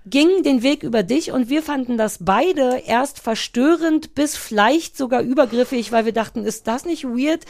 Ging 0.07 0.43
den 0.43 0.63
Weg 0.63 0.83
über 0.83 1.03
dich 1.03 1.31
und 1.33 1.49
wir 1.49 1.63
fanden 1.63 1.97
das 1.97 2.19
beide 2.21 2.83
erst 2.87 3.21
verstörend 3.21 4.15
bis 4.15 4.37
vielleicht 4.37 4.97
sogar 4.97 5.23
übergriffig, 5.23 5.93
weil 5.93 6.05
wir 6.05 6.13
dachten, 6.13 6.45
ist 6.45 6.67
das 6.67 6.85
nicht 6.85 7.05
weird? 7.05 7.45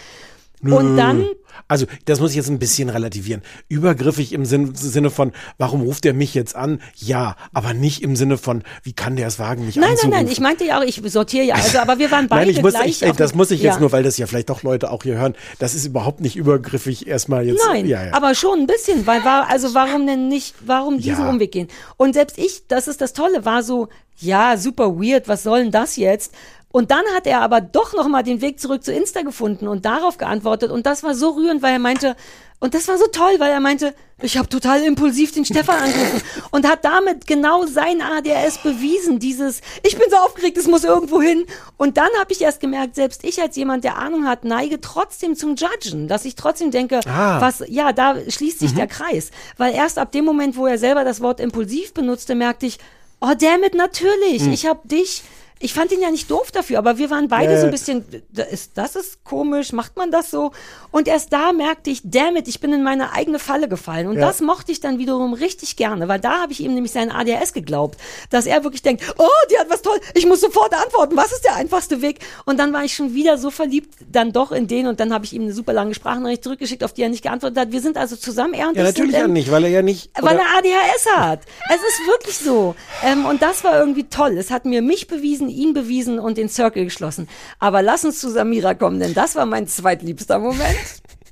Und 0.62 0.96
dann, 0.96 1.26
Also, 1.66 1.86
das 2.04 2.20
muss 2.20 2.30
ich 2.30 2.36
jetzt 2.36 2.48
ein 2.48 2.58
bisschen 2.58 2.88
relativieren. 2.88 3.42
Übergriffig 3.68 4.32
im 4.32 4.44
Sinn, 4.44 4.74
Sinne 4.74 5.10
von, 5.10 5.32
warum 5.58 5.82
ruft 5.82 6.04
er 6.06 6.14
mich 6.14 6.34
jetzt 6.34 6.56
an? 6.56 6.80
Ja, 6.96 7.36
aber 7.52 7.74
nicht 7.74 8.02
im 8.02 8.16
Sinne 8.16 8.38
von, 8.38 8.62
wie 8.82 8.92
kann 8.92 9.16
der 9.16 9.26
es 9.26 9.38
wagen, 9.38 9.66
mich 9.66 9.76
nein, 9.76 9.82
nein, 9.82 9.90
anzurufen? 9.92 10.10
nein, 10.24 10.28
ich 10.32 10.40
meinte 10.40 10.64
ja 10.64 10.78
auch, 10.78 10.84
ich 10.84 11.00
sortiere 11.06 11.44
ja, 11.44 11.56
also, 11.56 11.78
aber 11.78 11.98
wir 11.98 12.10
waren 12.10 12.28
beide 12.28 12.46
Nein, 12.46 12.56
ich 12.56 12.62
muss, 12.62 12.74
gleich. 12.74 12.88
ich, 12.88 13.02
ey, 13.02 13.12
das 13.12 13.34
muss 13.34 13.50
ich 13.50 13.60
jetzt 13.60 13.74
ja. 13.74 13.80
nur, 13.80 13.92
weil 13.92 14.02
das 14.02 14.16
ja 14.18 14.26
vielleicht 14.26 14.50
doch 14.50 14.62
Leute 14.62 14.90
auch 14.90 15.02
hier 15.02 15.16
hören. 15.16 15.34
Das 15.58 15.74
ist 15.74 15.84
überhaupt 15.84 16.20
nicht 16.20 16.36
übergriffig 16.36 17.06
erstmal 17.06 17.46
jetzt. 17.46 17.64
Nein, 17.66 17.86
ja, 17.86 18.04
ja. 18.04 18.14
aber 18.14 18.34
schon 18.34 18.60
ein 18.60 18.66
bisschen, 18.66 19.06
weil 19.06 19.24
war, 19.24 19.48
also 19.50 19.74
warum 19.74 20.06
denn 20.06 20.28
nicht, 20.28 20.54
warum 20.64 20.98
diesen. 20.98 21.26
Umweg 21.28 21.52
gehen? 21.52 21.68
Und 21.96 22.14
selbst 22.14 22.38
ich, 22.38 22.66
das 22.68 22.88
ist 22.88 23.00
das 23.00 23.12
Tolle, 23.12 23.44
war 23.44 23.62
so, 23.62 23.88
ja, 24.16 24.56
super 24.56 24.96
weird, 24.96 25.28
was 25.28 25.42
soll 25.42 25.62
denn 25.62 25.70
das 25.70 25.96
jetzt? 25.96 26.32
Und 26.70 26.90
dann 26.90 27.04
hat 27.14 27.26
er 27.26 27.40
aber 27.40 27.60
doch 27.62 27.94
nochmal 27.94 28.22
den 28.22 28.40
Weg 28.42 28.60
zurück 28.60 28.84
zu 28.84 28.92
Insta 28.92 29.22
gefunden 29.22 29.68
und 29.68 29.84
darauf 29.86 30.18
geantwortet. 30.18 30.70
Und 30.70 30.84
das 30.84 31.02
war 31.02 31.14
so 31.14 31.30
rührend, 31.30 31.62
weil 31.62 31.72
er 31.72 31.78
meinte, 31.78 32.14
und 32.60 32.74
das 32.74 32.88
war 32.88 32.98
so 32.98 33.06
toll, 33.06 33.36
weil 33.38 33.50
er 33.52 33.60
meinte, 33.60 33.94
ich 34.20 34.36
habe 34.36 34.48
total 34.48 34.82
impulsiv 34.82 35.32
den 35.32 35.44
Stefan 35.44 35.78
angerufen 35.80 36.20
und 36.50 36.68
hat 36.68 36.84
damit 36.84 37.26
genau 37.26 37.64
sein 37.66 38.02
ADHS 38.02 38.58
bewiesen. 38.58 39.18
Dieses, 39.18 39.60
ich 39.82 39.96
bin 39.96 40.10
so 40.10 40.16
aufgeregt, 40.16 40.58
es 40.58 40.66
muss 40.66 40.82
irgendwo 40.84 41.22
hin. 41.22 41.46
Und 41.78 41.96
dann 41.96 42.08
habe 42.20 42.32
ich 42.32 42.40
erst 42.42 42.60
gemerkt, 42.60 42.96
selbst 42.96 43.22
ich 43.24 43.40
als 43.40 43.54
jemand, 43.56 43.84
der 43.84 43.96
Ahnung 43.96 44.26
hat, 44.26 44.44
neige 44.44 44.80
trotzdem 44.80 45.36
zum 45.36 45.54
Judgen, 45.54 46.06
dass 46.08 46.24
ich 46.24 46.34
trotzdem 46.34 46.70
denke, 46.72 47.00
Ah. 47.06 47.40
was, 47.40 47.62
ja, 47.68 47.92
da 47.92 48.16
schließt 48.28 48.58
sich 48.58 48.74
der 48.74 48.88
Kreis. 48.88 49.30
Weil 49.56 49.72
erst 49.72 49.98
ab 49.98 50.12
dem 50.12 50.24
Moment, 50.26 50.56
wo 50.56 50.66
er 50.66 50.78
selber 50.78 51.04
das 51.04 51.20
Wort 51.22 51.38
impulsiv 51.40 51.94
benutzte, 51.94 52.34
merkte 52.34 52.66
ich, 52.66 52.78
oh 53.20 53.32
damn 53.38 53.62
it, 53.62 53.74
natürlich, 53.74 54.46
ich 54.48 54.66
habe 54.66 54.80
dich, 54.86 55.22
ich 55.60 55.72
fand 55.74 55.92
ihn 55.92 56.00
ja 56.00 56.10
nicht 56.10 56.30
doof 56.30 56.50
dafür, 56.50 56.78
aber 56.78 56.98
wir 56.98 57.10
waren 57.10 57.28
beide 57.28 57.52
Ja, 57.52 57.58
so 57.58 57.62
ja. 57.62 57.68
ein 57.68 57.70
bisschen, 57.72 58.04
da 58.30 58.44
ist, 58.44 58.72
das 58.76 58.96
ist 58.96 59.24
komisch, 59.24 59.72
macht 59.72 59.96
man 59.96 60.10
das 60.10 60.30
so? 60.30 60.52
Und 60.90 61.08
erst 61.08 61.32
da 61.32 61.52
merkte 61.52 61.90
ich, 61.90 62.00
damn 62.04 62.36
it, 62.36 62.48
ich 62.48 62.60
bin 62.60 62.72
in 62.72 62.82
meine 62.82 63.12
eigene 63.12 63.38
Falle 63.38 63.68
gefallen. 63.68 64.06
Und 64.06 64.16
Ja. 64.18 64.26
das 64.26 64.40
mochte 64.40 64.72
ich 64.72 64.80
dann 64.80 64.98
wiederum 64.98 65.32
richtig 65.34 65.76
gerne, 65.76 66.08
weil 66.08 66.20
da 66.20 66.40
habe 66.42 66.52
ich 66.52 66.60
ihm 66.60 66.74
nämlich 66.74 66.92
sein 66.92 67.10
ADHS 67.10 67.52
geglaubt, 67.52 67.98
dass 68.30 68.46
er 68.46 68.62
wirklich 68.64 68.82
denkt, 68.82 69.02
oh, 69.18 69.26
die 69.50 69.58
hat 69.58 69.68
was 69.70 69.82
toll, 69.82 69.98
ich 70.14 70.26
muss 70.26 70.40
sofort 70.40 70.72
antworten, 70.74 71.16
was 71.16 71.32
ist 71.32 71.44
der 71.44 71.56
einfachste 71.56 72.02
Weg? 72.02 72.20
Und 72.44 72.58
dann 72.58 72.72
war 72.72 72.84
ich 72.84 72.94
schon 72.94 73.14
wieder 73.14 73.36
so 73.38 73.50
verliebt, 73.50 73.94
dann 74.10 74.32
doch 74.32 74.52
in 74.52 74.66
den 74.68 74.86
und 74.86 75.00
dann 75.00 75.12
habe 75.12 75.24
ich 75.24 75.32
ihm 75.32 75.42
eine 75.42 75.52
super 75.52 75.72
lange 75.72 75.94
Sprachnachricht 75.94 76.44
zurückgeschickt, 76.44 76.84
auf 76.84 76.92
die 76.92 77.02
er 77.02 77.08
nicht 77.08 77.22
geantwortet 77.22 77.58
hat. 77.58 77.72
Wir 77.72 77.80
sind 77.80 77.96
also 77.96 78.16
zusammen, 78.16 78.54
er 78.54 78.68
und 78.68 78.76
ja, 78.76 78.82
ich 78.82 78.88
natürlich 78.88 79.12
sind, 79.12 79.20
ja 79.20 79.26
ähm, 79.26 79.32
nicht, 79.32 79.50
weil 79.50 79.64
er 79.64 79.70
ja 79.70 79.82
nicht. 79.82 80.10
weil 80.20 80.36
er 80.36 80.44
ADHS 80.56 81.06
hat. 81.16 81.40
Es 81.70 81.76
ist 81.76 82.06
wirklich 82.06 82.38
so. 82.38 82.74
Ähm, 83.04 83.26
und 83.26 83.42
das 83.42 83.64
war 83.64 83.78
irgendwie 83.78 84.04
toll. 84.04 84.36
Es 84.38 84.50
hat 84.50 84.64
mir 84.64 84.82
mich 84.82 85.06
bewiesen, 85.08 85.47
ihn 85.48 85.74
bewiesen 85.74 86.18
und 86.18 86.38
den 86.38 86.48
Circle 86.48 86.84
geschlossen. 86.84 87.28
Aber 87.58 87.82
lass 87.82 88.04
uns 88.04 88.20
zu 88.20 88.30
Samira 88.30 88.74
kommen, 88.74 89.00
denn 89.00 89.14
das 89.14 89.36
war 89.36 89.46
mein 89.46 89.66
zweitliebster 89.66 90.38
Moment. 90.38 90.76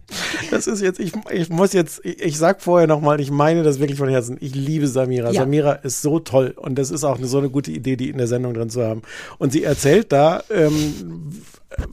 Das 0.52 0.68
ist 0.68 0.80
jetzt, 0.82 1.00
ich, 1.00 1.12
ich 1.32 1.50
muss 1.50 1.72
jetzt, 1.72 2.00
ich, 2.04 2.20
ich 2.20 2.38
sag 2.38 2.62
vorher 2.62 2.86
nochmal, 2.86 3.20
ich 3.20 3.32
meine 3.32 3.64
das 3.64 3.80
wirklich 3.80 3.98
von 3.98 4.08
Herzen. 4.08 4.36
Ich 4.40 4.54
liebe 4.54 4.86
Samira. 4.86 5.32
Ja. 5.32 5.40
Samira 5.40 5.72
ist 5.72 6.00
so 6.00 6.20
toll 6.20 6.54
und 6.56 6.76
das 6.76 6.92
ist 6.92 7.02
auch 7.02 7.18
eine, 7.18 7.26
so 7.26 7.38
eine 7.38 7.50
gute 7.50 7.72
Idee, 7.72 7.96
die 7.96 8.10
in 8.10 8.18
der 8.18 8.28
Sendung 8.28 8.54
drin 8.54 8.70
zu 8.70 8.84
haben. 8.84 9.02
Und 9.38 9.52
sie 9.52 9.64
erzählt 9.64 10.12
da, 10.12 10.44
ähm, 10.48 11.42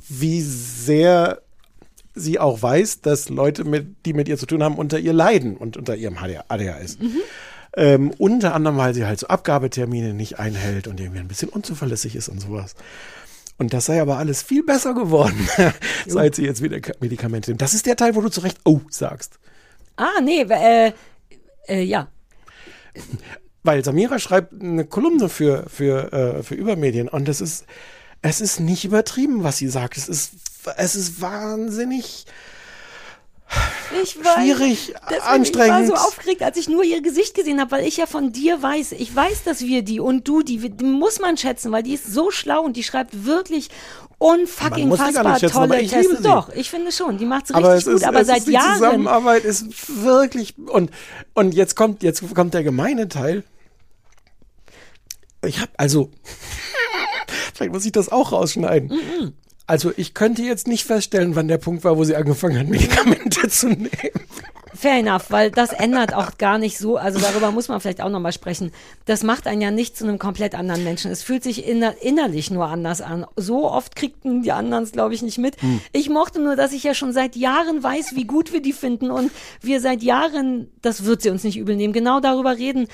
wie 0.08 0.42
sehr 0.42 1.42
sie 2.16 2.40
auch 2.40 2.62
weiß, 2.62 3.02
dass 3.02 3.30
Leute, 3.30 3.64
mit, 3.64 4.06
die 4.06 4.14
mit 4.14 4.28
ihr 4.28 4.38
zu 4.38 4.46
tun 4.46 4.64
haben, 4.64 4.76
unter 4.76 5.00
ihr 5.00 5.14
leiden 5.14 5.58
und 5.58 5.78
unter 5.78 5.96
ihrem 5.96 6.18
ADHS. 6.18 6.98
Ähm, 7.76 8.12
unter 8.18 8.54
anderem, 8.54 8.78
weil 8.78 8.94
sie 8.94 9.06
halt 9.06 9.20
so 9.20 9.28
Abgabetermine 9.28 10.14
nicht 10.14 10.40
einhält 10.40 10.88
und 10.88 11.00
irgendwie 11.00 11.20
ein 11.20 11.28
bisschen 11.28 11.50
unzuverlässig 11.50 12.16
ist 12.16 12.30
und 12.30 12.40
sowas. 12.40 12.76
Und 13.58 13.74
das 13.74 13.86
sei 13.86 14.02
aber 14.02 14.18
alles 14.18 14.44
viel 14.44 14.64
besser 14.64 14.94
geworden, 14.94 15.48
seit 16.08 16.36
sie 16.36 16.46
jetzt 16.46 16.62
wieder 16.62 16.80
Medikamente 17.00 17.50
nimmt. 17.50 17.62
Das 17.62 17.74
ist 17.74 17.86
der 17.86 17.96
Teil, 17.96 18.16
wo 18.16 18.22
du 18.22 18.30
zu 18.30 18.42
Recht 18.42 18.60
oh 18.66 18.82
sagst. 18.90 19.40
Ah, 19.96 20.22
nee, 20.22 20.42
äh, 20.42 20.92
äh, 21.68 21.82
ja. 21.82 22.08
Weil 23.64 23.84
Samira 23.84 24.20
schreibt 24.20 24.62
eine 24.62 24.86
Kolumne 24.86 25.30
für, 25.30 25.66
für, 25.70 26.12
äh, 26.14 26.44
für 26.44 26.56
Übermedien 26.56 27.08
und 27.08 27.30
es 27.30 27.42
ist, 27.42 27.66
es 28.22 28.42
ist 28.42 28.60
nicht 28.60 28.86
übertrieben, 28.86 29.44
was 29.44 29.58
sie 29.58 29.68
sagt. 29.68 29.98
Es 29.98 30.10
ist, 30.10 30.34
es 30.78 30.96
ist 30.96 31.22
wahnsinnig 31.22 32.26
Ich 34.02 34.18
weiß, 34.18 34.34
schwierig, 34.36 34.94
anstrengend. 35.22 35.86
Ich 35.86 35.92
war 35.92 35.98
so 35.98 36.08
aufgeregt, 36.08 36.42
als 36.42 36.58
ich 36.58 36.68
nur 36.68 36.84
ihr 36.84 37.02
Gesicht 37.02 37.36
gesehen 37.36 37.60
habe, 37.60 37.72
weil 37.72 37.88
ich 37.88 37.98
ja 37.98 38.06
von 38.06 38.32
dir 38.32 38.62
weiß, 38.62 38.94
ich 38.94 39.16
weiß, 39.16 39.44
dass 39.44 39.62
wir 39.62 39.84
die 39.84 40.00
und 40.00 40.28
du, 40.28 40.42
die, 40.42 40.70
die 40.70 40.84
muss 40.84 41.20
man 41.20 41.38
schätzen, 41.38 41.72
weil 41.72 41.84
die 41.84 41.94
ist 41.94 42.12
so 42.12 42.32
schlau 42.32 42.62
und 42.62 42.76
die 42.76 42.84
schreibt 42.84 43.26
wirklich 43.26 43.70
unfucking 44.18 44.90
die 44.90 44.98
fassbar 44.98 45.40
schätzen, 45.40 45.58
aber 45.58 45.68
tolle 45.68 45.82
ich 45.82 45.92
sie. 45.92 46.24
Doch, 46.24 46.50
ich 46.50 46.70
finde 46.70 46.92
schon, 46.92 47.18
die 47.18 47.26
macht's 47.26 47.52
aber 47.52 47.76
richtig 47.76 47.94
es 47.94 47.94
ist, 47.96 48.02
gut, 48.02 48.08
aber 48.08 48.22
es 48.22 48.28
seit 48.28 48.38
ist 48.40 48.48
die 48.48 48.54
Jahren. 48.54 48.76
Zusammenarbeit 48.76 49.44
ist 49.44 50.04
wirklich 50.04 50.56
und 50.58 50.92
und 51.34 51.54
jetzt 51.54 51.76
kommt 51.76 52.04
jetzt 52.04 52.24
kommt 52.34 52.54
der 52.54 52.64
gemeine 52.64 53.08
Teil. 53.10 53.44
Ich 55.46 55.60
habe 55.60 55.72
also 55.78 56.10
vielleicht 57.54 57.74
muss 57.74 57.86
ich 57.86 57.92
das 57.92 58.10
auch 58.10 58.32
rausschneiden. 58.32 58.92
Also 59.66 59.94
ich 59.96 60.14
könnte 60.14 60.42
jetzt 60.42 60.68
nicht 60.68 60.84
feststellen, 60.86 61.36
wann 61.36 61.48
der 61.48 61.58
Punkt 61.58 61.84
war, 61.84 61.98
wo 61.98 62.04
sie 62.04 62.16
angefangen 62.16 62.60
hat, 62.60 62.68
Medikamente 62.68 63.33
zu 63.50 63.70
nehmen. 63.70 63.90
Fair 64.76 65.00
enough, 65.00 65.30
weil 65.30 65.52
das 65.52 65.72
ändert 65.72 66.16
auch 66.16 66.38
gar 66.40 66.58
nicht 66.58 66.80
so, 66.80 66.98
also 66.98 67.20
darüber 67.20 67.52
muss 67.52 67.68
man 67.68 67.80
vielleicht 67.80 68.02
auch 68.02 68.10
nochmal 68.10 68.34
sprechen. 68.34 68.72
Das 69.06 69.22
macht 69.22 69.46
einen 69.46 69.62
ja 69.62 69.70
nicht 69.70 69.96
zu 69.96 70.04
einem 70.04 70.18
komplett 70.18 70.56
anderen 70.56 70.84
Menschen. 70.84 71.12
Es 71.12 71.22
fühlt 71.22 71.44
sich 71.44 71.68
inner 71.68 72.02
innerlich 72.02 72.50
nur 72.50 72.66
anders 72.66 73.00
an. 73.02 73.26
So 73.36 73.70
oft 73.70 73.96
kriegten 73.96 74.42
die 74.42 74.52
anderen 74.52 74.84
es, 74.84 74.92
glaube 74.92 75.14
ich, 75.14 75.22
nicht 75.22 75.38
mit. 75.38 75.58
Ich 75.92 76.10
mochte 76.10 76.42
nur, 76.42 76.56
dass 76.56 76.74
ich 76.74 76.84
ja 76.84 76.96
schon 76.96 77.14
seit 77.14 77.36
Jahren 77.36 77.84
weiß, 77.84 78.16
wie 78.16 78.26
gut 78.26 78.52
wir 78.52 78.62
die 78.62 78.74
finden 78.74 79.12
und 79.12 79.32
wir 79.62 79.80
seit 79.80 80.02
Jahren, 80.02 80.72
das 80.82 81.06
wird 81.06 81.22
sie 81.22 81.30
uns 81.30 81.44
nicht 81.44 81.58
übel 81.58 81.76
nehmen, 81.76 81.94
genau 81.94 82.20
darüber 82.20 82.58
reden. 82.58 82.88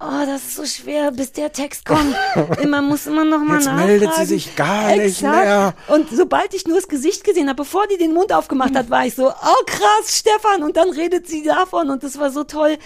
Oh, 0.00 0.24
das 0.26 0.42
ist 0.44 0.54
so 0.54 0.64
schwer, 0.64 1.10
bis 1.10 1.32
der 1.32 1.50
Text 1.50 1.84
kommt. 1.84 2.14
Immer 2.62 2.82
muss 2.82 3.08
immer 3.08 3.24
noch 3.24 3.40
mal 3.40 3.56
Jetzt 3.56 3.64
nachfragen. 3.66 3.86
meldet 3.88 4.14
sie 4.14 4.26
sich 4.26 4.54
gar 4.54 4.90
nicht 4.90 5.00
Exakt. 5.22 5.34
mehr. 5.44 5.74
Und 5.88 6.08
sobald 6.10 6.54
ich 6.54 6.66
nur 6.68 6.76
das 6.76 6.86
Gesicht 6.86 7.24
gesehen 7.24 7.48
habe, 7.48 7.56
bevor 7.56 7.86
die 7.88 7.98
den 7.98 8.14
Mund 8.14 8.32
aufgemacht 8.32 8.76
hat, 8.76 8.90
war 8.90 9.06
ich 9.06 9.16
so, 9.16 9.28
oh 9.28 9.64
krass, 9.66 10.16
Stefan. 10.18 10.62
Und 10.62 10.76
dann 10.76 10.90
redet 10.90 11.26
sie 11.26 11.42
davon 11.42 11.90
und 11.90 12.04
das 12.04 12.16
war 12.16 12.30
so 12.30 12.44
toll. 12.44 12.78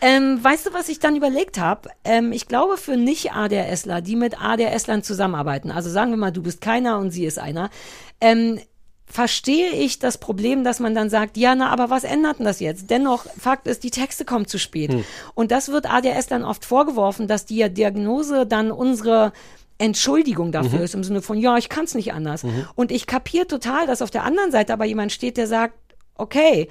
Ähm, 0.00 0.42
weißt 0.42 0.64
du, 0.66 0.72
was 0.72 0.88
ich 0.88 0.98
dann 0.98 1.14
überlegt 1.14 1.58
habe? 1.58 1.90
Ähm, 2.04 2.32
ich 2.32 2.48
glaube, 2.48 2.78
für 2.78 2.96
Nicht-ADHSler, 2.96 4.00
die 4.00 4.16
mit 4.16 4.40
ADHSlern 4.40 5.02
zusammenarbeiten, 5.02 5.70
also 5.70 5.90
sagen 5.90 6.10
wir 6.10 6.16
mal, 6.16 6.32
du 6.32 6.42
bist 6.42 6.62
keiner 6.62 6.96
und 6.98 7.10
sie 7.10 7.26
ist 7.26 7.38
einer, 7.38 7.68
ähm, 8.22 8.58
verstehe 9.10 9.70
ich 9.72 9.98
das 9.98 10.18
Problem, 10.18 10.62
dass 10.62 10.78
man 10.78 10.94
dann 10.94 11.10
sagt, 11.10 11.36
ja, 11.36 11.54
na, 11.54 11.70
aber 11.70 11.90
was 11.90 12.04
ändert 12.04 12.38
denn 12.38 12.46
das 12.46 12.60
jetzt? 12.60 12.90
Dennoch, 12.90 13.26
Fakt 13.38 13.66
ist, 13.66 13.82
die 13.82 13.90
Texte 13.90 14.24
kommen 14.24 14.46
zu 14.46 14.58
spät. 14.58 14.90
Und 15.34 15.50
das 15.50 15.68
wird 15.70 15.90
ADHS 15.90 16.28
dann 16.28 16.44
oft 16.44 16.64
vorgeworfen, 16.64 17.26
dass 17.26 17.44
die 17.44 17.68
Diagnose 17.68 18.46
dann 18.46 18.70
unsere 18.70 19.32
Entschuldigung 19.78 20.52
dafür 20.52 20.80
ist, 20.82 20.94
im 20.94 21.02
Sinne 21.02 21.22
von, 21.22 21.38
ja, 21.38 21.56
ich 21.56 21.68
kann 21.68 21.84
es 21.84 21.94
nicht 21.94 22.12
anders. 22.12 22.44
Und 22.76 22.92
ich 22.92 23.06
kapiere 23.06 23.46
total, 23.46 23.86
dass 23.86 24.02
auf 24.02 24.10
der 24.10 24.24
anderen 24.24 24.52
Seite 24.52 24.72
aber 24.72 24.84
jemand 24.84 25.10
steht, 25.10 25.36
der 25.36 25.46
sagt, 25.46 25.74
okay, 26.14 26.68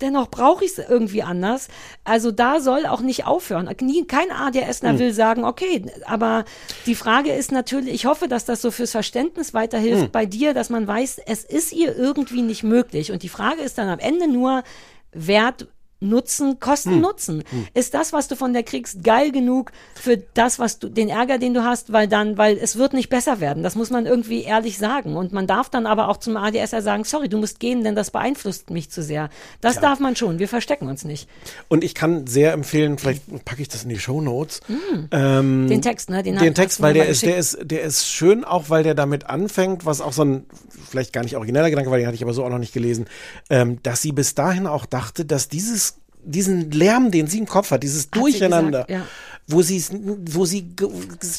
dennoch 0.00 0.30
brauche 0.30 0.64
ich 0.64 0.72
es 0.72 0.78
irgendwie 0.78 1.22
anders. 1.22 1.68
Also 2.04 2.30
da 2.30 2.60
soll 2.60 2.86
auch 2.86 3.00
nicht 3.00 3.26
aufhören. 3.26 3.68
Nie, 3.80 4.04
kein 4.06 4.30
ADSler 4.30 4.98
will 4.98 5.12
sagen, 5.12 5.44
okay, 5.44 5.84
aber 6.06 6.44
die 6.86 6.94
Frage 6.94 7.32
ist 7.32 7.52
natürlich, 7.52 7.94
ich 7.94 8.06
hoffe, 8.06 8.28
dass 8.28 8.44
das 8.44 8.62
so 8.62 8.70
fürs 8.70 8.92
Verständnis 8.92 9.54
weiterhilft 9.54 10.12
bei 10.12 10.26
dir, 10.26 10.54
dass 10.54 10.70
man 10.70 10.86
weiß, 10.86 11.20
es 11.26 11.44
ist 11.44 11.72
ihr 11.72 11.96
irgendwie 11.96 12.42
nicht 12.42 12.62
möglich. 12.62 13.12
Und 13.12 13.22
die 13.22 13.28
Frage 13.28 13.62
ist 13.62 13.78
dann 13.78 13.88
am 13.88 13.98
Ende 13.98 14.28
nur, 14.28 14.62
Wert 15.12 15.68
Nutzen, 16.02 16.60
Kosten, 16.60 17.00
Nutzen. 17.00 17.44
Ist 17.74 17.94
das, 17.94 18.12
was 18.12 18.28
du 18.28 18.36
von 18.36 18.52
der 18.52 18.62
kriegst, 18.62 19.02
geil 19.04 19.32
genug 19.32 19.72
für 19.94 20.18
das, 20.34 20.58
was 20.58 20.78
du, 20.78 20.88
den 20.88 21.08
Ärger, 21.08 21.38
den 21.38 21.54
du 21.54 21.64
hast, 21.64 21.92
weil 21.92 22.08
dann, 22.08 22.36
weil 22.36 22.58
es 22.58 22.76
wird 22.76 22.92
nicht 22.92 23.08
besser 23.08 23.40
werden. 23.40 23.62
Das 23.62 23.74
muss 23.74 23.90
man 23.90 24.06
irgendwie 24.06 24.42
ehrlich 24.42 24.78
sagen. 24.78 25.16
Und 25.16 25.32
man 25.32 25.46
darf 25.46 25.70
dann 25.70 25.86
aber 25.86 26.08
auch 26.08 26.16
zum 26.16 26.36
ADSer 26.36 26.82
sagen, 26.82 27.04
sorry, 27.04 27.28
du 27.28 27.38
musst 27.38 27.60
gehen, 27.60 27.84
denn 27.84 27.94
das 27.94 28.10
beeinflusst 28.10 28.70
mich 28.70 28.90
zu 28.90 29.02
sehr. 29.02 29.30
Das 29.60 29.80
darf 29.80 30.00
man 30.00 30.16
schon. 30.16 30.38
Wir 30.38 30.48
verstecken 30.48 30.88
uns 30.88 31.04
nicht. 31.04 31.28
Und 31.68 31.84
ich 31.84 31.94
kann 31.94 32.26
sehr 32.26 32.52
empfehlen, 32.52 32.98
vielleicht 32.98 33.44
packe 33.44 33.62
ich 33.62 33.68
das 33.68 33.84
in 33.84 33.88
die 33.88 33.98
Show 33.98 34.20
Notes. 34.20 34.60
Ähm, 35.10 35.68
Den 35.68 35.82
Text, 35.82 36.10
ne? 36.10 36.22
Den, 36.22 36.36
den 36.38 36.54
Text, 36.54 36.80
weil 36.80 36.94
der 36.94 37.06
ist, 37.06 37.22
der 37.22 37.36
geschickt. 37.36 37.62
ist, 37.62 37.70
der 37.70 37.82
ist 37.82 38.08
schön, 38.08 38.44
auch 38.44 38.70
weil 38.70 38.82
der 38.82 38.94
damit 38.94 39.26
anfängt, 39.26 39.86
was 39.86 40.00
auch 40.00 40.12
so 40.12 40.24
ein 40.24 40.46
vielleicht 40.92 41.12
gar 41.12 41.22
nicht 41.22 41.36
origineller 41.36 41.70
Gedanke 41.70 41.90
war, 41.90 41.98
den 41.98 42.06
hatte 42.06 42.14
ich 42.14 42.22
aber 42.22 42.34
so 42.34 42.44
auch 42.44 42.50
noch 42.50 42.58
nicht 42.58 42.74
gelesen, 42.74 43.06
ähm, 43.50 43.78
dass 43.82 44.02
sie 44.02 44.12
bis 44.12 44.34
dahin 44.34 44.66
auch 44.66 44.86
dachte, 44.86 45.24
dass 45.24 45.48
dieses 45.48 45.91
diesen 46.24 46.70
Lärm, 46.70 47.10
den 47.10 47.26
sie 47.26 47.38
im 47.38 47.46
Kopf 47.46 47.70
hat, 47.70 47.82
dieses 47.82 48.02
sie 48.04 48.10
Durcheinander, 48.10 48.84
gesagt, 48.84 48.90
ja. 48.90 49.06
wo 49.48 49.60
sie 49.62 49.76
es, 49.76 49.90
wo 49.92 50.44
sie 50.44 50.74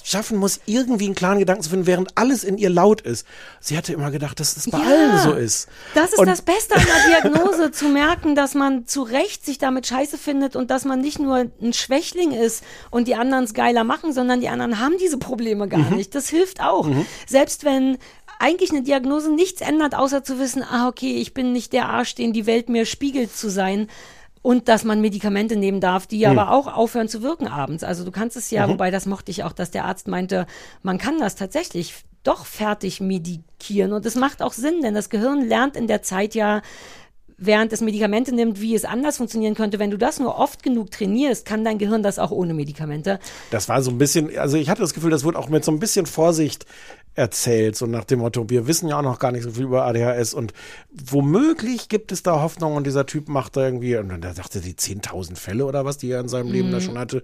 schaffen 0.04 0.38
muss, 0.38 0.60
irgendwie 0.66 1.06
einen 1.06 1.16
klaren 1.16 1.40
Gedanken 1.40 1.64
zu 1.64 1.70
finden, 1.70 1.88
während 1.88 2.18
alles 2.18 2.44
in 2.44 2.58
ihr 2.58 2.70
laut 2.70 3.02
ist. 3.02 3.26
Sie 3.62 3.78
hatte 3.78 3.94
immer 3.94 4.12
gedacht, 4.12 4.40
dass 4.40 4.56
das 4.56 4.70
bei 4.70 4.78
Ja. 4.80 4.86
allen 4.86 5.20
so 5.20 5.32
ist. 5.34 5.68
Das 5.96 6.12
ist 6.12 6.20
Und- 6.20 6.28
das 6.28 6.42
Beste 6.42 6.76
an 6.76 6.84
der 6.86 7.22
Diagnose, 7.22 7.72
zu 7.72 7.88
merken, 7.88 8.36
dass 8.36 8.56
man 8.56 8.86
zu 8.88 9.04
Recht 9.04 9.46
sich 9.46 9.58
damit 9.58 9.88
scheiße 9.88 10.18
findet 10.18 10.56
und 10.56 10.70
dass 10.70 10.84
man 10.86 11.00
nicht 11.00 11.20
nur 11.20 11.46
ein 11.62 11.74
Schwächling 11.74 12.32
ist 12.34 12.64
und 12.92 13.08
die 13.08 13.16
anderen 13.16 13.46
es 13.46 13.54
geiler 13.54 13.84
machen, 13.84 14.12
sondern 14.14 14.42
die 14.42 14.50
anderen 14.50 14.80
haben 14.80 14.96
diese 15.00 15.18
Probleme 15.18 15.68
gar 15.70 15.80
Mhm. 15.92 15.96
nicht. 15.98 16.14
Das 16.14 16.28
hilft 16.28 16.62
auch. 16.62 16.88
Selbst 17.28 17.64
wenn 17.64 17.98
eigentlich 18.40 18.72
eine 18.72 18.82
Diagnose 18.82 19.32
nichts 19.34 19.62
ändert, 19.62 19.96
außer 19.96 20.24
zu 20.24 20.38
wissen, 20.40 20.62
ah, 20.64 20.90
okay, 20.90 21.16
ich 21.22 21.34
bin 21.34 21.54
nicht 21.54 21.72
der 21.72 21.88
Arsch, 21.88 22.16
den 22.16 22.34
die 22.34 22.46
Welt 22.46 22.68
mir 22.68 22.86
spiegelt 22.86 23.34
zu 23.36 23.50
sein. 23.50 23.88
Und 24.44 24.68
dass 24.68 24.84
man 24.84 25.02
Medikamente 25.02 25.56
nehmen 25.56 25.80
darf, 25.80 26.06
die 26.06 26.20
Mhm. 26.20 26.38
aber 26.38 26.52
auch 26.52 26.68
aufhören 26.68 27.08
zu 27.08 27.24
wirken 27.24 27.48
abends. 27.48 27.84
Also 27.84 28.04
du 28.04 28.12
kannst 28.12 28.38
es 28.38 28.52
ja, 28.52 28.68
wobei 28.70 28.92
das 28.92 29.06
mochte 29.08 29.32
ich 29.32 29.44
auch, 29.44 29.54
dass 29.54 29.72
der 29.72 29.86
Arzt 29.86 30.08
meinte, 30.08 30.46
man 30.84 30.98
kann 31.00 31.18
das 31.18 31.36
tatsächlich 31.36 31.96
doch 32.24 32.46
fertig 32.46 33.02
medikieren. 33.02 33.94
Und 33.94 34.06
es 34.06 34.16
macht 34.16 34.42
auch 34.42 34.54
Sinn, 34.54 34.82
denn 34.82 34.94
das 34.94 35.10
Gehirn 35.10 35.48
lernt 35.48 35.76
in 35.76 35.88
der 35.88 36.04
Zeit 36.04 36.36
ja, 36.36 36.62
während 37.38 37.74
es 37.74 37.82
Medikamente 37.82 38.34
nimmt, 38.34 38.62
wie 38.62 38.76
es 38.76 38.86
anders 38.86 39.18
funktionieren 39.18 39.56
könnte. 39.56 39.80
Wenn 39.80 39.92
du 39.92 39.98
das 39.98 40.20
nur 40.20 40.38
oft 40.38 40.62
genug 40.64 40.92
trainierst, 40.92 41.46
kann 41.46 41.64
dein 41.64 41.78
Gehirn 41.78 42.04
das 42.04 42.20
auch 42.20 42.32
ohne 42.32 42.54
Medikamente. 42.54 43.20
Das 43.52 43.70
war 43.70 43.82
so 43.82 43.92
ein 43.92 43.98
bisschen, 43.98 44.38
also 44.38 44.58
ich 44.58 44.70
hatte 44.70 44.82
das 44.82 44.94
Gefühl, 44.94 45.12
das 45.12 45.24
wurde 45.24 45.40
auch 45.40 45.50
mit 45.50 45.64
so 45.66 45.72
ein 45.72 45.80
bisschen 45.80 46.06
Vorsicht 46.06 46.66
erzählt, 47.16 47.76
so 47.76 47.86
nach 47.86 48.04
dem 48.06 48.20
Motto, 48.20 48.50
wir 48.50 48.68
wissen 48.68 48.88
ja 48.90 48.98
auch 48.98 49.04
noch 49.04 49.20
gar 49.20 49.32
nicht 49.32 49.44
so 49.44 49.52
viel 49.52 49.64
über 49.66 49.86
ADHS 49.86 50.34
und 50.34 50.54
womöglich 50.92 51.90
gibt 51.90 52.12
es 52.12 52.24
da 52.24 52.42
Hoffnung 52.42 52.76
und 52.76 52.86
dieser 52.88 53.06
Typ 53.06 53.28
macht 53.30 53.56
da 53.58 53.66
irgendwie, 53.66 53.96
und 53.98 54.10
dann 54.10 54.22
dachte 54.22 54.62
die 54.62 54.74
10.000 54.74 55.36
Fälle 55.38 55.66
oder 55.66 55.86
was, 55.86 55.98
die 55.98 56.10
er 56.12 56.20
in 56.22 56.28
seinem 56.28 56.52
Leben 56.52 56.72
da 56.72 56.82
schon 56.82 56.98
hatte. 56.98 57.24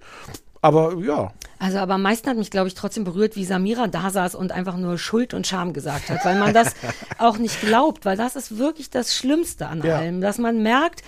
Aber 0.61 0.93
ja, 0.95 1.31
Also, 1.57 1.77
aber 1.77 1.93
am 1.93 2.01
meisten 2.01 2.29
hat 2.29 2.35
mich, 2.37 2.51
glaube 2.51 2.67
ich, 2.67 2.73
trotzdem 2.73 3.05
berührt, 3.05 3.37
wie 3.37 3.45
Samira 3.45 3.87
da 3.87 4.09
saß 4.09 4.35
und 4.35 4.51
einfach 4.51 4.75
nur 4.75 4.97
Schuld 4.97 5.33
und 5.33 5.47
Scham 5.47 5.71
gesagt 5.71 6.09
hat, 6.09 6.25
weil 6.25 6.37
man 6.37 6.53
das 6.53 6.73
auch 7.17 7.37
nicht 7.37 7.61
glaubt, 7.61 8.03
weil 8.03 8.17
das 8.17 8.35
ist 8.35 8.57
wirklich 8.57 8.89
das 8.89 9.15
Schlimmste 9.15 9.67
an 9.67 9.81
Ja. 9.83 9.97
allem, 9.99 10.19
dass 10.19 10.37
man 10.37 10.61
merkt, 10.61 11.01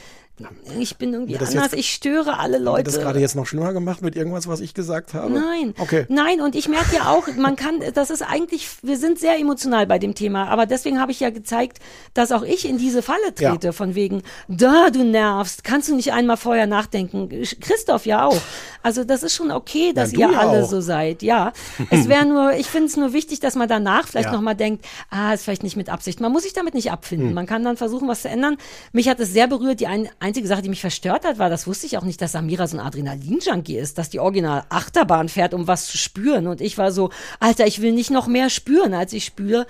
ich 0.79 0.97
bin 0.97 1.13
irgendwie 1.13 1.37
anders, 1.37 1.53
jetzt- 1.53 1.73
ich 1.73 1.91
störe 1.91 2.37
alle 2.39 2.57
hat 2.57 2.63
Leute. 2.63 2.83
das 2.83 2.99
gerade 2.99 3.19
jetzt 3.19 3.35
noch 3.35 3.45
schlimmer 3.45 3.73
gemacht 3.73 4.01
mit 4.01 4.15
irgendwas, 4.15 4.47
was 4.47 4.59
ich 4.61 4.73
gesagt 4.73 5.13
habe? 5.13 5.31
Nein. 5.33 5.73
Okay. 5.79 6.05
Nein, 6.09 6.41
und 6.41 6.55
ich 6.55 6.67
merke 6.67 6.95
ja 6.95 7.09
auch, 7.09 7.27
man 7.37 7.55
kann, 7.55 7.75
das 7.93 8.09
ist 8.09 8.21
eigentlich, 8.21 8.67
wir 8.81 8.97
sind 8.97 9.19
sehr 9.19 9.37
emotional 9.39 9.87
bei 9.87 9.99
dem 9.99 10.15
Thema, 10.15 10.47
aber 10.49 10.65
deswegen 10.65 10.99
habe 10.99 11.11
ich 11.11 11.19
ja 11.19 11.29
gezeigt, 11.29 11.79
dass 12.13 12.31
auch 12.31 12.43
ich 12.43 12.67
in 12.67 12.77
diese 12.77 13.01
Falle 13.01 13.33
trete, 13.33 13.67
Ja. 13.67 13.71
von 13.71 13.95
wegen, 13.95 14.21
da, 14.47 14.89
du 14.89 15.03
nervst, 15.03 15.63
kannst 15.63 15.89
du 15.89 15.95
nicht 15.95 16.13
einmal 16.13 16.37
vorher 16.37 16.67
nachdenken. 16.67 17.29
Christoph 17.61 18.05
ja 18.05 18.25
auch. 18.25 18.37
Also 18.83 19.03
das 19.03 19.23
ist 19.23 19.35
schon 19.35 19.51
okay, 19.51 19.93
dass 19.93 20.11
Ja, 20.11 20.27
ihr 20.27 20.33
ja 20.33 20.39
alle 20.39 20.63
auch. 20.63 20.69
so 20.69 20.81
seid, 20.81 21.21
ja. 21.23 21.53
Es 21.89 22.07
wäre 22.09 22.25
nur, 22.25 22.53
ich 22.53 22.67
finde 22.67 22.87
es 22.87 22.97
nur 22.97 23.13
wichtig, 23.13 23.39
dass 23.39 23.55
man 23.55 23.67
danach 23.69 24.07
vielleicht 24.07 24.25
Ja. 24.25 24.31
noch 24.33 24.41
nochmal 24.41 24.55
denkt, 24.55 24.85
ah, 25.11 25.33
ist 25.33 25.43
vielleicht 25.43 25.61
nicht 25.61 25.77
mit 25.77 25.87
Absicht. 25.89 26.19
Man 26.19 26.31
muss 26.31 26.41
sich 26.43 26.53
damit 26.53 26.73
nicht 26.73 26.91
abfinden. 26.91 27.27
Hm. 27.27 27.35
Man 27.35 27.45
kann 27.45 27.63
dann 27.63 27.77
versuchen, 27.77 28.07
was 28.07 28.23
zu 28.23 28.29
ändern. 28.29 28.57
Mich 28.91 29.07
hat 29.07 29.19
es 29.19 29.31
sehr 29.31 29.45
berührt. 29.45 29.79
Die 29.79 29.85
ein, 29.85 30.09
einzige 30.31 30.47
Sache, 30.47 30.61
die 30.61 30.69
mich 30.69 30.79
verstört 30.79 31.25
hat, 31.25 31.39
war, 31.39 31.49
das 31.49 31.67
wusste 31.67 31.87
ich 31.87 31.97
auch 31.97 32.05
nicht, 32.05 32.21
dass 32.21 32.31
Samira 32.31 32.65
so 32.65 32.77
ein 32.77 32.85
Adrenalin-Junkie 32.85 33.75
ist, 33.75 33.97
dass 33.97 34.09
die 34.09 34.21
original 34.21 34.63
Achterbahn 34.69 35.27
fährt, 35.27 35.53
um 35.53 35.67
was 35.67 35.87
zu 35.87 35.97
spüren. 35.97 36.47
Und 36.47 36.61
ich 36.61 36.77
war 36.77 36.93
so, 36.93 37.09
Alter, 37.41 37.67
ich 37.67 37.81
will 37.81 37.91
nicht 37.91 38.11
noch 38.11 38.27
mehr 38.27 38.49
spüren, 38.49 38.93
als 38.93 39.11
ich 39.11 39.25
spüre. 39.25 39.67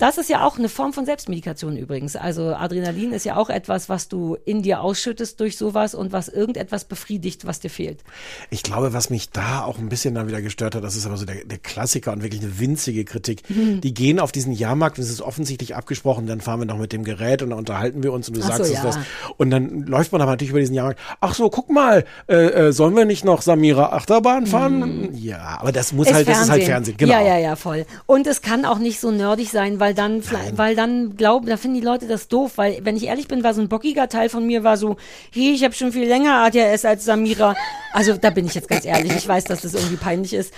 Das 0.00 0.16
ist 0.16 0.30
ja 0.30 0.46
auch 0.46 0.58
eine 0.58 0.70
Form 0.70 0.94
von 0.94 1.04
Selbstmedikation 1.04 1.76
übrigens. 1.76 2.16
Also 2.16 2.54
Adrenalin 2.54 3.12
ist 3.12 3.26
ja 3.26 3.36
auch 3.36 3.50
etwas, 3.50 3.90
was 3.90 4.08
du 4.08 4.34
in 4.46 4.62
dir 4.62 4.80
ausschüttest 4.80 5.38
durch 5.38 5.58
sowas 5.58 5.94
und 5.94 6.10
was 6.10 6.28
irgendetwas 6.28 6.86
befriedigt, 6.86 7.46
was 7.46 7.60
dir 7.60 7.68
fehlt. 7.68 8.02
Ich 8.48 8.62
glaube, 8.62 8.94
was 8.94 9.10
mich 9.10 9.28
da 9.28 9.62
auch 9.62 9.78
ein 9.78 9.90
bisschen 9.90 10.14
dann 10.14 10.26
wieder 10.26 10.40
gestört 10.40 10.74
hat, 10.74 10.82
das 10.82 10.96
ist 10.96 11.04
aber 11.04 11.18
so 11.18 11.26
der, 11.26 11.44
der 11.44 11.58
Klassiker 11.58 12.12
und 12.12 12.22
wirklich 12.22 12.40
eine 12.40 12.58
winzige 12.58 13.04
Kritik. 13.04 13.42
Mhm. 13.50 13.82
Die 13.82 13.92
gehen 13.92 14.20
auf 14.20 14.32
diesen 14.32 14.52
Jahrmarkt, 14.52 14.96
und 14.96 15.04
es 15.04 15.10
ist 15.10 15.20
offensichtlich 15.20 15.76
abgesprochen, 15.76 16.26
dann 16.26 16.40
fahren 16.40 16.60
wir 16.60 16.66
noch 16.66 16.78
mit 16.78 16.94
dem 16.94 17.04
Gerät 17.04 17.42
und 17.42 17.50
dann 17.50 17.58
unterhalten 17.58 18.02
wir 18.02 18.14
uns 18.14 18.26
und 18.26 18.38
du 18.38 18.40
Ach 18.42 18.56
so, 18.56 18.64
sagst 18.64 18.70
uns 18.70 18.78
ja. 18.78 18.82
das. 18.82 18.98
Und 19.36 19.50
dann 19.50 19.84
läuft 19.84 20.12
man 20.12 20.22
aber 20.22 20.30
natürlich 20.30 20.52
über 20.52 20.60
diesen 20.60 20.74
Jahrmarkt. 20.74 20.98
Ach 21.20 21.34
so, 21.34 21.50
guck 21.50 21.68
mal, 21.68 22.06
äh, 22.26 22.68
äh, 22.68 22.72
sollen 22.72 22.96
wir 22.96 23.04
nicht 23.04 23.26
noch 23.26 23.42
Samira 23.42 23.92
Achterbahn 23.92 24.46
fahren? 24.46 25.10
Ja, 25.12 25.58
aber 25.60 25.72
das 25.72 25.92
muss 25.92 26.10
halt, 26.10 26.26
das 26.26 26.40
ist 26.40 26.50
halt 26.50 26.64
Fernsehen, 26.64 26.96
genau. 26.96 27.12
Mhm. 27.12 27.20
Ja, 27.20 27.34
ja, 27.34 27.38
ja, 27.38 27.56
voll. 27.56 27.84
Und 28.06 28.26
es 28.26 28.40
kann 28.40 28.64
auch 28.64 28.78
nicht 28.78 28.98
so 28.98 29.10
nerdig 29.10 29.50
sein, 29.50 29.78
weil 29.78 29.89
dann, 29.94 30.22
Nein. 30.32 30.52
weil 30.56 30.74
dann 30.76 31.16
glauben, 31.16 31.46
da 31.46 31.56
finden 31.56 31.78
die 31.80 31.84
Leute 31.86 32.06
das 32.06 32.28
doof, 32.28 32.52
weil, 32.56 32.78
wenn 32.84 32.96
ich 32.96 33.04
ehrlich 33.06 33.28
bin, 33.28 33.42
war 33.44 33.54
so 33.54 33.60
ein 33.60 33.68
bockiger 33.68 34.08
Teil 34.08 34.28
von 34.28 34.46
mir, 34.46 34.64
war 34.64 34.76
so, 34.76 34.96
hey, 35.32 35.52
ich 35.52 35.64
habe 35.64 35.74
schon 35.74 35.92
viel 35.92 36.06
länger 36.06 36.34
ADHS 36.44 36.84
als 36.84 37.04
Samira. 37.04 37.54
Also 37.92 38.14
da 38.16 38.30
bin 38.30 38.46
ich 38.46 38.54
jetzt 38.54 38.68
ganz 38.68 38.84
ehrlich, 38.84 39.12
ich 39.16 39.26
weiß, 39.28 39.44
dass 39.44 39.62
das 39.62 39.74
irgendwie 39.74 39.96
peinlich 39.96 40.32
ist. 40.34 40.52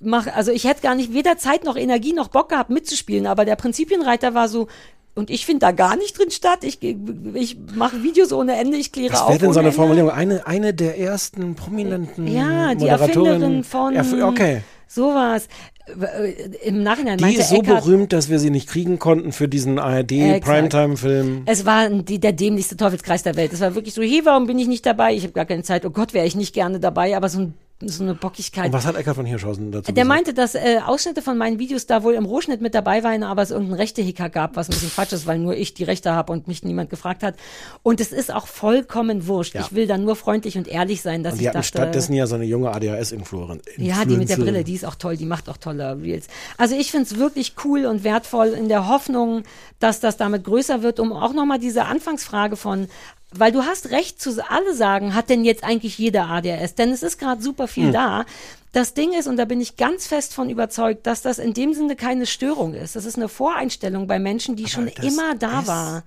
Mach, 0.00 0.26
also 0.26 0.52
ich 0.52 0.64
hätte 0.64 0.82
gar 0.82 0.94
nicht 0.94 1.12
weder 1.12 1.36
Zeit 1.38 1.64
noch 1.64 1.76
Energie 1.76 2.12
noch 2.12 2.28
Bock 2.28 2.48
gehabt 2.48 2.70
mitzuspielen, 2.70 3.26
aber 3.26 3.44
der 3.44 3.56
Prinzipienreiter 3.56 4.34
war 4.34 4.48
so, 4.48 4.68
und 5.14 5.28
ich 5.28 5.44
finde 5.44 5.60
da 5.66 5.72
gar 5.72 5.94
nicht 5.96 6.18
drin 6.18 6.30
statt. 6.30 6.60
Ich, 6.64 6.82
ich 6.82 7.58
mache 7.74 8.02
Videos 8.02 8.32
ohne 8.32 8.56
Ende, 8.56 8.78
ich 8.78 8.92
kläre 8.92 9.12
Was 9.12 9.20
auf. 9.20 9.28
wäre 9.28 9.38
denn 9.40 9.52
so 9.52 9.58
eine 9.58 9.68
Ende. 9.68 9.76
Formulierung? 9.76 10.10
Eine, 10.10 10.46
eine 10.46 10.72
der 10.72 10.98
ersten 10.98 11.54
prominenten 11.54 12.26
Ja, 12.26 12.74
die. 12.74 12.86
Erfinderin 12.86 13.62
von 13.62 13.94
Erf- 13.94 14.26
okay. 14.26 14.62
sowas. 14.88 15.48
Äh, 15.86 16.68
Im 16.68 16.82
Nachhinein 16.82 17.18
Die 17.18 17.24
meinte 17.24 17.40
ist 17.40 17.50
so 17.50 17.56
Eckart, 17.56 17.84
berühmt, 17.84 18.12
dass 18.12 18.28
wir 18.28 18.38
sie 18.38 18.50
nicht 18.50 18.68
kriegen 18.68 18.98
konnten 18.98 19.32
für 19.32 19.48
diesen 19.48 19.78
ARD 19.78 20.12
Exakt. 20.12 20.44
Primetime-Film. 20.44 21.42
es 21.46 21.66
war 21.66 21.88
die, 21.90 22.20
der 22.20 22.32
dämlichste 22.32 22.76
Teufelskreis 22.76 23.22
der 23.22 23.36
Welt. 23.36 23.52
Es 23.52 23.60
war 23.60 23.74
wirklich 23.74 23.94
so, 23.94 24.02
hey, 24.02 24.20
warum 24.24 24.46
bin 24.46 24.58
ich 24.58 24.68
nicht 24.68 24.86
dabei? 24.86 25.14
Ich 25.14 25.24
habe 25.24 25.32
gar 25.32 25.44
keine 25.44 25.62
Zeit. 25.62 25.84
Oh 25.84 25.90
Gott, 25.90 26.14
wäre 26.14 26.26
ich 26.26 26.36
nicht 26.36 26.54
gerne 26.54 26.78
dabei. 26.78 27.16
Aber 27.16 27.28
so, 27.28 27.40
ein, 27.40 27.54
so 27.88 28.02
eine 28.04 28.14
Bockigkeit. 28.14 28.66
Und 28.66 28.72
was 28.72 28.86
hat 28.86 28.96
Eckhard 28.96 29.16
von 29.16 29.26
Hirschhausen 29.26 29.72
dazu 29.72 29.92
Der 29.92 29.94
gesagt? 29.94 30.08
meinte, 30.08 30.34
dass 30.34 30.54
äh, 30.54 30.80
Ausschnitte 30.84 31.22
von 31.22 31.38
meinen 31.38 31.58
Videos 31.58 31.86
da 31.86 32.02
wohl 32.02 32.14
im 32.14 32.24
Rohschnitt 32.24 32.60
mit 32.60 32.74
dabei 32.74 33.02
waren, 33.02 33.22
aber 33.22 33.42
es 33.42 33.50
irgendeinen 33.50 33.78
Rechte-Hicker 33.78 34.28
gab, 34.28 34.56
was 34.56 34.68
ein 34.68 34.72
bisschen 34.72 34.90
Quatsch 34.90 35.12
ist, 35.12 35.26
weil 35.26 35.38
nur 35.38 35.54
ich 35.54 35.74
die 35.74 35.84
Rechte 35.84 36.12
habe 36.12 36.32
und 36.32 36.48
mich 36.48 36.62
niemand 36.62 36.90
gefragt 36.90 37.22
hat. 37.22 37.34
Und 37.82 38.00
es 38.00 38.12
ist 38.12 38.32
auch 38.32 38.46
vollkommen 38.46 39.26
wurscht. 39.26 39.54
Ja. 39.54 39.62
Ich 39.62 39.74
will 39.74 39.86
da 39.86 39.98
nur 39.98 40.16
freundlich 40.16 40.56
und 40.56 40.68
ehrlich 40.68 41.02
sein, 41.02 41.22
dass 41.22 41.34
Und 41.34 41.38
die 41.38 41.44
ich 41.44 41.48
hatten 41.48 41.58
dachte, 41.58 41.68
stattdessen 41.68 42.14
ja 42.14 42.26
so 42.26 42.34
eine 42.34 42.44
junge 42.44 42.70
ADHS-Influencerin. 42.72 43.60
Ja, 43.78 44.04
die 44.04 44.16
mit 44.16 44.28
der 44.28 44.36
Brille, 44.36 44.64
die 44.64 44.74
ist 44.74 44.84
auch 44.84 44.94
toll, 44.94 45.16
die 45.16 45.26
macht 45.26 45.48
auch 45.48 45.56
tolle 45.56 46.00
Reels. 46.00 46.26
Also 46.58 46.74
ich 46.74 46.90
find's 46.90 47.16
wirklich 47.16 47.54
cool 47.64 47.86
und 47.86 48.04
wertvoll 48.04 48.48
in 48.48 48.68
der 48.68 48.88
Hoffnung, 48.88 49.42
dass 49.78 50.00
das 50.00 50.16
damit 50.16 50.44
größer 50.44 50.82
wird, 50.82 51.00
um 51.00 51.12
auch 51.12 51.32
nochmal 51.32 51.58
diese 51.58 51.84
Anfangsfrage 51.84 52.56
von, 52.56 52.88
weil 53.34 53.52
du 53.52 53.62
hast 53.64 53.90
recht 53.90 54.20
zu 54.20 54.44
alle 54.48 54.74
sagen, 54.74 55.14
hat 55.14 55.28
denn 55.30 55.44
jetzt 55.44 55.64
eigentlich 55.64 55.98
jeder 55.98 56.28
ADHS? 56.28 56.74
Denn 56.74 56.90
es 56.90 57.02
ist 57.02 57.18
gerade 57.18 57.42
super 57.42 57.68
viel 57.68 57.86
Hm. 57.86 57.92
da. 57.92 58.24
Das 58.72 58.94
Ding 58.94 59.12
ist, 59.12 59.26
und 59.26 59.36
da 59.36 59.44
bin 59.44 59.60
ich 59.60 59.76
ganz 59.76 60.06
fest 60.06 60.32
von 60.32 60.48
überzeugt, 60.48 61.06
dass 61.06 61.20
das 61.20 61.38
in 61.38 61.52
dem 61.52 61.74
Sinne 61.74 61.94
keine 61.94 62.24
Störung 62.26 62.72
ist. 62.74 62.96
Das 62.96 63.04
ist 63.04 63.16
eine 63.16 63.28
Voreinstellung 63.28 64.06
bei 64.06 64.18
Menschen, 64.18 64.56
die 64.56 64.66
schon 64.66 64.90
das 64.94 65.04
immer 65.04 65.34
da 65.34 65.66
war. 65.66 66.04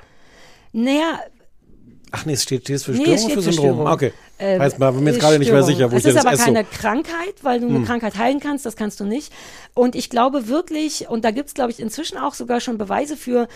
Naja, 0.73 1.19
Ach 2.11 2.25
nee, 2.25 2.33
es 2.33 2.43
steht, 2.43 2.61
steht 2.63 2.77
es 2.77 2.83
für 2.85 2.91
Nee, 2.91 3.01
Störung 3.03 3.19
steht 3.19 3.33
für 3.33 3.41
Syndrom. 3.41 3.65
Störung. 3.75 3.87
Okay. 3.87 4.13
Ähm, 4.39 4.59
Weiß 4.59 4.77
man, 4.77 4.93
bin 4.95 5.03
mir 5.03 5.09
jetzt 5.09 5.17
ist 5.17 5.23
gerade 5.23 5.39
nicht 5.39 5.51
mehr 5.51 5.63
sicher, 5.63 5.91
wo 5.91 5.97
es 5.97 6.03
ich 6.03 6.09
ist 6.09 6.15
das 6.15 6.25
aber 6.25 6.37
keine 6.37 6.63
Krankheit, 6.63 7.35
weil 7.41 7.59
du 7.59 7.67
eine 7.67 7.83
Krankheit 7.83 8.17
heilen 8.17 8.39
kannst, 8.39 8.65
das 8.65 8.75
kannst 8.75 8.99
du 8.99 9.05
nicht. 9.05 9.33
Und 9.73 9.95
ich 9.95 10.09
glaube 10.09 10.47
wirklich, 10.47 11.09
und 11.09 11.25
da 11.25 11.31
gibt's 11.31 11.53
glaube 11.53 11.71
ich, 11.71 11.79
inzwischen 11.79 12.17
auch 12.17 12.33
sogar 12.33 12.61
schon 12.61 12.77
Beweise 12.77 13.17
für, 13.17 13.47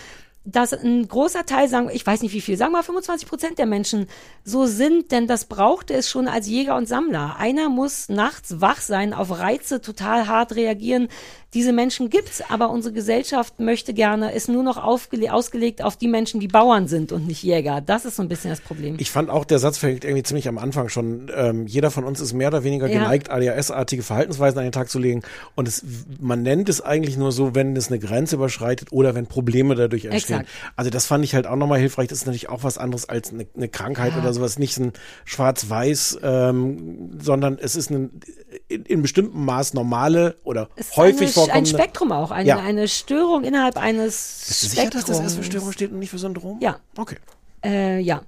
dass 0.44 0.72
ein 0.72 1.06
großer 1.06 1.44
Teil, 1.44 1.68
sagen, 1.68 1.90
ich 1.92 2.06
weiß 2.06 2.22
nicht 2.22 2.32
wie 2.32 2.40
viel, 2.40 2.56
sagen 2.56 2.72
wir 2.72 2.82
25 2.82 3.28
Prozent 3.28 3.58
der 3.58 3.66
Menschen 3.66 4.06
so 4.42 4.66
sind, 4.66 5.12
denn 5.12 5.26
das 5.26 5.44
brauchte 5.44 5.92
es 5.94 6.08
schon 6.08 6.28
als 6.28 6.48
Jäger 6.48 6.76
und 6.76 6.86
Sammler. 6.86 7.36
Einer 7.38 7.68
muss 7.68 8.08
nachts 8.08 8.60
wach 8.60 8.80
sein, 8.80 9.12
auf 9.12 9.38
Reize 9.38 9.82
total 9.82 10.28
hart 10.28 10.56
reagieren. 10.56 11.08
Diese 11.52 11.72
Menschen 11.72 12.10
gibt's, 12.10 12.42
aber 12.48 12.70
unsere 12.70 12.94
Gesellschaft 12.94 13.58
möchte 13.58 13.92
gerne, 13.92 14.32
ist 14.32 14.48
nur 14.48 14.62
noch 14.62 14.76
ausgelegt 14.76 15.82
auf 15.82 15.96
die 15.96 16.06
Menschen, 16.06 16.38
die 16.38 16.46
Bauern 16.46 16.86
sind 16.86 17.10
und 17.10 17.26
nicht 17.26 17.42
Jäger. 17.42 17.80
Das 17.80 18.04
ist 18.04 18.16
so 18.16 18.22
ein 18.22 18.28
bisschen 18.28 18.50
das 18.50 18.60
Problem. 18.60 18.96
Ich 19.00 19.10
fand 19.10 19.30
auch, 19.30 19.44
der 19.44 19.58
Satz 19.58 19.76
fängt 19.78 20.04
irgendwie 20.04 20.22
ziemlich 20.22 20.46
am 20.46 20.58
Anfang 20.58 20.88
schon. 20.88 21.28
Ähm, 21.34 21.66
jeder 21.66 21.90
von 21.90 22.04
uns 22.04 22.20
ist 22.20 22.32
mehr 22.34 22.48
oder 22.48 22.62
weniger 22.62 22.86
Ja. 22.86 23.00
geneigt, 23.00 23.30
ADHS-artige 23.30 24.02
Verhaltensweisen 24.04 24.58
an 24.58 24.64
den 24.64 24.72
Tag 24.72 24.90
zu 24.90 25.00
legen. 25.00 25.22
Und 25.56 25.66
es, 25.66 25.84
man 26.20 26.42
nennt 26.42 26.68
es 26.68 26.80
eigentlich 26.80 27.16
nur 27.16 27.32
so, 27.32 27.54
wenn 27.54 27.74
es 27.76 27.88
eine 27.88 27.98
Grenze 27.98 28.36
überschreitet 28.36 28.92
oder 28.92 29.16
wenn 29.16 29.26
Probleme 29.26 29.74
dadurch 29.74 30.04
entstehen. 30.04 30.40
Exakt. 30.42 30.50
Also 30.76 30.90
das 30.90 31.06
fand 31.06 31.24
ich 31.24 31.34
halt 31.34 31.48
auch 31.48 31.56
nochmal 31.56 31.80
hilfreich. 31.80 32.06
Das 32.08 32.18
ist 32.18 32.26
natürlich 32.26 32.48
auch 32.48 32.62
was 32.62 32.78
anderes 32.78 33.08
als 33.08 33.32
eine, 33.32 33.46
eine 33.56 33.68
Krankheit 33.68 34.12
Ja. 34.14 34.20
oder 34.22 34.32
sowas. 34.32 34.58
Nicht 34.58 34.78
ein 34.78 34.92
Schwarz-Weiß, 35.24 36.18
ähm, 36.22 37.18
sondern 37.20 37.58
es 37.60 37.74
ist 37.74 37.90
ein, 37.90 38.20
in, 38.68 38.84
in 38.84 39.02
bestimmtem 39.02 39.44
Maß 39.44 39.74
normale 39.74 40.36
oder 40.44 40.68
häufig 40.96 41.32
vorkommende. 41.46 41.70
ein 41.70 41.80
Spektrum 41.80 42.12
auch, 42.12 42.30
eine, 42.30 42.48
Ja. 42.48 42.58
eine 42.58 42.88
Störung 42.88 43.44
innerhalb 43.44 43.76
eines 43.76 44.44
Bist 44.48 44.62
du 44.62 44.66
sicher, 44.68 44.90
dass 44.90 45.04
das 45.04 45.20
erst 45.20 45.36
für 45.36 45.42
Spektrums. 45.42 45.46
Störung 45.46 45.72
steht 45.72 45.92
und 45.92 45.98
nicht 45.98 46.10
für 46.10 46.18
Syndrom? 46.18 46.58
Ja. 46.60 46.78
Okay. 46.96 47.16
Äh, 47.64 47.98
ja. 48.00 48.22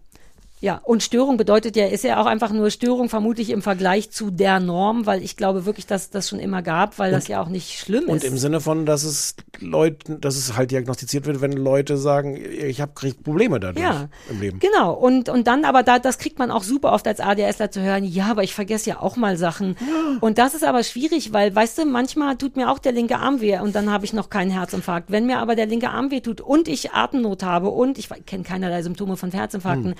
Ja, 0.63 0.81
und 0.85 1.03
Störung 1.03 1.37
bedeutet 1.37 1.75
ja, 1.75 1.87
ist 1.87 2.05
ja 2.05 2.21
auch 2.23 2.27
einfach 2.27 2.53
nur 2.53 2.71
Störung, 2.71 3.09
vermutlich 3.09 3.51
im 3.51 3.63
Vergleich 3.63 4.13
zu 4.13 4.31
der 4.31 4.61
Norm, 4.61 5.07
weil 5.07 5.21
ich 5.21 5.37
glaube 5.37 5.67
wirklich, 5.67 5.87
dass 5.87 6.11
das 6.11 6.29
schon 6.29 6.39
immer 6.39 6.63
gab, 6.63 7.01
weil 7.01 7.11
das 7.11 7.27
ja 7.27 7.43
auch 7.43 7.49
nicht 7.49 7.81
schlimm 7.81 8.05
Und 8.07 8.19
ist. 8.19 8.25
im 8.25 8.39
Sinne 8.39 8.61
von, 8.61 8.87
dass 8.87 9.03
es 9.03 9.35
Leuten, 9.59 10.21
dass 10.21 10.37
es 10.37 10.57
halt 10.57 10.71
diagnostiziert 10.71 11.27
wird, 11.27 11.41
wenn 11.41 11.51
Leute 11.51 11.97
sagen, 11.97 12.37
ich 12.37 12.81
habe 12.81 12.93
Probleme 13.25 13.59
dadurch 13.59 13.85
Ja, 13.85 14.09
im 14.31 14.41
Leben. 14.41 14.61
Genau. 14.61 14.93
Und, 14.93 15.29
und 15.29 15.49
dann 15.49 15.65
aber 15.65 15.83
da, 15.83 15.99
das 15.99 16.19
kriegt 16.19 16.39
man 16.39 16.53
auch 16.53 16.63
super 16.63 16.93
oft 16.93 17.09
als 17.09 17.19
ADSler 17.19 17.73
zu 17.73 17.81
hören. 17.81 18.05
Ja, 18.05 18.27
aber 18.31 18.45
ich 18.45 18.55
vergesse 18.55 18.91
ja 18.91 19.01
auch 19.01 19.17
mal 19.17 19.37
Sachen. 19.37 19.77
Und 20.21 20.39
das 20.39 20.55
ist 20.55 20.63
aber 20.63 20.85
schwierig, 20.85 21.33
weil, 21.33 21.53
weißt 21.53 21.79
du, 21.79 21.87
manchmal 21.87 22.37
tut 22.37 22.55
mir 22.55 22.71
auch 22.71 22.79
der 22.79 22.93
linke 22.93 23.19
Arm 23.19 23.41
weh 23.41 23.59
und 23.59 23.75
dann 23.75 23.91
habe 23.91 24.05
ich 24.05 24.13
noch 24.13 24.31
keinen 24.31 24.53
Herzinfarkt. 24.53 25.11
Wenn 25.11 25.27
mir 25.27 25.41
aber 25.41 25.57
der 25.57 25.67
linke 25.67 25.91
Arm 25.91 26.13
weh 26.13 26.21
tut 26.21 26.41
und 26.41 26.69
ich 26.69 26.93
Atemnot 26.93 27.43
habe 27.43 27.69
und 27.69 27.99
ich 27.99 28.09
kenne 28.27 28.45
keinerlei 28.45 28.81
Symptome 28.85 29.17
von 29.17 29.33
Herzinfarkten, 29.33 29.97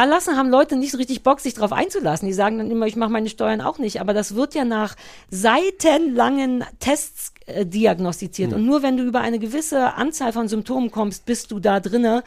da 0.00 0.04
lassen, 0.04 0.36
haben 0.36 0.48
Leute 0.48 0.76
nicht 0.76 0.92
so 0.92 0.98
richtig 0.98 1.22
Bock, 1.22 1.40
sich 1.40 1.54
drauf 1.54 1.72
einzulassen. 1.72 2.26
Die 2.26 2.32
sagen 2.32 2.58
dann 2.58 2.70
immer, 2.70 2.86
ich 2.86 2.96
mache 2.96 3.10
meine 3.10 3.28
Steuern 3.28 3.60
auch 3.60 3.78
nicht. 3.78 4.00
Aber 4.00 4.14
das 4.14 4.34
wird 4.34 4.54
ja 4.54 4.64
nach 4.64 4.96
seitenlangen 5.30 6.64
Tests 6.78 7.32
äh, 7.46 7.66
diagnostiziert. 7.66 8.52
Und 8.52 8.64
nur 8.64 8.82
wenn 8.82 8.96
du 8.96 9.04
über 9.04 9.20
eine 9.20 9.38
gewisse 9.38 9.94
Anzahl 9.94 10.32
von 10.32 10.48
Symptomen 10.48 10.90
kommst, 10.90 11.26
bist 11.26 11.50
du 11.50 11.60
da 11.60 11.80
drinne. 11.80 12.22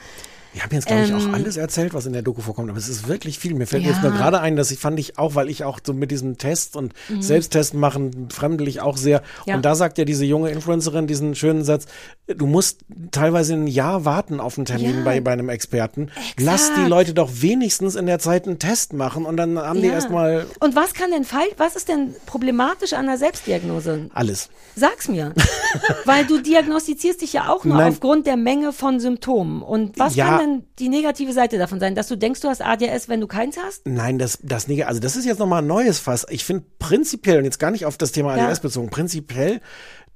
Wir 0.54 0.62
haben 0.62 0.72
jetzt, 0.72 0.86
glaube 0.86 1.04
ich, 1.04 1.14
auch 1.14 1.20
Ähm, 1.24 1.34
alles 1.34 1.58
erzählt, 1.58 1.94
was 1.96 2.06
in 2.06 2.14
der 2.14 2.22
Doku 2.22 2.42
vorkommt, 2.42 2.70
aber 2.70 2.78
es 2.78 2.88
ist 2.88 3.08
wirklich 3.08 3.40
viel. 3.40 3.56
Mir 3.56 3.66
fällt 3.66 3.84
Ja. 3.84 3.90
jetzt 3.90 4.04
nur 4.04 4.12
gerade 4.12 4.40
ein, 4.40 4.56
dass 4.56 4.70
ich 4.70 4.78
fand 4.80 5.00
ich 5.00 5.18
auch, 5.18 5.34
weil 5.36 5.50
ich 5.50 5.64
auch 5.64 5.80
so 5.84 5.94
mit 5.94 6.12
diesem 6.12 6.38
Test 6.38 6.76
und 6.76 6.94
Mhm. 7.10 7.22
Selbsttesten 7.24 7.80
machen, 7.80 8.30
fremdel 8.32 8.68
ich 8.68 8.80
auch 8.80 8.96
sehr. 8.98 9.24
Ja. 9.48 9.56
Und 9.56 9.66
da 9.66 9.74
sagt 9.74 9.98
ja 9.98 10.06
diese 10.06 10.26
junge 10.26 10.52
Influencerin 10.52 11.08
diesen 11.08 11.34
schönen 11.34 11.64
Satz, 11.64 11.86
du 12.28 12.46
musst 12.46 12.82
teilweise 13.12 13.54
ein 13.56 13.66
Jahr 13.68 14.06
warten 14.06 14.40
auf 14.40 14.58
einen 14.58 14.66
Termin 14.66 14.98
Ja. 15.00 15.04
bei, 15.04 15.20
bei 15.22 15.32
einem 15.34 15.50
Experten. 15.50 16.10
Lass 16.38 16.66
die 16.68 16.72
Exakt. 16.74 16.90
Leute 16.90 17.14
doch 17.16 17.30
wenigstens 17.34 17.96
in 17.96 18.06
der 18.06 18.20
Zeit 18.20 18.48
einen 18.48 18.60
Test 18.60 18.94
machen 18.94 19.26
und 19.26 19.38
dann 19.38 19.58
haben 19.58 19.82
die 19.82 19.88
erstmal 19.88 20.46
Und 20.60 20.76
was 20.76 20.94
kann 20.94 21.10
denn 21.12 21.24
fall, 21.24 21.46
was 21.58 21.76
ist 21.76 21.90
denn 21.90 22.14
problematisch 22.28 22.94
an 22.94 23.08
der 23.08 23.18
Selbstdiagnose? 23.18 24.10
alles. 24.14 24.50
Sag's 24.76 25.08
mir. 25.08 25.34
Weil 26.06 26.26
du 26.26 26.40
diagnostizierst 26.42 27.22
dich 27.22 27.34
ja 27.34 27.50
auch 27.50 27.64
nur 27.66 27.78
Nein. 27.78 27.92
aufgrund 27.94 28.28
der 28.28 28.38
Menge 28.38 28.74
von 28.74 29.00
Symptomen. 29.00 29.62
Und 29.62 29.98
was 30.00 30.16
kann 30.16 30.40
denn 30.44 30.64
die 30.80 30.90
negative 30.90 31.34
Seite 31.34 31.58
davon 31.58 31.80
sein? 31.80 31.96
Dass 31.96 32.08
du 32.08 32.16
denkst, 32.16 32.42
du 32.42 32.50
hast 32.50 32.62
ADS, 32.62 33.10
wenn 33.10 33.22
du 33.22 33.28
keins 33.28 33.58
hast? 33.58 33.88
Nein, 33.88 34.20
das, 34.20 34.40
das 34.42 34.68
also 34.70 35.00
das 35.00 35.16
ist 35.16 35.26
jetzt 35.26 35.40
nochmal 35.40 35.62
ein 35.62 35.68
neues 35.68 36.00
Fass. 36.00 36.26
Ich 36.30 36.44
finde 36.44 36.66
prinzipiell, 36.80 37.40
und 37.40 37.46
jetzt 37.46 37.60
gar 37.60 37.72
nicht 37.72 37.86
auf 37.86 37.98
das 37.98 38.12
Thema 38.12 38.38
Ja. 38.38 38.48
ADS 38.48 38.60
bezogen, 38.60 38.90
prinzipiell 38.90 39.62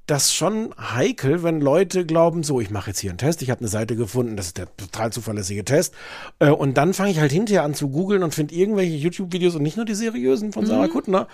das 0.08 0.34
schon 0.34 0.74
heikel, 0.80 1.44
wenn 1.44 1.62
Leute 1.62 2.06
glauben, 2.06 2.42
so, 2.44 2.60
ich 2.62 2.70
mache 2.70 2.90
jetzt 2.92 3.00
hier 3.00 3.12
einen 3.12 3.18
Test, 3.18 3.42
ich 3.42 3.50
habe 3.52 3.60
eine 3.60 3.68
Seite 3.68 3.96
gefunden, 3.96 4.38
das 4.38 4.48
ist 4.48 4.58
der 4.58 4.68
total 4.78 5.12
zuverlässige 5.12 5.66
Test. 5.66 5.94
Äh, 6.40 6.50
und 6.50 6.78
dann 6.78 6.94
fange 6.94 7.12
ich 7.12 7.20
halt 7.20 7.32
hinterher 7.32 7.64
an 7.64 7.74
zu 7.74 7.90
googeln 7.90 8.24
und 8.24 8.34
finde 8.34 8.56
irgendwelche 8.56 8.96
YouTube-Videos 8.96 9.56
und 9.56 9.64
nicht 9.64 9.76
nur 9.78 9.86
die 9.86 9.96
seriösen 9.96 10.54
von 10.54 10.66
Sarah 10.66 10.88
Kuttner. 10.88 11.28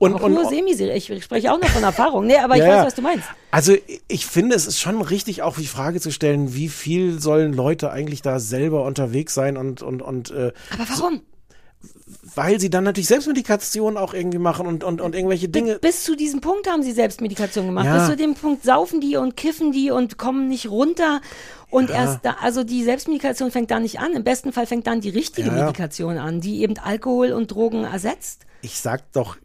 Und, 0.00 0.10
Mhm. 0.10 0.16
auch 0.16 0.22
und, 0.24 0.34
nur 0.34 0.48
semiseriös. 0.48 1.08
Ich 1.08 1.24
spreche 1.24 1.52
auch 1.52 1.60
noch 1.60 1.68
von 1.68 1.82
Erfahrung. 1.84 2.26
Nee, 2.26 2.36
aber 2.38 2.56
ich 2.56 2.62
Ja, 2.62 2.78
weiß, 2.78 2.86
was 2.86 2.94
du 2.96 3.02
meinst. 3.02 3.28
Also 3.52 3.74
ich 4.08 4.26
finde, 4.26 4.56
es 4.56 4.66
ist 4.66 4.80
schon 4.80 5.00
richtig, 5.00 5.42
auch 5.42 5.56
die 5.56 5.66
Frage 5.66 6.00
zu 6.00 6.10
stellen, 6.10 6.52
wie 6.54 6.68
viel 6.68 7.20
sollen 7.20 7.52
Leute 7.52 7.90
eigentlich 7.90 8.22
da 8.22 8.40
selber 8.40 8.84
unterwegs 8.84 9.34
sein 9.34 9.56
und, 9.56 9.82
und, 9.82 10.02
und 10.02 10.30
äh, 10.32 10.52
Aber 10.74 10.84
warum? 10.88 11.20
Weil 12.36 12.60
sie 12.60 12.70
dann 12.70 12.84
natürlich 12.84 13.08
Selbstmedikation 13.08 13.96
auch 13.96 14.14
irgendwie 14.14 14.38
machen 14.38 14.66
und, 14.66 14.84
und, 14.84 15.00
und 15.00 15.14
irgendwelche 15.14 15.48
Dinge. 15.48 15.78
Bis 15.78 16.04
zu 16.04 16.16
diesem 16.16 16.40
Punkt 16.40 16.68
haben 16.68 16.82
sie 16.82 16.92
Selbstmedikation 16.92 17.66
gemacht. 17.66 17.86
Ja. 17.86 17.98
Bis 17.98 18.06
zu 18.08 18.16
dem 18.16 18.34
Punkt 18.34 18.62
saufen 18.62 19.00
die 19.00 19.16
und 19.16 19.36
kiffen 19.36 19.72
die 19.72 19.90
und 19.90 20.18
kommen 20.18 20.48
nicht 20.48 20.70
runter. 20.70 21.20
Und 21.70 21.90
erst 21.90 22.24
da, 22.24 22.36
also 22.40 22.62
die 22.62 22.84
Selbstmedikation 22.84 23.50
fängt 23.50 23.70
da 23.70 23.80
nicht 23.80 23.98
an. 23.98 24.12
Im 24.12 24.22
besten 24.22 24.52
Fall 24.52 24.66
fängt 24.66 24.86
dann 24.86 25.00
die 25.00 25.08
richtige 25.08 25.48
Ja, 25.48 25.56
ja. 25.56 25.64
Medikation 25.64 26.18
an, 26.18 26.40
die 26.40 26.60
eben 26.62 26.78
Alkohol 26.78 27.32
und 27.32 27.50
Drogen 27.50 27.84
ersetzt. 27.84 28.46
Ich 28.60 28.80
sag 28.80 29.10
doch 29.12 29.36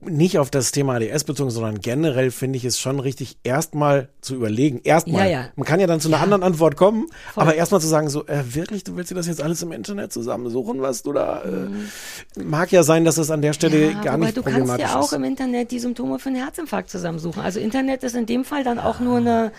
nicht 0.00 0.38
auf 0.38 0.50
das 0.50 0.70
Thema 0.72 0.94
ADS 0.96 1.24
bezogen, 1.24 1.50
sondern 1.50 1.80
generell 1.80 2.30
finde 2.30 2.56
ich 2.56 2.64
es 2.64 2.78
schon 2.78 3.00
richtig, 3.00 3.36
erstmal 3.42 4.08
zu 4.20 4.34
überlegen. 4.36 4.80
Erstmal. 4.84 5.26
Ja, 5.26 5.40
ja. 5.40 5.48
Man 5.56 5.66
kann 5.66 5.80
ja 5.80 5.86
dann 5.86 6.00
zu 6.00 6.08
einer 6.08 6.18
Ja. 6.18 6.22
anderen 6.22 6.42
Antwort 6.42 6.76
kommen, 6.76 7.06
Voll. 7.34 7.42
aber 7.42 7.54
erstmal 7.54 7.80
zu 7.80 7.88
sagen, 7.88 8.08
so, 8.08 8.24
äh, 8.26 8.42
wirklich, 8.54 8.84
du 8.84 8.96
willst 8.96 9.10
dir 9.10 9.14
das 9.16 9.26
jetzt 9.26 9.42
alles 9.42 9.60
im 9.62 9.72
Internet 9.72 10.12
zusammensuchen, 10.12 10.80
was 10.82 11.02
du 11.02 11.12
da. 11.12 11.42
Äh, 11.42 12.40
mag 12.42 12.70
ja 12.70 12.82
sein, 12.84 13.04
dass 13.04 13.18
es 13.18 13.30
an 13.30 13.42
der 13.42 13.52
Stelle 13.52 13.76
Mhm. 13.76 13.82
Ja, 13.96 14.02
gar 14.02 14.14
wobei 14.14 14.26
nicht 14.26 14.36
du 14.36 14.42
kannst 14.42 14.58
problematisch 14.58 14.86
ja 14.90 14.98
auch 15.00 15.04
ist. 15.06 15.12
im 15.14 15.24
Internet 15.24 15.70
die 15.72 15.78
Symptome 15.80 16.18
für 16.18 16.28
einen 16.28 16.36
Herzinfarkt 16.42 16.90
zusammensuchen. 16.90 17.42
Also 17.42 17.58
Internet 17.60 18.04
ist 18.04 18.14
in 18.14 18.26
dem 18.26 18.44
Fall 18.44 18.62
dann 18.64 18.78
auch 18.78 19.00
nur 19.00 19.16
eine 19.18 19.52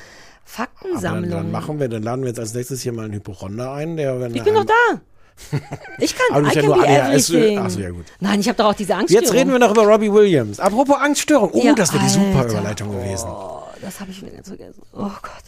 Faktensammlung. 0.45 1.29
dann, 1.29 1.43
dann 1.43 1.51
machen 1.51 1.79
wir, 1.79 1.89
dann 1.89 2.01
laden 2.03 2.21
wir 2.21 2.29
jetzt 2.29 2.39
als 2.39 2.53
nächstes 2.53 2.81
hier 2.81 2.91
mal 2.93 3.05
einen 3.05 3.13
Hypochonder 3.13 3.71
ein, 3.73 3.97
der 3.97 4.19
wenn 4.19 4.33
ich 4.33 4.43
bin 4.43 4.55
einem- 4.55 4.65
da. 4.67 5.01
Ich 5.99 6.15
kann, 6.15 6.25
Aber 6.31 6.39
du 6.41 6.45
bist 6.45 6.55
ja 6.55 6.61
nur 6.63 6.83
ADHS. 6.83 7.29
everything. 7.29 7.59
Ach 7.59 7.69
so, 7.69 7.79
ja, 7.79 7.89
gut. 7.89 8.05
Nein, 8.19 8.39
ich 8.39 8.47
habe 8.47 8.57
doch 8.57 8.65
auch 8.65 8.73
diese 8.73 8.95
Angststörung. 8.95 9.23
Jetzt 9.25 9.33
reden 9.33 9.51
wir 9.51 9.59
noch 9.59 9.71
über 9.71 9.83
Robbie 9.83 10.11
Williams. 10.11 10.59
Apropos 10.59 10.95
Angststörung. 10.97 11.49
Oh, 11.53 11.61
Ja, 11.63 11.73
das 11.73 11.93
wäre 11.93 12.03
die 12.03 12.09
super. 12.09 12.45
Überleitung 12.45 12.91
gewesen. 12.91 13.27
Oh, 13.29 13.63
das 13.81 13.99
habe 13.99 14.11
ich 14.11 14.21
wieder 14.21 14.31
ganz 14.31 14.47
vergessen. 14.47 14.81
Oh 14.93 14.99
Gott. 15.21 15.43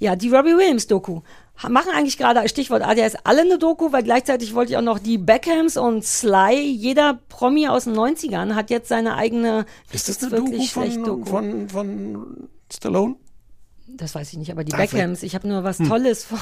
Ja, 0.00 0.14
die 0.14 0.30
Robbie 0.30 0.56
Williams 0.56 0.86
Doku. 0.86 1.22
Ha- 1.60 1.68
Machen 1.68 1.90
eigentlich 1.92 2.16
gerade, 2.18 2.48
Stichwort 2.48 2.82
ADS, 2.82 3.16
alle 3.24 3.40
eine 3.40 3.58
Doku, 3.58 3.90
weil 3.90 4.04
gleichzeitig 4.04 4.54
wollte 4.54 4.70
ich 4.72 4.78
auch 4.78 4.82
noch 4.82 5.00
die 5.00 5.18
Beckhams 5.18 5.76
und 5.76 6.04
Sly, 6.04 6.54
jeder 6.70 7.18
Promi 7.28 7.66
aus 7.66 7.84
den 7.84 7.94
90ern 7.96 8.54
hat 8.54 8.70
jetzt 8.70 8.88
seine 8.88 9.16
eigene 9.16 9.66
Ist 9.90 10.08
das 10.08 10.20
jetzt 10.20 10.32
eine 10.32 10.44
Doku 10.44 10.62
von, 10.66 11.04
Doku. 11.04 11.24
von, 11.28 11.68
von 11.68 12.48
Stallone? 12.72 13.16
Das 13.88 14.14
weiß 14.14 14.30
ich 14.32 14.38
nicht, 14.38 14.52
aber 14.52 14.62
die 14.62 14.72
Ach, 14.74 14.78
Beckhams, 14.78 15.24
ich 15.24 15.34
habe 15.34 15.48
nur 15.48 15.64
was 15.64 15.80
Hm. 15.80 15.88
Tolles 15.88 16.24
von. 16.24 16.38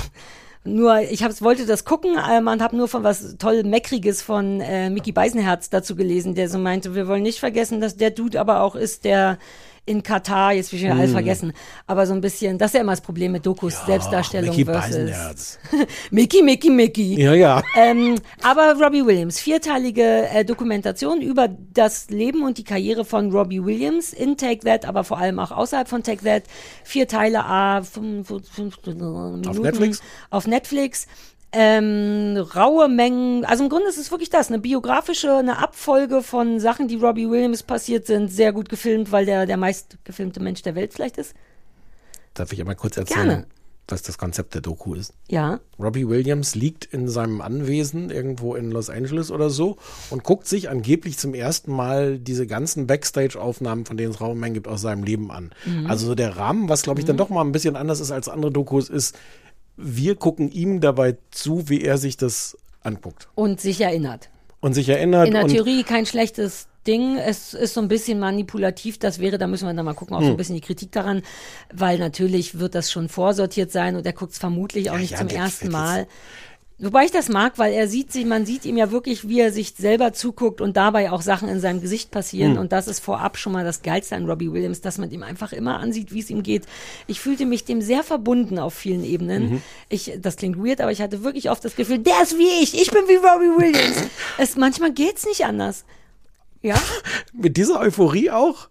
Nur, 0.66 1.00
ich 1.00 1.22
hab's, 1.22 1.42
wollte 1.42 1.66
das 1.66 1.84
gucken, 1.84 2.14
man 2.14 2.62
habe 2.62 2.76
nur 2.76 2.88
von 2.88 3.04
was 3.04 3.36
toll 3.38 3.62
Meckriges 3.62 4.22
von 4.22 4.60
äh, 4.60 4.90
Mickey 4.90 5.12
Beisenherz 5.12 5.70
dazu 5.70 5.96
gelesen, 5.96 6.34
der 6.34 6.48
so 6.48 6.58
meinte, 6.58 6.94
wir 6.94 7.08
wollen 7.08 7.22
nicht 7.22 7.38
vergessen, 7.38 7.80
dass 7.80 7.96
der 7.96 8.10
Dude 8.10 8.40
aber 8.40 8.60
auch 8.60 8.74
ist, 8.74 9.04
der 9.04 9.38
in 9.86 10.02
Katar, 10.02 10.52
jetzt 10.52 10.72
will 10.72 10.80
ich 10.80 10.84
wieder 10.84 10.96
alles 10.96 11.12
vergessen, 11.12 11.52
aber 11.86 12.06
so 12.06 12.12
ein 12.12 12.20
bisschen, 12.20 12.58
das 12.58 12.70
ist 12.70 12.74
ja 12.74 12.80
immer 12.80 12.92
das 12.92 13.00
Problem 13.00 13.32
mit 13.32 13.46
Dokus, 13.46 13.86
Selbstdarstellung 13.86 14.50
Mickey 14.50 14.64
versus. 14.64 15.58
Mickey, 16.10 16.42
Mickey, 16.42 16.70
Mickey. 16.70 17.22
Ja, 17.22 17.32
ja. 17.34 17.62
Ähm, 17.76 18.16
aber 18.42 18.74
Robbie 18.74 19.06
Williams, 19.06 19.38
vierteilige 19.38 20.28
äh, 20.28 20.44
Dokumentation 20.44 21.22
über 21.22 21.48
das 21.48 22.10
Leben 22.10 22.42
und 22.42 22.58
die 22.58 22.64
Karriere 22.64 23.04
von 23.04 23.30
Robbie 23.30 23.64
Williams 23.64 24.12
in 24.12 24.36
Take 24.36 24.60
That, 24.60 24.84
aber 24.84 25.04
vor 25.04 25.18
allem 25.18 25.38
auch 25.38 25.52
außerhalb 25.52 25.88
von 25.88 26.02
Take 26.02 26.24
That. 26.24 26.42
Vier 26.82 27.06
Teile, 27.06 27.44
a 27.44 27.82
fünf, 27.82 28.28
fünf 28.28 28.84
Minuten. 28.84 29.40
Netflix? 29.62 30.02
Auf 30.30 30.46
Netflix. 30.48 31.06
Ähm, 31.52 32.36
raue 32.36 32.88
Mengen, 32.88 33.44
also 33.44 33.64
im 33.64 33.70
Grunde 33.70 33.88
ist 33.88 33.98
es 33.98 34.10
wirklich 34.10 34.30
das, 34.30 34.48
eine 34.48 34.58
biografische, 34.58 35.36
eine 35.36 35.58
Abfolge 35.58 36.22
von 36.22 36.60
Sachen, 36.60 36.88
die 36.88 36.96
Robbie 36.96 37.30
Williams 37.30 37.62
passiert 37.62 38.06
sind, 38.06 38.30
sehr 38.30 38.52
gut 38.52 38.68
gefilmt, 38.68 39.12
weil 39.12 39.26
der 39.26 39.46
der 39.46 39.56
meist 39.56 39.96
gefilmte 40.04 40.40
Mensch 40.40 40.62
der 40.62 40.74
Welt 40.74 40.92
vielleicht 40.92 41.18
ist. 41.18 41.34
Darf 42.34 42.52
ich 42.52 42.60
einmal 42.60 42.74
kurz 42.74 42.96
erzählen, 42.98 43.28
Gerne. 43.28 43.46
was 43.88 44.02
das 44.02 44.18
Konzept 44.18 44.54
der 44.54 44.60
Doku 44.60 44.94
ist? 44.94 45.14
Ja. 45.28 45.60
Robbie 45.78 46.06
Williams 46.08 46.54
liegt 46.54 46.84
in 46.84 47.08
seinem 47.08 47.40
Anwesen 47.40 48.10
irgendwo 48.10 48.54
in 48.54 48.70
Los 48.70 48.90
Angeles 48.90 49.30
oder 49.30 49.48
so 49.48 49.78
und 50.10 50.24
guckt 50.24 50.46
sich 50.46 50.68
angeblich 50.68 51.16
zum 51.16 51.32
ersten 51.32 51.72
Mal 51.72 52.18
diese 52.18 52.46
ganzen 52.46 52.86
Backstage-Aufnahmen, 52.86 53.86
von 53.86 53.96
denen 53.96 54.10
es 54.10 54.20
Raum 54.20 54.42
gibt, 54.52 54.68
aus 54.68 54.82
seinem 54.82 55.04
Leben 55.04 55.30
an. 55.30 55.52
Mhm. 55.64 55.86
Also 55.86 56.06
so 56.06 56.14
der 56.14 56.36
Rahmen, 56.36 56.68
was 56.68 56.82
glaube 56.82 57.00
ich 57.00 57.06
dann 57.06 57.16
doch 57.16 57.30
mal 57.30 57.42
ein 57.42 57.52
bisschen 57.52 57.76
anders 57.76 58.00
ist 58.00 58.10
als 58.10 58.28
andere 58.28 58.52
Dokus, 58.52 58.90
ist, 58.90 59.16
wir 59.76 60.16
gucken 60.16 60.50
ihm 60.50 60.80
dabei 60.80 61.16
zu, 61.30 61.68
wie 61.68 61.82
er 61.82 61.98
sich 61.98 62.16
das 62.16 62.56
anguckt. 62.82 63.28
Und 63.34 63.60
sich 63.60 63.80
erinnert. 63.80 64.30
und 64.60 64.72
sich 64.74 64.88
erinnert. 64.88 65.28
In 65.28 65.34
der 65.34 65.46
Theorie 65.46 65.82
kein 65.84 66.06
schlechtes 66.06 66.66
Ding. 66.86 67.18
Es 67.18 67.52
ist 67.54 67.74
so 67.74 67.80
ein 67.80 67.88
bisschen 67.88 68.18
manipulativ. 68.18 68.98
Das 68.98 69.18
wäre, 69.18 69.38
da 69.38 69.46
müssen 69.46 69.66
wir 69.68 69.74
dann 69.74 69.84
mal 69.84 69.94
gucken, 69.94 70.16
auch 70.16 70.20
Hm. 70.20 70.26
so 70.26 70.32
ein 70.32 70.36
bisschen 70.36 70.54
die 70.54 70.60
Kritik 70.60 70.92
daran, 70.92 71.22
weil 71.72 71.98
natürlich 71.98 72.58
wird 72.58 72.74
das 72.74 72.90
schon 72.90 73.08
vorsortiert 73.08 73.70
sein 73.70 73.96
und 73.96 74.06
er 74.06 74.12
guckt 74.12 74.32
es 74.32 74.38
vermutlich 74.38 74.90
auch 74.90 74.98
nicht 74.98 75.12
ja, 75.12 75.18
zum 75.18 75.28
ersten 75.28 75.70
Mal. 75.70 76.06
Wobei 76.78 77.06
ich 77.06 77.10
das 77.10 77.30
mag, 77.30 77.56
weil 77.56 77.72
er 77.72 77.88
sieht 77.88 78.12
sich, 78.12 78.26
man 78.26 78.44
sieht 78.44 78.66
ihm 78.66 78.76
ja 78.76 78.90
wirklich, 78.90 79.26
wie 79.26 79.40
er 79.40 79.50
sich 79.50 79.72
selber 79.78 80.12
zuguckt 80.12 80.60
und 80.60 80.76
dabei 80.76 81.10
auch 81.10 81.22
Sachen 81.22 81.48
in 81.48 81.58
seinem 81.58 81.80
Gesicht 81.80 82.10
passieren. 82.10 82.52
Hm. 82.52 82.58
Und 82.58 82.72
das 82.72 82.86
ist 82.86 83.00
vorab 83.00 83.38
schon 83.38 83.54
mal 83.54 83.64
das 83.64 83.80
Geilste 83.80 84.14
an 84.14 84.28
Robbie 84.28 84.52
Williams, 84.52 84.82
dass 84.82 84.98
man 84.98 85.10
ihm 85.10 85.22
einfach 85.22 85.54
immer 85.54 85.78
ansieht, 85.78 86.12
wie 86.12 86.20
es 86.20 86.28
ihm 86.28 86.42
geht. 86.42 86.66
Ich 87.06 87.18
fühlte 87.18 87.46
mich 87.46 87.64
dem 87.64 87.80
sehr 87.80 88.02
verbunden 88.02 88.58
auf 88.58 88.74
vielen 88.74 89.04
Ebenen. 89.04 89.52
Mhm. 89.52 89.62
Ich, 89.88 90.12
das 90.20 90.36
klingt 90.36 90.58
weird, 90.58 90.82
aber 90.82 90.92
ich 90.92 91.00
hatte 91.00 91.24
wirklich 91.24 91.48
oft 91.48 91.64
das 91.64 91.76
Gefühl, 91.76 91.98
der 91.98 92.22
ist 92.22 92.36
wie 92.36 92.62
ich, 92.62 92.78
ich 92.78 92.90
bin 92.90 93.04
wie 93.08 93.14
Robbie 93.14 93.58
Williams. 93.58 93.96
es, 94.38 94.56
manchmal 94.56 94.92
geht's 94.92 95.24
nicht 95.24 95.46
anders. 95.46 95.86
Ja? 96.60 96.76
mit 97.32 97.56
dieser 97.56 97.80
Euphorie 97.80 98.30
auch. 98.30 98.68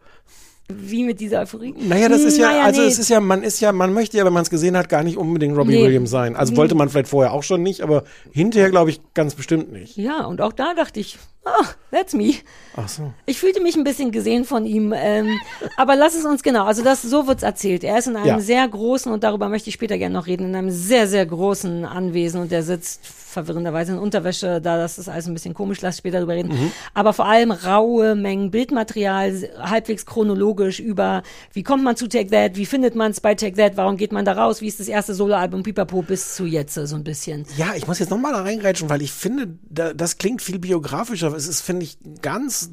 Wie 0.68 1.04
mit 1.04 1.20
dieser 1.20 1.42
Euphorie? 1.42 1.76
Naja, 1.78 2.10
das 2.10 2.22
ist 2.22 2.38
ja, 2.40 2.48
Naja, 2.50 2.64
also 2.64 2.82
nee. 2.82 2.88
es 2.88 2.98
ist 2.98 3.10
ja, 3.10 3.20
man 3.20 3.44
ist 3.44 3.60
ja, 3.60 3.72
man 3.72 3.94
möchte 3.94 4.18
ja, 4.18 4.26
wenn 4.26 4.34
man 4.34 4.42
es 4.42 4.50
gesehen 4.50 4.76
hat, 4.76 4.90
gar 4.90 5.04
nicht 5.04 5.16
unbedingt 5.16 5.56
Robbie 5.56 5.74
Nee. 5.76 5.84
Williams 5.84 6.10
sein. 6.10 6.36
Also 6.36 6.56
wollte 6.58 6.74
man 6.74 6.90
vielleicht 6.90 7.08
vorher 7.08 7.34
auch 7.34 7.44
schon 7.44 7.62
nicht, 7.62 7.82
aber 7.82 8.04
hinterher 8.32 8.72
glaube 8.72 8.90
ich 8.90 9.00
ganz 9.14 9.36
bestimmt 9.36 9.72
nicht. 9.72 9.96
Ja, 9.96 10.26
und 10.26 10.42
auch 10.42 10.54
da 10.54 10.74
dachte 10.74 11.00
ich, 11.00 11.20
ah, 11.46 11.66
that's 11.92 12.14
me. 12.14 12.34
Ach 12.76 12.90
so. 12.90 13.14
Ich 13.26 13.40
fühlte 13.40 13.62
mich 13.62 13.76
ein 13.76 13.84
bisschen 13.84 14.12
gesehen 14.12 14.44
von 14.46 14.66
ihm, 14.66 14.94
ähm, 14.96 15.40
aber 15.78 15.96
lass 15.96 16.16
es 16.16 16.26
uns 16.26 16.44
genau, 16.44 16.66
also 16.66 16.84
das, 16.84 17.02
so 17.02 17.28
wird's 17.28 17.44
erzählt. 17.44 17.84
Er 17.84 17.98
ist 17.98 18.08
in 18.08 18.16
einem 18.16 18.26
Ja. 18.26 18.40
sehr 18.40 18.68
großen, 18.68 19.12
und 19.12 19.24
darüber 19.24 19.48
möchte 19.50 19.70
ich 19.70 19.76
später 19.76 19.98
gerne 19.98 20.14
noch 20.14 20.28
reden, 20.28 20.48
in 20.50 20.56
einem 20.56 20.72
sehr, 20.72 21.08
sehr 21.08 21.26
großen 21.26 21.86
Anwesen 21.86 22.42
und 22.42 22.52
der 22.52 22.64
sitzt 22.64 23.06
verwirrenderweise 23.06 23.92
in 23.94 23.98
Unterwäsche, 24.00 24.62
da 24.62 24.78
das 24.78 24.98
ist 24.98 25.10
alles 25.10 25.28
ein 25.28 25.34
bisschen 25.34 25.54
komisch, 25.54 25.82
lass 25.82 25.98
später 25.98 26.20
drüber 26.20 26.34
reden. 26.36 26.50
Mhm. 26.50 26.72
Aber 26.94 27.12
vor 27.12 27.26
allem 27.26 27.52
raue 27.52 28.16
Mengen 28.16 28.50
Bildmaterial, 28.50 29.50
halbwegs 29.60 30.06
chronologisch 30.06 30.80
über, 30.80 31.22
wie 31.52 31.64
kommt 31.64 31.84
man 31.84 31.98
zu 31.98 32.08
Take 32.08 32.30
That, 32.30 32.56
wie 32.56 32.66
findet 32.66 32.96
man 32.96 33.12
es 33.12 33.20
bei 33.20 33.36
Take 33.36 33.58
That, 33.58 33.76
warum 33.76 33.98
geht 33.98 34.14
man 34.14 34.24
da 34.24 34.34
raus, 34.34 34.62
wie 34.62 34.68
ist 34.68 34.80
das 34.80 34.88
erste 34.88 35.14
Soloalbum 35.14 35.64
Pipapo 35.64 36.02
bis 36.02 36.36
zu 36.36 36.46
jetzt, 36.46 36.76
so 36.76 36.96
ein 36.96 37.04
bisschen. 37.04 37.46
Ja, 37.58 37.74
ich 37.76 37.88
muss 37.88 38.00
jetzt 38.00 38.10
nochmal 38.10 38.32
da 38.32 38.42
reingrätschen, 38.42 38.90
weil 38.90 39.02
ich 39.02 39.12
finde, 39.12 39.48
da, 39.70 39.94
das 39.94 40.18
klingt 40.18 40.42
viel 40.42 40.60
biografischer. 40.60 41.35
Es 41.36 41.48
ist, 41.48 41.62
finde 41.62 41.84
ich, 41.84 41.98
ganz 42.22 42.72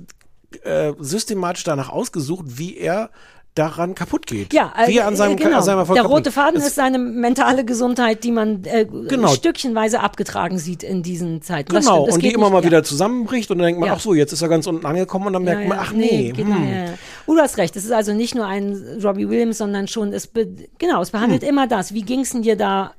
äh, 0.65 0.93
systematisch 0.99 1.65
danach 1.65 1.89
ausgesucht, 1.89 2.45
wie 2.59 2.77
er 2.77 3.11
daran 3.55 3.95
kaputt 3.95 4.27
geht. 4.27 4.55
Ja, 4.55 4.73
wie 4.87 4.97
er 4.97 5.07
an 5.07 5.15
seinem, 5.15 5.33
äh, 5.33 5.37
genau. 5.43 5.59
an 5.59 5.63
seinem 5.63 5.79
Erfolg 5.81 5.97
Der 5.99 6.07
rote 6.07 6.33
Faden 6.33 6.57
Es- 6.59 6.69
ist 6.69 6.77
seine 6.77 6.99
mentale 6.99 7.67
Gesundheit, 7.67 8.25
die 8.25 8.31
man 8.33 8.65
äh, 8.65 8.87
Genau. 8.87 9.29
stückchenweise 9.29 10.01
abgetragen 10.01 10.59
sieht 10.59 10.83
in 10.83 11.03
diesen 11.03 11.43
Zeiten. 11.43 11.71
Das 11.75 11.85
Genau, 11.85 11.97
stimmt, 11.97 12.09
das 12.09 12.15
und 12.15 12.23
die 12.23 12.29
immer 12.33 12.45
nicht, 12.47 12.53
mal 12.53 12.59
ja. 12.61 12.65
wieder 12.65 12.83
zusammenbricht 12.83 13.51
und 13.51 13.59
dann 13.59 13.67
denkt 13.67 13.81
man, 13.81 13.89
Ja. 13.89 13.95
ach 13.97 14.01
so, 14.01 14.15
jetzt 14.15 14.33
ist 14.33 14.41
er 14.41 14.49
ganz 14.49 14.67
unten 14.67 14.87
angekommen 14.87 15.27
und 15.27 15.35
dann 15.35 15.45
merkt 15.45 15.63
Ja, 15.65 15.69
man, 15.69 15.79
ach 15.79 15.93
nee, 15.93 16.33
hm. 16.35 16.47
nicht, 16.47 16.49
ja, 16.71 16.85
ja. 16.87 16.95
Oh, 17.27 17.35
du 17.35 17.41
hast 17.41 17.59
recht. 17.59 17.77
Es 17.77 17.85
ist 17.85 17.93
also 17.93 18.15
nicht 18.15 18.35
nur 18.35 18.47
ein 18.47 18.99
Robbie 19.05 19.29
Williams, 19.29 19.59
sondern 19.59 19.87
schon, 19.87 20.15
es 20.15 20.31
genau, 20.79 21.03
es 21.03 21.11
behandelt 21.11 21.43
Hm. 21.43 21.49
immer 21.51 21.67
das. 21.67 21.93
Wie 21.93 22.03
ging's 22.03 22.31
denn 22.31 22.41
dir 22.41 22.57
da 22.57 22.95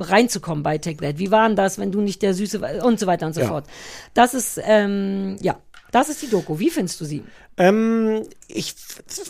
reinzukommen 0.00 0.62
bei 0.62 0.78
Take 0.78 0.98
That? 0.98 1.18
Wie 1.18 1.30
war 1.30 1.46
denn 1.46 1.56
das, 1.56 1.78
wenn 1.78 1.92
du 1.92 2.00
nicht 2.00 2.22
der 2.22 2.34
Süße 2.34 2.82
und 2.82 2.98
so 3.00 3.06
weiter 3.06 3.26
und 3.26 3.34
so 3.34 3.40
Ja. 3.40 3.48
fort. 3.48 3.66
Das 4.14 4.34
ist, 4.34 4.60
ähm, 4.64 5.36
ja, 5.40 5.58
das 5.90 6.08
ist 6.08 6.22
die 6.22 6.28
Doku. 6.28 6.58
Wie 6.58 6.70
findest 6.70 7.00
du 7.00 7.04
sie? 7.04 7.24
Ähm, 7.56 8.22
ich 8.46 8.74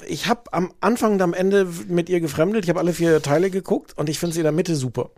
ich 0.06 0.26
habe 0.26 0.52
am 0.52 0.72
Anfang 0.80 1.12
und 1.14 1.22
am 1.22 1.34
Ende 1.34 1.66
mit 1.88 2.08
ihr 2.08 2.20
gefremdet. 2.20 2.64
Ich 2.64 2.70
habe 2.70 2.80
alle 2.80 2.92
vier 2.92 3.22
Teile 3.22 3.50
geguckt 3.50 3.96
und 3.96 4.08
ich 4.08 4.18
finde 4.18 4.34
sie 4.34 4.40
in 4.40 4.44
der 4.44 4.52
Mitte 4.52 4.76
super. 4.76 5.10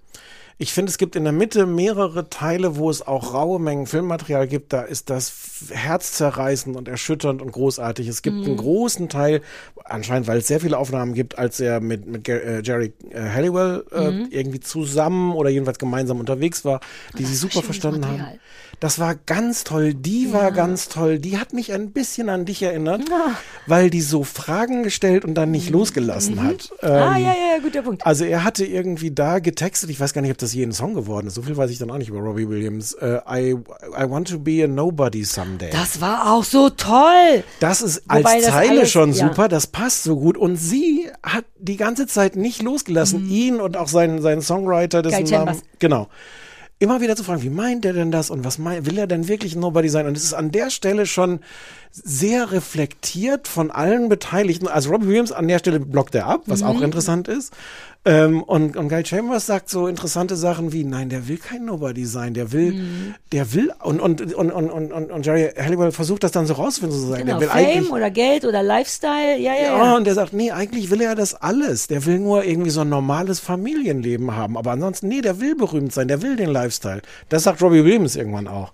Ich 0.63 0.75
finde, 0.75 0.91
es 0.91 0.99
gibt 0.99 1.17
in 1.17 1.25
der 1.25 1.33
Mitte 1.33 1.65
mehrere 1.65 2.29
Teile, 2.29 2.77
wo 2.77 2.91
es 2.91 3.01
auch 3.01 3.33
raue 3.33 3.59
Mengen 3.59 3.87
Filmmaterial 3.87 4.47
gibt. 4.47 4.75
Da 4.75 4.83
ist 4.83 5.09
das 5.09 5.33
herzzerreißend 5.71 6.77
und 6.77 6.87
erschütternd 6.87 7.41
und 7.41 7.51
großartig. 7.51 8.07
Es 8.07 8.21
gibt 8.21 8.45
einen 8.45 8.59
großen 8.59 9.09
Teil, 9.09 9.41
anscheinend, 9.87 10.29
weil 10.29 10.37
es 10.37 10.49
sehr 10.49 10.61
viele 10.61 10.77
Aufnahmen 10.77 11.15
gibt, 11.15 11.39
als 11.39 11.61
er 11.61 11.81
mit, 11.81 12.07
mit 12.07 12.29
äh, 12.29 12.61
Jerry 12.61 12.93
äh, 13.09 13.21
Halliwell 13.21 13.87
äh, 13.91 14.37
irgendwie 14.37 14.61
zusammen 14.61 15.33
oder 15.33 15.49
jedenfalls 15.49 15.79
gemeinsam 15.79 16.21
unterwegs 16.21 16.63
war, 16.63 16.81
die 17.17 17.25
sie 17.25 17.37
super 17.37 17.63
verstanden 17.63 18.07
haben. 18.07 18.39
Das 18.81 18.99
war 18.99 19.15
ganz 19.15 19.63
toll. 19.65 19.93
Die 19.93 20.33
war 20.33 20.53
ganz 20.53 20.89
toll. 20.89 21.19
Die 21.19 21.39
hat 21.39 21.53
mich 21.53 21.73
ein 21.73 21.91
bisschen 21.93 22.31
an 22.31 22.47
dich 22.47 22.63
erinnert, 22.63 23.03
weil 23.67 23.91
die 23.91 24.01
so 24.01 24.25
Fragen 24.25 24.83
gestellt 24.83 25.25
und 25.27 25.35
dann 25.35 25.51
nicht 25.51 25.69
losgelassen 25.69 26.43
hat. 26.43 26.73
ah, 26.81 26.87
Ähm, 26.87 26.93
ja, 26.93 27.19
ja, 27.19 27.35
ja, 27.57 27.59
guter 27.63 27.83
Punkt. 27.83 28.07
Also 28.07 28.25
er 28.25 28.43
hatte 28.43 28.65
irgendwie 28.65 29.11
da 29.11 29.39
getextet, 29.39 29.91
ich 29.91 30.01
weiß 30.01 30.15
gar 30.15 30.23
nicht, 30.23 30.31
ob 30.31 30.39
das 30.39 30.55
je 30.55 30.65
ein 30.65 30.73
Song 30.73 30.95
geworden 30.95 31.27
ist. 31.27 31.35
So 31.35 31.43
viel 31.43 31.59
weiß 31.59 31.71
ich 31.71 31.77
dann 31.79 31.91
auch 31.91 31.99
nicht 31.99 32.09
über 32.09 32.21
Robbie 32.21 32.49
Williams. 32.49 32.95
Äh, 32.95 33.21
I, 33.29 33.51
I 33.53 34.09
want 34.11 34.29
to 34.31 34.39
be 34.39 34.65
a 34.65 34.67
nobody 34.67 35.25
someday. 35.25 35.69
Das 35.71 36.01
war 36.01 36.33
auch 36.33 36.45
so 36.45 36.71
toll. 36.71 37.45
Das 37.61 37.83
ist 37.83 38.03
als 38.09 38.21
Wobei 38.25 38.41
das 38.41 38.49
Zeile 38.51 38.71
alles- 38.71 38.91
schon 38.91 39.13
ja. 39.13 39.29
super, 39.29 39.49
das 39.49 39.67
passt 39.67 40.05
so 40.05 40.17
gut. 40.17 40.39
Und 40.39 40.57
sie 40.57 41.07
hat 41.23 41.45
die 41.59 41.77
ganze 41.77 42.07
Zeit 42.07 42.35
nicht 42.35 42.63
losgelassen, 42.63 43.29
ihn 43.29 43.61
und 43.61 43.77
auch 43.77 43.89
seinen, 43.89 44.23
seinen 44.23 44.41
Songwriter, 44.41 45.03
dessen 45.03 45.25
Mhm. 45.25 45.31
Namen. 45.31 45.63
Genau. 45.81 46.09
Immer 46.83 47.03
wieder 47.03 47.15
zu 47.15 47.25
fragen, 47.25 47.43
wie 47.43 47.51
meint 47.51 47.85
er 47.85 47.93
denn 47.93 48.11
das 48.11 48.31
und 48.31 48.43
was 48.43 48.57
meint, 48.57 48.87
will 48.87 48.97
er 48.97 49.07
denn 49.07 49.29
wirklich 49.29 49.55
Nobody 49.55 49.91
sein? 49.91 50.07
Und 50.07 50.17
es 50.17 50.25
ist 50.25 50.33
an 50.33 50.51
der 50.51 50.71
Stelle 50.71 51.05
schon 51.05 51.41
sehr 51.93 52.53
reflektiert 52.53 53.49
von 53.49 53.71
allen 53.71 54.09
Beteiligten. 54.09 54.69
Also 54.69 54.91
Robbie 54.91 55.09
Williams 55.09 55.33
an 55.33 55.49
der 55.49 55.59
Stelle 55.59 55.81
blockt 55.81 56.15
er 56.15 56.27
ab, 56.27 56.43
was 56.47 56.61
Mhm. 56.63 56.67
auch 56.69 56.81
interessant 56.83 57.27
ist. 57.29 57.53
Ähm, 58.07 58.43
und, 58.43 58.79
und 58.79 58.89
Guy 58.89 59.05
Chambers 59.05 59.45
sagt 59.45 59.69
so 59.69 59.87
interessante 59.87 60.35
Sachen 60.37 60.73
wie, 60.73 60.85
nein, 60.85 61.11
der 61.11 61.29
will 61.29 61.37
kein 61.37 61.67
Nobody 61.67 62.07
sein, 62.07 62.33
der 62.33 62.51
will, 62.53 62.73
Mhm. 62.73 63.15
der 63.33 63.53
will, 63.53 63.73
und, 63.83 64.01
und, 64.01 64.23
und, 64.35 64.51
und, 64.53 64.71
und, 64.71 65.11
und, 65.11 65.27
Jerry 65.27 65.51
Halliwell 65.55 65.93
versucht 65.93 66.25
das 66.25 66.33
dann 66.33 66.47
so 66.47 66.55
rauszufinden, 66.55 66.97
so 66.99 67.05
zu 67.05 67.11
sagen, 67.11 67.27
Genau, 67.27 67.39
der 67.41 67.49
will 67.49 67.55
eigentlich, 67.55 67.89
Fame 67.89 67.93
oder 67.97 68.11
Geld 68.11 68.45
oder 68.47 68.63
Lifestyle. 68.63 69.37
Ja, 69.39 69.53
ja, 69.53 69.63
ja, 69.63 69.85
ja. 69.85 69.97
und 69.97 70.05
der 70.07 70.15
sagt, 70.15 70.33
nee, 70.33 70.51
eigentlich 70.51 70.91
will 70.91 71.03
er 71.03 71.15
das 71.15 71.35
alles. 71.35 71.89
Der 71.89 72.07
will 72.07 72.21
nur 72.21 72.43
irgendwie 72.45 72.71
so 72.71 72.81
ein 72.81 72.89
normales 72.89 73.39
Familienleben 73.39 74.35
haben. 74.35 74.57
Aber 74.57 74.71
ansonsten, 74.71 75.09
nee, 75.09 75.21
der 75.21 75.39
will 75.41 75.55
berühmt 75.55 75.93
sein, 75.93 76.09
der 76.09 76.23
will 76.23 76.37
den 76.37 76.49
Lifestyle. 76.51 77.03
Das 77.29 77.43
sagt 77.43 77.61
Robbie 77.61 77.85
Williams 77.85 78.17
irgendwann 78.17 78.49
auch. 78.49 78.73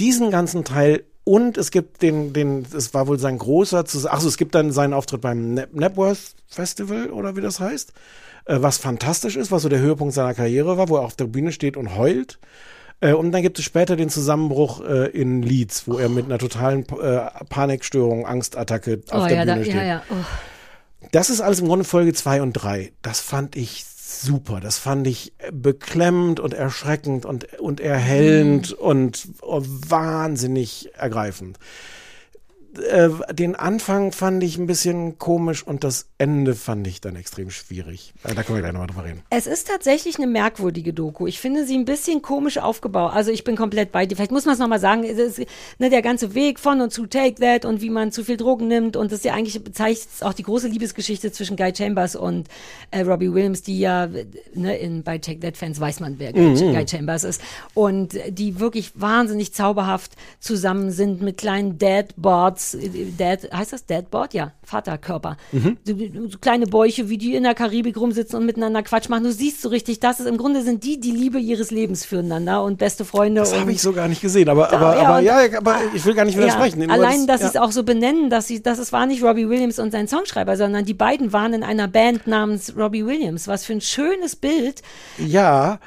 Diesen 0.00 0.32
ganzen 0.32 0.64
Teil 0.64 1.04
und 1.24 1.56
es 1.58 1.70
gibt 1.70 2.02
den, 2.02 2.32
den, 2.32 2.66
es 2.76 2.92
war 2.94 3.06
wohl 3.08 3.18
sein 3.18 3.38
großer, 3.38 3.80
Zus- 3.86 4.06
ach 4.06 4.20
so, 4.20 4.28
es 4.28 4.36
gibt 4.36 4.54
dann 4.54 4.72
seinen 4.72 4.92
Auftritt 4.92 5.20
beim 5.22 5.54
Napworth 5.72 6.34
Festival 6.48 7.10
oder 7.10 7.34
wie 7.36 7.40
das 7.40 7.60
heißt, 7.60 7.92
äh, 8.44 8.56
was 8.60 8.76
fantastisch 8.78 9.36
ist, 9.36 9.50
was 9.50 9.62
so 9.62 9.68
der 9.68 9.80
Höhepunkt 9.80 10.14
seiner 10.14 10.34
Karriere 10.34 10.76
war, 10.76 10.88
wo 10.88 10.96
er 10.96 11.02
auf 11.02 11.16
der 11.16 11.24
Bühne 11.26 11.50
steht 11.52 11.76
und 11.76 11.96
heult. 11.96 12.38
Äh, 13.00 13.12
Und 13.14 13.32
dann 13.32 13.42
gibt 13.42 13.58
es 13.58 13.64
später 13.64 13.96
den 13.96 14.10
Zusammenbruch 14.10 14.80
äh, 14.84 15.08
in 15.10 15.42
Leeds, 15.42 15.88
wo 15.88 15.98
er 15.98 16.08
mit 16.08 16.26
einer 16.26 16.38
totalen 16.38 16.84
Panikstörung, 17.48 18.26
Angstattacke 18.26 19.00
auf 19.10 19.24
Oh 19.24 19.26
der 19.26 19.36
ja, 19.38 19.44
da, 19.44 19.52
Bühne 19.54 19.64
steht. 19.64 19.76
ja, 19.76 19.82
ja. 19.84 20.02
Oh. 20.10 20.14
Das 21.12 21.28
ist 21.30 21.40
alles 21.40 21.60
im 21.60 21.66
Grunde 21.68 21.84
Folge 21.84 22.12
zwei 22.14 22.40
und 22.42 22.52
drei. 22.54 22.92
Das 23.02 23.20
fand 23.20 23.56
ich 23.56 23.84
super. 24.22 24.60
Das 24.60 24.78
fand 24.78 25.06
ich 25.06 25.32
beklemmend 25.52 26.40
und 26.40 26.54
erschreckend 26.54 27.24
und, 27.26 27.58
und 27.58 27.80
erhellend 27.80 28.70
Mhm. 28.70 28.76
und 28.86 29.28
oh, 29.42 29.62
wahnsinnig 29.64 30.90
ergreifend. 30.94 31.58
Äh, 32.78 33.10
den 33.32 33.56
Anfang 33.56 34.12
fand 34.12 34.42
ich 34.42 34.58
ein 34.58 34.66
bisschen 34.66 35.18
komisch 35.18 35.62
und 35.62 35.84
das 35.84 36.06
Ende 36.18 36.54
fand 36.54 36.86
ich 36.86 37.00
dann 37.00 37.16
extrem 37.16 37.50
schwierig. 37.50 38.14
Äh, 38.24 38.34
da 38.34 38.42
können 38.42 38.58
wir 38.58 38.62
gleich 38.62 38.72
nochmal 38.72 38.88
drüber 38.88 39.04
reden. 39.04 39.22
Es 39.30 39.46
ist 39.46 39.68
tatsächlich 39.68 40.16
eine 40.16 40.26
merkwürdige 40.26 40.92
Doku. 40.92 41.26
Ich 41.26 41.40
finde 41.40 41.64
sie 41.64 41.76
ein 41.76 41.84
bisschen 41.84 42.22
komisch 42.22 42.58
aufgebaut. 42.58 43.12
Also 43.12 43.30
ich 43.30 43.44
bin 43.44 43.56
komplett 43.56 43.92
bei 43.92 44.06
dir. 44.06 44.16
Vielleicht 44.16 44.32
muss 44.32 44.44
man 44.44 44.54
es 44.54 44.60
nochmal 44.60 44.80
sagen. 44.80 45.04
Es 45.04 45.18
ist, 45.18 45.46
ne, 45.78 45.90
der 45.90 46.02
ganze 46.02 46.34
Weg 46.34 46.58
von 46.58 46.80
und 46.80 46.92
zu 46.92 47.06
Take 47.06 47.36
That 47.36 47.64
und 47.64 47.80
wie 47.80 47.90
man 47.90 48.12
zu 48.12 48.24
viel 48.24 48.36
Drogen 48.36 48.68
nimmt. 48.68 48.96
Und 48.96 49.12
das 49.12 49.20
ist 49.20 49.24
ja 49.24 49.34
eigentlich 49.34 49.62
bezeichnet 49.62 50.08
auch 50.22 50.32
die 50.34 50.42
große 50.42 50.68
Liebesgeschichte 50.68 51.32
zwischen 51.32 51.56
Guy 51.56 51.74
Chambers 51.74 52.16
und 52.16 52.48
äh, 52.90 53.00
Robbie 53.02 53.32
Williams, 53.32 53.62
die 53.62 53.78
ja, 53.78 54.08
ne, 54.54 54.76
in, 54.78 55.02
bei 55.02 55.18
Take 55.18 55.40
That-Fans 55.40 55.80
weiß 55.80 56.00
man, 56.00 56.18
wer 56.18 56.32
Guy, 56.32 56.54
Guy 56.54 56.86
Chambers 56.88 57.24
ist. 57.24 57.40
Und 57.74 58.18
die 58.28 58.60
wirklich 58.60 58.92
wahnsinnig 58.94 59.52
zauberhaft 59.52 60.12
zusammen 60.40 60.90
sind 60.90 61.22
mit 61.22 61.38
kleinen 61.38 61.78
Dad-Boards. 62.72 63.16
Dad, 63.16 63.52
heißt 63.52 63.72
das 63.72 63.86
Dad-Board? 63.86 64.34
Ja, 64.34 64.52
Vaterkörper. 64.62 65.36
So, 65.84 65.94
so 66.28 66.38
kleine 66.38 66.66
Bäuche, 66.66 67.08
wie 67.08 67.18
die 67.18 67.34
in 67.34 67.42
der 67.42 67.54
Karibik 67.54 67.96
rumsitzen 67.96 68.38
und 68.38 68.46
miteinander 68.46 68.82
Quatsch 68.82 69.08
machen. 69.08 69.24
Du 69.24 69.32
siehst 69.32 69.62
so 69.62 69.68
richtig, 69.68 70.00
das 70.00 70.20
ist 70.20 70.26
im 70.26 70.36
Grunde 70.36 70.62
sind 70.62 70.84
die 70.84 70.98
die 71.00 71.10
Liebe 71.10 71.38
ihres 71.38 71.70
Lebens 71.70 72.04
füreinander 72.04 72.62
und 72.62 72.78
beste 72.78 73.04
Freunde. 73.04 73.40
Das 73.40 73.58
habe 73.58 73.72
ich 73.72 73.82
so 73.82 73.92
gar 73.92 74.08
nicht 74.08 74.20
gesehen, 74.20 74.48
aber, 74.48 74.72
aber, 74.72 74.96
ja, 74.96 75.08
aber 75.08 75.20
ja, 75.20 75.58
aber 75.58 75.78
ich 75.94 76.04
will 76.04 76.14
gar 76.14 76.24
nicht 76.24 76.36
widersprechen. 76.36 76.82
ja, 76.82 76.88
allein, 76.88 77.26
dass 77.26 77.40
ja. 77.40 77.48
sie 77.48 77.56
es 77.56 77.62
auch 77.62 77.72
so 77.72 77.82
benennen, 77.82 78.30
dass 78.30 78.46
sie, 78.46 78.62
dass 78.62 78.78
es 78.78 78.92
war 78.92 79.06
nicht 79.06 79.22
Robbie 79.22 79.48
Williams 79.48 79.78
und 79.78 79.90
sein 79.92 80.08
Songschreiber, 80.08 80.56
sondern 80.56 80.84
die 80.84 80.94
beiden 80.94 81.32
waren 81.32 81.54
in 81.54 81.62
einer 81.62 81.88
Band 81.88 82.26
namens 82.26 82.74
Robbie 82.76 83.06
Williams. 83.06 83.48
Was 83.48 83.64
für 83.64 83.74
ein 83.74 83.80
schönes 83.80 84.36
Bild. 84.36 84.82
Ja, 85.18 85.78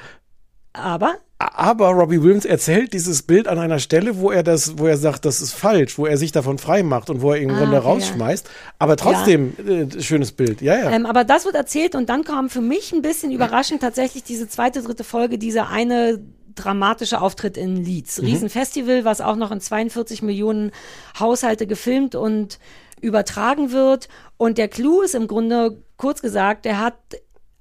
Aber 0.77 1.15
Aber 1.39 1.89
Robbie 1.89 2.21
Williams 2.21 2.45
erzählt 2.45 2.93
dieses 2.93 3.21
Bild 3.23 3.47
an 3.47 3.59
einer 3.59 3.79
Stelle, 3.79 4.19
wo 4.19 4.31
er 4.31 4.43
das, 4.43 4.77
wo 4.77 4.87
er 4.87 4.97
sagt, 4.97 5.25
das 5.25 5.41
ist 5.41 5.53
falsch, 5.53 5.97
wo 5.97 6.05
er 6.05 6.17
sich 6.17 6.31
davon 6.31 6.57
frei 6.57 6.83
macht 6.83 7.09
und 7.09 7.21
wo 7.21 7.31
er 7.31 7.39
im 7.41 7.51
Ah, 7.51 7.63
okay, 7.63 7.77
rausschmeißt. 7.77 8.49
Aber 8.79 8.95
trotzdem, 8.97 9.53
äh, 9.67 10.01
schönes 10.01 10.31
Bild. 10.31 10.61
Ja, 10.61 10.77
ja. 10.77 10.91
Ähm, 10.91 11.05
aber 11.05 11.23
das 11.23 11.45
wird 11.45 11.55
erzählt 11.55 11.95
und 11.95 12.09
dann 12.09 12.23
kam 12.23 12.49
für 12.49 12.61
mich 12.61 12.91
ein 12.91 13.01
bisschen 13.01 13.31
überraschend 13.31 13.81
tatsächlich 13.81 14.23
diese 14.23 14.47
zweite, 14.47 14.81
dritte 14.81 15.03
Folge, 15.03 15.37
dieser 15.37 15.69
eine 15.69 16.19
dramatischer 16.55 17.21
Auftritt 17.21 17.55
in 17.55 17.77
Leeds. 17.77 18.21
Riesenfestival, 18.21 19.05
was 19.05 19.21
auch 19.21 19.35
noch 19.35 19.51
in 19.51 19.61
42 19.61 20.21
Millionen 20.23 20.71
Haushalte 21.19 21.67
gefilmt 21.67 22.15
und 22.15 22.59
übertragen 22.99 23.71
wird. 23.71 24.07
Und 24.37 24.57
der 24.57 24.67
Clou 24.67 25.01
ist 25.01 25.15
im 25.15 25.27
Grunde, 25.27 25.83
kurz 25.97 26.21
gesagt, 26.21 26.65
er 26.65 26.79
hat 26.79 26.95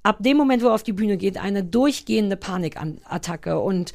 ab 0.03 0.17
dem 0.19 0.37
Moment, 0.37 0.63
wo 0.63 0.67
er 0.67 0.73
auf 0.73 0.83
die 0.83 0.93
Bühne 0.93 1.17
geht, 1.17 1.37
eine 1.37 1.63
durchgehende 1.63 2.37
Panikattacke. 2.37 3.59
Und 3.59 3.93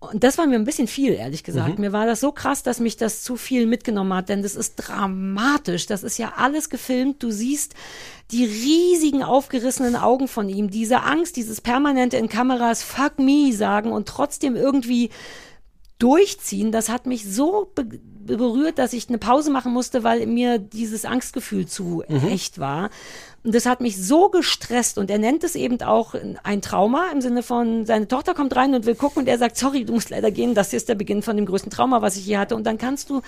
und 0.00 0.24
das 0.24 0.38
war 0.38 0.46
mir 0.46 0.54
ein 0.54 0.64
bisschen 0.64 0.88
viel, 0.88 1.12
ehrlich 1.12 1.44
gesagt. 1.44 1.78
Mir 1.78 1.92
war 1.92 2.06
das 2.06 2.20
so 2.20 2.32
krass, 2.32 2.62
dass 2.62 2.80
mich 2.80 2.96
das 2.96 3.22
zu 3.22 3.36
viel 3.36 3.66
mitgenommen 3.66 4.14
hat, 4.14 4.30
denn 4.30 4.42
das 4.42 4.56
ist 4.56 4.76
dramatisch. 4.76 5.84
Das 5.84 6.02
ist 6.02 6.16
ja 6.16 6.32
alles 6.38 6.70
gefilmt. 6.70 7.22
Du 7.22 7.30
siehst 7.30 7.74
die 8.30 8.46
riesigen 8.46 9.22
aufgerissenen 9.22 9.96
Augen 9.96 10.26
von 10.26 10.48
ihm, 10.48 10.70
diese 10.70 11.02
Angst, 11.02 11.36
dieses 11.36 11.60
permanente 11.60 12.16
in 12.16 12.30
Kameras 12.30 12.82
Fuck 12.82 13.18
me 13.18 13.52
sagen 13.52 13.92
und 13.92 14.08
trotzdem 14.08 14.56
irgendwie 14.56 15.10
durchziehen, 15.98 16.72
das 16.72 16.88
hat 16.88 17.04
mich 17.04 17.30
so 17.30 17.70
berührt, 18.36 18.78
dass 18.78 18.92
ich 18.92 19.08
eine 19.08 19.18
Pause 19.18 19.50
machen 19.50 19.72
musste, 19.72 20.04
weil 20.04 20.26
mir 20.26 20.58
dieses 20.58 21.04
Angstgefühl 21.04 21.66
zu 21.66 22.02
echt 22.02 22.58
war. 22.58 22.90
Und 23.42 23.54
das 23.54 23.64
hat 23.64 23.80
mich 23.80 23.96
so 23.96 24.28
gestresst 24.28 24.98
und 24.98 25.10
er 25.10 25.18
nennt 25.18 25.44
es 25.44 25.54
eben 25.54 25.80
auch 25.80 26.14
ein 26.42 26.60
Trauma 26.60 27.06
im 27.10 27.22
Sinne 27.22 27.42
von, 27.42 27.86
seine 27.86 28.06
Tochter 28.06 28.34
kommt 28.34 28.54
rein 28.54 28.74
und 28.74 28.84
will 28.84 28.94
gucken 28.94 29.22
und 29.22 29.28
er 29.28 29.38
sagt, 29.38 29.56
sorry, 29.56 29.86
du 29.86 29.94
musst 29.94 30.10
leider 30.10 30.30
gehen, 30.30 30.54
das 30.54 30.74
ist 30.74 30.90
der 30.90 30.94
Beginn 30.94 31.22
von 31.22 31.36
dem 31.36 31.46
größten 31.46 31.70
Trauma, 31.70 32.02
was 32.02 32.16
ich 32.16 32.24
hier 32.24 32.38
hatte. 32.38 32.54
Und 32.54 32.64
dann 32.64 32.76
kannst 32.76 33.08
du 33.08 33.22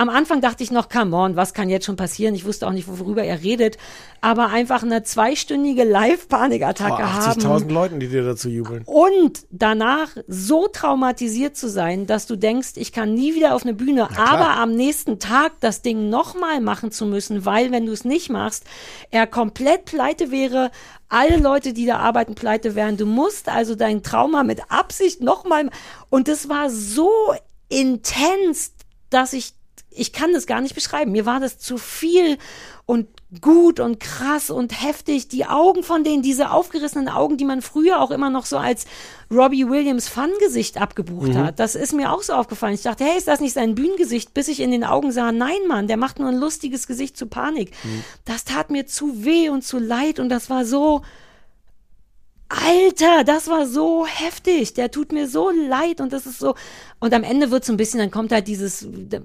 am 0.00 0.08
Anfang 0.08 0.40
dachte 0.40 0.64
ich 0.64 0.70
noch, 0.70 0.88
come 0.88 1.14
on, 1.14 1.36
was 1.36 1.52
kann 1.52 1.68
jetzt 1.68 1.84
schon 1.84 1.96
passieren? 1.96 2.34
Ich 2.34 2.46
wusste 2.46 2.66
auch 2.66 2.72
nicht, 2.72 2.88
worüber 2.88 3.22
er 3.22 3.42
redet. 3.42 3.76
Aber 4.22 4.46
einfach 4.46 4.82
eine 4.82 5.02
zweistündige 5.02 5.84
Live-Panikattacke 5.84 7.12
haben 7.12 7.38
80.000 7.38 7.70
Leuten, 7.70 8.00
die 8.00 8.08
dir 8.08 8.24
dazu 8.24 8.48
jubeln. 8.48 8.82
und 8.86 9.44
danach 9.50 10.08
so 10.26 10.68
traumatisiert 10.68 11.54
zu 11.54 11.68
sein, 11.68 12.06
dass 12.06 12.26
du 12.26 12.36
denkst, 12.36 12.70
ich 12.76 12.92
kann 12.92 13.12
nie 13.12 13.34
wieder 13.34 13.54
auf 13.54 13.64
eine 13.64 13.74
Bühne, 13.74 14.08
aber 14.16 14.56
am 14.56 14.74
nächsten 14.74 15.18
Tag 15.18 15.52
das 15.60 15.82
Ding 15.82 16.08
nochmal 16.08 16.62
machen 16.62 16.90
zu 16.90 17.04
müssen, 17.04 17.44
weil 17.44 17.70
wenn 17.70 17.84
du 17.84 17.92
es 17.92 18.06
nicht 18.06 18.30
machst, 18.30 18.64
er 19.10 19.26
komplett 19.26 19.84
pleite 19.84 20.30
wäre, 20.30 20.70
alle 21.10 21.36
Leute, 21.36 21.74
die 21.74 21.84
da 21.84 21.98
arbeiten, 21.98 22.34
pleite 22.34 22.74
wären. 22.74 22.96
Du 22.96 23.04
musst 23.04 23.50
also 23.50 23.74
dein 23.74 24.02
Trauma 24.02 24.44
mit 24.44 24.62
Absicht 24.70 25.20
nochmal 25.20 25.68
und 26.08 26.26
das 26.26 26.48
war 26.48 26.70
so 26.70 27.10
intens, 27.68 28.72
dass 29.10 29.34
ich 29.34 29.59
ich 29.92 30.12
kann 30.12 30.32
das 30.32 30.46
gar 30.46 30.60
nicht 30.60 30.74
beschreiben. 30.74 31.10
Mir 31.10 31.26
war 31.26 31.40
das 31.40 31.58
zu 31.58 31.76
viel 31.76 32.38
und 32.86 33.08
gut 33.40 33.80
und 33.80 33.98
krass 33.98 34.50
und 34.50 34.82
heftig. 34.82 35.28
Die 35.28 35.46
Augen 35.46 35.82
von 35.82 36.04
denen, 36.04 36.22
diese 36.22 36.50
aufgerissenen 36.52 37.08
Augen, 37.08 37.36
die 37.36 37.44
man 37.44 37.60
früher 37.60 38.00
auch 38.00 38.10
immer 38.12 38.30
noch 38.30 38.46
so 38.46 38.56
als 38.56 38.84
Robbie 39.32 39.68
Williams 39.68 40.08
Fun-Gesicht 40.08 40.80
abgebucht 40.80 41.34
hat. 41.34 41.58
Das 41.58 41.74
ist 41.74 41.92
mir 41.92 42.12
auch 42.12 42.22
so 42.22 42.32
aufgefallen. 42.34 42.74
Ich 42.74 42.82
dachte, 42.82 43.04
hey, 43.04 43.18
ist 43.18 43.28
das 43.28 43.40
nicht 43.40 43.52
sein 43.52 43.74
Bühnengesicht? 43.74 44.32
Bis 44.32 44.48
ich 44.48 44.60
in 44.60 44.70
den 44.70 44.84
Augen 44.84 45.10
sah, 45.12 45.32
nein, 45.32 45.66
Mann, 45.68 45.88
der 45.88 45.96
macht 45.96 46.20
nur 46.20 46.28
ein 46.28 46.38
lustiges 46.38 46.86
Gesicht 46.86 47.16
zu 47.16 47.26
Panik. 47.26 47.72
Das 48.24 48.44
tat 48.44 48.70
mir 48.70 48.86
zu 48.86 49.24
weh 49.24 49.48
und 49.48 49.62
zu 49.62 49.78
leid 49.78 50.20
und 50.20 50.28
das 50.28 50.50
war 50.50 50.64
so, 50.64 51.02
Alter, 52.48 53.22
das 53.22 53.46
war 53.46 53.64
so 53.66 54.06
heftig. 54.06 54.74
Der 54.74 54.90
tut 54.90 55.12
mir 55.12 55.28
so 55.28 55.50
leid 55.50 56.00
und 56.00 56.12
das 56.12 56.26
ist 56.26 56.40
so. 56.40 56.56
Und 57.02 57.14
am 57.14 57.22
Ende 57.24 57.50
wird 57.50 57.64
so 57.64 57.72
ein 57.72 57.78
bisschen, 57.78 57.98
dann 57.98 58.10
kommt 58.10 58.30
halt 58.30 58.46
dieses 58.46 58.82
äh, 58.82 59.20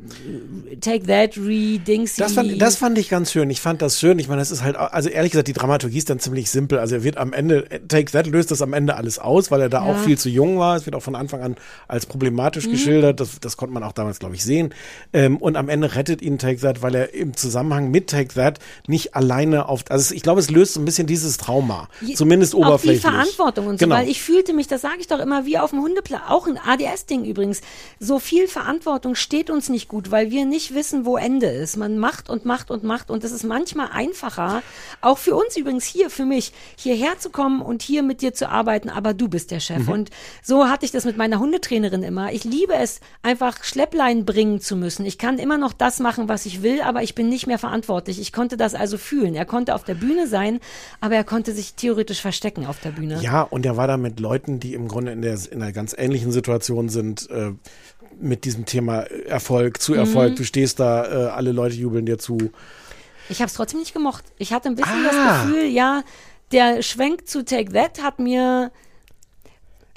Take 0.80 1.06
That 1.08 1.38
Re-Dings. 1.38 2.16
Das 2.16 2.34
fand, 2.34 2.62
das 2.62 2.78
fand 2.78 2.98
ich 2.98 3.10
ganz 3.10 3.32
schön. 3.32 3.50
Ich 3.50 3.60
fand 3.62 3.82
das 3.82 4.00
schön. 4.00 4.18
Ich 4.20 4.28
meine, 4.30 4.40
das 4.40 4.50
ist 4.52 4.64
halt, 4.64 4.78
also 4.78 5.10
ehrlich 5.10 5.32
gesagt, 5.34 5.48
die 5.50 5.54
Dramaturgie 5.54 5.98
ist 5.98 6.10
dann 6.10 6.20
ziemlich 6.20 6.50
simpel. 6.50 6.80
Also 6.80 6.96
er 6.96 7.04
wird 7.04 7.18
am 7.18 7.34
Ende, 7.34 7.68
Take 7.88 8.12
That 8.14 8.28
löst 8.28 8.52
das 8.52 8.62
am 8.62 8.74
Ende 8.74 8.96
alles 8.96 9.20
aus, 9.20 9.52
weil 9.52 9.60
er 9.62 9.70
da 9.70 9.82
auch 9.82 9.98
viel 9.98 10.18
zu 10.18 10.30
jung 10.30 10.58
war. 10.58 10.78
Es 10.78 10.86
wird 10.86 10.96
auch 10.96 11.02
von 11.04 11.16
Anfang 11.16 11.42
an 11.42 11.56
als 11.88 12.06
Mhm. 12.08 12.12
problematisch 12.12 12.70
geschildert. 12.70 13.20
Das, 13.20 13.40
das 13.42 13.58
konnte 13.58 13.74
man 13.74 13.84
auch 13.84 13.92
damals, 13.92 14.20
glaube 14.20 14.36
ich, 14.36 14.44
sehen. 14.46 14.74
Ähm, 15.12 15.38
und 15.38 15.58
am 15.58 15.68
Ende 15.70 15.96
rettet 15.96 16.22
ihn 16.22 16.38
Take 16.38 16.62
That, 16.62 16.82
weil 16.82 16.96
er 16.96 17.14
im 17.14 17.36
Zusammenhang 17.36 17.92
mit 17.92 18.08
Take 18.10 18.34
That 18.36 18.60
nicht 18.88 19.16
alleine 19.16 19.68
auf, 19.68 19.84
also 19.90 20.16
ich 20.16 20.22
glaube, 20.24 20.40
es 20.40 20.50
löst 20.50 20.76
so 20.76 20.80
ein 20.80 20.86
bisschen 20.86 21.08
dieses 21.08 21.38
Trauma. 21.38 21.90
Zumindest 22.16 22.54
auch 22.56 22.60
die 22.60 22.66
oberflächlich. 22.66 23.02
Verantwortung 23.02 23.68
und 23.68 23.80
so, 23.80 23.86
Genau. 23.86 23.96
weil 23.98 24.08
ich 24.08 24.22
fühlte 24.22 24.54
mich, 24.54 24.68
das 24.68 24.82
sage 24.82 24.96
ich 25.00 25.08
doch 25.08 25.20
immer, 25.20 25.46
wie 25.46 25.58
auf 25.58 25.72
dem 25.72 25.82
Hundeplatz, 25.82 26.22
auch 26.30 26.48
ein 26.48 26.58
ADS-Ding 26.58 27.26
übrigens, 27.26 27.62
so 28.00 28.20
viel 28.20 28.48
Verantwortung 28.48 29.16
steht 29.16 29.50
uns 29.50 29.70
nicht 29.70 29.88
gut, 29.88 30.12
weil 30.12 30.32
wir 30.32 30.46
nicht 30.46 30.74
wissen, 30.74 31.06
wo 31.06 31.18
Ende 31.18 31.48
ist. 31.48 31.78
Man 31.78 31.98
macht 31.98 32.30
und 32.30 32.46
macht 32.46 32.72
und 32.72 32.84
macht 32.84 33.10
und 33.10 33.24
es 33.24 33.32
ist 33.32 33.44
manchmal 33.44 33.90
einfacher, 33.92 34.62
auch 35.02 35.18
für 35.18 35.36
uns 35.36 35.58
übrigens 35.58 35.86
hier, 35.86 36.10
für 36.10 36.26
mich, 36.26 36.52
hierher 36.78 37.18
zu 37.20 37.30
kommen 37.30 37.62
und 37.62 37.82
hier 37.82 38.04
mit 38.04 38.22
dir 38.22 38.34
zu 38.34 38.50
arbeiten, 38.50 38.90
aber 38.90 39.14
du 39.14 39.28
bist 39.28 39.52
der 39.52 39.60
Chef. 39.60 39.88
Und 39.88 40.10
so 40.44 40.68
hatte 40.68 40.86
ich 40.86 40.92
das 40.92 41.06
mit 41.06 41.18
meiner 41.18 41.40
Hundetrainerin 41.40 42.04
immer. 42.04 42.32
Ich 42.32 42.44
liebe 42.44 42.74
es, 42.74 43.00
einfach 43.22 43.64
Schlepplein 43.64 44.26
bringen 44.26 44.60
zu 44.60 44.76
müssen. 44.76 45.06
Ich 45.06 45.18
kann 45.18 45.38
immer 45.38 45.58
noch 45.58 45.74
das 45.74 46.00
machen, 46.00 46.28
was 46.28 46.46
ich 46.46 46.62
will, 46.62 46.82
aber 46.82 47.04
ich 47.04 47.16
bin 47.16 47.30
nicht 47.30 47.48
mehr 47.48 47.60
verantwortlich. 47.60 48.20
Ich 48.20 48.32
konnte 48.32 48.58
das 48.58 48.76
also 48.76 48.98
fühlen. 48.98 49.36
Er 49.36 49.46
konnte 49.46 49.76
auf 49.76 49.84
der 49.84 49.96
Bühne 49.96 50.28
sein, 50.28 50.60
aber 51.02 51.16
er 51.16 51.24
konnte 51.24 51.54
sich 51.54 51.74
theoretisch 51.76 52.22
verstecken 52.22 52.66
auf 52.66 52.80
der 52.80 52.92
Bühne. 52.92 53.20
Ja, 53.22 53.42
und 53.42 53.66
er 53.66 53.78
war 53.78 53.88
da 53.88 53.98
mit 53.98 54.20
Leuten, 54.20 54.60
die 54.60 54.74
im 54.74 54.88
Grunde 54.88 55.12
in, 55.12 55.22
der, 55.22 55.38
in 55.52 55.62
einer 55.62 55.72
ganz 55.72 55.96
ähnlichen 55.98 56.32
Situation 56.32 56.90
sind, 56.90 57.30
äh, 57.30 57.52
mit 58.20 58.46
diesem 58.46 58.66
Thema 58.66 59.02
Erfolg, 59.28 59.82
zu 59.82 59.94
Erfolg. 59.94 60.32
Mhm. 60.32 60.36
Du 60.38 60.44
stehst 60.46 60.80
da, 60.80 61.06
äh, 61.06 61.30
alle 61.32 61.52
Leute 61.52 61.76
jubeln 61.76 62.06
dir 62.06 62.18
zu. 62.18 62.38
Ich 63.30 63.40
habe 63.42 63.48
es 63.48 63.54
trotzdem 63.56 63.80
nicht 63.80 63.94
gemocht. 63.94 64.24
Ich 64.38 64.54
hatte 64.54 64.70
ein 64.70 64.76
bisschen 64.76 65.06
Ah. 65.06 65.12
das 65.12 65.44
Gefühl, 65.48 65.66
ja, 65.66 66.04
der 66.52 66.82
Schwenk 66.82 67.28
zu 67.28 67.44
Take 67.44 67.74
That 67.74 68.02
hat 68.04 68.20
mir. 68.20 68.72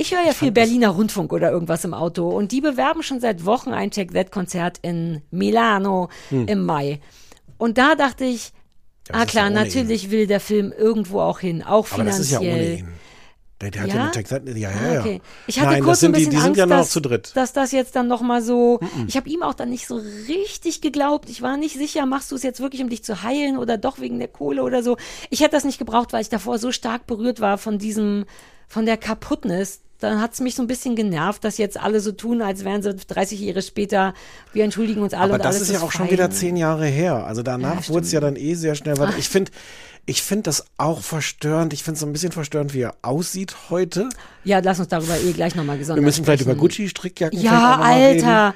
Ich 0.01 0.15
höre 0.15 0.25
ja 0.25 0.33
viel 0.33 0.53
Berliner 0.53 0.91
Rundfunk 0.91 1.33
oder 1.33 1.51
irgendwas 1.51 1.85
im 1.85 1.93
Auto 1.93 2.29
und 2.29 2.53
die 2.53 2.61
bewerben 2.61 3.03
schon 3.03 3.21
seit 3.21 3.45
Wochen 3.45 3.71
ein 3.73 3.91
Take 3.91 4.13
That 4.15 4.31
Konzert 4.31 4.79
in 4.83 5.23
Milano 5.33 6.09
im 6.31 6.65
Mai. 6.65 7.01
Und 7.59 7.79
da 7.79 7.95
dachte 7.97 8.25
ich, 8.25 8.47
Hm. 8.47 8.53
das 9.07 9.17
ah 9.17 9.19
ja 9.21 9.25
klar, 9.27 9.47
ohne 9.47 9.55
natürlich 9.57 10.11
will 10.11 10.27
der 10.29 10.39
Film 10.41 10.73
irgendwo 10.77 11.21
auch 11.21 11.41
hin, 11.41 11.63
auch 11.65 11.91
Aber 11.93 12.05
das 12.05 12.19
ist 12.21 12.31
ja 12.31 12.39
finanziell. 12.39 12.85
Der, 13.61 13.71
der 13.73 13.83
hat 13.83 13.89
ja, 13.89 13.97
Ja? 13.97 14.41
mit 14.45 14.57
ja, 14.57 14.71
ja, 14.71 14.77
Ah, 14.77 14.95
ja. 14.95 15.01
okay. 15.01 15.21
Ich 15.49 15.59
hatte 15.59 15.71
Nein, 15.73 15.83
kurz 15.83 15.95
das 15.95 16.01
sind 16.01 16.11
ein 16.11 16.13
bisschen 16.13 16.31
die, 16.31 16.37
die 16.37 16.43
sind 16.43 16.49
Angst, 16.51 16.59
ja 16.59 16.67
nur 16.67 16.77
noch 16.77 16.83
dass, 16.85 16.91
zu 16.91 17.01
dritt. 17.01 17.33
dass 17.35 17.53
das 17.53 17.73
jetzt 17.73 17.97
dann 17.97 18.07
noch 18.07 18.21
mal 18.23 18.41
so. 18.41 18.79
Ich 19.09 19.17
habe 19.17 19.29
ihm 19.29 19.43
auch 19.43 19.55
dann 19.55 19.71
nicht 19.71 19.87
so 19.89 20.01
richtig 20.29 20.81
geglaubt. 20.81 21.29
Ich 21.29 21.43
war 21.43 21.57
nicht 21.57 21.77
sicher, 21.77 22.07
machst 22.07 22.31
du 22.31 22.37
es 22.37 22.43
jetzt 22.45 22.61
wirklich, 22.61 22.83
um 22.83 22.89
dich 22.89 23.03
zu 23.03 23.23
heilen 23.25 23.59
oder 23.59 23.77
doch 23.77 23.99
wegen 23.99 24.19
der 24.21 24.29
Kohle 24.29 24.63
oder 24.63 24.83
so. 24.85 24.97
Ich 25.31 25.41
hätte 25.41 25.53
das 25.53 25.65
nicht 25.65 25.79
gebraucht, 25.79 26.13
weil 26.13 26.23
ich 26.23 26.29
davor 26.29 26.59
so 26.59 26.71
stark 26.71 27.07
berührt 27.09 27.41
war 27.41 27.59
von 27.59 27.79
diesem, 27.79 28.27
von 28.69 28.87
der 28.87 28.97
Kaputtness. 28.97 29.81
Dann 30.01 30.21
hat 30.21 30.35
es 30.35 30.39
mich 30.41 30.55
so 30.55 30.63
ein 30.63 30.69
bisschen 30.69 30.95
genervt, 30.95 31.43
dass 31.43 31.59
jetzt 31.59 31.77
alle 31.81 31.99
so 31.99 32.13
tun, 32.13 32.41
als 32.41 32.65
wären 32.65 32.83
sie 32.83 32.95
30 32.95 33.41
Jahre 33.41 33.63
später, 33.63 34.15
wir 34.53 34.63
entschuldigen 34.63 35.03
uns 35.03 35.13
alle 35.13 35.35
Aber 35.35 35.43
das 35.43 35.61
ist 35.61 35.73
ja 35.73 35.81
auch 35.81 35.91
schon 35.91 36.03
fein. 36.07 36.13
wieder 36.13 36.31
zehn 36.31 36.57
Jahre 36.57 36.87
her. 36.87 37.27
Also 37.27 37.43
danach 37.43 37.83
Ja, 37.83 37.89
wurde 37.89 38.07
es 38.07 38.13
ja 38.13 38.21
dann 38.21 38.37
eh 38.37 38.55
sehr 38.55 38.77
schnell 38.77 38.97
weiter. 38.99 39.19
Ich 39.19 39.29
finde, 39.29 39.51
ich 40.09 40.23
finde 40.23 40.45
das 40.45 40.65
auch 40.79 41.03
verstörend. 41.03 41.75
Ich 41.75 41.85
finde 41.85 41.95
es 41.97 42.01
so 42.01 42.07
ein 42.07 42.13
bisschen 42.13 42.33
verstörend, 42.33 42.73
wie 42.73 42.81
er 42.81 42.95
aussieht 43.03 43.55
heute. 43.69 44.09
Ja, 44.43 44.61
lass 44.61 44.79
uns 44.79 44.89
darüber 44.89 45.19
eh 45.21 45.33
gleich 45.33 45.55
nochmal 45.55 45.77
gesondert 45.77 46.03
Wir 46.03 46.07
müssen 46.07 46.25
vielleicht 46.25 46.43
über 46.43 46.53
sprechen. 46.53 46.61
Gucci-Strickjacken 46.61 47.39
Ja, 47.39 47.77
mal 47.77 47.93
reden. 47.93 48.55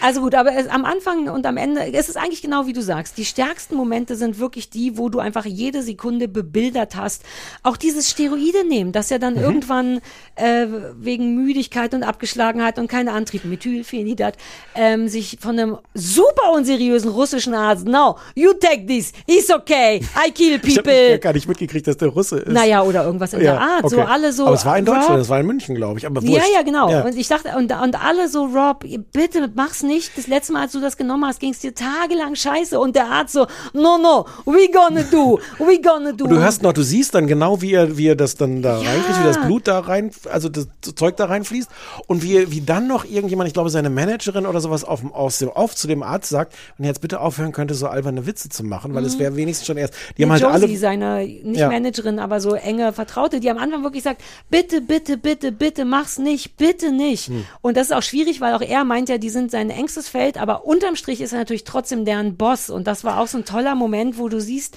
Also 0.00 0.20
gut, 0.20 0.34
aber 0.34 0.52
es, 0.54 0.68
am 0.68 0.84
Anfang 0.84 1.28
und 1.28 1.46
am 1.46 1.56
Ende, 1.56 1.92
es 1.92 2.08
ist 2.08 2.16
eigentlich 2.16 2.42
genau 2.42 2.66
wie 2.66 2.72
du 2.72 2.82
sagst. 2.82 3.16
Die 3.18 3.24
stärksten 3.24 3.76
Momente 3.76 4.16
sind 4.16 4.38
wirklich 4.38 4.68
die, 4.68 4.98
wo 4.98 5.08
du 5.08 5.18
einfach 5.20 5.44
jede 5.44 5.82
Sekunde 5.82 6.28
bebildert 6.28 6.96
hast. 6.96 7.22
Auch 7.62 7.76
dieses 7.76 8.10
Steroide 8.10 8.66
nehmen, 8.66 8.92
dass 8.92 9.10
er 9.10 9.18
dann 9.18 9.34
Mhm. 9.34 9.40
irgendwann 9.40 10.00
äh, 10.34 10.66
wegen 10.98 11.34
Müdigkeit 11.34 11.94
und 11.94 12.02
Abgeschlagenheit 12.02 12.78
und 12.78 12.88
keine 12.88 13.12
Antrieb, 13.12 13.44
Methylphenidat, 13.44 14.36
ähm, 14.74 15.08
sich 15.08 15.38
von 15.40 15.58
einem 15.58 15.78
super 15.94 16.52
unseriösen 16.52 17.10
russischen 17.10 17.54
Arzt, 17.54 17.86
no, 17.86 18.16
you 18.34 18.52
take 18.52 18.86
this, 18.86 19.12
it's 19.26 19.50
okay, 19.50 20.00
I 20.26 20.30
kill 20.30 20.60
Ich 20.66 20.78
habe 20.78 20.88
people. 20.90 21.18
gar 21.20 21.32
nicht 21.32 21.48
mitgekriegt, 21.48 21.86
dass 21.86 21.96
der 21.96 22.08
Russe 22.08 22.38
ist. 22.38 22.52
Naja, 22.52 22.82
oder 22.82 23.04
irgendwas 23.04 23.32
in 23.32 23.40
der 23.40 23.60
Art. 23.60 23.88
So 23.88 23.98
okay. 23.98 24.06
alle 24.10 24.32
so. 24.32 24.46
Aber 24.46 24.54
es 24.56 24.66
war 24.66 24.76
in 24.78 24.84
Deutschland, 24.84 25.20
das 25.20 25.28
war 25.28 25.40
in 25.40 25.46
München, 25.46 25.74
glaube 25.74 25.98
ich. 25.98 26.06
Aber 26.06 26.20
ja, 26.22 26.28
wurscht. 26.28 26.52
ja, 26.54 26.62
genau. 26.62 26.90
Ja. 26.90 27.02
Und 27.02 27.16
ich 27.16 27.28
dachte, 27.28 27.50
und, 27.56 27.72
und 27.72 28.04
alle 28.04 28.28
so, 28.28 28.44
Rob, 28.46 28.84
bitte 29.12 29.50
mach's 29.54 29.82
nicht. 29.86 30.16
Das 30.16 30.26
letzte 30.26 30.52
Mal, 30.52 30.62
als 30.62 30.72
du 30.72 30.80
das 30.80 30.96
genommen 30.96 31.24
hast, 31.26 31.40
ging's 31.40 31.60
dir 31.60 31.74
tagelang 31.74 32.34
scheiße. 32.34 32.78
Und 32.78 32.96
der 32.96 33.06
Arzt 33.10 33.32
so, 33.34 33.46
no, 33.72 33.98
no, 33.98 34.26
we 34.44 34.68
gonna 34.70 35.02
do, 35.10 35.38
we 35.58 35.80
gonna 35.80 36.12
do. 36.12 36.24
Und 36.24 36.30
du 36.30 36.38
hörst 36.38 36.62
noch, 36.62 36.72
du 36.72 36.82
siehst 36.82 37.14
dann 37.14 37.26
genau, 37.26 37.60
wie 37.62 37.72
er, 37.72 37.96
wie 37.96 38.08
er 38.08 38.16
das 38.16 38.34
dann 38.36 38.62
da 38.62 38.80
Ja. 38.80 38.88
reinkriegt, 38.90 39.20
wie 39.20 39.24
das 39.24 39.40
Blut 39.40 39.66
da 39.68 39.80
rein, 39.80 40.10
also 40.30 40.48
das 40.48 40.68
Zeug 40.96 41.16
da 41.16 41.26
reinfließt 41.26 41.68
und 42.06 42.22
wie, 42.22 42.50
wie 42.50 42.60
dann 42.60 42.86
noch 42.86 43.04
irgendjemand, 43.04 43.48
ich 43.48 43.54
glaube 43.54 43.70
seine 43.70 43.90
Managerin 43.90 44.46
oder 44.46 44.60
sowas 44.60 44.84
auf, 44.84 45.00
dem- 45.00 45.12
aus 45.12 45.38
dem 45.38 45.50
auf 45.50 45.74
zu 45.74 45.86
dem 45.86 46.02
Arzt 46.02 46.28
sagt, 46.28 46.54
wenn 46.76 46.84
er 46.84 46.90
jetzt 46.90 47.00
bitte 47.00 47.20
aufhören 47.20 47.52
könnte, 47.52 47.74
so 47.74 47.86
alberne 47.88 48.26
Witze 48.26 48.48
zu 48.48 48.64
machen, 48.64 48.94
weil 48.94 49.04
es 49.04 49.18
wäre 49.18 49.36
wenigstens 49.36 49.66
schon 49.66 49.76
erst, 49.76 49.94
die 50.18 50.22
haben 50.22 50.28
Die 50.36 50.44
halt 50.44 50.54
Josie, 50.60 50.64
alle, 50.66 50.76
seine, 50.78 51.24
nicht 51.24 51.58
Ja. 51.60 51.68
Managerin, 51.68 52.18
aber 52.18 52.40
so 52.40 52.54
enge 52.54 52.92
Vertraute, 52.92 53.40
die 53.40 53.50
am 53.50 53.58
Anfang 53.58 53.82
wirklich 53.82 54.02
sagt, 54.02 54.22
bitte, 54.50 54.80
bitte, 54.80 55.16
bitte, 55.16 55.52
bitte, 55.52 55.84
mach's 55.84 56.18
nicht, 56.18 56.56
bitte 56.56 56.92
nicht. 56.92 57.28
Hm. 57.28 57.44
Und 57.62 57.76
das 57.76 57.88
ist 57.88 57.92
auch 57.92 58.02
schwierig, 58.02 58.40
weil 58.40 58.54
auch 58.54 58.60
er 58.62 58.84
meint 58.84 59.08
ja, 59.08 59.18
die 59.18 59.30
sind 59.30 59.50
sein 59.68 59.78
engstes 59.78 60.08
Feld, 60.08 60.38
aber 60.38 60.64
unterm 60.64 60.96
Strich 60.96 61.20
ist 61.20 61.32
er 61.32 61.38
natürlich 61.38 61.64
trotzdem 61.64 62.04
deren 62.04 62.36
Boss. 62.36 62.70
Und 62.70 62.86
das 62.86 63.04
war 63.04 63.20
auch 63.20 63.26
so 63.26 63.38
ein 63.38 63.44
toller 63.44 63.74
Moment, 63.74 64.18
wo 64.18 64.28
du 64.28 64.40
siehst, 64.40 64.76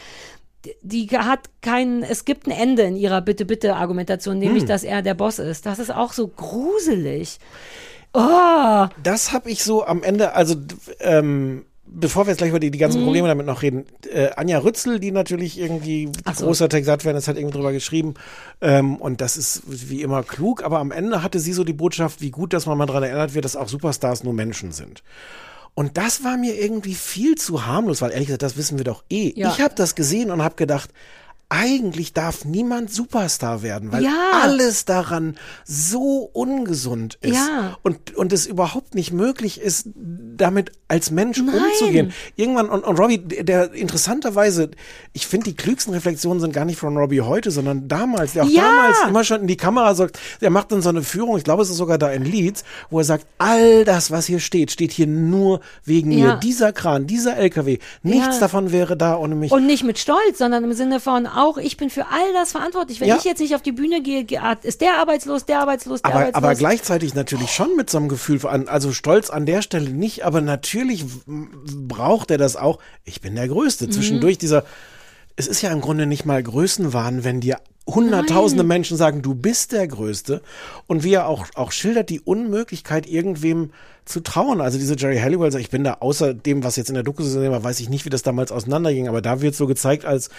die 0.82 1.08
hat 1.08 1.50
kein, 1.62 2.04
es 2.04 2.26
gibt 2.26 2.48
ein 2.48 2.52
Ende 2.52 2.84
in 2.84 2.96
ihrer 2.98 3.22
Bitte-Bitte-Argumentation, 3.22 4.38
nämlich, 4.38 4.64
Hm. 4.64 4.68
dass 4.68 4.84
er 4.84 5.02
der 5.02 5.14
Boss 5.14 5.40
ist. 5.40 5.66
Das 5.66 5.80
ist 5.80 5.92
auch 5.92 6.12
so 6.14 6.28
gruselig. 6.28 7.40
Oh, 8.14 8.88
Das 9.04 9.32
habe 9.32 9.52
ich 9.52 9.64
so 9.64 9.86
am 9.86 10.04
Ende, 10.04 10.34
also 10.34 10.56
ähm, 11.00 11.66
bevor 11.92 12.26
wir 12.26 12.32
jetzt 12.32 12.38
gleich 12.40 12.50
über 12.52 12.60
die, 12.60 12.72
die 12.72 12.78
Mhm. 12.78 12.82
ganzen 12.82 13.04
Probleme 13.04 13.28
damit 13.28 13.46
noch 13.46 13.62
reden, 13.62 13.86
äh, 14.14 14.30
Anja 14.36 14.60
Rützel, 14.60 15.00
die 15.00 15.12
natürlich 15.12 15.60
irgendwie 15.60 16.10
Ach 16.26 16.36
so. 16.36 16.46
großer 16.46 16.70
Texat-Fan 16.70 17.16
ist, 17.16 17.28
hat 17.28 17.38
irgendwie 17.38 17.56
drüber 17.58 17.72
geschrieben 17.72 18.14
ähm, 18.62 18.96
und 18.98 19.22
das 19.22 19.38
ist 19.38 19.64
wie 19.68 20.02
immer 20.02 20.24
klug, 20.24 20.64
aber 20.64 20.80
am 20.80 20.92
Ende 20.92 21.24
hatte 21.24 21.40
sie 21.40 21.54
so 21.54 21.64
die 21.64 21.74
Botschaft, 21.74 22.22
wie 22.22 22.32
gut, 22.32 22.54
dass 22.54 22.66
man 22.66 22.78
mal 22.78 22.86
daran 22.86 23.04
erinnert 23.04 23.34
wird, 23.34 23.46
dass 23.46 23.56
auch 23.56 23.68
Superstars 23.70 24.24
nur 24.24 24.34
Menschen 24.34 24.72
sind. 24.72 25.04
Und 25.76 25.98
das 25.98 26.24
war 26.24 26.36
mir 26.38 26.60
irgendwie 26.62 26.96
viel 26.96 27.36
zu 27.36 27.66
harmlos, 27.66 28.02
weil 28.02 28.12
ehrlich 28.12 28.28
gesagt, 28.28 28.42
das 28.44 28.58
wissen 28.58 28.78
wir 28.78 28.86
doch 28.86 29.04
eh. 29.10 29.32
Ja. 29.36 29.50
Ich 29.54 29.62
habe 29.62 29.76
das 29.76 29.96
gesehen 29.96 30.30
und 30.32 30.44
habe 30.44 30.56
gedacht, 30.56 30.90
eigentlich 31.52 32.14
darf 32.14 32.46
niemand 32.46 32.92
Superstar 32.94 33.64
werden, 33.64 33.92
weil 33.92 34.04
Ja. 34.04 34.32
alles 34.44 34.86
daran 34.86 35.36
so 35.66 36.30
ungesund 36.32 37.18
ist 37.22 37.34
Ja. 37.38 37.76
und, 37.82 38.16
und 38.16 38.32
es 38.34 38.46
überhaupt 38.46 38.94
nicht 38.94 39.14
möglich 39.14 39.60
ist, 39.60 39.88
damit 40.42 40.72
als 40.88 41.12
Mensch 41.12 41.38
Nein. 41.40 41.56
umzugehen. 41.56 42.14
Irgendwann, 42.36 42.70
und, 42.70 42.84
und 42.84 42.98
Robbie, 43.00 43.20
der 43.20 43.72
interessanterweise, 43.74 44.72
ich 45.14 45.28
finde, 45.28 45.46
die 45.46 45.56
klügsten 45.56 45.94
Reflexionen 45.94 46.40
sind 46.40 46.54
gar 46.54 46.66
nicht 46.66 46.80
von 46.80 46.98
Robbie 46.98 47.22
heute, 47.22 47.52
sondern 47.52 47.88
damals, 47.88 48.34
der 48.34 48.44
auch 48.44 48.50
Ja. 48.50 48.64
damals 48.64 48.98
immer 49.08 49.24
schon 49.24 49.42
in 49.42 49.48
die 49.48 49.58
Kamera 49.58 49.94
sagt, 49.94 50.18
der 50.42 50.50
macht 50.50 50.72
dann 50.72 50.82
so 50.82 50.90
eine 50.90 51.04
Führung, 51.04 51.38
ich 51.38 51.44
glaube, 51.44 51.62
es 51.62 51.70
ist 51.70 51.78
sogar 51.78 51.98
da 51.98 52.10
in 52.12 52.24
Leeds, 52.26 52.64
wo 52.90 53.00
er 53.00 53.04
sagt, 53.06 53.26
all 53.38 53.86
das, 53.86 54.10
was 54.10 54.26
hier 54.26 54.40
steht, 54.40 54.72
steht 54.72 54.92
hier 54.92 55.06
nur 55.08 55.60
wegen 55.86 56.12
Ja. 56.12 56.18
mir. 56.34 56.36
Dieser 56.38 56.74
Kran, 56.74 57.06
dieser 57.06 57.38
LKW, 57.38 57.78
nichts 58.02 58.36
Ja. 58.36 58.40
davon 58.40 58.72
wäre 58.72 58.98
da 58.98 59.16
ohne 59.18 59.36
mich. 59.36 59.52
und 59.52 59.68
nicht 59.68 59.84
mit 59.84 60.00
Stolz, 60.00 60.38
sondern 60.40 60.64
im 60.64 60.74
Sinne 60.74 61.00
von 61.00 61.28
auch, 61.28 61.58
ich 61.58 61.78
bin 61.78 61.90
für 61.90 62.06
all 62.08 62.34
das 62.34 62.52
verantwortlich. 62.52 63.00
Wenn 63.02 63.16
ich 63.16 63.24
jetzt 63.26 63.40
nicht 63.40 63.54
auf 63.54 63.62
die 63.62 63.72
Bühne 63.74 64.02
gehe, 64.02 64.24
ge- 64.24 64.40
ah, 64.40 64.56
ist 64.64 64.82
der 64.82 64.96
arbeitslos, 64.98 65.46
der 65.46 65.60
arbeitslos, 65.60 66.02
der 66.02 66.10
aber, 66.12 66.20
arbeitslos. 66.20 66.44
aber 66.44 66.56
gleichzeitig 66.56 67.14
natürlich 67.14 67.52
schon 67.52 67.76
mit 67.76 67.90
so 67.90 67.98
einem 68.00 68.08
Gefühl 68.10 68.40
an, 68.48 68.68
also 68.68 68.92
Stolz 68.94 69.30
an 69.30 69.46
der 69.46 69.62
Stelle 69.62 69.90
nicht, 69.90 70.24
aber 70.30 70.42
natürlich 70.42 71.06
braucht 71.26 72.30
er 72.30 72.38
das 72.38 72.56
auch. 72.56 72.78
Ich 73.04 73.20
bin 73.20 73.34
der 73.34 73.48
Größte. 73.48 73.88
Mhm. 73.88 73.92
Zwischendurch 73.92 74.38
dieser, 74.38 74.64
es 75.40 75.48
ist 75.48 75.62
ja 75.62 75.72
im 75.72 75.80
Grunde 75.80 76.06
nicht 76.06 76.26
mal 76.26 76.44
Größenwahn, 76.44 77.24
wenn 77.24 77.40
dir 77.40 77.60
hunderttausende 77.88 78.66
Menschen 78.66 78.98
sagen, 78.98 79.22
du 79.22 79.36
bist 79.36 79.72
der 79.72 79.88
Größte 79.88 80.42
und 80.86 81.06
wie 81.06 81.14
er 81.14 81.28
auch, 81.28 81.46
auch 81.56 81.72
schildert 81.72 82.10
die 82.10 82.20
Unmöglichkeit, 82.20 83.08
irgendwem 83.08 83.72
zu 84.04 84.20
trauen. 84.20 84.60
Also 84.60 84.78
diese 84.78 84.98
Jerry 84.98 85.18
Halliwell, 85.18 85.50
sagt, 85.50 85.64
ich 85.64 85.70
bin 85.70 85.86
da 85.86 85.94
außer 86.02 86.34
dem, 86.34 86.66
was 86.66 86.76
jetzt 86.76 86.90
in 86.90 86.96
der 86.96 87.04
Doku 87.04 87.24
zu 87.24 87.30
sehen 87.30 87.52
war, 87.54 87.64
weiß 87.64 87.80
ich 87.80 87.88
nicht, 87.88 88.04
wie 88.04 88.10
das 88.10 88.22
damals 88.22 88.52
auseinanderging, 88.52 89.08
aber 89.08 89.22
da 89.22 89.40
wird 89.40 89.56
so 89.56 89.66
gezeigt, 89.66 90.04
als 90.04 90.30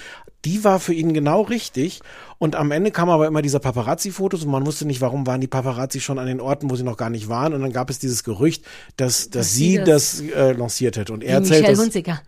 die 0.44 0.64
war 0.64 0.78
für 0.80 0.92
ihn 0.92 1.14
genau 1.14 1.40
richtig 1.40 2.00
und 2.38 2.54
am 2.54 2.70
Ende 2.70 2.90
kam 2.90 3.08
aber 3.08 3.26
immer 3.26 3.40
dieser 3.40 3.58
Paparazzi-Fotos 3.58 4.44
und 4.44 4.50
man 4.50 4.66
wusste 4.66 4.84
nicht, 4.84 5.00
warum 5.00 5.26
waren 5.26 5.40
die 5.40 5.48
Paparazzi 5.48 6.00
schon 6.00 6.18
an 6.18 6.26
den 6.26 6.42
Orten, 6.42 6.68
wo 6.68 6.76
sie 6.76 6.84
noch 6.84 6.98
gar 6.98 7.08
nicht 7.08 7.30
waren 7.30 7.54
und 7.54 7.62
dann 7.62 7.72
gab 7.72 7.88
es 7.88 7.98
dieses 8.00 8.22
Gerücht, 8.22 8.66
dass, 8.98 9.30
dass, 9.30 9.30
Dass 9.30 9.54
sie 9.54 9.78
sie 9.78 9.84
das, 9.84 10.20
äh, 10.20 10.52
lanciert 10.52 10.98
hätte 10.98 11.14
und 11.14 11.24
er 11.24 11.36
erzählt 11.36 11.62
Michelle 11.62 11.76
das. 11.76 11.84
Hunziker. 11.86 12.20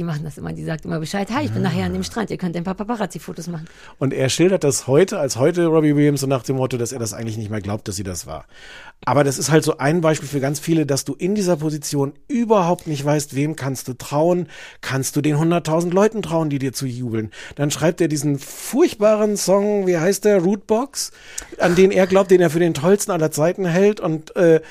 Die 0.00 0.04
machen 0.04 0.24
das 0.24 0.38
immer, 0.38 0.54
die 0.54 0.64
sagt 0.64 0.86
immer 0.86 0.98
Bescheid, 0.98 1.28
hi, 1.30 1.44
ich 1.44 1.52
bin 1.52 1.60
nachher 1.60 1.84
an 1.84 1.92
dem 1.92 2.02
Strand, 2.02 2.30
ihr 2.30 2.38
könnt 2.38 2.56
ein 2.56 2.64
paar 2.64 2.72
Paparazzi-Fotos 2.72 3.48
machen. 3.48 3.66
Und 3.98 4.14
er 4.14 4.30
schildert 4.30 4.64
das 4.64 4.86
heute, 4.86 5.18
als 5.18 5.36
heute 5.36 5.66
Robbie 5.66 5.94
Williams, 5.94 6.22
so 6.22 6.26
nach 6.26 6.42
dem 6.42 6.56
Motto, 6.56 6.78
dass 6.78 6.92
er 6.92 6.98
das 6.98 7.12
eigentlich 7.12 7.36
nicht 7.36 7.50
mehr 7.50 7.60
glaubt, 7.60 7.86
dass 7.86 7.96
sie 7.96 8.02
das 8.02 8.26
war. 8.26 8.46
Aber 9.04 9.24
das 9.24 9.36
ist 9.36 9.50
halt 9.50 9.62
so 9.62 9.76
ein 9.76 10.00
Beispiel 10.00 10.26
für 10.26 10.40
ganz 10.40 10.58
viele, 10.58 10.86
dass 10.86 11.04
du 11.04 11.12
in 11.12 11.34
dieser 11.34 11.58
Position 11.58 12.14
überhaupt 12.28 12.86
nicht 12.86 13.04
weißt, 13.04 13.36
wem 13.36 13.56
kannst 13.56 13.88
du 13.88 13.92
trauen. 13.92 14.48
Kannst 14.80 15.16
du 15.16 15.20
den 15.20 15.36
100.000 15.36 15.92
Leuten 15.92 16.22
trauen, 16.22 16.48
die 16.48 16.58
dir 16.58 16.72
zu 16.72 16.86
jubeln? 16.86 17.30
Dann 17.56 17.70
schreibt 17.70 18.00
er 18.00 18.08
diesen 18.08 18.38
furchtbaren 18.38 19.36
Song, 19.36 19.86
wie 19.86 19.98
heißt 19.98 20.24
der, 20.24 20.38
Rootbox, 20.38 21.12
an 21.58 21.74
den 21.74 21.90
er 21.90 22.06
glaubt, 22.06 22.30
den 22.30 22.40
er 22.40 22.48
für 22.48 22.58
den 22.58 22.72
tollsten 22.72 23.10
aller 23.10 23.32
Zeiten 23.32 23.66
hält 23.66 24.00
und 24.00 24.34
äh, 24.34 24.62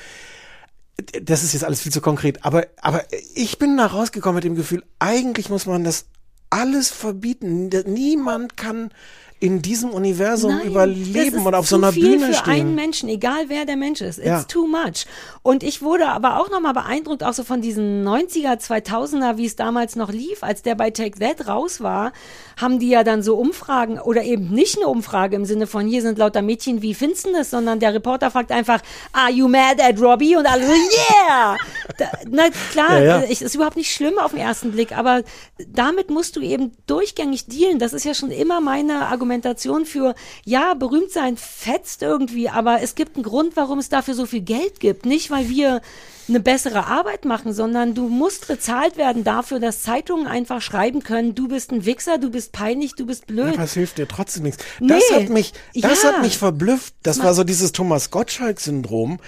das 1.22 1.42
ist 1.44 1.52
jetzt 1.52 1.64
alles 1.64 1.80
viel 1.80 1.92
zu 1.92 2.00
konkret, 2.00 2.44
aber, 2.44 2.66
aber 2.80 3.04
ich 3.34 3.58
bin 3.58 3.76
da 3.76 3.86
rausgekommen 3.86 4.36
mit 4.36 4.44
dem 4.44 4.54
Gefühl, 4.54 4.82
eigentlich 4.98 5.48
muss 5.50 5.66
man 5.66 5.84
das 5.84 6.06
alles 6.50 6.90
verbieten. 6.90 7.70
Niemand 7.86 8.56
kann 8.56 8.90
in 9.38 9.62
diesem 9.62 9.90
Universum 9.90 10.50
Nein, 10.50 10.66
überleben 10.66 11.14
das 11.14 11.40
ist 11.40 11.46
und 11.46 11.54
auf 11.54 11.66
zu 11.66 11.76
so 11.76 11.82
einer 11.82 11.92
viel 11.92 12.18
Bühne 12.18 12.34
für 12.34 12.44
einen 12.44 12.58
stehen. 12.60 12.74
Menschen, 12.74 13.08
egal 13.08 13.44
wer 13.48 13.64
der 13.64 13.76
Mensch 13.76 14.02
ist. 14.02 14.18
It's 14.18 14.26
Ja. 14.26 14.42
too 14.44 14.66
much. 14.66 15.06
Und 15.42 15.62
ich 15.62 15.80
wurde 15.80 16.06
aber 16.08 16.38
auch 16.38 16.50
nochmal 16.50 16.74
beeindruckt, 16.74 17.24
auch 17.24 17.32
so 17.32 17.44
von 17.44 17.62
diesen 17.62 18.06
90er, 18.06 18.58
2000er, 18.60 19.38
wie 19.38 19.46
es 19.46 19.56
damals 19.56 19.96
noch 19.96 20.12
lief, 20.12 20.42
als 20.42 20.60
der 20.60 20.74
bei 20.74 20.90
Take 20.90 21.18
That 21.18 21.48
raus 21.48 21.80
war, 21.80 22.12
haben 22.60 22.78
die 22.78 22.90
ja 22.90 23.04
dann 23.04 23.22
so 23.22 23.36
Umfragen 23.36 23.98
oder 23.98 24.22
eben 24.22 24.50
nicht 24.50 24.76
eine 24.76 24.86
Umfrage 24.88 25.36
im 25.36 25.46
Sinne 25.46 25.66
von, 25.66 25.86
hier 25.86 26.02
sind 26.02 26.18
lauter 26.18 26.42
Mädchen, 26.42 26.82
wie 26.82 26.92
findest 26.92 27.24
du 27.26 27.32
das, 27.32 27.48
sondern 27.48 27.80
der 27.80 27.94
Reporter 27.94 28.30
fragt 28.30 28.52
einfach, 28.52 28.82
are 29.12 29.30
you 29.30 29.48
mad 29.48 29.82
at 29.82 29.98
Robbie? 29.98 30.36
Und 30.36 30.44
alle 30.46 30.66
so, 30.66 30.72
yeah! 30.72 31.56
Da, 31.96 32.10
na 32.28 32.42
klar, 32.70 32.98
Ja, 33.00 33.20
ja. 33.20 33.24
ich- 33.30 33.40
ist 33.40 33.54
überhaupt 33.54 33.76
nicht 33.76 33.90
schlimm 33.94 34.18
auf 34.18 34.32
den 34.32 34.40
ersten 34.40 34.72
Blick, 34.72 34.92
aber 34.96 35.22
damit 35.66 36.10
musst 36.10 36.36
du 36.36 36.40
eben 36.40 36.72
durchgängig 36.86 37.46
dealen. 37.46 37.78
Das 37.78 37.94
ist 37.94 38.04
ja 38.04 38.12
schon 38.12 38.30
immer 38.30 38.60
meine 38.60 39.06
Argumentation 39.06 39.86
für, 39.86 40.14
ja, 40.44 40.74
berühmt 40.74 41.10
sein 41.12 41.38
fetzt 41.38 42.02
irgendwie, 42.02 42.50
aber 42.50 42.82
es 42.82 42.94
gibt 42.94 43.16
einen 43.16 43.24
Grund, 43.24 43.56
warum 43.56 43.78
es 43.78 43.88
dafür 43.88 44.12
so 44.12 44.26
viel 44.26 44.42
Geld 44.42 44.80
gibt. 44.80 45.06
Nicht, 45.06 45.29
weil 45.30 45.48
wir 45.48 45.80
eine 46.28 46.38
bessere 46.40 46.86
Arbeit 46.86 47.24
machen, 47.24 47.52
sondern 47.52 47.94
du 47.94 48.08
musst 48.08 48.46
bezahlt 48.46 48.96
werden 48.96 49.24
dafür, 49.24 49.58
dass 49.58 49.82
Zeitungen 49.82 50.28
einfach 50.28 50.62
schreiben 50.62 51.02
können, 51.02 51.34
du 51.34 51.48
bist 51.48 51.72
ein 51.72 51.84
Wichser, 51.86 52.18
du 52.18 52.30
bist 52.30 52.52
peinlich, 52.52 52.94
du 52.94 53.04
bist 53.04 53.26
blöd. 53.26 53.54
Aber 53.54 53.64
es 53.64 53.74
hilft 53.74 53.98
dir 53.98 54.06
trotzdem 54.06 54.44
nichts. 54.44 54.62
Das 54.80 55.02
Nee. 55.10 55.16
hat 55.16 55.28
mich, 55.28 55.52
das 55.74 56.02
Ja. 56.04 56.12
hat 56.12 56.22
mich 56.22 56.38
verblüfft. 56.38 56.94
Das 57.02 57.18
war 57.22 57.34
so 57.34 57.42
dieses 57.42 57.72
Thomas 57.72 58.10
Gottschalk-Syndrom. 58.10 59.18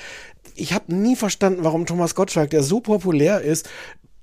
Ich 0.54 0.72
habe 0.74 0.94
nie 0.94 1.16
verstanden, 1.16 1.64
warum 1.64 1.86
Thomas 1.86 2.14
Gottschalk, 2.14 2.50
der 2.50 2.62
so 2.62 2.80
populär 2.80 3.40
ist, 3.40 3.68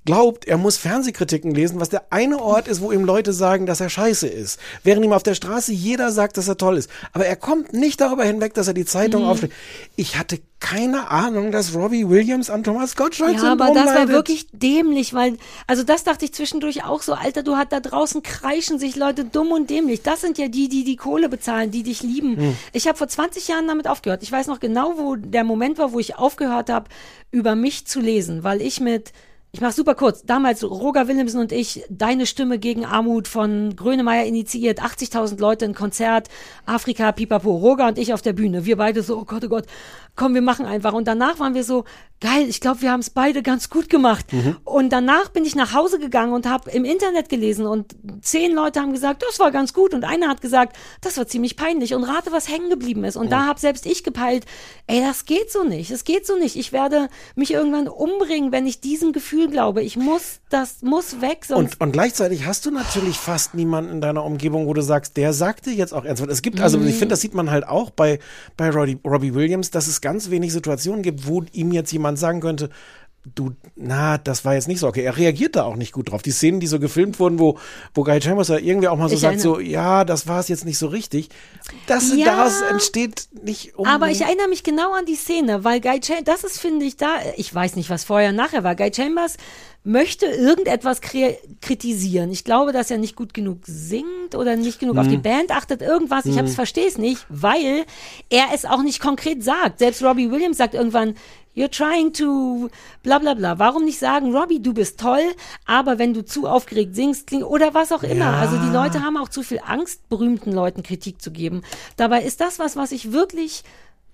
glaubt, 0.05 0.45
er 0.45 0.57
muss 0.57 0.77
Fernsehkritiken 0.77 1.51
lesen, 1.53 1.79
was 1.79 1.89
der 1.89 2.05
eine 2.11 2.41
Ort 2.41 2.67
ist, 2.67 2.81
wo 2.81 2.91
ihm 2.91 3.03
Leute 3.05 3.33
sagen, 3.33 3.65
dass 3.65 3.79
er 3.81 3.89
scheiße 3.89 4.27
ist. 4.27 4.59
Während 4.83 5.05
ihm 5.05 5.13
auf 5.13 5.23
der 5.23 5.35
Straße 5.35 5.71
jeder 5.71 6.11
sagt, 6.11 6.37
dass 6.37 6.47
er 6.47 6.57
toll 6.57 6.77
ist. 6.77 6.89
Aber 7.13 7.25
er 7.25 7.35
kommt 7.35 7.73
nicht 7.73 8.01
darüber 8.01 8.23
hinweg, 8.23 8.53
dass 8.53 8.67
er 8.67 8.73
die 8.73 8.85
Zeitung 8.85 9.23
Mhm. 9.23 9.27
aufschlägt. 9.29 9.53
Ich 9.95 10.17
hatte 10.17 10.39
keine 10.61 11.09
Ahnung, 11.09 11.51
dass 11.51 11.73
Robbie 11.73 12.09
Williams 12.09 12.49
an 12.49 12.63
Thomas 12.63 12.95
Gottschalk-Syndrom 12.97 13.59
Ja, 13.59 13.65
aber 13.65 13.73
das 13.73 13.95
war 13.95 14.07
wirklich 14.09 14.47
dämlich, 14.51 15.13
weil, 15.13 15.37
also 15.67 15.83
das 15.83 16.03
dachte 16.03 16.25
ich 16.25 16.33
zwischendurch 16.33 16.83
auch 16.83 17.01
so, 17.01 17.13
Alter, 17.13 17.43
du 17.43 17.55
hat 17.55 17.71
da 17.71 17.79
draußen 17.79 18.23
kreischen 18.23 18.77
sich 18.79 18.95
Leute 18.97 19.23
dumm 19.25 19.51
und 19.51 19.69
dämlich. 19.69 20.01
Das 20.01 20.21
sind 20.21 20.37
ja 20.37 20.47
die, 20.49 20.67
die 20.67 20.83
die 20.83 20.95
Kohle 20.97 21.29
bezahlen, 21.29 21.71
die 21.71 21.83
dich 21.83 22.03
lieben. 22.03 22.35
Hm. 22.35 22.57
Ich 22.73 22.87
habe 22.87 22.97
vor 22.97 23.07
20 23.07 23.47
Jahren 23.47 23.67
damit 23.67 23.87
aufgehört. 23.87 24.21
Ich 24.23 24.31
weiß 24.31 24.47
noch 24.47 24.59
genau, 24.59 24.95
wo 24.97 25.15
der 25.15 25.43
Moment 25.45 25.77
war, 25.77 25.93
wo 25.93 25.99
ich 25.99 26.17
aufgehört 26.17 26.69
habe, 26.69 26.89
über 27.31 27.55
mich 27.55 27.85
zu 27.85 28.01
lesen, 28.01 28.43
weil 28.43 28.61
ich 28.61 28.79
mit 28.81 29.13
ich 29.51 29.61
mach's 29.61 29.77
super 29.77 29.95
kurz. 29.95 30.23
Damals 30.23 30.63
Roger 30.63 31.07
Willemsen 31.07 31.39
und 31.39 31.51
ich, 31.51 31.83
Deine 31.89 32.27
Stimme 32.27 32.59
gegen 32.59 32.85
Armut 32.85 33.27
von 33.27 33.75
Grönemeyer 33.75 34.25
initiiert, 34.25 34.79
80.000 34.79 35.39
Leute, 35.39 35.65
ein 35.65 35.73
Konzert, 35.73 36.29
Afrika, 36.67 37.11
Pipapo, 37.11 37.55
Roger 37.55 37.87
und 37.87 37.97
ich 37.97 38.13
auf 38.13 38.21
der 38.21 38.33
Bühne. 38.33 38.65
Wir 38.65 38.77
beide 38.77 39.01
so, 39.01 39.17
oh 39.17 39.25
Gott, 39.25 39.43
oh 39.43 39.49
Gott, 39.49 39.65
komm, 40.15 40.35
wir 40.35 40.41
machen 40.41 40.67
einfach. 40.67 40.93
Und 40.93 41.07
danach 41.07 41.39
waren 41.39 41.55
wir 41.55 41.63
so, 41.63 41.85
geil, 42.19 42.47
ich 42.47 42.59
glaube, 42.61 42.81
wir 42.81 42.91
haben 42.91 42.99
es 42.99 43.09
beide 43.09 43.41
ganz 43.41 43.69
gut 43.69 43.89
gemacht. 43.89 44.25
Und 44.65 44.89
danach 44.89 45.29
bin 45.29 45.45
ich 45.45 45.55
nach 45.55 45.73
Hause 45.73 45.97
gegangen 45.97 46.33
und 46.33 46.45
habe 46.45 46.69
im 46.71 46.85
Internet 46.85 47.29
gelesen 47.29 47.65
und 47.65 47.95
zehn 48.21 48.53
Leute 48.53 48.81
haben 48.81 48.91
gesagt, 48.93 49.23
das 49.27 49.39
war 49.39 49.51
ganz 49.51 49.73
gut. 49.73 49.93
Und 49.95 50.03
einer 50.03 50.27
hat 50.27 50.41
gesagt, 50.41 50.77
das 51.01 51.17
war 51.17 51.25
ziemlich 51.25 51.55
peinlich. 51.55 51.95
Und 51.95 52.03
rate, 52.03 52.31
was 52.31 52.49
hängen 52.49 52.69
geblieben 52.69 53.03
ist. 53.03 53.15
Und 53.15 53.31
da 53.31 53.45
habe 53.45 53.59
selbst 53.59 53.85
ich 53.85 54.03
gepeilt, 54.03 54.45
ey, 54.85 55.01
das 55.01 55.25
geht 55.25 55.51
so 55.51 55.63
nicht. 55.63 55.89
Es 55.89 56.03
geht 56.03 56.27
so 56.27 56.35
nicht. 56.35 56.55
Ich 56.55 56.71
werde 56.71 57.07
mich 57.35 57.51
irgendwann 57.51 57.87
umbringen, 57.87 58.51
wenn 58.51 58.67
ich 58.67 58.81
diesem 58.81 59.13
Gefühl 59.13 59.38
glaube. 59.47 59.81
Ich 59.81 59.95
muss, 59.95 60.39
das 60.49 60.81
muss 60.81 61.21
weg, 61.21 61.45
Und, 61.49 61.79
und 61.79 61.91
gleichzeitig 61.91 62.45
hast 62.45 62.65
du 62.65 62.71
natürlich 62.71 63.17
fast 63.17 63.53
niemanden 63.53 63.91
in 63.93 64.01
deiner 64.01 64.25
Umgebung, 64.25 64.67
wo 64.67 64.73
du 64.73 64.81
sagst, 64.81 65.15
der 65.17 65.33
sagt 65.33 65.65
dir 65.67 65.73
jetzt 65.73 65.93
auch 65.93 66.03
ernsthaft. 66.05 66.31
Es 66.31 66.41
gibt, 66.41 66.59
also 66.59 66.77
Mhm. 66.77 66.87
ich 66.87 66.95
finde, 66.95 67.13
das 67.13 67.21
sieht 67.21 67.33
man 67.33 67.49
halt 67.51 67.67
auch 67.67 67.89
bei, 67.91 68.19
bei 68.57 68.69
Robbie, 68.69 68.97
Robbie 69.05 69.33
Williams, 69.33 69.71
dass 69.71 69.87
es 69.87 70.01
ganz 70.01 70.29
wenig 70.29 70.51
Situationen 70.51 71.01
gibt, 71.03 71.27
wo 71.27 71.43
ihm 71.53 71.71
jetzt 71.71 71.91
jemand 71.91 72.19
sagen 72.19 72.41
könnte, 72.41 72.69
du, 73.35 73.51
na, 73.75 74.17
das 74.17 74.45
war 74.45 74.53
jetzt 74.55 74.67
nicht 74.67 74.79
so 74.79 74.87
okay. 74.87 75.03
Er 75.03 75.17
reagiert 75.17 75.55
da 75.55 75.63
auch 75.63 75.75
nicht 75.75 75.91
gut 75.91 76.11
drauf. 76.11 76.21
Die 76.21 76.31
Szenen, 76.31 76.59
die 76.59 76.67
so 76.67 76.79
gefilmt 76.79 77.19
wurden, 77.19 77.39
wo, 77.39 77.57
wo 77.93 78.03
Guy 78.03 78.21
Chambers 78.21 78.47
ja 78.47 78.57
irgendwie 78.57 78.87
auch 78.87 78.97
mal 78.97 79.09
so 79.09 79.15
Ich 79.15 79.21
sagt, 79.21 79.35
erinnere- 79.37 79.55
so, 79.55 79.59
ja, 79.59 80.03
das 80.05 80.27
war 80.27 80.39
es 80.39 80.47
jetzt 80.47 80.65
nicht 80.65 80.77
so 80.77 80.87
richtig. 80.87 81.29
Das, 81.87 82.13
Ja. 82.15 82.25
daraus 82.25 82.61
entsteht 82.61 83.27
nicht 83.43 83.75
unbedingt. 83.75 83.95
Aber 83.95 84.09
ich 84.11 84.21
erinnere 84.21 84.47
mich 84.47 84.63
genau 84.63 84.93
an 84.93 85.05
die 85.05 85.15
Szene, 85.15 85.63
weil 85.63 85.81
Guy 85.81 85.99
Chambers, 86.03 86.23
das 86.41 86.43
ist, 86.43 86.59
finde 86.59 86.85
ich, 86.85 86.97
da, 86.97 87.17
ich 87.37 87.53
weiß 87.53 87.75
nicht, 87.75 87.89
was 87.89 88.03
vorher 88.03 88.31
nachher 88.31 88.63
war. 88.63 88.75
Guy 88.75 88.91
Chambers 88.93 89.37
möchte 89.83 90.25
irgendetwas 90.25 90.99
kritisieren. 91.61 92.31
Ich 92.31 92.43
glaube, 92.43 92.73
dass 92.73 92.91
er 92.91 92.97
nicht 92.97 93.15
gut 93.15 93.33
genug 93.33 93.59
singt 93.63 94.35
oder 94.35 94.55
nicht 94.55 94.79
genug 94.79 94.97
auf 94.97 95.07
die 95.07 95.17
Band 95.17 95.51
achtet, 95.51 95.81
irgendwas. 95.81 96.25
Ich 96.25 96.37
hab's, 96.37 96.53
verstehe 96.53 96.87
es 96.87 96.97
nicht, 96.97 97.25
weil 97.29 97.85
er 98.29 98.45
es 98.53 98.65
auch 98.65 98.83
nicht 98.83 98.99
konkret 98.99 99.41
sagt. 99.43 99.79
Selbst 99.79 100.03
Robbie 100.03 100.31
Williams 100.31 100.57
sagt 100.57 100.73
irgendwann, 100.73 101.15
You're 101.55 101.69
trying 101.71 102.13
to 102.13 102.69
bla 103.03 103.19
bla 103.19 103.33
bla. 103.33 103.59
Warum 103.59 103.83
nicht 103.83 103.99
sagen, 103.99 104.33
Robbie, 104.35 104.61
du 104.61 104.73
bist 104.73 104.99
toll, 104.99 105.23
aber 105.65 105.97
wenn 105.99 106.13
du 106.13 106.23
zu 106.23 106.47
aufgeregt 106.47 106.95
singst, 106.95 107.27
kling 107.27 107.43
oder 107.43 107.73
was 107.73 107.91
auch 107.91 108.03
immer. 108.03 108.25
Ja. 108.31 108.39
Also 108.39 108.57
die 108.57 108.69
Leute 108.71 109.01
haben 109.03 109.17
auch 109.17 109.29
zu 109.29 109.43
viel 109.43 109.59
Angst, 109.65 110.07
berühmten 110.09 110.51
Leuten 110.53 110.83
Kritik 110.83 111.21
zu 111.21 111.31
geben. 111.31 111.63
Dabei 111.97 112.23
ist 112.23 112.39
das 112.39 112.59
was, 112.59 112.75
was 112.75 112.91
ich 112.91 113.11
wirklich 113.11 113.63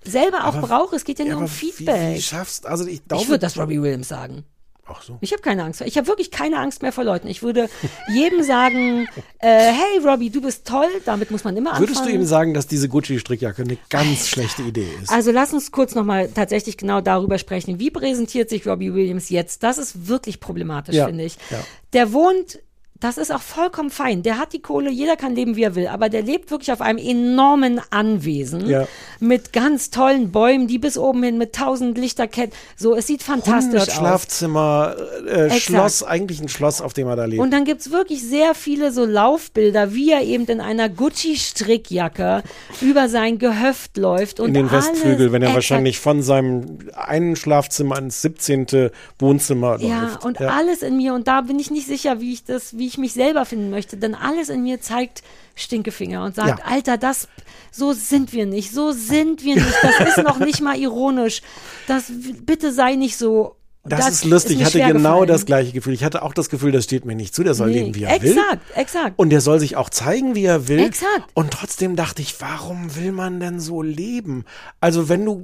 selber 0.03 0.45
auch 0.45 0.55
Aber- 0.55 0.67
brauche. 0.67 0.95
Es 0.95 1.03
geht 1.03 1.19
ja 1.19 1.25
nur 1.25 1.33
Ja, 1.33 1.37
um 1.39 1.43
aber 1.43 1.51
wie, 1.51 1.71
Feedback. 1.71 2.17
wie 2.17 2.21
schaffst 2.21 2.65
also 2.65 2.85
ich 2.85 2.93
ich 2.95 3.07
glaube, 3.07 3.27
würde 3.27 3.39
das 3.39 3.57
Robbie 3.57 3.81
Williams 3.81 4.07
sagen. 4.07 4.43
Ach 4.87 5.01
so. 5.01 5.17
Ich 5.21 5.31
habe 5.31 5.41
keine 5.41 5.63
Angst. 5.63 5.81
Ich 5.81 5.97
habe 5.97 6.07
wirklich 6.07 6.29
keine 6.29 6.59
Angst 6.59 6.81
mehr 6.83 6.91
vor 6.91 7.03
Leuten. 7.03 7.27
Ich 7.27 7.41
würde 7.41 7.69
jedem 8.13 8.43
sagen, 8.43 9.07
äh, 9.39 9.47
hey 9.71 9.99
Robbie, 10.05 10.29
du 10.29 10.41
bist 10.41 10.67
toll. 10.67 10.87
Damit 11.05 11.31
muss 11.31 11.43
man 11.43 11.57
immer 11.57 11.71
anfangen. 11.71 11.87
Würdest 11.89 12.05
du 12.05 12.09
ihm 12.09 12.23
sagen, 12.25 12.53
dass 12.53 12.67
diese 12.67 12.87
Gucci-Strickjacke 12.87 13.63
eine 13.63 13.77
ganz 13.89 14.27
schlechte 14.27 14.61
Idee 14.61 14.87
ist? 15.01 15.11
Also 15.11 15.31
lass 15.31 15.53
uns 15.53 15.71
kurz 15.71 15.95
nochmal 15.95 16.29
tatsächlich 16.29 16.77
genau 16.77 17.01
darüber 17.01 17.37
sprechen. 17.39 17.79
Wie 17.79 17.89
präsentiert 17.89 18.49
sich 18.49 18.67
Robbie 18.67 18.93
Williams 18.93 19.29
jetzt? 19.29 19.63
Das 19.63 19.77
ist 19.79 20.07
wirklich 20.07 20.39
problematisch, 20.39 20.95
Ja, 20.95 21.07
finde 21.07 21.23
ich. 21.23 21.37
ja. 21.49 21.59
Der 21.93 22.13
wohnt, 22.13 22.59
das 23.05 23.17
ist 23.17 23.31
auch 23.33 23.41
vollkommen 23.41 23.89
fein. 23.89 24.23
Der 24.23 24.37
hat 24.37 24.53
die 24.53 24.61
Kohle, 24.61 24.89
jeder 24.89 25.15
kann 25.15 25.35
leben, 25.35 25.55
wie 25.55 25.63
er 25.63 25.75
will, 25.75 25.87
aber 25.87 26.09
der 26.09 26.21
lebt 26.23 26.51
wirklich 26.51 26.71
auf 26.71 26.81
einem 26.81 26.97
enormen 26.97 27.79
Anwesen 27.91 28.67
Ja. 28.67 28.87
mit 29.19 29.53
ganz 29.53 29.89
tollen 29.91 30.31
Bäumen, 30.31 30.67
die 30.67 30.79
bis 30.79 30.97
oben 30.97 31.23
hin 31.23 31.37
mit 31.37 31.53
tausend 31.53 31.97
Lichterketten. 31.97 32.53
So, 32.75 32.95
es 32.95 33.07
sieht 33.07 33.21
100 33.27 33.45
fantastisch 33.45 33.81
aus. 33.93 33.95
Schlafzimmer, 33.99 34.95
äh, 35.27 35.45
Exakt. 35.45 35.61
Schloss, 35.61 36.03
eigentlich 36.03 36.41
ein 36.41 36.49
Schloss, 36.49 36.81
auf 36.81 36.93
dem 36.93 37.07
er 37.07 37.15
da 37.15 37.25
lebt. 37.25 37.41
Und 37.41 37.51
dann 37.51 37.63
gibt's 37.65 37.91
wirklich 37.91 38.21
sehr 38.23 38.55
viele 38.55 38.91
so 38.91 39.05
Laufbilder, 39.05 39.93
wie 39.93 40.11
er 40.11 40.21
eben 40.23 40.45
in 40.45 40.59
einer 40.61 40.89
Gucci-Strickjacke 40.89 42.43
über 42.81 43.09
sein 43.09 43.37
Gehöft 43.39 43.97
läuft. 43.97 44.39
Und 44.39 44.49
in 44.49 44.53
den 44.55 44.71
Westflügel, 44.71 45.31
wenn 45.31 45.41
er 45.41 45.49
exakt. 45.49 45.55
wahrscheinlich 45.55 45.99
von 45.99 46.21
seinem 46.21 46.79
einen 46.95 47.35
Schlafzimmer 47.35 47.97
ins 47.99 48.21
17. 48.21 48.89
Wohnzimmer 49.19 49.79
Ja, 49.81 50.01
läuft. 50.03 50.25
und 50.25 50.41
alles 50.41 50.81
in 50.81 50.97
mir, 50.97 51.13
und 51.13 51.27
da 51.27 51.41
bin 51.41 51.59
ich 51.59 51.71
nicht 51.71 51.87
sicher, 51.87 52.19
wie 52.19 52.33
ich 52.33 52.43
das, 52.43 52.77
wie 52.77 52.87
ich 52.87 52.94
mich 52.97 53.13
selber 53.13 53.45
finden 53.45 53.69
möchte, 53.69 53.97
denn 53.97 54.15
alles 54.15 54.49
in 54.49 54.63
mir 54.63 54.81
zeigt 54.81 55.23
Stinkefinger 55.55 56.23
und 56.23 56.35
sagt, 56.35 56.59
Ja. 56.59 56.65
Alter, 56.65 56.97
das, 56.97 57.27
so 57.71 57.93
sind 57.93 58.33
wir 58.33 58.45
nicht, 58.45 58.71
so 58.71 58.91
sind 58.91 59.43
wir 59.43 59.55
nicht, 59.55 59.75
das 59.81 60.17
ist 60.17 60.23
noch 60.23 60.39
nicht 60.39 60.61
mal 60.61 60.77
ironisch, 60.77 61.41
das, 61.87 62.11
bitte 62.41 62.71
sei 62.71 62.95
nicht 62.95 63.17
so. 63.17 63.55
Das, 63.87 64.09
ist 64.09 64.25
lustig. 64.25 64.59
ich 64.59 64.65
hatte 64.65 64.79
genau 64.79 65.11
gefallen. 65.19 65.27
das 65.27 65.45
gleiche 65.45 65.71
Gefühl. 65.71 65.93
Ich 65.93 66.03
hatte 66.03 66.23
auch 66.23 66.33
das 66.33 66.49
Gefühl, 66.49 66.71
das 66.71 66.85
steht 66.85 67.05
mir 67.05 67.15
nicht 67.15 67.35
zu. 67.35 67.43
Der 67.43 67.53
soll 67.53 67.69
Nee, 67.69 67.81
leben, 67.83 67.95
wie 67.95 68.03
er 68.03 68.21
will. 68.21 68.31
exakt, 68.31 68.61
exakt. 68.75 69.13
Und 69.17 69.29
der 69.29 69.41
soll 69.41 69.59
sich 69.59 69.75
auch 69.75 69.89
zeigen, 69.89 70.33
wie 70.35 70.45
er 70.45 70.67
will. 70.67 70.79
Exakt. 70.79 71.29
Und 71.35 71.51
trotzdem 71.51 71.95
dachte 71.95 72.21
ich, 72.21 72.41
warum 72.41 72.95
will 72.95 73.11
man 73.11 73.39
denn 73.39 73.59
so 73.59 73.81
leben? 73.81 74.43
Also 74.81 75.07
wenn 75.07 75.23
du 75.23 75.35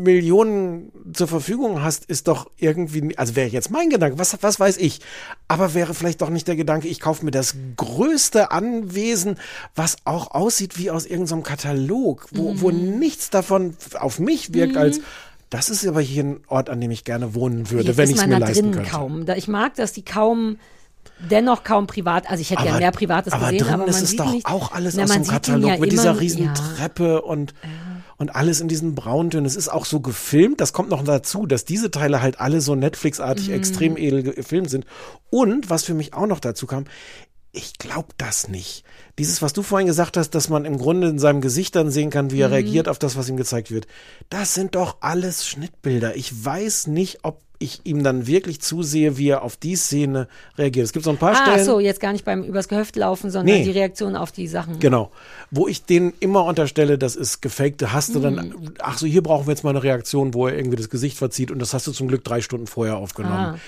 Millionen 0.00 0.92
zur 1.12 1.28
Verfügung 1.28 1.82
hast, 1.82 2.04
ist 2.06 2.28
doch 2.28 2.50
irgendwie, 2.56 3.16
also 3.18 3.36
wäre 3.36 3.48
jetzt 3.48 3.70
mein 3.70 3.90
Gedanke, 3.90 4.18
was, 4.18 4.36
was 4.42 4.58
weiß 4.60 4.76
ich, 4.78 5.00
aber 5.48 5.74
wäre 5.74 5.94
vielleicht 5.94 6.20
doch 6.22 6.30
nicht 6.30 6.48
der 6.48 6.56
Gedanke, 6.56 6.88
ich 6.88 7.00
kaufe 7.00 7.24
mir 7.24 7.30
das 7.30 7.54
größte 7.76 8.50
Anwesen, 8.50 9.36
was 9.74 9.96
auch 10.04 10.30
aussieht 10.32 10.78
wie 10.78 10.90
aus 10.90 11.06
irgendeinem 11.06 11.42
Katalog, 11.42 12.26
wo, 12.32 12.60
wo 12.60 12.70
Mhm. 12.70 12.98
nichts 12.98 13.30
davon 13.30 13.74
auf 13.98 14.18
mich 14.18 14.54
wirkt 14.54 14.76
als 14.76 15.00
das 15.50 15.68
ist 15.68 15.86
aber 15.86 16.00
hier 16.00 16.24
ein 16.24 16.40
Ort, 16.46 16.70
an 16.70 16.80
dem 16.80 16.90
ich 16.90 17.04
gerne 17.04 17.34
wohnen 17.34 17.70
würde, 17.70 17.88
Jetzt 17.88 17.96
wenn 17.96 18.10
ich 18.10 18.16
es 18.16 18.26
mir 18.26 18.38
da 18.38 18.46
leisten 18.46 18.70
könnte. 18.72 18.90
kaum. 18.90 19.26
Da, 19.26 19.34
ich 19.36 19.48
mag, 19.48 19.74
dass 19.74 19.92
die 19.92 20.04
kaum 20.04 20.58
dennoch 21.30 21.64
kaum 21.64 21.86
privat, 21.86 22.30
also 22.30 22.40
ich 22.40 22.50
hätte 22.50 22.64
ja 22.66 22.78
mehr 22.78 22.92
Privates 22.92 23.32
aber 23.32 23.46
gesehen, 23.46 23.58
drin 23.64 23.74
aber 23.74 23.82
man 23.84 23.90
ist 23.90 24.02
es 24.02 24.16
doch 24.16 24.32
nicht, 24.32 24.46
auch 24.46 24.72
alles 24.72 24.94
Na, 24.94 25.04
aus 25.04 25.10
dem 25.12 25.26
Katalog 25.26 25.68
ja 25.70 25.76
mit 25.78 25.92
immer- 25.92 26.02
dieser 26.02 26.20
riesen 26.20 26.44
ja. 26.46 26.54
Treppe 26.54 27.22
und 27.22 27.54
und 28.16 28.36
alles 28.36 28.60
in 28.60 28.68
diesen 28.68 28.94
Brauntönen. 28.94 29.46
Es 29.46 29.56
ist 29.56 29.68
auch 29.68 29.86
so 29.86 30.00
gefilmt. 30.00 30.60
Das 30.60 30.74
kommt 30.74 30.90
noch 30.90 31.02
dazu, 31.02 31.46
dass 31.46 31.64
diese 31.64 31.90
Teile 31.90 32.20
halt 32.20 32.38
alle 32.38 32.60
so 32.60 32.74
Netflix-artig 32.74 33.48
Mhm. 33.48 33.54
extrem 33.54 33.96
edel 33.96 34.22
gefilmt 34.22 34.68
sind. 34.68 34.84
Und 35.30 35.70
was 35.70 35.84
für 35.84 35.94
mich 35.94 36.12
auch 36.12 36.26
noch 36.26 36.38
dazu 36.38 36.66
kam, 36.66 36.84
ich 37.52 37.78
glaube 37.78 38.08
das 38.18 38.48
nicht. 38.48 38.84
Dieses, 39.20 39.42
was 39.42 39.52
du 39.52 39.62
vorhin 39.62 39.86
gesagt 39.86 40.16
hast, 40.16 40.30
dass 40.30 40.48
man 40.48 40.64
im 40.64 40.78
Grunde 40.78 41.08
in 41.08 41.18
seinem 41.18 41.40
Gesicht 41.42 41.76
dann 41.76 41.90
sehen 41.90 42.08
kann, 42.10 42.30
wie 42.30 42.36
Mhm. 42.36 42.40
er 42.42 42.50
reagiert 42.52 42.88
auf 42.88 42.98
das, 42.98 43.16
was 43.16 43.28
ihm 43.28 43.36
gezeigt 43.36 43.70
wird. 43.70 43.86
Das 44.30 44.54
sind 44.54 44.74
doch 44.74 44.96
alles 45.00 45.46
Schnittbilder. 45.46 46.16
Ich 46.16 46.44
weiß 46.44 46.86
nicht, 46.86 47.18
ob 47.22 47.40
ich 47.62 47.82
ihm 47.84 48.02
dann 48.02 48.26
wirklich 48.26 48.60
zusehe, 48.60 49.18
wie 49.18 49.28
er 49.28 49.42
auf 49.42 49.56
die 49.56 49.76
Szene 49.76 50.26
reagiert. 50.58 50.86
Es 50.86 50.92
gibt 50.92 51.04
so 51.04 51.10
ein 51.10 51.18
paar 51.18 51.32
Ah, 51.32 51.36
Stellen. 51.36 51.64
so, 51.64 51.78
jetzt 51.78 52.00
gar 52.00 52.12
nicht 52.12 52.24
beim 52.24 52.42
übers 52.42 52.68
Gehöft 52.68 52.96
laufen, 52.96 53.30
sondern 53.30 53.54
Nee. 53.58 53.64
die 53.64 53.70
Reaktion 53.70 54.16
auf 54.16 54.32
die 54.32 54.48
Sachen. 54.48 54.78
Genau. 54.80 55.10
Wo 55.50 55.68
ich 55.68 55.84
denen 55.84 56.12
immer 56.20 56.44
unterstelle, 56.46 56.96
das 56.98 57.16
ist 57.16 57.42
gefakte, 57.42 57.92
hast 57.92 58.14
du 58.14 58.18
Mhm. 58.18 58.22
dann, 58.22 58.54
ach 58.80 58.98
so, 58.98 59.06
hier 59.06 59.22
brauchen 59.22 59.46
wir 59.46 59.52
jetzt 59.52 59.62
mal 59.62 59.70
eine 59.70 59.82
Reaktion, 59.82 60.32
wo 60.34 60.46
er 60.48 60.56
irgendwie 60.56 60.76
das 60.78 60.88
Gesicht 60.90 61.18
verzieht 61.18 61.50
und 61.50 61.58
das 61.60 61.74
hast 61.74 61.86
du 61.86 61.92
zum 61.92 62.08
Glück 62.08 62.24
drei 62.24 62.40
Stunden 62.40 62.66
vorher 62.66 62.96
aufgenommen. 62.96 63.36
Ah. 63.36 63.58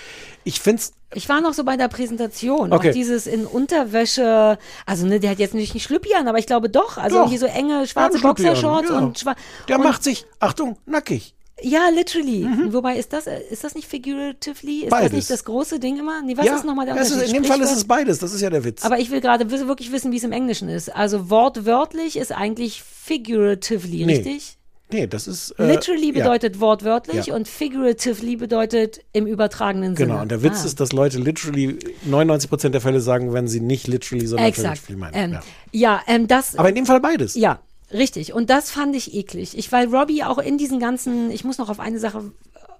Ich 0.43 0.59
find's, 0.59 0.91
Ich 1.15 1.29
war 1.29 1.39
noch 1.41 1.53
so 1.53 1.63
bei 1.63 1.77
der 1.77 1.87
Präsentation. 1.89 2.73
Okay. 2.73 2.89
Auch 2.89 2.93
dieses 2.93 3.27
in 3.27 3.45
Unterwäsche, 3.45 4.57
also 4.87 5.05
ne, 5.05 5.19
der 5.19 5.29
hat 5.29 5.39
jetzt 5.39 5.53
natürlich 5.53 5.75
nicht 5.75 5.83
Schlüppi 5.83 6.15
an, 6.15 6.27
aber 6.27 6.39
ich 6.39 6.47
glaube 6.47 6.69
doch. 6.69 6.97
Also 6.97 7.17
Doch. 7.17 7.23
irgendwie 7.25 7.37
so 7.37 7.45
enge 7.45 7.85
schwarze 7.87 8.17
Ja, 8.17 8.23
Boxershorts 8.27 8.89
ja. 8.89 8.97
und 8.97 9.19
schwa 9.19 9.35
der 9.67 9.77
und, 9.77 9.83
macht 9.83 10.03
sich, 10.03 10.25
Achtung, 10.39 10.77
nackig. 10.87 11.35
Ja, 11.63 11.89
literally. 11.89 12.45
Wobei 12.73 12.97
ist 12.97 13.13
das, 13.13 13.25
äh, 13.25 13.39
ist 13.49 13.63
das 13.63 13.73
nicht 13.73 13.87
figuratively? 13.87 14.79
Ist 14.79 14.85
Mhm. 14.85 14.89
Beides. 14.89 15.03
das 15.05 15.13
nicht 15.13 15.29
das 15.31 15.45
große 15.45 15.79
Ding 15.79 15.97
immer? 15.97 16.21
Nee, 16.21 16.35
was 16.37 16.45
ja, 16.45 16.55
ist 16.55 16.65
nochmal 16.65 16.85
der 16.85 16.95
das 16.95 17.07
ist, 17.07 17.13
Unterschied? 17.13 17.35
in 17.37 17.43
dem 17.43 17.49
Fall 17.49 17.61
ist 17.61 17.71
es 17.75 17.85
beides, 17.85 18.19
das 18.19 18.33
ist 18.33 18.41
ja 18.41 18.49
der 18.49 18.63
Witz. 18.63 18.83
Aber 18.83 18.99
ich 18.99 19.09
will 19.11 19.21
gerade 19.21 19.49
wirklich 19.49 19.91
wissen, 19.91 20.11
wie 20.11 20.17
es 20.17 20.23
im 20.23 20.31
Englischen 20.33 20.67
ist. 20.69 20.93
Also 20.93 21.29
wortwörtlich 21.29 22.17
ist 22.17 22.31
eigentlich 22.31 22.83
figuratively, 22.83 24.05
Nee. 24.05 24.15
richtig? 24.17 24.57
nee, 24.91 25.07
das 25.07 25.27
ist. 25.27 25.51
Äh, 25.57 25.71
Literally 25.73 26.07
ja. 26.07 26.23
bedeutet 26.23 26.59
wortwörtlich 26.59 27.25
Ja. 27.27 27.35
und 27.35 27.47
figuratively 27.47 28.35
bedeutet 28.35 28.99
im 29.11 29.25
übertragenen 29.25 29.95
Sinne. 29.95 30.09
Genau, 30.11 30.21
und 30.21 30.29
der 30.29 30.43
Witz 30.43 30.61
Ah. 30.61 30.65
ist, 30.67 30.79
dass 30.79 30.91
Leute 30.91 31.17
literally 31.17 31.79
99% 32.05 32.73
der 32.75 32.81
Fälle 32.81 32.99
sagen, 33.01 33.33
wenn 33.33 33.47
sie 33.47 33.59
nicht 33.59 33.87
literally, 33.87 34.27
sondern 34.27 34.53
figuratively 34.53 34.95
meinen. 34.97 35.13
Ähm, 35.15 35.31
ja. 35.31 35.41
ja, 35.71 36.01
ähm, 36.07 36.27
das. 36.27 36.55
Aber 36.57 36.69
in 36.69 36.75
dem 36.75 36.85
Fall 36.85 36.99
beides. 36.99 37.33
Ja, 37.33 37.59
richtig. 37.93 38.33
Und 38.33 38.49
das 38.49 38.71
fand 38.71 38.95
ich 38.95 39.13
eklig. 39.13 39.57
Ich, 39.57 39.71
weil 39.71 39.93
Robbie 39.93 40.23
auch 40.23 40.37
in 40.37 40.57
diesen 40.57 40.79
ganzen, 40.79 41.31
ich 41.31 41.43
muss 41.43 41.57
noch 41.57 41.69
auf 41.69 41.79
eine 41.79 41.99
Sache 41.99 42.31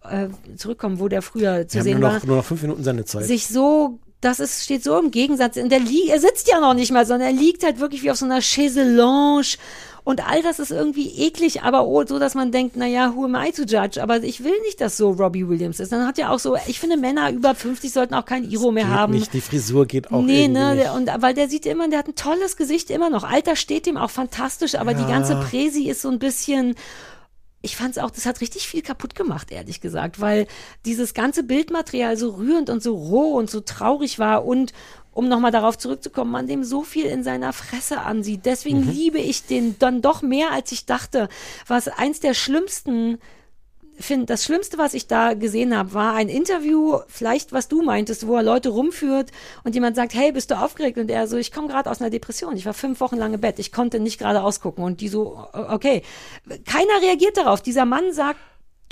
äh, 0.09 0.27
zurückkommen, 0.57 0.99
wo 0.99 1.07
der 1.07 1.21
früher 1.21 1.67
zu 1.67 1.75
Wir 1.75 1.79
haben 1.79 1.83
sehen 1.83 1.99
nur 1.99 2.09
war, 2.09 2.19
noch, 2.19 2.25
nur 2.25 2.37
noch 2.37 2.45
fünf 2.45 2.61
Minuten 2.61 2.83
Sendezeit. 2.83 3.25
sich 3.25 3.47
so, 3.47 3.99
das 4.21 4.39
ist, 4.39 4.63
steht 4.63 4.83
so 4.83 4.97
im 4.99 5.11
Gegensatz. 5.11 5.57
Und 5.57 5.69
der 5.69 5.79
liegt, 5.79 6.09
er 6.09 6.19
sitzt 6.19 6.49
ja 6.49 6.59
noch 6.59 6.73
nicht 6.73 6.91
mal, 6.91 7.05
sondern 7.05 7.35
er 7.35 7.41
liegt 7.41 7.63
halt 7.63 7.79
wirklich 7.79 8.03
wie 8.03 8.11
auf 8.11 8.17
so 8.17 8.25
einer 8.25 8.41
Chaiselange. 8.41 9.57
Und 10.05 10.27
all 10.27 10.41
das 10.41 10.59
ist 10.59 10.71
irgendwie 10.71 11.07
eklig, 11.17 11.61
aber 11.63 11.87
oh, 11.87 12.05
so, 12.05 12.19
dass 12.19 12.35
man 12.35 12.51
denkt, 12.51 12.75
naja, 12.75 13.13
who 13.15 13.23
am 13.25 13.35
I 13.35 13.51
to 13.53 13.63
judge? 13.63 14.03
Aber 14.03 14.21
ich 14.21 14.43
will 14.43 14.59
nicht, 14.65 14.81
dass 14.81 14.97
so 14.97 15.11
Robbie 15.11 15.47
Williams 15.47 15.79
ist. 15.79 15.91
Dann 15.93 16.05
hat 16.05 16.17
ja 16.17 16.29
auch 16.29 16.39
so, 16.39 16.57
ich 16.67 16.79
finde, 16.79 16.97
Männer 16.97 17.31
über 17.31 17.55
50 17.55 17.91
sollten 17.91 18.13
auch 18.13 18.25
kein 18.25 18.43
Iro 18.49 18.71
mehr 18.71 18.89
haben. 18.89 19.13
nicht, 19.13 19.33
die 19.33 19.39
Frisur 19.41 19.85
geht 19.85 20.11
auch 20.11 20.21
Nee, 20.21 20.43
irgendwie 20.45 20.59
ne, 20.59 20.75
nicht. 20.75 20.91
und 20.91 21.09
weil 21.21 21.33
der 21.33 21.47
sieht 21.47 21.65
immer, 21.65 21.87
der 21.87 21.99
hat 21.99 22.07
ein 22.09 22.15
tolles 22.15 22.57
Gesicht 22.57 22.89
immer 22.89 23.09
noch. 23.09 23.23
Alter 23.23 23.55
steht 23.55 23.87
ihm 23.87 23.95
auch 23.95 24.09
fantastisch, 24.11 24.75
aber 24.75 24.93
die 24.93 25.05
ganze 25.05 25.35
Präsi 25.37 25.89
ist 25.89 26.01
so 26.01 26.09
ein 26.09 26.19
bisschen. 26.19 26.75
Ich 27.65 27.77
fand's 27.77 27.97
auch, 27.97 28.11
das 28.11 28.25
hat 28.25 28.41
richtig 28.41 28.67
viel 28.67 28.81
kaputt 28.81 29.15
gemacht, 29.15 29.49
ehrlich 29.49 29.79
gesagt, 29.79 30.19
weil 30.19 30.47
dieses 30.85 31.13
ganze 31.13 31.43
Bildmaterial 31.43 32.17
so 32.17 32.31
rührend 32.31 32.69
und 32.69 32.83
so 32.83 32.93
roh 32.93 33.35
und 33.37 33.49
so 33.49 33.61
traurig 33.61 34.19
war 34.19 34.45
und 34.45 34.73
um 35.13 35.29
nochmal 35.29 35.51
darauf 35.51 35.77
zurückzukommen, 35.77 36.29
man 36.29 36.47
dem 36.47 36.65
so 36.65 36.83
viel 36.83 37.05
in 37.05 37.23
seiner 37.23 37.53
Fresse 37.53 38.01
ansieht. 38.01 38.45
Deswegen 38.45 38.83
liebe 38.83 39.19
ich 39.19 39.45
den 39.45 39.77
dann 39.79 40.01
doch 40.01 40.21
mehr, 40.21 40.51
als 40.51 40.73
ich 40.73 40.85
dachte. 40.85 41.29
Was 41.65 41.87
eins 41.87 42.19
der 42.19 42.33
schlimmsten 42.33 43.19
finde, 44.03 44.25
das 44.25 44.43
Schlimmste, 44.43 44.77
was 44.77 44.93
ich 44.93 45.07
da 45.07 45.33
gesehen 45.33 45.75
habe, 45.75 45.93
war 45.93 46.13
ein 46.13 46.29
Interview, 46.29 46.99
vielleicht 47.07 47.53
was 47.53 47.67
du 47.67 47.81
meintest, 47.81 48.27
wo 48.27 48.35
er 48.35 48.43
Leute 48.43 48.69
rumführt 48.69 49.31
und 49.63 49.75
jemand 49.75 49.95
sagt, 49.95 50.13
hey, 50.13 50.31
bist 50.31 50.51
du 50.51 50.59
aufgeregt? 50.59 50.97
Und 50.97 51.09
er 51.09 51.27
so, 51.27 51.37
ich 51.37 51.51
komme 51.51 51.67
gerade 51.67 51.89
aus 51.89 52.01
einer 52.01 52.09
Depression, 52.09 52.55
ich 52.55 52.65
war 52.65 52.73
fünf 52.73 52.99
Wochen 52.99 53.17
lang 53.17 53.33
im 53.33 53.41
Bett, 53.41 53.59
ich 53.59 53.71
konnte 53.71 53.99
nicht 53.99 54.19
gerade 54.19 54.43
ausgucken. 54.43 54.83
Und 54.83 55.01
die 55.01 55.07
so, 55.07 55.45
okay. 55.53 56.03
Keiner 56.65 57.01
reagiert 57.01 57.37
darauf. 57.37 57.61
Dieser 57.61 57.85
Mann 57.85 58.13
sagt 58.13 58.39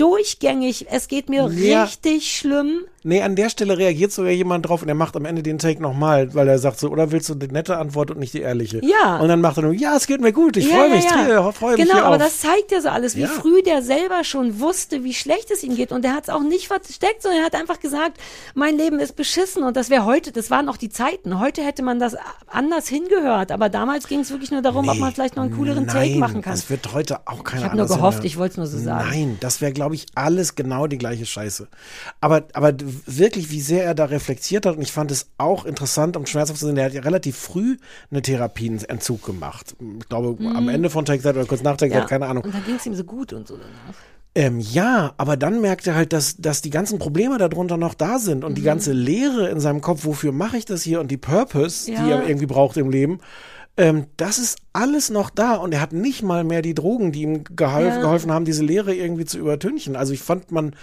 durchgängig, 0.01 0.87
es 0.89 1.07
geht 1.07 1.29
mir 1.29 1.47
Ja. 1.49 1.83
richtig 1.83 2.35
schlimm. 2.35 2.81
Nee, 3.03 3.23
an 3.23 3.35
der 3.35 3.49
Stelle 3.49 3.79
reagiert 3.79 4.11
sogar 4.11 4.29
jemand 4.31 4.67
drauf 4.69 4.83
und 4.83 4.87
er 4.87 4.93
macht 4.93 5.15
am 5.15 5.25
Ende 5.25 5.41
den 5.41 5.57
Take 5.57 5.81
nochmal, 5.81 6.35
weil 6.35 6.47
er 6.47 6.59
sagt 6.59 6.79
so, 6.79 6.87
oder 6.89 7.11
willst 7.11 7.27
du 7.29 7.33
die 7.33 7.47
nette 7.47 7.77
Antwort 7.77 8.11
und 8.11 8.19
nicht 8.19 8.35
die 8.35 8.41
ehrliche? 8.41 8.79
Ja. 8.85 9.17
Und 9.17 9.27
dann 9.27 9.41
macht 9.41 9.57
er 9.57 9.63
nur, 9.63 9.73
ja, 9.73 9.95
es 9.97 10.05
geht 10.05 10.21
mir 10.21 10.31
gut, 10.31 10.55
ich 10.55 10.69
Ja, 10.69 10.75
freue 10.77 10.89
mich, 10.91 11.05
ja. 11.05 11.23
drehe, 11.25 11.51
freue 11.53 11.77
mich 11.77 11.87
Genau, 11.89 11.97
aber 12.03 12.17
auf. 12.17 12.21
das 12.21 12.41
zeigt 12.41 12.71
ja 12.71 12.79
so 12.79 12.89
alles, 12.89 13.15
wie 13.15 13.25
früh 13.25 13.63
der 13.63 13.81
selber 13.81 14.23
schon 14.23 14.59
wusste, 14.59 15.03
wie 15.03 15.15
schlecht 15.15 15.49
es 15.49 15.63
ihm 15.63 15.75
geht. 15.75 15.91
Und 15.91 16.03
der 16.03 16.13
hat 16.13 16.25
es 16.25 16.29
auch 16.29 16.43
nicht 16.43 16.67
versteckt, 16.67 17.23
sondern 17.23 17.39
er 17.41 17.45
hat 17.47 17.55
einfach 17.55 17.79
gesagt, 17.79 18.17
mein 18.53 18.77
Leben 18.77 18.99
ist 18.99 19.15
beschissen. 19.15 19.63
Und 19.63 19.77
das 19.77 19.89
wäre 19.89 20.05
heute, 20.05 20.31
das 20.31 20.51
waren 20.51 20.69
auch 20.69 20.77
die 20.77 20.89
Zeiten. 20.89 21.39
Heute 21.39 21.63
hätte 21.63 21.81
man 21.81 21.97
das 21.99 22.15
anders 22.45 22.87
hingehört. 22.87 23.51
Aber 23.51 23.69
damals 23.69 24.07
ging 24.07 24.19
es 24.19 24.29
wirklich 24.29 24.51
nur 24.51 24.61
darum, 24.61 24.87
ob 24.87 24.97
man 24.99 25.11
vielleicht 25.11 25.35
noch 25.37 25.43
einen 25.43 25.57
cooleren 25.57 25.85
Nein, 25.87 25.95
Take 25.95 26.19
machen 26.19 26.43
kann. 26.43 26.53
Das 26.53 26.69
wird 26.69 26.93
heute 26.93 27.21
auch 27.25 27.43
keiner 27.43 27.63
Ich 27.63 27.69
hab 27.69 27.75
nur 27.75 27.87
gehofft, 27.87 28.23
ich 28.25 28.37
wollt's 28.37 28.57
nur 28.57 28.67
so 28.67 28.77
sagen. 28.77 29.09
Nein, 29.09 29.37
das 29.39 29.59
wäre, 29.59 29.71
glaube 29.71 29.90
ich, 29.95 30.05
alles 30.15 30.55
genau 30.55 30.87
die 30.87 30.97
gleiche 30.97 31.25
Scheiße. 31.25 31.67
Aber, 32.19 32.43
aber 32.53 32.73
wirklich, 33.05 33.51
wie 33.51 33.61
sehr 33.61 33.83
er 33.85 33.95
da 33.95 34.05
reflektiert 34.05 34.65
hat, 34.65 34.75
und 34.75 34.81
ich 34.81 34.91
fand 34.91 35.11
es 35.11 35.27
auch 35.37 35.65
interessant 35.65 36.17
und 36.17 36.29
schmerzhaft 36.29 36.59
zu 36.59 36.65
sehen, 36.65 36.75
der 36.75 36.85
hat 36.85 36.93
ja 36.93 37.01
relativ 37.01 37.37
früh 37.37 37.77
eine 38.09 38.21
Therapieentzug 38.21 39.23
gemacht. 39.25 39.75
Ich 39.99 40.09
glaube, 40.09 40.37
am 40.55 40.69
Ende 40.69 40.89
von 40.89 41.05
Take 41.05 41.23
That 41.23 41.35
oder 41.35 41.45
kurz 41.45 41.63
nach 41.63 41.77
Take 41.77 41.91
Mhm. 41.91 41.95
Ja. 41.95 41.99
That, 42.01 42.09
keine 42.09 42.27
Ahnung. 42.27 42.43
Und 42.43 42.53
dann 42.53 42.63
ging 42.65 42.75
es 42.75 42.85
ihm 42.85 42.95
so 42.95 43.03
gut 43.03 43.33
und 43.33 43.47
so 43.47 43.55
danach. 43.57 43.95
Ähm, 44.33 44.59
ja, 44.61 45.13
aber 45.17 45.35
dann 45.35 45.59
merkt 45.59 45.85
er 45.87 45.95
halt, 45.95 46.13
dass, 46.13 46.37
dass 46.37 46.61
die 46.61 46.69
ganzen 46.69 46.99
Probleme 46.99 47.37
darunter 47.37 47.75
noch 47.75 47.93
da 47.93 48.17
sind 48.17 48.45
und 48.45 48.57
die 48.57 48.61
ganze 48.61 48.93
Leere 48.93 49.49
in 49.49 49.59
seinem 49.59 49.81
Kopf, 49.81 50.05
wofür 50.05 50.31
mache 50.31 50.55
ich 50.55 50.63
das 50.63 50.83
hier 50.83 51.01
und 51.01 51.11
die 51.11 51.17
Purpose, 51.17 51.91
Ja. 51.91 52.01
die 52.05 52.11
er 52.11 52.25
irgendwie 52.25 52.45
braucht 52.45 52.77
im 52.77 52.89
Leben, 52.89 53.19
ähm, 53.77 54.07
das 54.17 54.37
ist 54.37 54.57
alles 54.73 55.09
noch 55.09 55.29
da 55.29 55.55
und 55.55 55.73
er 55.73 55.81
hat 55.81 55.93
nicht 55.93 56.23
mal 56.23 56.43
mehr 56.43 56.61
die 56.61 56.73
Drogen, 56.75 57.11
die 57.11 57.21
ihm 57.23 57.43
geholf, 57.55 57.95
Ja. 57.95 58.01
geholfen 58.01 58.31
haben, 58.31 58.45
diese 58.45 58.63
Leere 58.63 58.93
irgendwie 58.93 59.25
zu 59.25 59.37
übertünchen. 59.39 59.95
Also 59.95 60.13
ich 60.13 60.21
fand 60.21 60.51
man, 60.51 60.75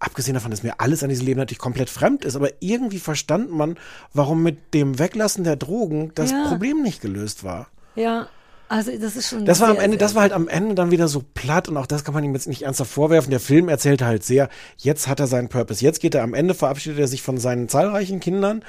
abgesehen 0.00 0.34
davon, 0.34 0.50
dass 0.50 0.62
mir 0.62 0.80
alles 0.80 1.02
an 1.02 1.08
diesem 1.08 1.26
Leben 1.26 1.38
natürlich 1.38 1.58
komplett 1.58 1.90
fremd 1.90 2.24
ist, 2.24 2.36
aber 2.36 2.50
irgendwie 2.60 2.98
verstand 3.00 3.50
man, 3.52 3.76
warum 4.14 4.42
mit 4.42 4.72
dem 4.74 4.98
Weglassen 4.98 5.44
der 5.44 5.56
Drogen 5.56 6.12
das 6.14 6.30
Ja. 6.30 6.46
Problem 6.48 6.82
nicht 6.82 7.00
gelöst 7.00 7.44
war. 7.44 7.68
Ja, 7.94 8.28
also 8.68 8.92
das 8.98 9.16
ist 9.16 9.30
schon. 9.30 9.44
Das 9.46 9.60
war 9.60 9.70
am 9.70 9.78
Ende, 9.78 9.96
das 9.96 10.14
war 10.14 10.22
halt 10.22 10.32
am 10.32 10.46
Ende 10.46 10.74
dann 10.74 10.90
wieder 10.90 11.08
so 11.08 11.24
platt 11.34 11.68
und 11.68 11.76
auch 11.78 11.86
das 11.86 12.04
kann 12.04 12.12
man 12.14 12.22
ihm 12.22 12.34
jetzt 12.34 12.46
nicht 12.46 12.62
ernsthaft 12.62 12.90
vorwerfen. 12.92 13.30
Der 13.30 13.40
Film 13.40 13.68
erzählt 13.68 14.02
halt 14.02 14.22
sehr, 14.24 14.50
jetzt 14.76 15.08
hat 15.08 15.20
er 15.20 15.26
seinen 15.26 15.48
Purpose. 15.48 15.82
Jetzt 15.82 16.00
geht 16.00 16.14
er 16.14 16.22
am 16.22 16.34
Ende, 16.34 16.52
verabschiedet 16.54 16.98
er 16.98 17.08
sich 17.08 17.22
von 17.22 17.38
seinen 17.38 17.68
zahlreichen 17.68 18.20
Kindern, 18.20 18.62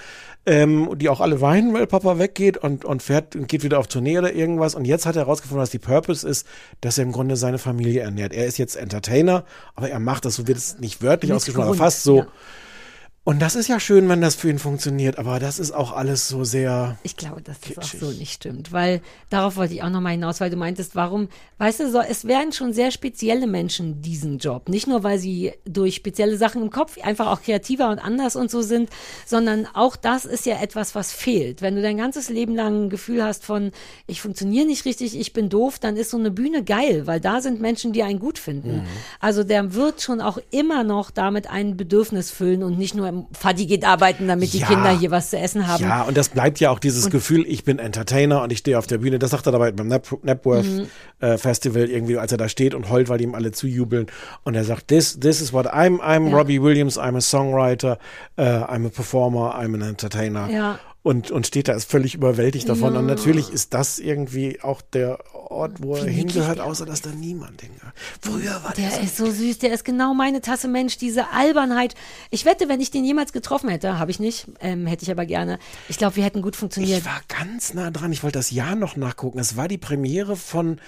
ähm, 0.45 0.97
die 0.97 1.09
auch 1.09 1.19
alle 1.19 1.41
weinen, 1.41 1.73
weil 1.73 1.85
Papa 1.85 2.17
weggeht 2.17 2.57
und, 2.57 2.85
und 2.85 3.03
fährt 3.03 3.35
und 3.35 3.47
geht 3.47 3.63
wieder 3.63 3.79
auf 3.79 3.87
Tournee 3.87 4.17
oder 4.17 4.33
irgendwas. 4.33 4.75
Und 4.75 4.85
jetzt 4.85 5.05
hat 5.05 5.15
er 5.15 5.23
herausgefunden, 5.23 5.61
was 5.61 5.69
die 5.69 5.79
Purpose 5.79 6.27
ist, 6.27 6.47
dass 6.81 6.97
er 6.97 7.03
im 7.03 7.11
Grunde 7.11 7.35
seine 7.35 7.57
Familie 7.57 8.01
ernährt. 8.01 8.33
Er 8.33 8.45
ist 8.45 8.57
jetzt 8.57 8.75
Entertainer, 8.75 9.43
aber 9.75 9.89
er 9.89 9.99
macht 9.99 10.25
das, 10.25 10.35
so 10.35 10.47
wird 10.47 10.57
es 10.57 10.79
nicht 10.79 11.01
wörtlich 11.01 11.33
ausgesprochen, 11.33 11.67
aber 11.67 11.77
fast 11.77 12.03
so. 12.03 12.17
ja. 12.19 12.27
Und 13.29 13.43
das 13.43 13.53
ist 13.53 13.67
ja 13.67 13.79
schön, 13.79 14.09
wenn 14.09 14.21
das 14.21 14.33
für 14.33 14.49
ihn 14.49 14.57
funktioniert, 14.57 15.19
aber 15.19 15.37
das 15.37 15.59
ist 15.59 15.71
auch 15.71 15.91
alles 15.91 16.27
so 16.27 16.43
sehr. 16.43 16.97
Ich 17.03 17.15
glaube, 17.15 17.43
dass 17.43 17.59
das 17.59 17.77
auch 17.77 17.81
Kitschig. 17.81 17.99
so 17.99 18.09
nicht 18.09 18.33
stimmt, 18.33 18.71
weil 18.71 19.01
darauf 19.29 19.55
wollte 19.55 19.75
ich 19.75 19.83
auch 19.83 19.91
nochmal 19.91 20.13
hinaus, 20.13 20.41
weil 20.41 20.49
du 20.49 20.55
meintest, 20.55 20.95
warum, 20.95 21.27
weißt 21.59 21.81
du, 21.81 21.91
so, 21.91 21.99
es 21.99 22.25
werden 22.25 22.53
schon 22.53 22.73
sehr 22.73 22.89
spezielle 22.89 23.45
Menschen 23.45 24.01
diesen 24.01 24.39
Job. 24.39 24.67
Nicht 24.67 24.87
nur, 24.87 25.03
weil 25.03 25.19
sie 25.19 25.53
durch 25.63 25.93
spezielle 25.93 26.37
Sachen 26.37 26.63
im 26.63 26.71
Kopf 26.71 26.97
einfach 27.03 27.27
auch 27.27 27.43
kreativer 27.43 27.91
und 27.91 27.99
anders 27.99 28.35
und 28.35 28.49
so 28.49 28.63
sind, 28.63 28.89
sondern 29.27 29.67
auch 29.75 29.95
das 29.95 30.25
ist 30.25 30.47
ja 30.47 30.59
etwas, 30.59 30.95
was 30.95 31.11
fehlt. 31.11 31.61
Wenn 31.61 31.75
du 31.75 31.83
dein 31.83 31.97
ganzes 31.97 32.29
Leben 32.29 32.55
lang 32.55 32.85
ein 32.85 32.89
Gefühl 32.89 33.23
hast 33.23 33.45
von, 33.45 33.73
ich 34.07 34.23
funktioniere 34.23 34.65
nicht 34.65 34.85
richtig, 34.85 35.15
ich 35.15 35.33
bin 35.33 35.49
doof, 35.49 35.77
dann 35.77 35.97
ist 35.97 36.09
so 36.09 36.17
eine 36.17 36.31
Bühne 36.31 36.63
geil, 36.63 37.05
weil 37.05 37.19
da 37.19 37.41
sind 37.41 37.61
Menschen, 37.61 37.93
die 37.93 38.01
einen 38.01 38.17
gut 38.17 38.39
finden. 38.39 38.77
Mhm. 38.77 38.87
Also 39.19 39.43
der 39.43 39.75
wird 39.75 40.01
schon 40.01 40.19
auch 40.19 40.39
immer 40.49 40.83
noch 40.83 41.11
damit 41.11 41.47
ein 41.47 41.77
Bedürfnis 41.77 42.31
füllen 42.31 42.63
und 42.63 42.79
nicht 42.79 42.95
nur 42.95 43.07
im 43.07 43.18
Fadi 43.31 43.65
geht 43.65 43.85
arbeiten, 43.85 44.27
damit 44.27 44.53
die 44.53 44.59
Ja. 44.59 44.67
Kinder 44.67 44.89
hier 44.97 45.11
was 45.11 45.29
zu 45.29 45.37
essen 45.37 45.67
haben. 45.67 45.83
Ja, 45.83 46.03
und 46.03 46.17
das 46.17 46.29
bleibt 46.29 46.59
ja 46.59 46.71
auch 46.71 46.79
dieses 46.79 47.09
Gefühl, 47.09 47.45
ich 47.47 47.63
bin 47.63 47.79
Entertainer 47.79 48.41
und 48.43 48.51
ich 48.51 48.59
stehe 48.59 48.77
auf 48.77 48.87
der 48.87 48.99
Bühne. 48.99 49.19
Das 49.19 49.31
sagt 49.31 49.45
er 49.47 49.51
dabei 49.51 49.71
beim 49.71 49.87
Nap 49.87 50.07
Napworth 50.23 50.65
Mhm. 50.65 50.87
äh, 51.19 51.37
Festival 51.37 51.89
irgendwie, 51.89 52.17
als 52.17 52.31
er 52.31 52.37
da 52.37 52.49
steht 52.49 52.73
und 52.73 52.89
heult, 52.89 53.09
weil 53.09 53.21
ihm 53.21 53.35
alle 53.35 53.51
zujubeln. 53.51 54.07
Und 54.43 54.55
er 54.55 54.63
sagt, 54.63 54.87
this, 54.89 55.19
this 55.19 55.41
is 55.41 55.53
what 55.53 55.67
I'm. 55.67 55.99
I'm 55.99 56.29
Ja. 56.29 56.37
Robbie 56.37 56.61
Williams, 56.61 56.99
I'm 56.99 57.15
a 57.17 57.21
songwriter, 57.21 57.97
uh, 58.37 58.41
I'm 58.41 58.85
a 58.85 58.89
performer, 58.89 59.55
I'm 59.55 59.73
an 59.75 59.81
entertainer. 59.81 60.49
Ja. 60.49 60.79
Und, 61.01 61.31
und 61.31 61.47
steht 61.47 61.69
da, 61.69 61.73
ist 61.73 61.89
völlig 61.89 62.13
überwältigt 62.13 62.67
davon. 62.67 62.97
Und 62.97 63.05
natürlich 63.05 63.51
ist 63.53 63.73
das 63.73 63.99
irgendwie 63.99 64.61
auch 64.61 64.81
der 64.81 65.17
Ort, 65.49 65.81
wo 65.81 65.95
er 65.95 66.05
hingehört, 66.05 66.59
außer 66.59 66.85
dass 66.85 67.01
da 67.01 67.09
niemand 67.09 67.61
hingehört. 67.61 67.93
Früher 68.21 68.63
war 68.63 68.73
der, 68.73 68.89
Der 68.89 68.97
so 68.97 69.03
ist 69.03 69.17
so 69.17 69.31
süß, 69.31 69.57
der 69.59 69.73
ist 69.73 69.83
genau 69.83 70.13
meine 70.13 70.41
Tasse 70.41 70.67
Mensch, 70.67 70.97
diese 70.97 71.31
Albernheit. 71.31 71.95
Ich 72.29 72.45
wette, 72.45 72.69
wenn 72.69 72.79
ich 72.79 72.91
den 72.91 73.03
jemals 73.03 73.33
getroffen 73.33 73.69
hätte, 73.69 73.97
habe 73.97 74.11
ich 74.11 74.19
nicht, 74.19 74.47
ähm, 74.59 74.85
hätte 74.85 75.03
ich 75.03 75.11
aber 75.11 75.25
gerne. 75.25 75.57
Ich 75.87 75.97
glaube, 75.97 76.15
wir 76.17 76.23
hätten 76.23 76.41
gut 76.43 76.55
funktioniert. 76.55 76.99
Ich 76.99 77.05
war 77.05 77.21
ganz 77.27 77.73
nah 77.73 77.89
dran. 77.89 78.11
Ich 78.11 78.21
wollte 78.23 78.37
das 78.37 78.51
Jahr 78.51 78.75
noch 78.75 78.95
nachgucken. 78.95 79.39
Es 79.39 79.57
war 79.57 79.67
die 79.67 79.79
Premiere 79.79 80.35
von 80.35 80.79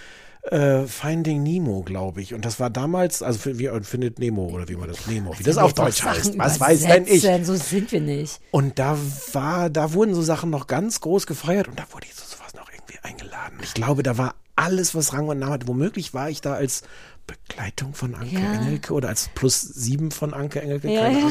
äh, 0.43 0.85
Finding 0.85 1.43
Nemo, 1.43 1.81
glaube 1.83 2.21
ich. 2.21 2.33
Und 2.33 2.45
das 2.45 2.59
war 2.59 2.69
damals, 2.69 3.23
also 3.23 3.39
für, 3.39 3.59
wie 3.59 3.65
äh, 3.65 3.81
findet 3.83 4.19
Nemo 4.19 4.47
oder 4.47 4.67
wie 4.69 4.75
man 4.75 4.87
das 4.87 5.07
Nemo, 5.07 5.37
wie 5.37 5.43
das 5.43 5.57
auf 5.57 5.73
Deutsch 5.73 6.03
heißt. 6.03 6.25
Sachen 6.25 6.39
Was 6.39 6.59
weiß 6.59 6.81
denn 6.81 7.05
ich? 7.07 7.27
So 7.43 7.55
sind 7.55 7.91
wir 7.91 8.01
nicht. 8.01 8.39
Und 8.51 8.79
da 8.79 8.97
war, 9.33 9.69
da 9.69 9.93
wurden 9.93 10.13
so 10.13 10.21
Sachen 10.21 10.49
noch 10.49 10.67
ganz 10.67 11.01
groß 11.01 11.27
gefeiert 11.27 11.67
und 11.67 11.79
da 11.79 11.85
wurde 11.91 12.07
ich 12.07 12.15
zu 12.15 12.25
sowas 12.25 12.53
noch 12.55 12.71
irgendwie 12.71 12.99
eingeladen. 13.03 13.59
Ich 13.61 13.73
glaube, 13.73 14.03
da 14.03 14.17
war 14.17 14.35
alles, 14.55 14.95
was 14.95 15.13
Rang 15.13 15.27
und 15.27 15.39
Namen 15.39 15.53
hatte. 15.53 15.67
Womöglich 15.67 16.13
war 16.13 16.29
ich 16.29 16.41
da 16.41 16.53
als 16.53 16.83
Begleitung 17.27 17.93
von 17.93 18.15
Anke 18.15 18.39
Ja. 18.39 18.53
Engelke 18.53 18.93
oder 18.93 19.09
als 19.09 19.29
Plus 19.29 19.61
sieben 19.61 20.11
von 20.11 20.33
Anke 20.33 20.61
Engelke. 20.61 20.91
Ja, 20.91 21.07
ja. 21.09 21.29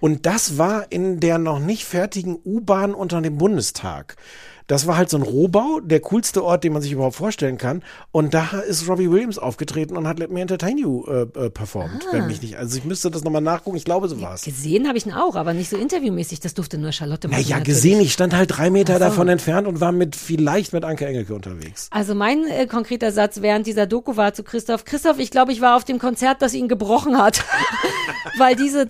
Und 0.00 0.26
das 0.26 0.58
war 0.58 0.90
in 0.90 1.20
der 1.20 1.38
noch 1.38 1.58
nicht 1.58 1.84
fertigen 1.84 2.38
U-Bahn 2.44 2.94
unter 2.94 3.20
dem 3.20 3.38
Bundestag. 3.38 4.16
Das 4.66 4.86
war 4.86 4.96
halt 4.96 5.10
so 5.10 5.16
ein 5.16 5.22
Rohbau, 5.22 5.80
der 5.80 6.00
coolste 6.00 6.44
Ort, 6.44 6.64
den 6.64 6.72
man 6.72 6.82
sich 6.82 6.92
überhaupt 6.92 7.16
vorstellen 7.16 7.58
kann. 7.58 7.82
Und 8.10 8.34
da 8.34 8.60
ist 8.66 8.88
Robbie 8.88 9.10
Williams 9.10 9.38
aufgetreten 9.38 9.96
und 9.96 10.06
hat 10.06 10.18
Let 10.18 10.30
Me 10.30 10.40
Entertain 10.40 10.78
You 10.78 11.04
äh, 11.06 11.22
äh, 11.22 11.50
performt. 11.50 12.06
Ah. 12.08 12.12
Wenn 12.12 12.26
mich 12.26 12.42
nicht, 12.42 12.56
also 12.56 12.76
ich 12.78 12.84
müsste 12.84 13.10
das 13.10 13.24
nochmal 13.24 13.42
nachgucken. 13.42 13.76
Ich 13.76 13.84
glaube, 13.84 14.08
so 14.08 14.20
war 14.20 14.34
es. 14.34 14.42
Gesehen 14.42 14.88
habe 14.88 14.98
ich 14.98 15.06
ihn 15.06 15.12
auch, 15.12 15.36
aber 15.36 15.54
nicht 15.54 15.70
so 15.70 15.76
interviewmäßig. 15.76 16.40
Das 16.40 16.54
durfte 16.54 16.78
nur 16.78 16.92
Charlotte 16.92 17.28
machen. 17.28 17.40
Naja, 17.40 17.58
natürlich. 17.58 17.76
gesehen, 17.76 18.00
ich 18.00 18.12
stand 18.12 18.34
halt 18.34 18.56
drei 18.56 18.70
Meter 18.70 18.94
so. 18.94 18.98
davon 19.00 19.28
entfernt 19.28 19.66
und 19.66 19.80
war 19.80 19.92
mit 19.92 20.16
vielleicht 20.16 20.72
mit 20.72 20.84
Anke 20.84 21.06
Engelke 21.06 21.34
unterwegs. 21.34 21.88
Also 21.90 22.14
mein 22.14 22.46
äh, 22.46 22.66
konkreter 22.66 23.12
Satz 23.12 23.42
während 23.42 23.66
dieser 23.66 23.86
Doku 23.86 24.16
war 24.16 24.34
zu 24.34 24.42
Christoph, 24.42 24.84
Christoph, 24.84 25.18
ich 25.18 25.30
glaube, 25.30 25.52
ich 25.52 25.60
war 25.60 25.76
auf 25.76 25.84
dem 25.84 25.98
Konzert, 25.98 26.42
das 26.42 26.54
ihn 26.54 26.68
gebrochen 26.68 27.18
hat. 27.18 27.44
Weil 28.38 28.56
diese 28.56 28.88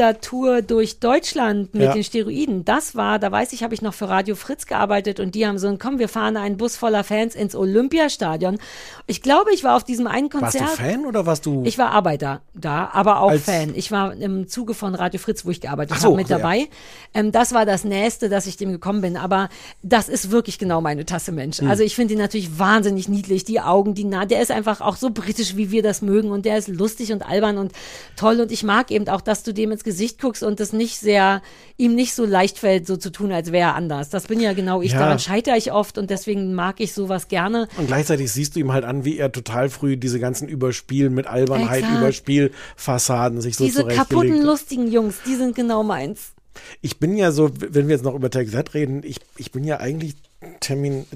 2000er 0.00 0.20
Tour 0.20 0.62
durch 0.62 0.98
Deutschland 0.98 1.74
mit 1.74 1.82
Ja. 1.82 1.92
den 1.92 2.04
Steroiden, 2.04 2.64
das 2.64 2.94
war, 2.94 3.18
da 3.18 3.30
weiß 3.30 3.52
ich, 3.52 3.62
habe 3.62 3.74
ich 3.74 3.82
noch 3.82 3.94
für 3.94 4.08
Radio 4.08 4.34
Fritz 4.34 4.66
gearbeitet 4.66 5.20
und 5.20 5.34
die 5.34 5.46
haben 5.46 5.58
so 5.58 5.68
ein, 5.68 5.78
komm, 5.78 5.98
wir 5.98 6.08
fahren 6.08 6.36
einen 6.36 6.56
Bus 6.56 6.76
voller 6.76 7.04
Fans 7.04 7.34
ins 7.34 7.54
Olympiastadion. 7.54 8.58
Ich 9.06 9.22
glaube, 9.22 9.52
ich 9.52 9.64
war 9.64 9.76
auf 9.76 9.84
diesem 9.84 10.06
einen 10.06 10.32
Warst 10.32 10.56
Konzert. 10.58 10.78
du 10.78 10.82
Fan 10.82 11.06
oder 11.06 11.26
warst 11.26 11.46
du? 11.46 11.62
Ich 11.64 11.78
war 11.78 11.90
Arbeiter 11.90 12.42
da, 12.54 12.90
aber 12.92 13.20
auch 13.20 13.34
Fan. 13.34 13.72
Ich 13.74 13.90
war 13.90 14.14
im 14.14 14.48
Zuge 14.48 14.74
von 14.74 14.94
Radio 14.94 15.20
Fritz, 15.20 15.44
wo 15.44 15.50
ich 15.50 15.60
gearbeitet 15.60 15.98
so, 15.98 16.08
habe, 16.08 16.16
mit 16.16 16.28
ja. 16.28 16.38
dabei. 16.38 16.68
Ähm, 17.14 17.32
das 17.32 17.52
war 17.52 17.66
das 17.66 17.84
Nächste, 17.84 18.28
dass 18.28 18.46
ich 18.46 18.56
dem 18.56 18.72
gekommen 18.72 19.00
bin. 19.00 19.16
Aber 19.16 19.48
das 19.82 20.08
ist 20.08 20.30
wirklich 20.30 20.58
genau 20.58 20.80
meine 20.80 21.04
Tasse 21.04 21.32
Mensch. 21.32 21.58
Hm. 21.58 21.68
Also 21.68 21.82
ich 21.82 21.94
finde 21.94 22.14
ihn 22.14 22.20
natürlich 22.20 22.58
wahnsinnig 22.58 23.08
niedlich. 23.08 23.44
Die 23.44 23.60
Augen, 23.60 23.94
die 23.94 24.04
nah, 24.04 24.26
der 24.26 24.42
ist 24.42 24.50
einfach 24.50 24.80
auch 24.80 24.96
so 24.96 25.10
britisch, 25.10 25.56
wie 25.56 25.70
wir 25.70 25.82
das 25.82 26.02
mögen. 26.02 26.30
Und 26.30 26.44
der 26.44 26.58
ist 26.58 26.68
lustig 26.68 27.12
und 27.12 27.26
albern 27.26 27.58
und 27.58 27.72
toll. 28.16 28.40
Und 28.40 28.52
ich 28.52 28.62
mag 28.62 28.90
eben 28.90 29.08
auch, 29.08 29.20
dass 29.20 29.42
du 29.42 29.52
dem 29.52 29.72
ins 29.72 29.84
Gesicht 29.84 29.89
guckst 30.18 30.42
und 30.42 30.60
es 30.60 30.72
nicht 30.72 30.98
sehr, 30.98 31.42
ihm 31.76 31.94
nicht 31.94 32.14
so 32.14 32.24
leicht 32.24 32.58
fällt, 32.58 32.86
so 32.86 32.96
zu 32.96 33.10
tun, 33.10 33.32
als 33.32 33.52
wäre 33.52 33.70
er 33.70 33.74
anders. 33.74 34.10
Das 34.10 34.26
bin 34.26 34.40
ja 34.40 34.52
genau 34.52 34.82
ich. 34.82 34.92
Ja. 34.92 35.00
Daran 35.00 35.18
scheitere 35.18 35.56
ich 35.56 35.72
oft 35.72 35.98
und 35.98 36.10
deswegen 36.10 36.54
mag 36.54 36.80
ich 36.80 36.92
sowas 36.92 37.28
gerne. 37.28 37.68
und 37.78 37.86
gleichzeitig 37.86 38.32
siehst 38.32 38.56
du 38.56 38.60
ihm 38.60 38.72
halt 38.72 38.84
an, 38.84 39.04
wie 39.04 39.18
er 39.18 39.32
total 39.32 39.68
früh 39.68 39.96
diese 39.96 40.20
ganzen 40.20 40.48
Überspiel 40.48 41.10
mit 41.10 41.26
Albernheit, 41.26 41.80
Exakt. 41.80 41.98
Überspielfassaden 41.98 43.40
sich 43.40 43.56
so 43.56 43.64
Diese 43.64 43.84
kaputten, 43.84 44.42
lustigen 44.42 44.90
Jungs, 44.90 45.16
die 45.26 45.34
sind 45.34 45.54
genau 45.54 45.82
meins. 45.82 46.32
Ich 46.80 46.98
bin 46.98 47.16
ja 47.16 47.32
so, 47.32 47.50
wenn 47.54 47.88
wir 47.88 47.94
jetzt 47.94 48.04
noch 48.04 48.14
über 48.14 48.30
Take 48.30 48.50
That 48.50 48.74
reden, 48.74 49.02
ich, 49.04 49.20
ich 49.36 49.52
bin 49.52 49.64
ja 49.64 49.78
eigentlich 49.78 50.16
Termin, 50.60 51.06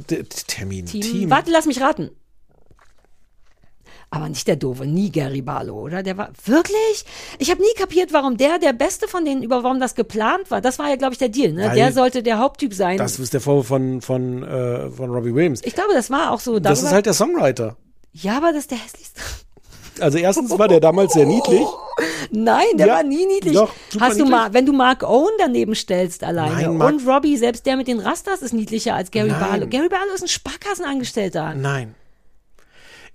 Termin, 0.47 0.87
Team. 0.87 1.01
Team. 1.01 1.31
Warte, 1.31 1.51
lass 1.51 1.67
mich 1.67 1.81
raten. 1.81 2.11
Aber 4.15 4.29
nicht 4.29 4.47
der 4.47 4.57
Doofe, 4.57 4.87
nie 4.87 5.11
Gary 5.11 5.43
Barlow, 5.43 5.75
oder? 5.81 6.03
Der 6.03 6.17
war 6.17 6.31
wirklich? 6.45 7.05
Ich 7.39 7.51
habe 7.51 7.61
nie 7.61 7.75
kapiert, 7.77 8.13
warum 8.13 8.37
der 8.37 8.59
der 8.59 8.73
Beste 8.73 9.09
von 9.09 9.25
denen, 9.25 9.43
über 9.43 9.65
warum 9.65 9.81
das 9.81 9.95
geplant 9.95 10.51
war. 10.51 10.61
Das 10.61 10.79
war 10.79 10.89
ja, 10.89 10.97
glaube 10.97 11.15
ich, 11.15 11.19
der 11.19 11.31
Deal. 11.31 11.53
Ne? 11.53 11.69
Weil 11.69 11.75
Der 11.75 11.93
sollte 11.93 12.23
der 12.23 12.39
Haupttyp 12.39 12.75
sein. 12.75 12.97
Das 12.99 13.19
ist 13.19 13.33
der 13.35 13.41
Vorwurf 13.41 13.67
von, 13.67 14.01
von, 14.03 14.43
äh, 14.45 14.91
von 14.91 15.11
Robbie 15.11 15.35
Williams. 15.35 15.61
ich 15.65 15.75
glaube, 15.75 15.95
das 15.95 16.11
war 16.11 16.31
auch 16.31 16.41
so. 16.41 16.59
Das 16.61 16.83
ist 16.83 16.93
halt 16.93 17.07
der 17.07 17.15
Songwriter. 17.15 17.77
ja, 18.13 18.37
aber 18.37 18.49
das 18.53 18.61
ist 18.61 18.71
der 18.71 18.79
hässlichste. 18.79 19.21
Also 20.01 20.19
erstens 20.19 20.51
war 20.59 20.67
der 20.67 20.81
damals 20.81 21.13
sehr 21.13 21.25
niedlich. 21.27 21.65
Nein, 22.33 22.65
der 22.75 22.87
Ja, 22.89 22.95
war 22.97 23.03
nie 23.05 23.27
niedlich. 23.27 23.55
doch, 23.55 23.71
Hast 24.01 24.19
du 24.19 24.25
niedlich. 24.25 24.29
mal, 24.31 24.53
wenn 24.53 24.67
du 24.67 24.73
Mark 24.73 25.05
Owen 25.05 25.31
daneben 25.39 25.75
stellst 25.77 26.25
alleine 26.25 26.63
Nein, 26.73 26.81
und 26.81 27.07
Robbie, 27.07 27.37
selbst 27.37 27.65
der 27.65 27.77
mit 27.77 27.87
den 27.87 28.01
Rastas 28.01 28.43
ist 28.43 28.53
niedlicher 28.53 28.95
als 28.97 29.13
Gary. 29.13 29.31
Barlow. 29.31 29.69
Gary 29.69 29.89
Barlow 29.89 30.13
ist 30.15 30.23
ein 30.23 30.29
Sparkassenangestellter. 30.29 31.55
Nein. 31.55 31.95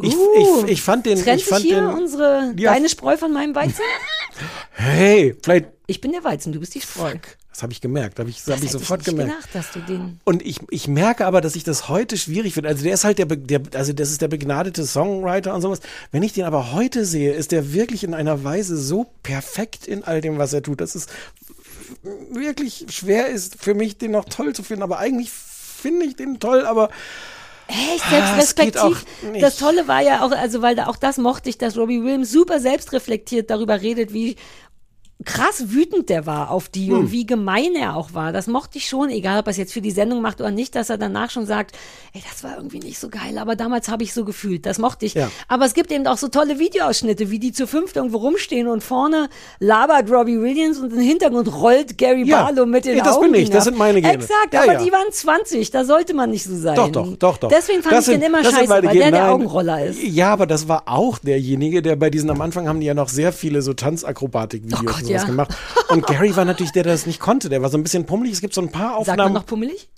Ich, 0.01 0.15
Uh, 0.15 0.63
ich, 0.65 0.71
ich 0.73 0.81
fand 0.81 1.05
den, 1.05 1.21
Trennt 1.21 1.41
ich 1.41 1.47
fand 1.47 1.63
hier 1.63 1.81
den, 1.81 1.89
unsere, 1.89 2.53
Ja. 2.57 2.73
deine 2.73 2.87
Spreu 2.89 3.17
von 3.17 3.33
meinem 3.33 3.53
Weizen? 3.55 3.81
hey, 4.71 5.35
vielleicht, 5.43 5.65
Ich 5.87 5.99
bin 6.01 6.11
der 6.11 6.23
Weizen, 6.23 6.53
du 6.53 6.59
bist 6.59 6.73
die 6.75 6.81
Spreu. 6.81 7.15
das 7.51 7.61
habe 7.63 7.73
ich 7.73 7.81
gemerkt, 7.81 8.17
habe 8.19 8.29
ich, 8.29 8.41
Das 8.43 8.55
hab 8.57 8.63
ich 8.63 8.71
sofort 8.71 9.01
ich 9.01 9.07
nicht 9.07 9.17
gemerkt. 9.17 9.51
gedacht, 9.51 9.55
dass 9.55 9.71
du 9.73 9.79
den. 9.81 10.21
Und 10.23 10.41
ich, 10.45 10.59
ich 10.69 10.87
merke 10.87 11.25
aber, 11.25 11.41
dass 11.41 11.55
ich 11.57 11.65
das 11.65 11.89
heute 11.89 12.15
schwierig 12.17 12.53
finde. 12.53 12.69
Also 12.69 12.83
der 12.83 12.93
ist 12.93 13.03
halt 13.03 13.17
der, 13.17 13.25
der, 13.25 13.61
also 13.73 13.91
das 13.91 14.11
ist 14.11 14.21
der 14.21 14.29
begnadete 14.29 14.85
Songwriter 14.85 15.53
und 15.53 15.61
sowas. 15.61 15.81
Wenn 16.11 16.23
ich 16.23 16.31
den 16.31 16.45
aber 16.45 16.71
heute 16.71 17.03
sehe, 17.03 17.33
ist 17.33 17.51
der 17.51 17.73
wirklich 17.73 18.05
in 18.05 18.13
einer 18.13 18.43
Weise 18.45 18.77
so 18.77 19.07
perfekt 19.23 19.85
in 19.87 20.05
all 20.05 20.21
dem, 20.21 20.37
was 20.37 20.53
er 20.53 20.63
tut, 20.63 20.79
dass 20.79 20.95
es 20.95 21.07
wirklich 22.31 22.85
schwer 22.89 23.27
ist 23.27 23.57
für 23.61 23.73
mich, 23.73 23.97
den 23.97 24.11
noch 24.11 24.25
toll 24.25 24.53
zu 24.53 24.63
finden. 24.63 24.83
Aber 24.83 24.99
eigentlich 24.99 25.29
finde 25.31 26.05
ich 26.05 26.15
den 26.15 26.39
toll, 26.39 26.65
aber 26.65 26.89
Echt 27.69 28.03
Ah, 28.05 28.09
selbstrespektiv. 28.09 28.81
auch 28.81 29.31
nicht. 29.31 29.43
Das 29.43 29.57
Tolle 29.57 29.87
war 29.87 30.01
ja 30.01 30.25
auch, 30.25 30.31
also 30.31 30.61
weil 30.61 30.75
da 30.75 30.87
auch 30.87 30.95
das 30.97 31.17
mochte 31.17 31.49
ich, 31.49 31.57
dass 31.57 31.77
Robbie 31.77 32.03
Williams 32.03 32.31
super 32.31 32.59
selbstreflektiert 32.59 33.49
darüber 33.49 33.81
redet, 33.81 34.11
wie 34.11 34.35
krass 35.25 35.65
wütend 35.67 36.09
der 36.09 36.25
war 36.25 36.49
auf 36.49 36.69
die 36.69 36.87
Hm. 36.87 36.97
und 36.99 37.11
wie 37.11 37.25
gemein 37.25 37.75
er 37.75 37.95
auch 37.97 38.13
war. 38.13 38.31
Das 38.31 38.47
mochte 38.47 38.77
ich 38.77 38.87
schon, 38.87 39.09
egal 39.09 39.39
ob 39.39 39.47
er 39.47 39.51
es 39.51 39.57
jetzt 39.57 39.73
für 39.73 39.81
die 39.81 39.91
Sendung 39.91 40.21
macht 40.21 40.39
oder 40.39 40.49
nicht, 40.51 40.75
dass 40.75 40.89
er 40.89 40.97
danach 40.97 41.29
schon 41.29 41.45
sagt, 41.45 41.75
ey, 42.13 42.21
das 42.31 42.41
war 42.43 42.55
irgendwie 42.55 42.79
nicht 42.79 42.97
so 42.99 43.09
geil, 43.09 43.37
aber 43.37 43.57
damals 43.57 43.89
habe 43.89 44.03
ich 44.03 44.13
so 44.13 44.23
gefühlt. 44.23 44.65
Das 44.65 44.79
mochte 44.79 45.05
ich. 45.05 45.15
Ja. 45.15 45.29
Aber 45.49 45.65
es 45.65 45.73
gibt 45.73 45.91
eben 45.91 46.07
auch 46.07 46.17
so 46.17 46.29
tolle 46.29 46.57
Videoausschnitte, 46.57 47.29
wie 47.31 47.39
die 47.39 47.51
zu 47.51 47.67
fünft 47.67 47.97
irgendwo 47.97 48.17
rumstehen 48.19 48.67
und 48.67 48.81
vorne 48.81 49.27
labert 49.59 50.09
Robbie 50.09 50.39
Williams 50.39 50.79
und 50.79 50.93
im 50.93 50.99
Hintergrund 51.01 51.51
rollt 51.53 51.97
Gary 51.97 52.23
Ja. 52.25 52.43
Barlow 52.43 52.65
mit 52.65 52.85
den 52.85 52.97
Ja, 52.97 53.03
das 53.03 53.17
Augen 53.17 53.31
bin 53.33 53.41
ich. 53.41 53.49
Das 53.49 53.65
sind 53.65 53.77
meine 53.77 54.01
Gene. 54.01 54.13
Exakt, 54.13 54.53
Ja, 54.53 54.63
aber 54.63 54.73
ja. 54.73 54.83
die 54.83 54.91
waren 54.91 55.11
20, 55.11 55.69
da 55.71 55.83
sollte 55.83 56.13
man 56.13 56.29
nicht 56.31 56.45
so 56.45 56.55
sein. 56.55 56.75
Doch, 56.75 56.89
doch, 56.89 57.15
doch, 57.17 57.37
doch. 57.37 57.49
Deswegen 57.49 57.81
fand 57.83 57.93
Das 57.95 58.07
ich 58.07 58.13
sind- 58.13 58.21
den 58.21 58.29
immer 58.29 58.43
scheiße, 58.43 58.69
weil 58.69 58.81
der 58.83 58.91
Gene. 58.91 59.11
der 59.11 59.21
Nein. 59.23 59.29
Augenroller 59.31 59.85
ist. 59.85 60.01
Ja, 60.01 60.31
aber 60.31 60.47
das 60.47 60.69
war 60.69 60.83
auch 60.85 61.17
derjenige, 61.19 61.81
der 61.81 61.97
bei 61.97 62.09
diesen, 62.09 62.29
am 62.29 62.39
Anfang 62.39 62.69
haben 62.69 62.79
die 62.79 62.85
ja 62.85 62.93
noch 62.93 63.09
sehr 63.09 63.33
viele 63.33 63.61
so 63.61 63.73
Tanzakrobatik-Videos 63.73 64.79
Oh 64.81 65.08
sowas 65.09 65.21
ja. 65.23 65.27
gemacht. 65.27 65.55
Und 65.89 66.05
Gary 66.07 66.35
war 66.35 66.45
natürlich 66.45 66.71
der, 66.71 66.83
der 66.83 66.93
das 66.93 67.05
nicht 67.05 67.19
konnte. 67.19 67.49
Der 67.49 67.61
war 67.61 67.69
so 67.69 67.77
ein 67.77 67.83
bisschen 67.83 68.05
pummelig. 68.05 68.33
Es 68.33 68.41
gibt 68.41 68.53
so 68.53 68.61
ein 68.61 68.71
paar 68.71 68.93
Sagt 68.97 69.07
man 69.07 69.11
Aufnahmen. 69.19 69.33
noch 69.33 69.45
pummelig? 69.45 69.89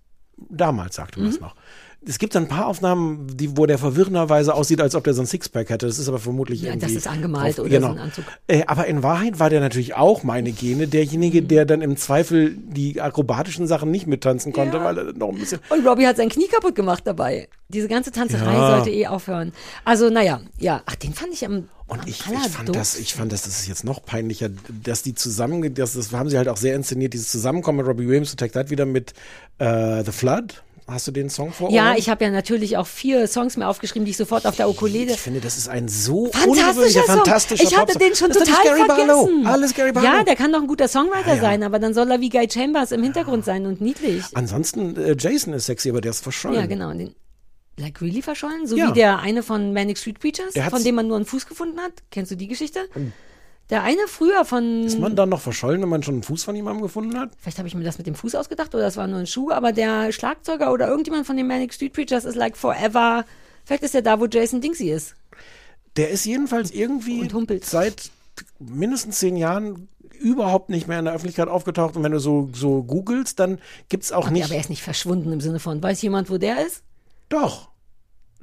damals 0.50 0.96
sagte 0.96 1.20
man 1.20 1.30
es 1.30 1.36
Mhm. 1.40 1.46
noch. 1.46 1.56
Es 2.04 2.18
gibt 2.18 2.34
dann 2.34 2.46
ein 2.46 2.50
paar 2.50 2.66
Aufnahmen, 2.66 3.28
die, 3.38 3.56
wo 3.58 3.68
der 3.68 3.78
verwirrenderweise 3.78 4.56
aussieht, 4.56 4.82
als 4.82 4.96
ob 4.96 5.04
der 5.04 5.14
so 5.14 5.22
ein 5.22 5.28
Sixpack 5.28 5.70
hätte. 5.70 5.86
Das 5.86 6.00
ist 6.00 6.08
aber 6.08 6.18
vermutlich 6.18 6.64
Ja, 6.64 6.70
irgendwie. 6.70 6.88
das 6.88 6.96
ist 6.96 7.08
angemalt 7.08 7.60
drauf- 7.60 7.66
oder 7.68 7.76
genau. 7.76 7.88
so 7.90 7.94
ein 7.94 8.00
Anzug. 8.00 8.26
Äh, 8.48 8.64
aber 8.66 8.88
in 8.88 9.04
Wahrheit 9.04 9.38
war 9.38 9.52
der 9.52 9.60
natürlich 9.60 9.94
auch 9.94 10.24
meine 10.24 10.52
Gene, 10.52 10.88
derjenige, 10.88 11.44
der 11.44 11.66
dann 11.66 11.82
im 11.84 11.98
Zweifel 11.98 12.56
die 12.58 13.00
akrobatischen 13.00 13.68
Sachen 13.68 13.92
nicht 13.92 14.08
mittanzen 14.08 14.52
konnte, 14.52 14.78
Ja. 14.78 14.84
weil 14.84 14.98
er 14.98 15.14
noch 15.14 15.30
ein 15.30 15.38
bisschen. 15.38 15.60
Und 15.70 15.86
Robbie 15.88 16.08
hat 16.08 16.18
sein 16.18 16.30
Knie 16.30 16.48
kaputt 16.48 16.74
gemacht 16.74 17.04
dabei. 17.06 17.48
Diese 17.70 17.88
ganze 17.88 18.12
Tanzerei 18.12 18.52
Ja. 18.52 18.72
sollte 18.78 18.90
eh 18.90 19.06
aufhören. 19.06 19.54
Also, 19.86 20.10
naja, 20.10 20.42
ja. 20.58 20.82
Ach, 20.88 20.96
den 20.96 21.14
fand 21.14 21.34
ich 21.34 21.46
am. 21.46 21.68
Und 21.92 22.08
ich, 22.08 22.22
ich 22.22 22.48
fand 22.50 22.74
das, 22.74 22.98
ich 22.98 23.14
fand 23.16 23.34
das, 23.34 23.42
das 23.42 23.60
ist 23.60 23.68
jetzt 23.68 23.84
noch 23.84 24.06
peinlicher, 24.06 24.48
dass 24.84 25.04
die 25.04 25.14
zusammen, 25.14 25.74
das, 25.74 25.94
das 25.94 26.14
haben 26.14 26.30
sie 26.30 26.38
halt 26.38 26.48
auch 26.48 26.56
sehr 26.56 26.74
inszeniert, 26.74 27.14
dieses 27.14 27.30
Zusammenkommen 27.30 27.80
mit 27.80 27.88
Robbie 27.88 28.08
Williams 28.08 28.32
und 28.32 28.40
Take 28.40 28.54
That 28.54 28.70
wieder 28.70 28.86
mit 28.86 29.12
äh, 29.60 30.02
The 30.06 30.12
Flood. 30.14 30.64
Hast 30.88 31.08
du 31.08 31.12
den 31.12 31.30
Song 31.30 31.52
vor 31.54 31.70
Ja, 31.70 31.96
ich 31.96 32.10
habe 32.10 32.24
ja 32.24 32.32
natürlich 32.32 32.76
auch 32.78 32.88
vier 32.88 33.28
Songs 33.28 33.56
mehr 33.58 33.70
aufgeschrieben, 33.70 34.06
die 34.06 34.12
ich 34.12 34.18
sofort 34.18 34.46
auf 34.46 34.56
der 34.56 34.70
Ukulele. 34.70 35.12
Ich 35.14 35.20
finde, 35.20 35.40
das 35.42 35.58
ist 35.58 35.68
ein 35.70 35.88
so 35.90 36.26
Fantastischer 36.32 36.68
ungewöhnlicher, 36.70 37.00
Song. 37.04 37.16
fantastischer 37.18 37.64
Ich 37.64 37.78
hatte 37.78 38.00
den 38.00 38.16
schon 38.16 38.30
das 38.30 38.40
total 38.40 38.64
Gary 38.64 38.88
Barlow. 38.88 39.26
vergessen. 39.26 39.48
Alles 39.48 39.74
Gary 39.74 39.92
Barlow. 39.92 40.08
Ja, 40.08 40.24
der 40.24 40.36
kann 40.38 40.52
doch 40.52 40.62
ein 40.62 40.68
guter 40.68 40.88
Songwriter 40.88 41.28
Ja, 41.30 41.36
ja. 41.36 41.42
sein, 41.42 41.64
aber 41.64 41.80
dann 41.80 41.94
soll 41.94 42.10
er 42.10 42.20
wie 42.22 42.30
Guy 42.30 42.48
Chambers 42.50 42.92
im 42.94 43.04
Hintergrund 43.04 43.46
sein 43.46 43.66
und 43.68 43.80
niedlich. 43.82 44.24
Ansonsten, 44.34 44.96
äh, 44.98 45.16
Jason 45.18 45.54
ist 45.54 45.66
sexy, 45.68 45.90
aber 45.90 46.02
der 46.02 46.12
ist 46.12 46.24
verschollen. 46.24 46.60
Ja, 46.60 46.66
genau. 46.66 46.92
Den, 46.94 47.14
like 47.78 48.02
really 48.02 48.22
verschollen? 48.22 48.68
So 48.68 48.76
Ja. 48.76 48.90
wie 48.90 48.94
der 48.94 49.20
eine 49.20 49.44
von 49.44 49.74
Manic 49.74 49.98
Street 49.98 50.20
Preachers, 50.20 50.54
von 50.70 50.84
dem 50.84 50.96
man 50.96 51.08
nur 51.08 51.16
einen 51.18 51.26
Fuß 51.26 51.48
gefunden 51.48 51.80
hat. 51.80 51.94
Kennst 52.12 52.32
du 52.32 52.36
die 52.36 52.48
Geschichte? 52.48 52.80
Der 53.70 53.84
eine 53.84 54.02
früher 54.08 54.44
von. 54.44 54.84
Ist 54.84 55.00
man 55.00 55.16
dann 55.16 55.30
noch 55.30 55.40
verschollen, 55.40 55.82
wenn 55.82 55.88
man 55.90 56.04
schon 56.04 56.16
einen 56.16 56.24
Fuß 56.24 56.44
von 56.44 56.56
jemandem 56.56 56.82
gefunden 56.84 57.18
hat? 57.18 57.32
Vielleicht 57.40 57.58
habe 57.58 57.68
ich 57.70 57.76
mir 57.76 57.84
das 57.86 57.98
mit 57.98 58.06
dem 58.08 58.16
Fuß 58.16 58.36
ausgedacht 58.36 58.74
oder 58.76 58.84
das 58.84 58.98
war 58.98 59.08
nur 59.08 59.20
ein 59.20 59.28
Schuh, 59.28 59.52
aber 59.52 59.72
der 59.72 60.12
Schlagzeuger 60.12 60.74
oder 60.74 60.88
irgendjemand 60.90 61.26
von 61.26 61.38
den 61.38 61.48
Manic 61.48 61.74
Street 61.74 61.94
Preachers 61.94 62.26
ist 62.26 62.36
like 62.36 62.58
forever. 62.58 63.26
Vielleicht 63.64 63.84
ist 63.84 63.96
er 63.96 64.02
da, 64.02 64.20
wo 64.20 64.26
Jason 64.26 64.60
Dingsy 64.60 64.90
ist. 64.92 65.16
Der 65.96 66.10
ist 66.10 66.26
jedenfalls 66.26 66.72
irgendwie 66.72 67.30
seit 67.64 68.12
mindestens 68.60 69.20
zehn 69.20 69.36
Jahren 69.38 69.88
überhaupt 70.20 70.70
nicht 70.70 70.88
mehr 70.88 71.00
in 71.00 71.06
der 71.06 71.14
Öffentlichkeit 71.14 71.48
aufgetaucht. 71.48 71.96
Und 71.96 72.04
wenn 72.04 72.12
du 72.12 72.20
so, 72.20 72.50
so 72.54 72.84
googelst, 72.84 73.40
dann 73.40 73.60
gibt's 73.90 74.12
auch 74.12 74.26
Ja, 74.26 74.32
nicht. 74.32 74.44
aber 74.46 74.54
er 74.56 74.60
ist 74.62 74.70
nicht 74.70 74.84
verschwunden 74.84 75.32
im 75.32 75.42
Sinne 75.42 75.60
von, 75.60 75.82
weiß 75.82 76.02
jemand, 76.02 76.30
wo 76.30 76.38
der 76.38 76.66
ist? 76.66 76.84
Doch. 77.32 77.72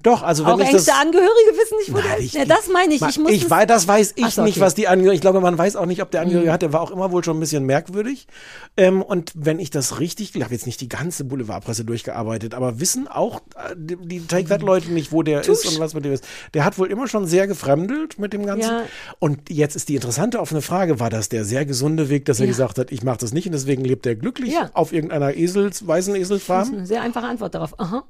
Doch, 0.01 0.23
also 0.23 0.45
wenn 0.47 0.53
Auch 0.53 0.59
ich 0.61 0.69
engste 0.69 0.93
das. 0.93 1.01
Angehörige 1.01 1.59
wissen 1.61 1.77
nicht, 1.79 1.93
wo 1.93 1.97
Nein, 1.97 2.07
der 2.07 2.19
ist. 2.19 2.25
ich- 2.27 2.33
Ja, 2.35 2.45
das 2.45 2.69
meine 2.73 2.95
ich. 2.95 3.03
Ich 3.03 3.19
muss 3.19 3.33
ich 3.33 3.43
das- 3.43 3.51
weiß, 3.51 3.67
das 3.67 3.89
weiß 3.89 4.13
ich 4.15 4.27
so, 4.29 4.43
nicht, 4.45 4.53
okay. 4.59 4.61
was 4.65 4.77
die 4.77 4.87
Angehörigen. 4.87 5.17
Ich 5.17 5.21
glaube, 5.21 5.41
man 5.41 5.59
weiß 5.59 5.75
auch 5.75 5.87
nicht, 5.87 6.01
ob 6.03 6.13
der 6.13 6.21
Angehörige 6.21 6.53
hat. 6.53 6.63
Der 6.63 6.73
war 6.73 6.83
auch 6.83 6.93
immer 6.93 7.11
wohl 7.11 7.25
schon 7.25 7.37
ein 7.37 7.41
bisschen 7.41 7.67
merkwürdig. 7.67 8.29
Ähm, 8.77 9.03
und 9.03 9.33
wenn 9.35 9.59
ich 9.59 9.71
das 9.71 9.99
richtig, 9.99 10.37
ich 10.37 10.43
habe 10.45 10.55
jetzt 10.55 10.67
nicht 10.67 10.81
die 10.81 10.89
ganze 10.89 11.25
Boulevardpresse 11.25 11.85
durchgearbeitet, 11.85 12.55
aber 12.55 12.79
wissen 12.79 13.09
auch 13.09 13.41
äh, 13.57 13.75
die, 13.77 13.97
die 13.97 14.21
Take 14.25 14.45
That 14.49 14.63
Leute 14.63 14.93
nicht, 14.93 15.11
wo 15.11 15.25
der 15.25 15.41
ist 15.41 15.67
und 15.67 15.81
was 15.81 15.95
mit 15.95 16.05
dem 16.05 16.13
ist. 16.13 16.23
Der 16.55 16.65
hat 16.65 16.79
wohl 16.79 16.87
immer 16.93 17.09
schon 17.09 17.27
sehr 17.27 17.49
gefremdelt 17.49 18.21
mit 18.21 18.33
dem 18.33 18.47
Ganzen. 18.47 18.71
Ja. 18.71 18.83
Und 19.19 19.51
jetzt 19.51 19.75
ist 19.75 19.89
die 19.89 19.97
interessante 19.97 20.39
offene 20.39 20.63
Frage: 20.63 21.01
War 21.01 21.11
das 21.11 21.29
der 21.29 21.45
sehr 21.45 21.67
gesunde 21.67 22.09
Weg, 22.09 22.25
dass 22.27 22.39
er 22.39 22.47
Ja. 22.47 22.53
gesagt 22.53 22.79
hat, 22.79 22.93
ich 22.93 23.03
mache 23.03 23.19
das 23.19 23.33
nicht 23.33 23.47
und 23.47 23.53
deswegen 23.53 23.85
lebt 23.85 24.07
er 24.07 24.15
glücklich 24.15 24.55
auf 24.75 24.93
irgendeiner 24.93 25.35
Esels, 25.37 25.85
weißen 25.85 26.15
Das 26.15 26.31
ist 26.31 26.49
eine 26.51 26.87
sehr 26.87 27.03
einfache 27.03 27.27
Antwort 27.27 27.53
darauf. 27.57 27.79
Aha. 27.81 28.05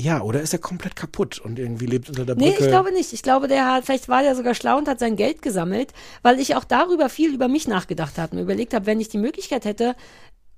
Ja, 0.00 0.22
oder 0.22 0.40
ist 0.40 0.52
er 0.54 0.58
komplett 0.58 0.96
kaputt 0.96 1.38
und 1.38 1.58
irgendwie 1.58 1.84
lebt 1.86 2.08
unter 2.08 2.24
der 2.24 2.34
Nee, 2.36 2.50
Brücke? 2.52 2.64
ich 2.64 2.68
glaube 2.70 2.90
nicht. 2.92 3.12
Ich 3.12 3.22
glaube, 3.22 3.48
der 3.48 3.66
hat, 3.70 3.84
vielleicht 3.84 4.08
war 4.08 4.22
der 4.22 4.34
sogar 4.34 4.54
schlau 4.54 4.78
und 4.78 4.88
hat 4.88 4.98
sein 4.98 5.16
Geld 5.16 5.42
gesammelt, 5.42 5.92
weil 6.22 6.40
ich 6.40 6.56
auch 6.56 6.64
darüber 6.64 7.08
viel 7.10 7.34
über 7.34 7.48
mich 7.48 7.68
nachgedacht 7.68 8.16
habe 8.16 8.36
und 8.36 8.42
überlegt 8.42 8.72
habe, 8.72 8.86
wenn 8.86 9.00
ich 9.00 9.08
die 9.10 9.18
Möglichkeit 9.18 9.64
hätte, 9.66 9.94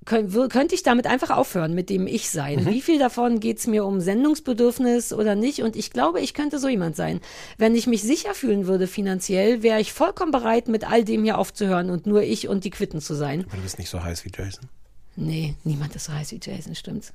könnte 0.05 0.74
ich 0.74 0.82
damit 0.82 1.06
einfach 1.06 1.31
aufhören, 1.31 1.74
mit 1.74 1.89
dem 1.89 2.06
Ich 2.09 2.28
sein. 2.31 2.64
Mhm. 2.64 2.66
Wie 2.70 2.81
viel 2.82 2.98
davon 2.98 3.39
geht's 3.39 3.66
mir 3.69 3.85
um 3.85 4.01
Sendungsbedürfnis 4.01 5.12
oder 5.12 5.35
nicht? 5.36 5.62
Und 5.62 5.77
ich 5.77 5.90
glaube, 5.93 6.20
ich 6.20 6.35
könnte 6.35 6.59
so 6.59 6.69
jemand 6.69 6.97
sein. 6.97 7.20
Wenn 7.56 7.74
ich 7.77 7.86
mich 7.86 8.02
sicher 8.02 8.35
fühlen 8.35 8.66
würde 8.66 8.86
finanziell, 8.89 9.62
wäre 9.62 9.81
ich 9.81 9.93
vollkommen 9.93 10.32
bereit, 10.32 10.66
mit 10.69 10.89
all 10.90 11.05
dem 11.05 11.23
hier 11.24 11.39
aufzuhören 11.39 11.89
und 11.90 12.06
nur 12.06 12.23
ich 12.23 12.48
und 12.48 12.64
die 12.64 12.70
Quitten 12.70 13.01
zu 13.01 13.14
sein. 13.14 13.44
Aber 13.47 13.56
du 13.59 13.62
bist 13.62 13.78
nicht 13.78 13.90
so 13.90 14.02
heiß 14.02 14.24
wie 14.24 14.31
Jason. 14.36 14.69
Nee, 15.14 15.55
niemand 15.62 15.94
ist 15.94 16.06
so 16.06 16.12
heiß 16.12 16.32
wie 16.32 16.40
Jason, 16.43 16.74
stimmt's. 16.74 17.12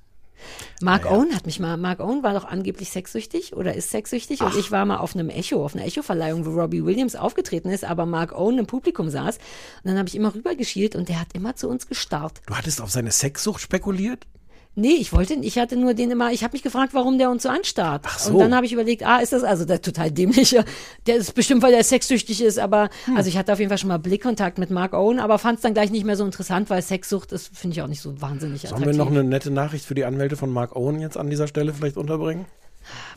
Mark 0.82 1.10
Owen 1.10 1.36
hat 1.36 1.46
mich 1.46 1.60
mal, 1.60 1.78
Mark 1.78 2.00
Owen 2.00 2.24
war 2.24 2.34
doch 2.34 2.46
angeblich 2.46 2.92
sexsüchtig 2.92 3.56
oder 3.56 3.74
ist 3.74 3.92
sexsüchtig 3.92 4.42
und 4.42 4.56
ich 4.56 4.72
war 4.72 4.86
mal 4.86 4.98
auf 4.98 5.16
einem 5.16 5.30
Echo, 5.30 5.64
auf 5.64 5.76
einer 5.76 5.86
Echo-Verleihung, 5.86 6.46
wo 6.46 6.52
Robbie 6.52 6.86
Williams 6.86 7.16
aufgetreten 7.16 7.70
ist, 7.70 7.84
aber 7.84 8.06
Mark 8.06 8.34
Owen 8.38 8.60
im 8.60 8.68
Publikum 8.68 9.10
saß 9.10 9.38
und 9.38 9.86
dann 9.86 9.98
habe 9.98 10.08
ich 10.08 10.16
immer 10.16 10.34
rübergeschielt 10.34 10.96
und 10.96 11.10
der 11.10 11.20
hat 11.20 11.34
immer 11.34 11.56
zu 11.56 11.68
uns 11.70 11.88
gestarrt. 11.88 12.42
Du 12.46 12.56
hattest 12.56 12.82
auf 12.82 12.92
seine 12.92 13.12
Sexsucht 13.12 13.62
spekuliert? 13.62 14.28
Nee, 14.80 14.94
ich 15.00 15.12
wollte, 15.12 15.34
ich 15.34 15.58
hatte 15.58 15.76
nur 15.76 15.96
den 15.96 16.12
immer, 16.12 16.32
ich 16.32 16.44
habe 16.44 16.54
mich 16.54 16.62
gefragt, 16.62 16.94
warum 16.94 17.18
der 17.18 17.32
uns 17.32 17.42
so 17.42 17.50
anstarrt. 17.50 18.04
Ach 18.06 18.20
so. 18.20 18.34
Und 18.34 18.40
dann 18.40 18.56
habe 18.56 18.68
ich 18.68 18.74
überlegt, 18.74 19.04
ah, 19.04 19.18
ist 19.18 19.34
das 19.34 19.44
also 19.44 19.66
der 19.66 19.82
total 19.82 20.12
dämliche, 20.12 20.64
der 21.08 21.16
ist 21.16 21.34
bestimmt, 21.34 21.64
weil 21.64 21.72
der 21.72 21.84
sexsüchtig 21.84 22.44
ist, 22.44 22.60
aber 22.60 22.90
Hm. 23.06 23.18
also 23.18 23.28
ich 23.28 23.38
hatte 23.38 23.52
auf 23.52 23.58
jeden 23.58 23.70
Fall 23.70 23.80
schon 23.80 23.88
mal 23.88 23.98
Blickkontakt 23.98 24.60
mit 24.60 24.70
Mark 24.70 24.94
Owen, 24.94 25.20
aber 25.20 25.40
fand 25.40 25.58
es 25.58 25.64
dann 25.64 25.74
gleich 25.74 25.90
nicht 25.90 26.06
mehr 26.06 26.16
so 26.16 26.24
interessant, 26.24 26.70
weil 26.70 26.84
Sexsucht 26.84 27.32
ist, 27.32 27.58
finde 27.58 27.76
ich 27.76 27.82
auch 27.82 27.88
nicht 27.88 28.02
so 28.02 28.22
wahnsinnig 28.22 28.62
Sollen 28.62 28.76
attraktiv. 28.76 28.98
wir 29.00 29.04
noch 29.04 29.12
eine 29.12 29.24
nette 29.24 29.50
Nachricht 29.50 29.84
für 29.84 29.96
die 29.96 30.06
Anwälte 30.06 30.38
von 30.38 30.52
Mark 30.52 30.76
Owen 30.76 31.00
jetzt 31.00 31.18
an 31.18 31.32
dieser 31.32 31.48
Stelle 31.48 31.74
vielleicht 31.74 31.98
unterbringen? 31.98 32.46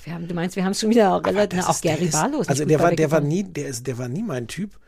Wir 0.04 0.14
haben, 0.14 0.26
du 0.26 0.34
meinst, 0.34 0.56
wir 0.56 0.64
haben 0.64 0.72
es 0.72 0.80
schon 0.80 0.90
wieder 0.90 1.22
relativ, 1.24 1.68
auch 1.68 1.80
Gary 1.80 2.06
ist 2.06 2.14
Also 2.14 2.64
der 2.64 2.80
war, 2.80 2.92
der 2.92 3.10
war 3.10 3.20
nie, 3.20 3.44
der 3.44 3.68
ist, 3.68 3.86
der 3.86 3.98
war 3.98 4.08
nie 4.08 4.22
mein 4.22 4.46
Typ. 4.48 4.78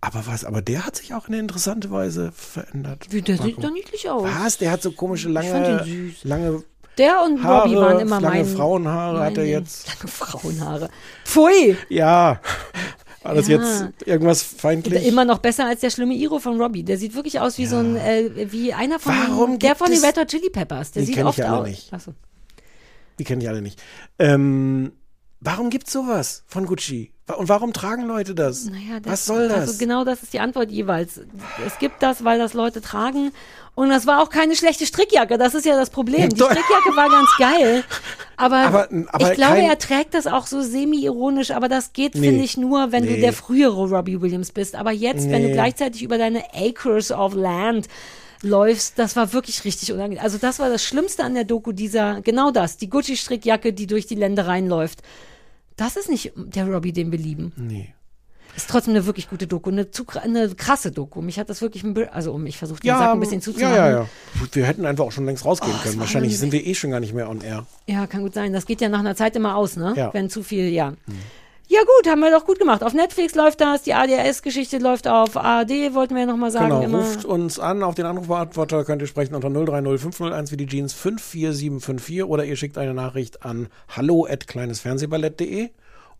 Aber 0.00 0.26
was, 0.26 0.44
aber 0.44 0.62
der 0.62 0.86
hat 0.86 0.94
sich 0.96 1.12
auch 1.14 1.26
in 1.26 1.34
eine 1.34 1.40
interessante 1.42 1.90
Weise 1.90 2.30
verändert. 2.32 3.06
Wie, 3.10 3.20
der 3.20 3.36
Mark 3.36 3.46
sieht 3.48 3.62
doch 3.64 3.70
niedlich 3.72 4.08
aus. 4.08 4.22
Was? 4.24 4.58
Der 4.58 4.70
hat 4.70 4.80
so 4.82 4.92
komische 4.92 5.28
lange, 5.28 5.84
lange 6.22 6.62
Der 6.98 7.22
und 7.24 7.42
Haare, 7.42 7.62
Robbie 7.68 7.76
waren 7.76 7.98
immer 8.00 8.20
lange 8.20 8.44
mein... 8.44 8.46
Frauenhaare 8.56 9.20
hat 9.24 9.36
er 9.36 9.42
mein- 9.42 9.48
jetzt. 9.50 9.88
Lange 9.98 10.08
Frauenhaare. 10.12 10.88
Pfui! 11.24 11.76
Ja. 11.88 12.40
War 13.24 13.34
das 13.34 13.48
Ja. 13.48 13.58
jetzt 13.58 14.06
irgendwas 14.06 14.42
feindlich? 14.44 15.04
Immer 15.04 15.24
noch 15.24 15.38
besser 15.38 15.66
als 15.66 15.80
der 15.80 15.90
schlimme 15.90 16.14
Iro 16.14 16.38
von 16.38 16.60
Robbie. 16.60 16.84
Der 16.84 16.96
sieht 16.96 17.14
wirklich 17.16 17.40
aus 17.40 17.58
wie 17.58 17.66
so 17.66 17.76
ein, 17.78 17.96
äh, 17.96 18.52
wie 18.52 18.72
einer 18.72 19.00
von, 19.00 19.12
Warum 19.12 19.58
der 19.58 19.74
von 19.74 19.90
den 19.90 20.02
Red 20.04 20.16
Hot 20.16 20.28
Chili 20.28 20.48
Peppers. 20.48 20.92
Der 20.92 21.02
Die 21.02 21.06
sieht 21.06 21.16
ich 21.16 21.24
oft 21.24 21.38
ja 21.38 21.46
alle 21.46 21.62
aus. 21.62 21.66
nicht. 21.68 21.92
Achso. 21.92 22.12
Die 23.18 23.24
kenne 23.24 23.42
ich 23.42 23.48
alle 23.48 23.62
nicht. 23.62 23.82
Ähm, 24.20 24.92
warum 25.40 25.70
gibt's 25.70 25.92
sowas 25.92 26.44
von 26.46 26.66
Gucci? 26.66 27.12
Und 27.36 27.48
warum 27.48 27.72
tragen 27.72 28.06
Leute 28.06 28.34
das? 28.34 28.64
Naja, 28.66 29.00
das, 29.02 29.12
Was 29.12 29.26
soll 29.26 29.48
das? 29.48 29.58
Also 29.60 29.78
genau 29.78 30.04
das 30.04 30.22
ist 30.22 30.32
die 30.32 30.40
Antwort 30.40 30.70
jeweils. 30.70 31.20
Es 31.66 31.78
gibt 31.78 32.02
das, 32.02 32.24
weil 32.24 32.38
das 32.38 32.54
Leute 32.54 32.80
tragen. 32.80 33.32
Und 33.74 33.90
das 33.90 34.06
war 34.06 34.20
auch 34.22 34.30
keine 34.30 34.56
schlechte 34.56 34.86
Strickjacke. 34.86 35.38
Das 35.38 35.54
ist 35.54 35.64
ja 35.66 35.76
das 35.76 35.90
Problem. 35.90 36.30
Die. 36.30 36.36
Strickjacke 36.36 36.96
war 36.96 37.08
ganz 37.10 37.28
geil. 37.38 37.84
Aber, 38.36 38.56
Aber- 38.56 38.88
aber 39.08 39.30
ich 39.30 39.36
glaube, 39.36 39.58
er 39.58 39.78
trägt 39.78 40.14
das 40.14 40.26
auch 40.28 40.46
so 40.46 40.62
semi-ironisch. 40.62 41.50
Aber 41.50 41.68
das 41.68 41.92
geht, 41.92 42.14
Nee. 42.14 42.28
finde 42.28 42.44
ich, 42.44 42.56
nur, 42.56 42.92
wenn 42.92 43.04
Nee. 43.04 43.16
du 43.16 43.20
der 43.20 43.32
frühere 43.32 43.88
Robbie 43.88 44.20
Williams 44.20 44.52
bist. 44.52 44.74
Aber 44.76 44.90
jetzt, 44.92 45.28
wenn 45.30 45.42
du 45.42 45.48
Nee. 45.48 45.54
gleichzeitig 45.54 46.02
über 46.02 46.18
deine 46.18 46.42
Acres 46.54 47.10
of 47.12 47.34
Land 47.34 47.88
läufst, 48.42 48.98
das 48.98 49.16
war 49.16 49.32
wirklich 49.32 49.64
richtig 49.64 49.92
unangenehm. 49.92 50.22
Also 50.22 50.38
das 50.38 50.58
war 50.60 50.68
das 50.70 50.84
Schlimmste 50.84 51.24
an 51.24 51.34
der 51.34 51.44
Doku 51.44 51.72
dieser, 51.72 52.20
genau 52.20 52.50
das, 52.52 52.76
die 52.76 52.88
Gucci-Strickjacke, 52.88 53.72
die 53.72 53.86
durch 53.88 54.06
die 54.06 54.14
Ländereien 54.14 54.68
läuft. 54.68 55.00
Das 55.78 55.96
ist 55.96 56.10
nicht 56.10 56.32
der 56.36 56.66
Robbie, 56.66 56.92
den 56.92 57.10
wir 57.10 57.18
lieben. 57.18 57.52
Nee. 57.56 57.94
Ist 58.56 58.68
trotzdem 58.68 58.94
eine 58.94 59.06
wirklich 59.06 59.30
gute 59.30 59.46
Doku, 59.46 59.70
eine, 59.70 59.92
zu, 59.92 60.04
eine 60.20 60.52
krasse 60.56 60.90
Doku. 60.90 61.22
Mich 61.22 61.38
hat 61.38 61.48
das 61.48 61.62
wirklich, 61.62 61.84
also 62.12 62.32
um, 62.32 62.44
ich 62.46 62.58
versuche 62.58 62.80
den 62.80 62.88
Sack 62.90 63.12
ein 63.12 63.20
bisschen 63.20 63.40
zuzumachen. 63.40 63.76
ja, 63.76 63.88
ja, 63.88 63.98
ja. 64.00 64.08
Wir 64.50 64.66
hätten 64.66 64.84
einfach 64.84 65.04
auch 65.04 65.12
schon 65.12 65.26
längst 65.26 65.44
rausgehen 65.44 65.72
Oh, 65.78 65.82
können. 65.84 66.00
Wahrscheinlich 66.00 66.36
sind 66.36 66.50
wir 66.50 66.66
eh 66.66 66.74
schon 66.74 66.90
gar 66.90 66.98
nicht 66.98 67.14
mehr 67.14 67.30
on 67.30 67.40
air. 67.40 67.66
Ja, 67.86 68.08
kann 68.08 68.22
gut 68.22 68.34
sein. 68.34 68.52
Das 68.52 68.66
geht 68.66 68.80
ja 68.80 68.88
nach 68.88 68.98
einer 68.98 69.14
Zeit 69.14 69.36
immer 69.36 69.54
aus, 69.54 69.76
ne? 69.76 69.94
Ja. 69.96 70.06
Hm. 70.06 70.14
Wenn 70.14 70.30
zu 70.30 70.42
viel, 70.42 70.68
ja. 70.70 70.94
Ja 71.70 71.80
gut, 71.80 72.10
haben 72.10 72.20
wir 72.20 72.30
doch 72.30 72.46
gut 72.46 72.58
gemacht. 72.58 72.82
Auf 72.82 72.94
Netflix 72.94 73.34
läuft 73.34 73.60
das, 73.60 73.82
die 73.82 73.92
ADS-Geschichte 73.92 74.78
läuft 74.78 75.06
auf 75.06 75.36
ARD, 75.36 75.92
wollten 75.92 76.14
wir 76.14 76.22
ja 76.22 76.26
nochmal 76.26 76.50
sagen. 76.50 76.70
Genau, 76.70 76.82
immer. 76.82 76.98
ruft 77.00 77.26
uns 77.26 77.58
an 77.58 77.82
auf 77.82 77.94
den 77.94 78.06
Anrufbeantworter, 78.06 78.84
könnt 78.84 79.02
ihr 79.02 79.06
sprechen 79.06 79.34
unter 79.34 79.50
030 79.50 80.00
501 80.00 80.50
wie 80.50 80.56
die 80.56 80.66
Jeans 80.66 80.94
54754 80.94 82.24
oder 82.24 82.46
ihr 82.46 82.56
schickt 82.56 82.78
eine 82.78 82.94
Nachricht 82.94 83.44
an 83.44 83.68
hallo 83.88 84.26
at 84.26 84.46
kleinesfernsehballett.de 84.46 85.68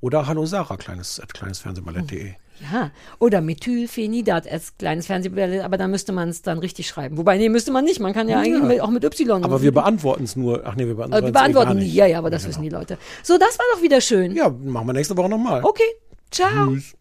oder 0.02 0.26
hallo 0.26 0.44
Sarah 0.44 0.76
kleines 0.76 1.18
at 1.18 1.32
kleinesfernsehballett.de. 1.32 2.34
Ja, 2.72 2.90
oder 3.18 3.40
Methylphenidat 3.40 4.50
als 4.50 4.76
kleines 4.78 5.06
Fernsehballett, 5.06 5.62
aber 5.62 5.76
da 5.76 5.86
müsste 5.86 6.12
man 6.12 6.28
es 6.28 6.42
dann 6.42 6.58
richtig 6.58 6.88
schreiben. 6.88 7.16
Wobei, 7.16 7.38
nee, 7.38 7.48
müsste 7.48 7.70
man 7.70 7.84
nicht. 7.84 8.00
Man 8.00 8.12
kann 8.12 8.28
ja, 8.28 8.38
eigentlich 8.40 8.62
mit, 8.62 8.80
auch 8.80 8.90
mit 8.90 9.04
Y. 9.04 9.44
Aber 9.44 9.62
wir 9.62 9.72
beantworten 9.72 10.24
es 10.24 10.34
nur. 10.36 10.62
Ach 10.64 10.74
nee, 10.74 10.86
wir 10.86 10.94
beantworten 10.94 11.24
Äh, 11.24 11.26
wir 11.26 11.28
es 11.28 11.30
eh 11.30 11.32
gar 11.32 11.42
beantworten 11.42 11.78
nie. 11.78 11.84
nicht. 11.84 11.94
Ja, 11.94 12.06
ja, 12.06 12.18
aber 12.18 12.30
das 12.30 12.46
wissen 12.48 12.62
die 12.62 12.68
Leute. 12.68 12.98
So, 13.22 13.38
das 13.38 13.58
war 13.58 13.66
doch 13.74 13.82
wieder 13.82 14.00
schön. 14.00 14.34
Ja, 14.34 14.48
machen 14.50 14.86
wir 14.86 14.92
nächste 14.92 15.16
Woche 15.16 15.28
nochmal. 15.28 15.62
Okay, 15.64 15.82
ciao. 16.30 16.72
Tschüss. 16.72 16.94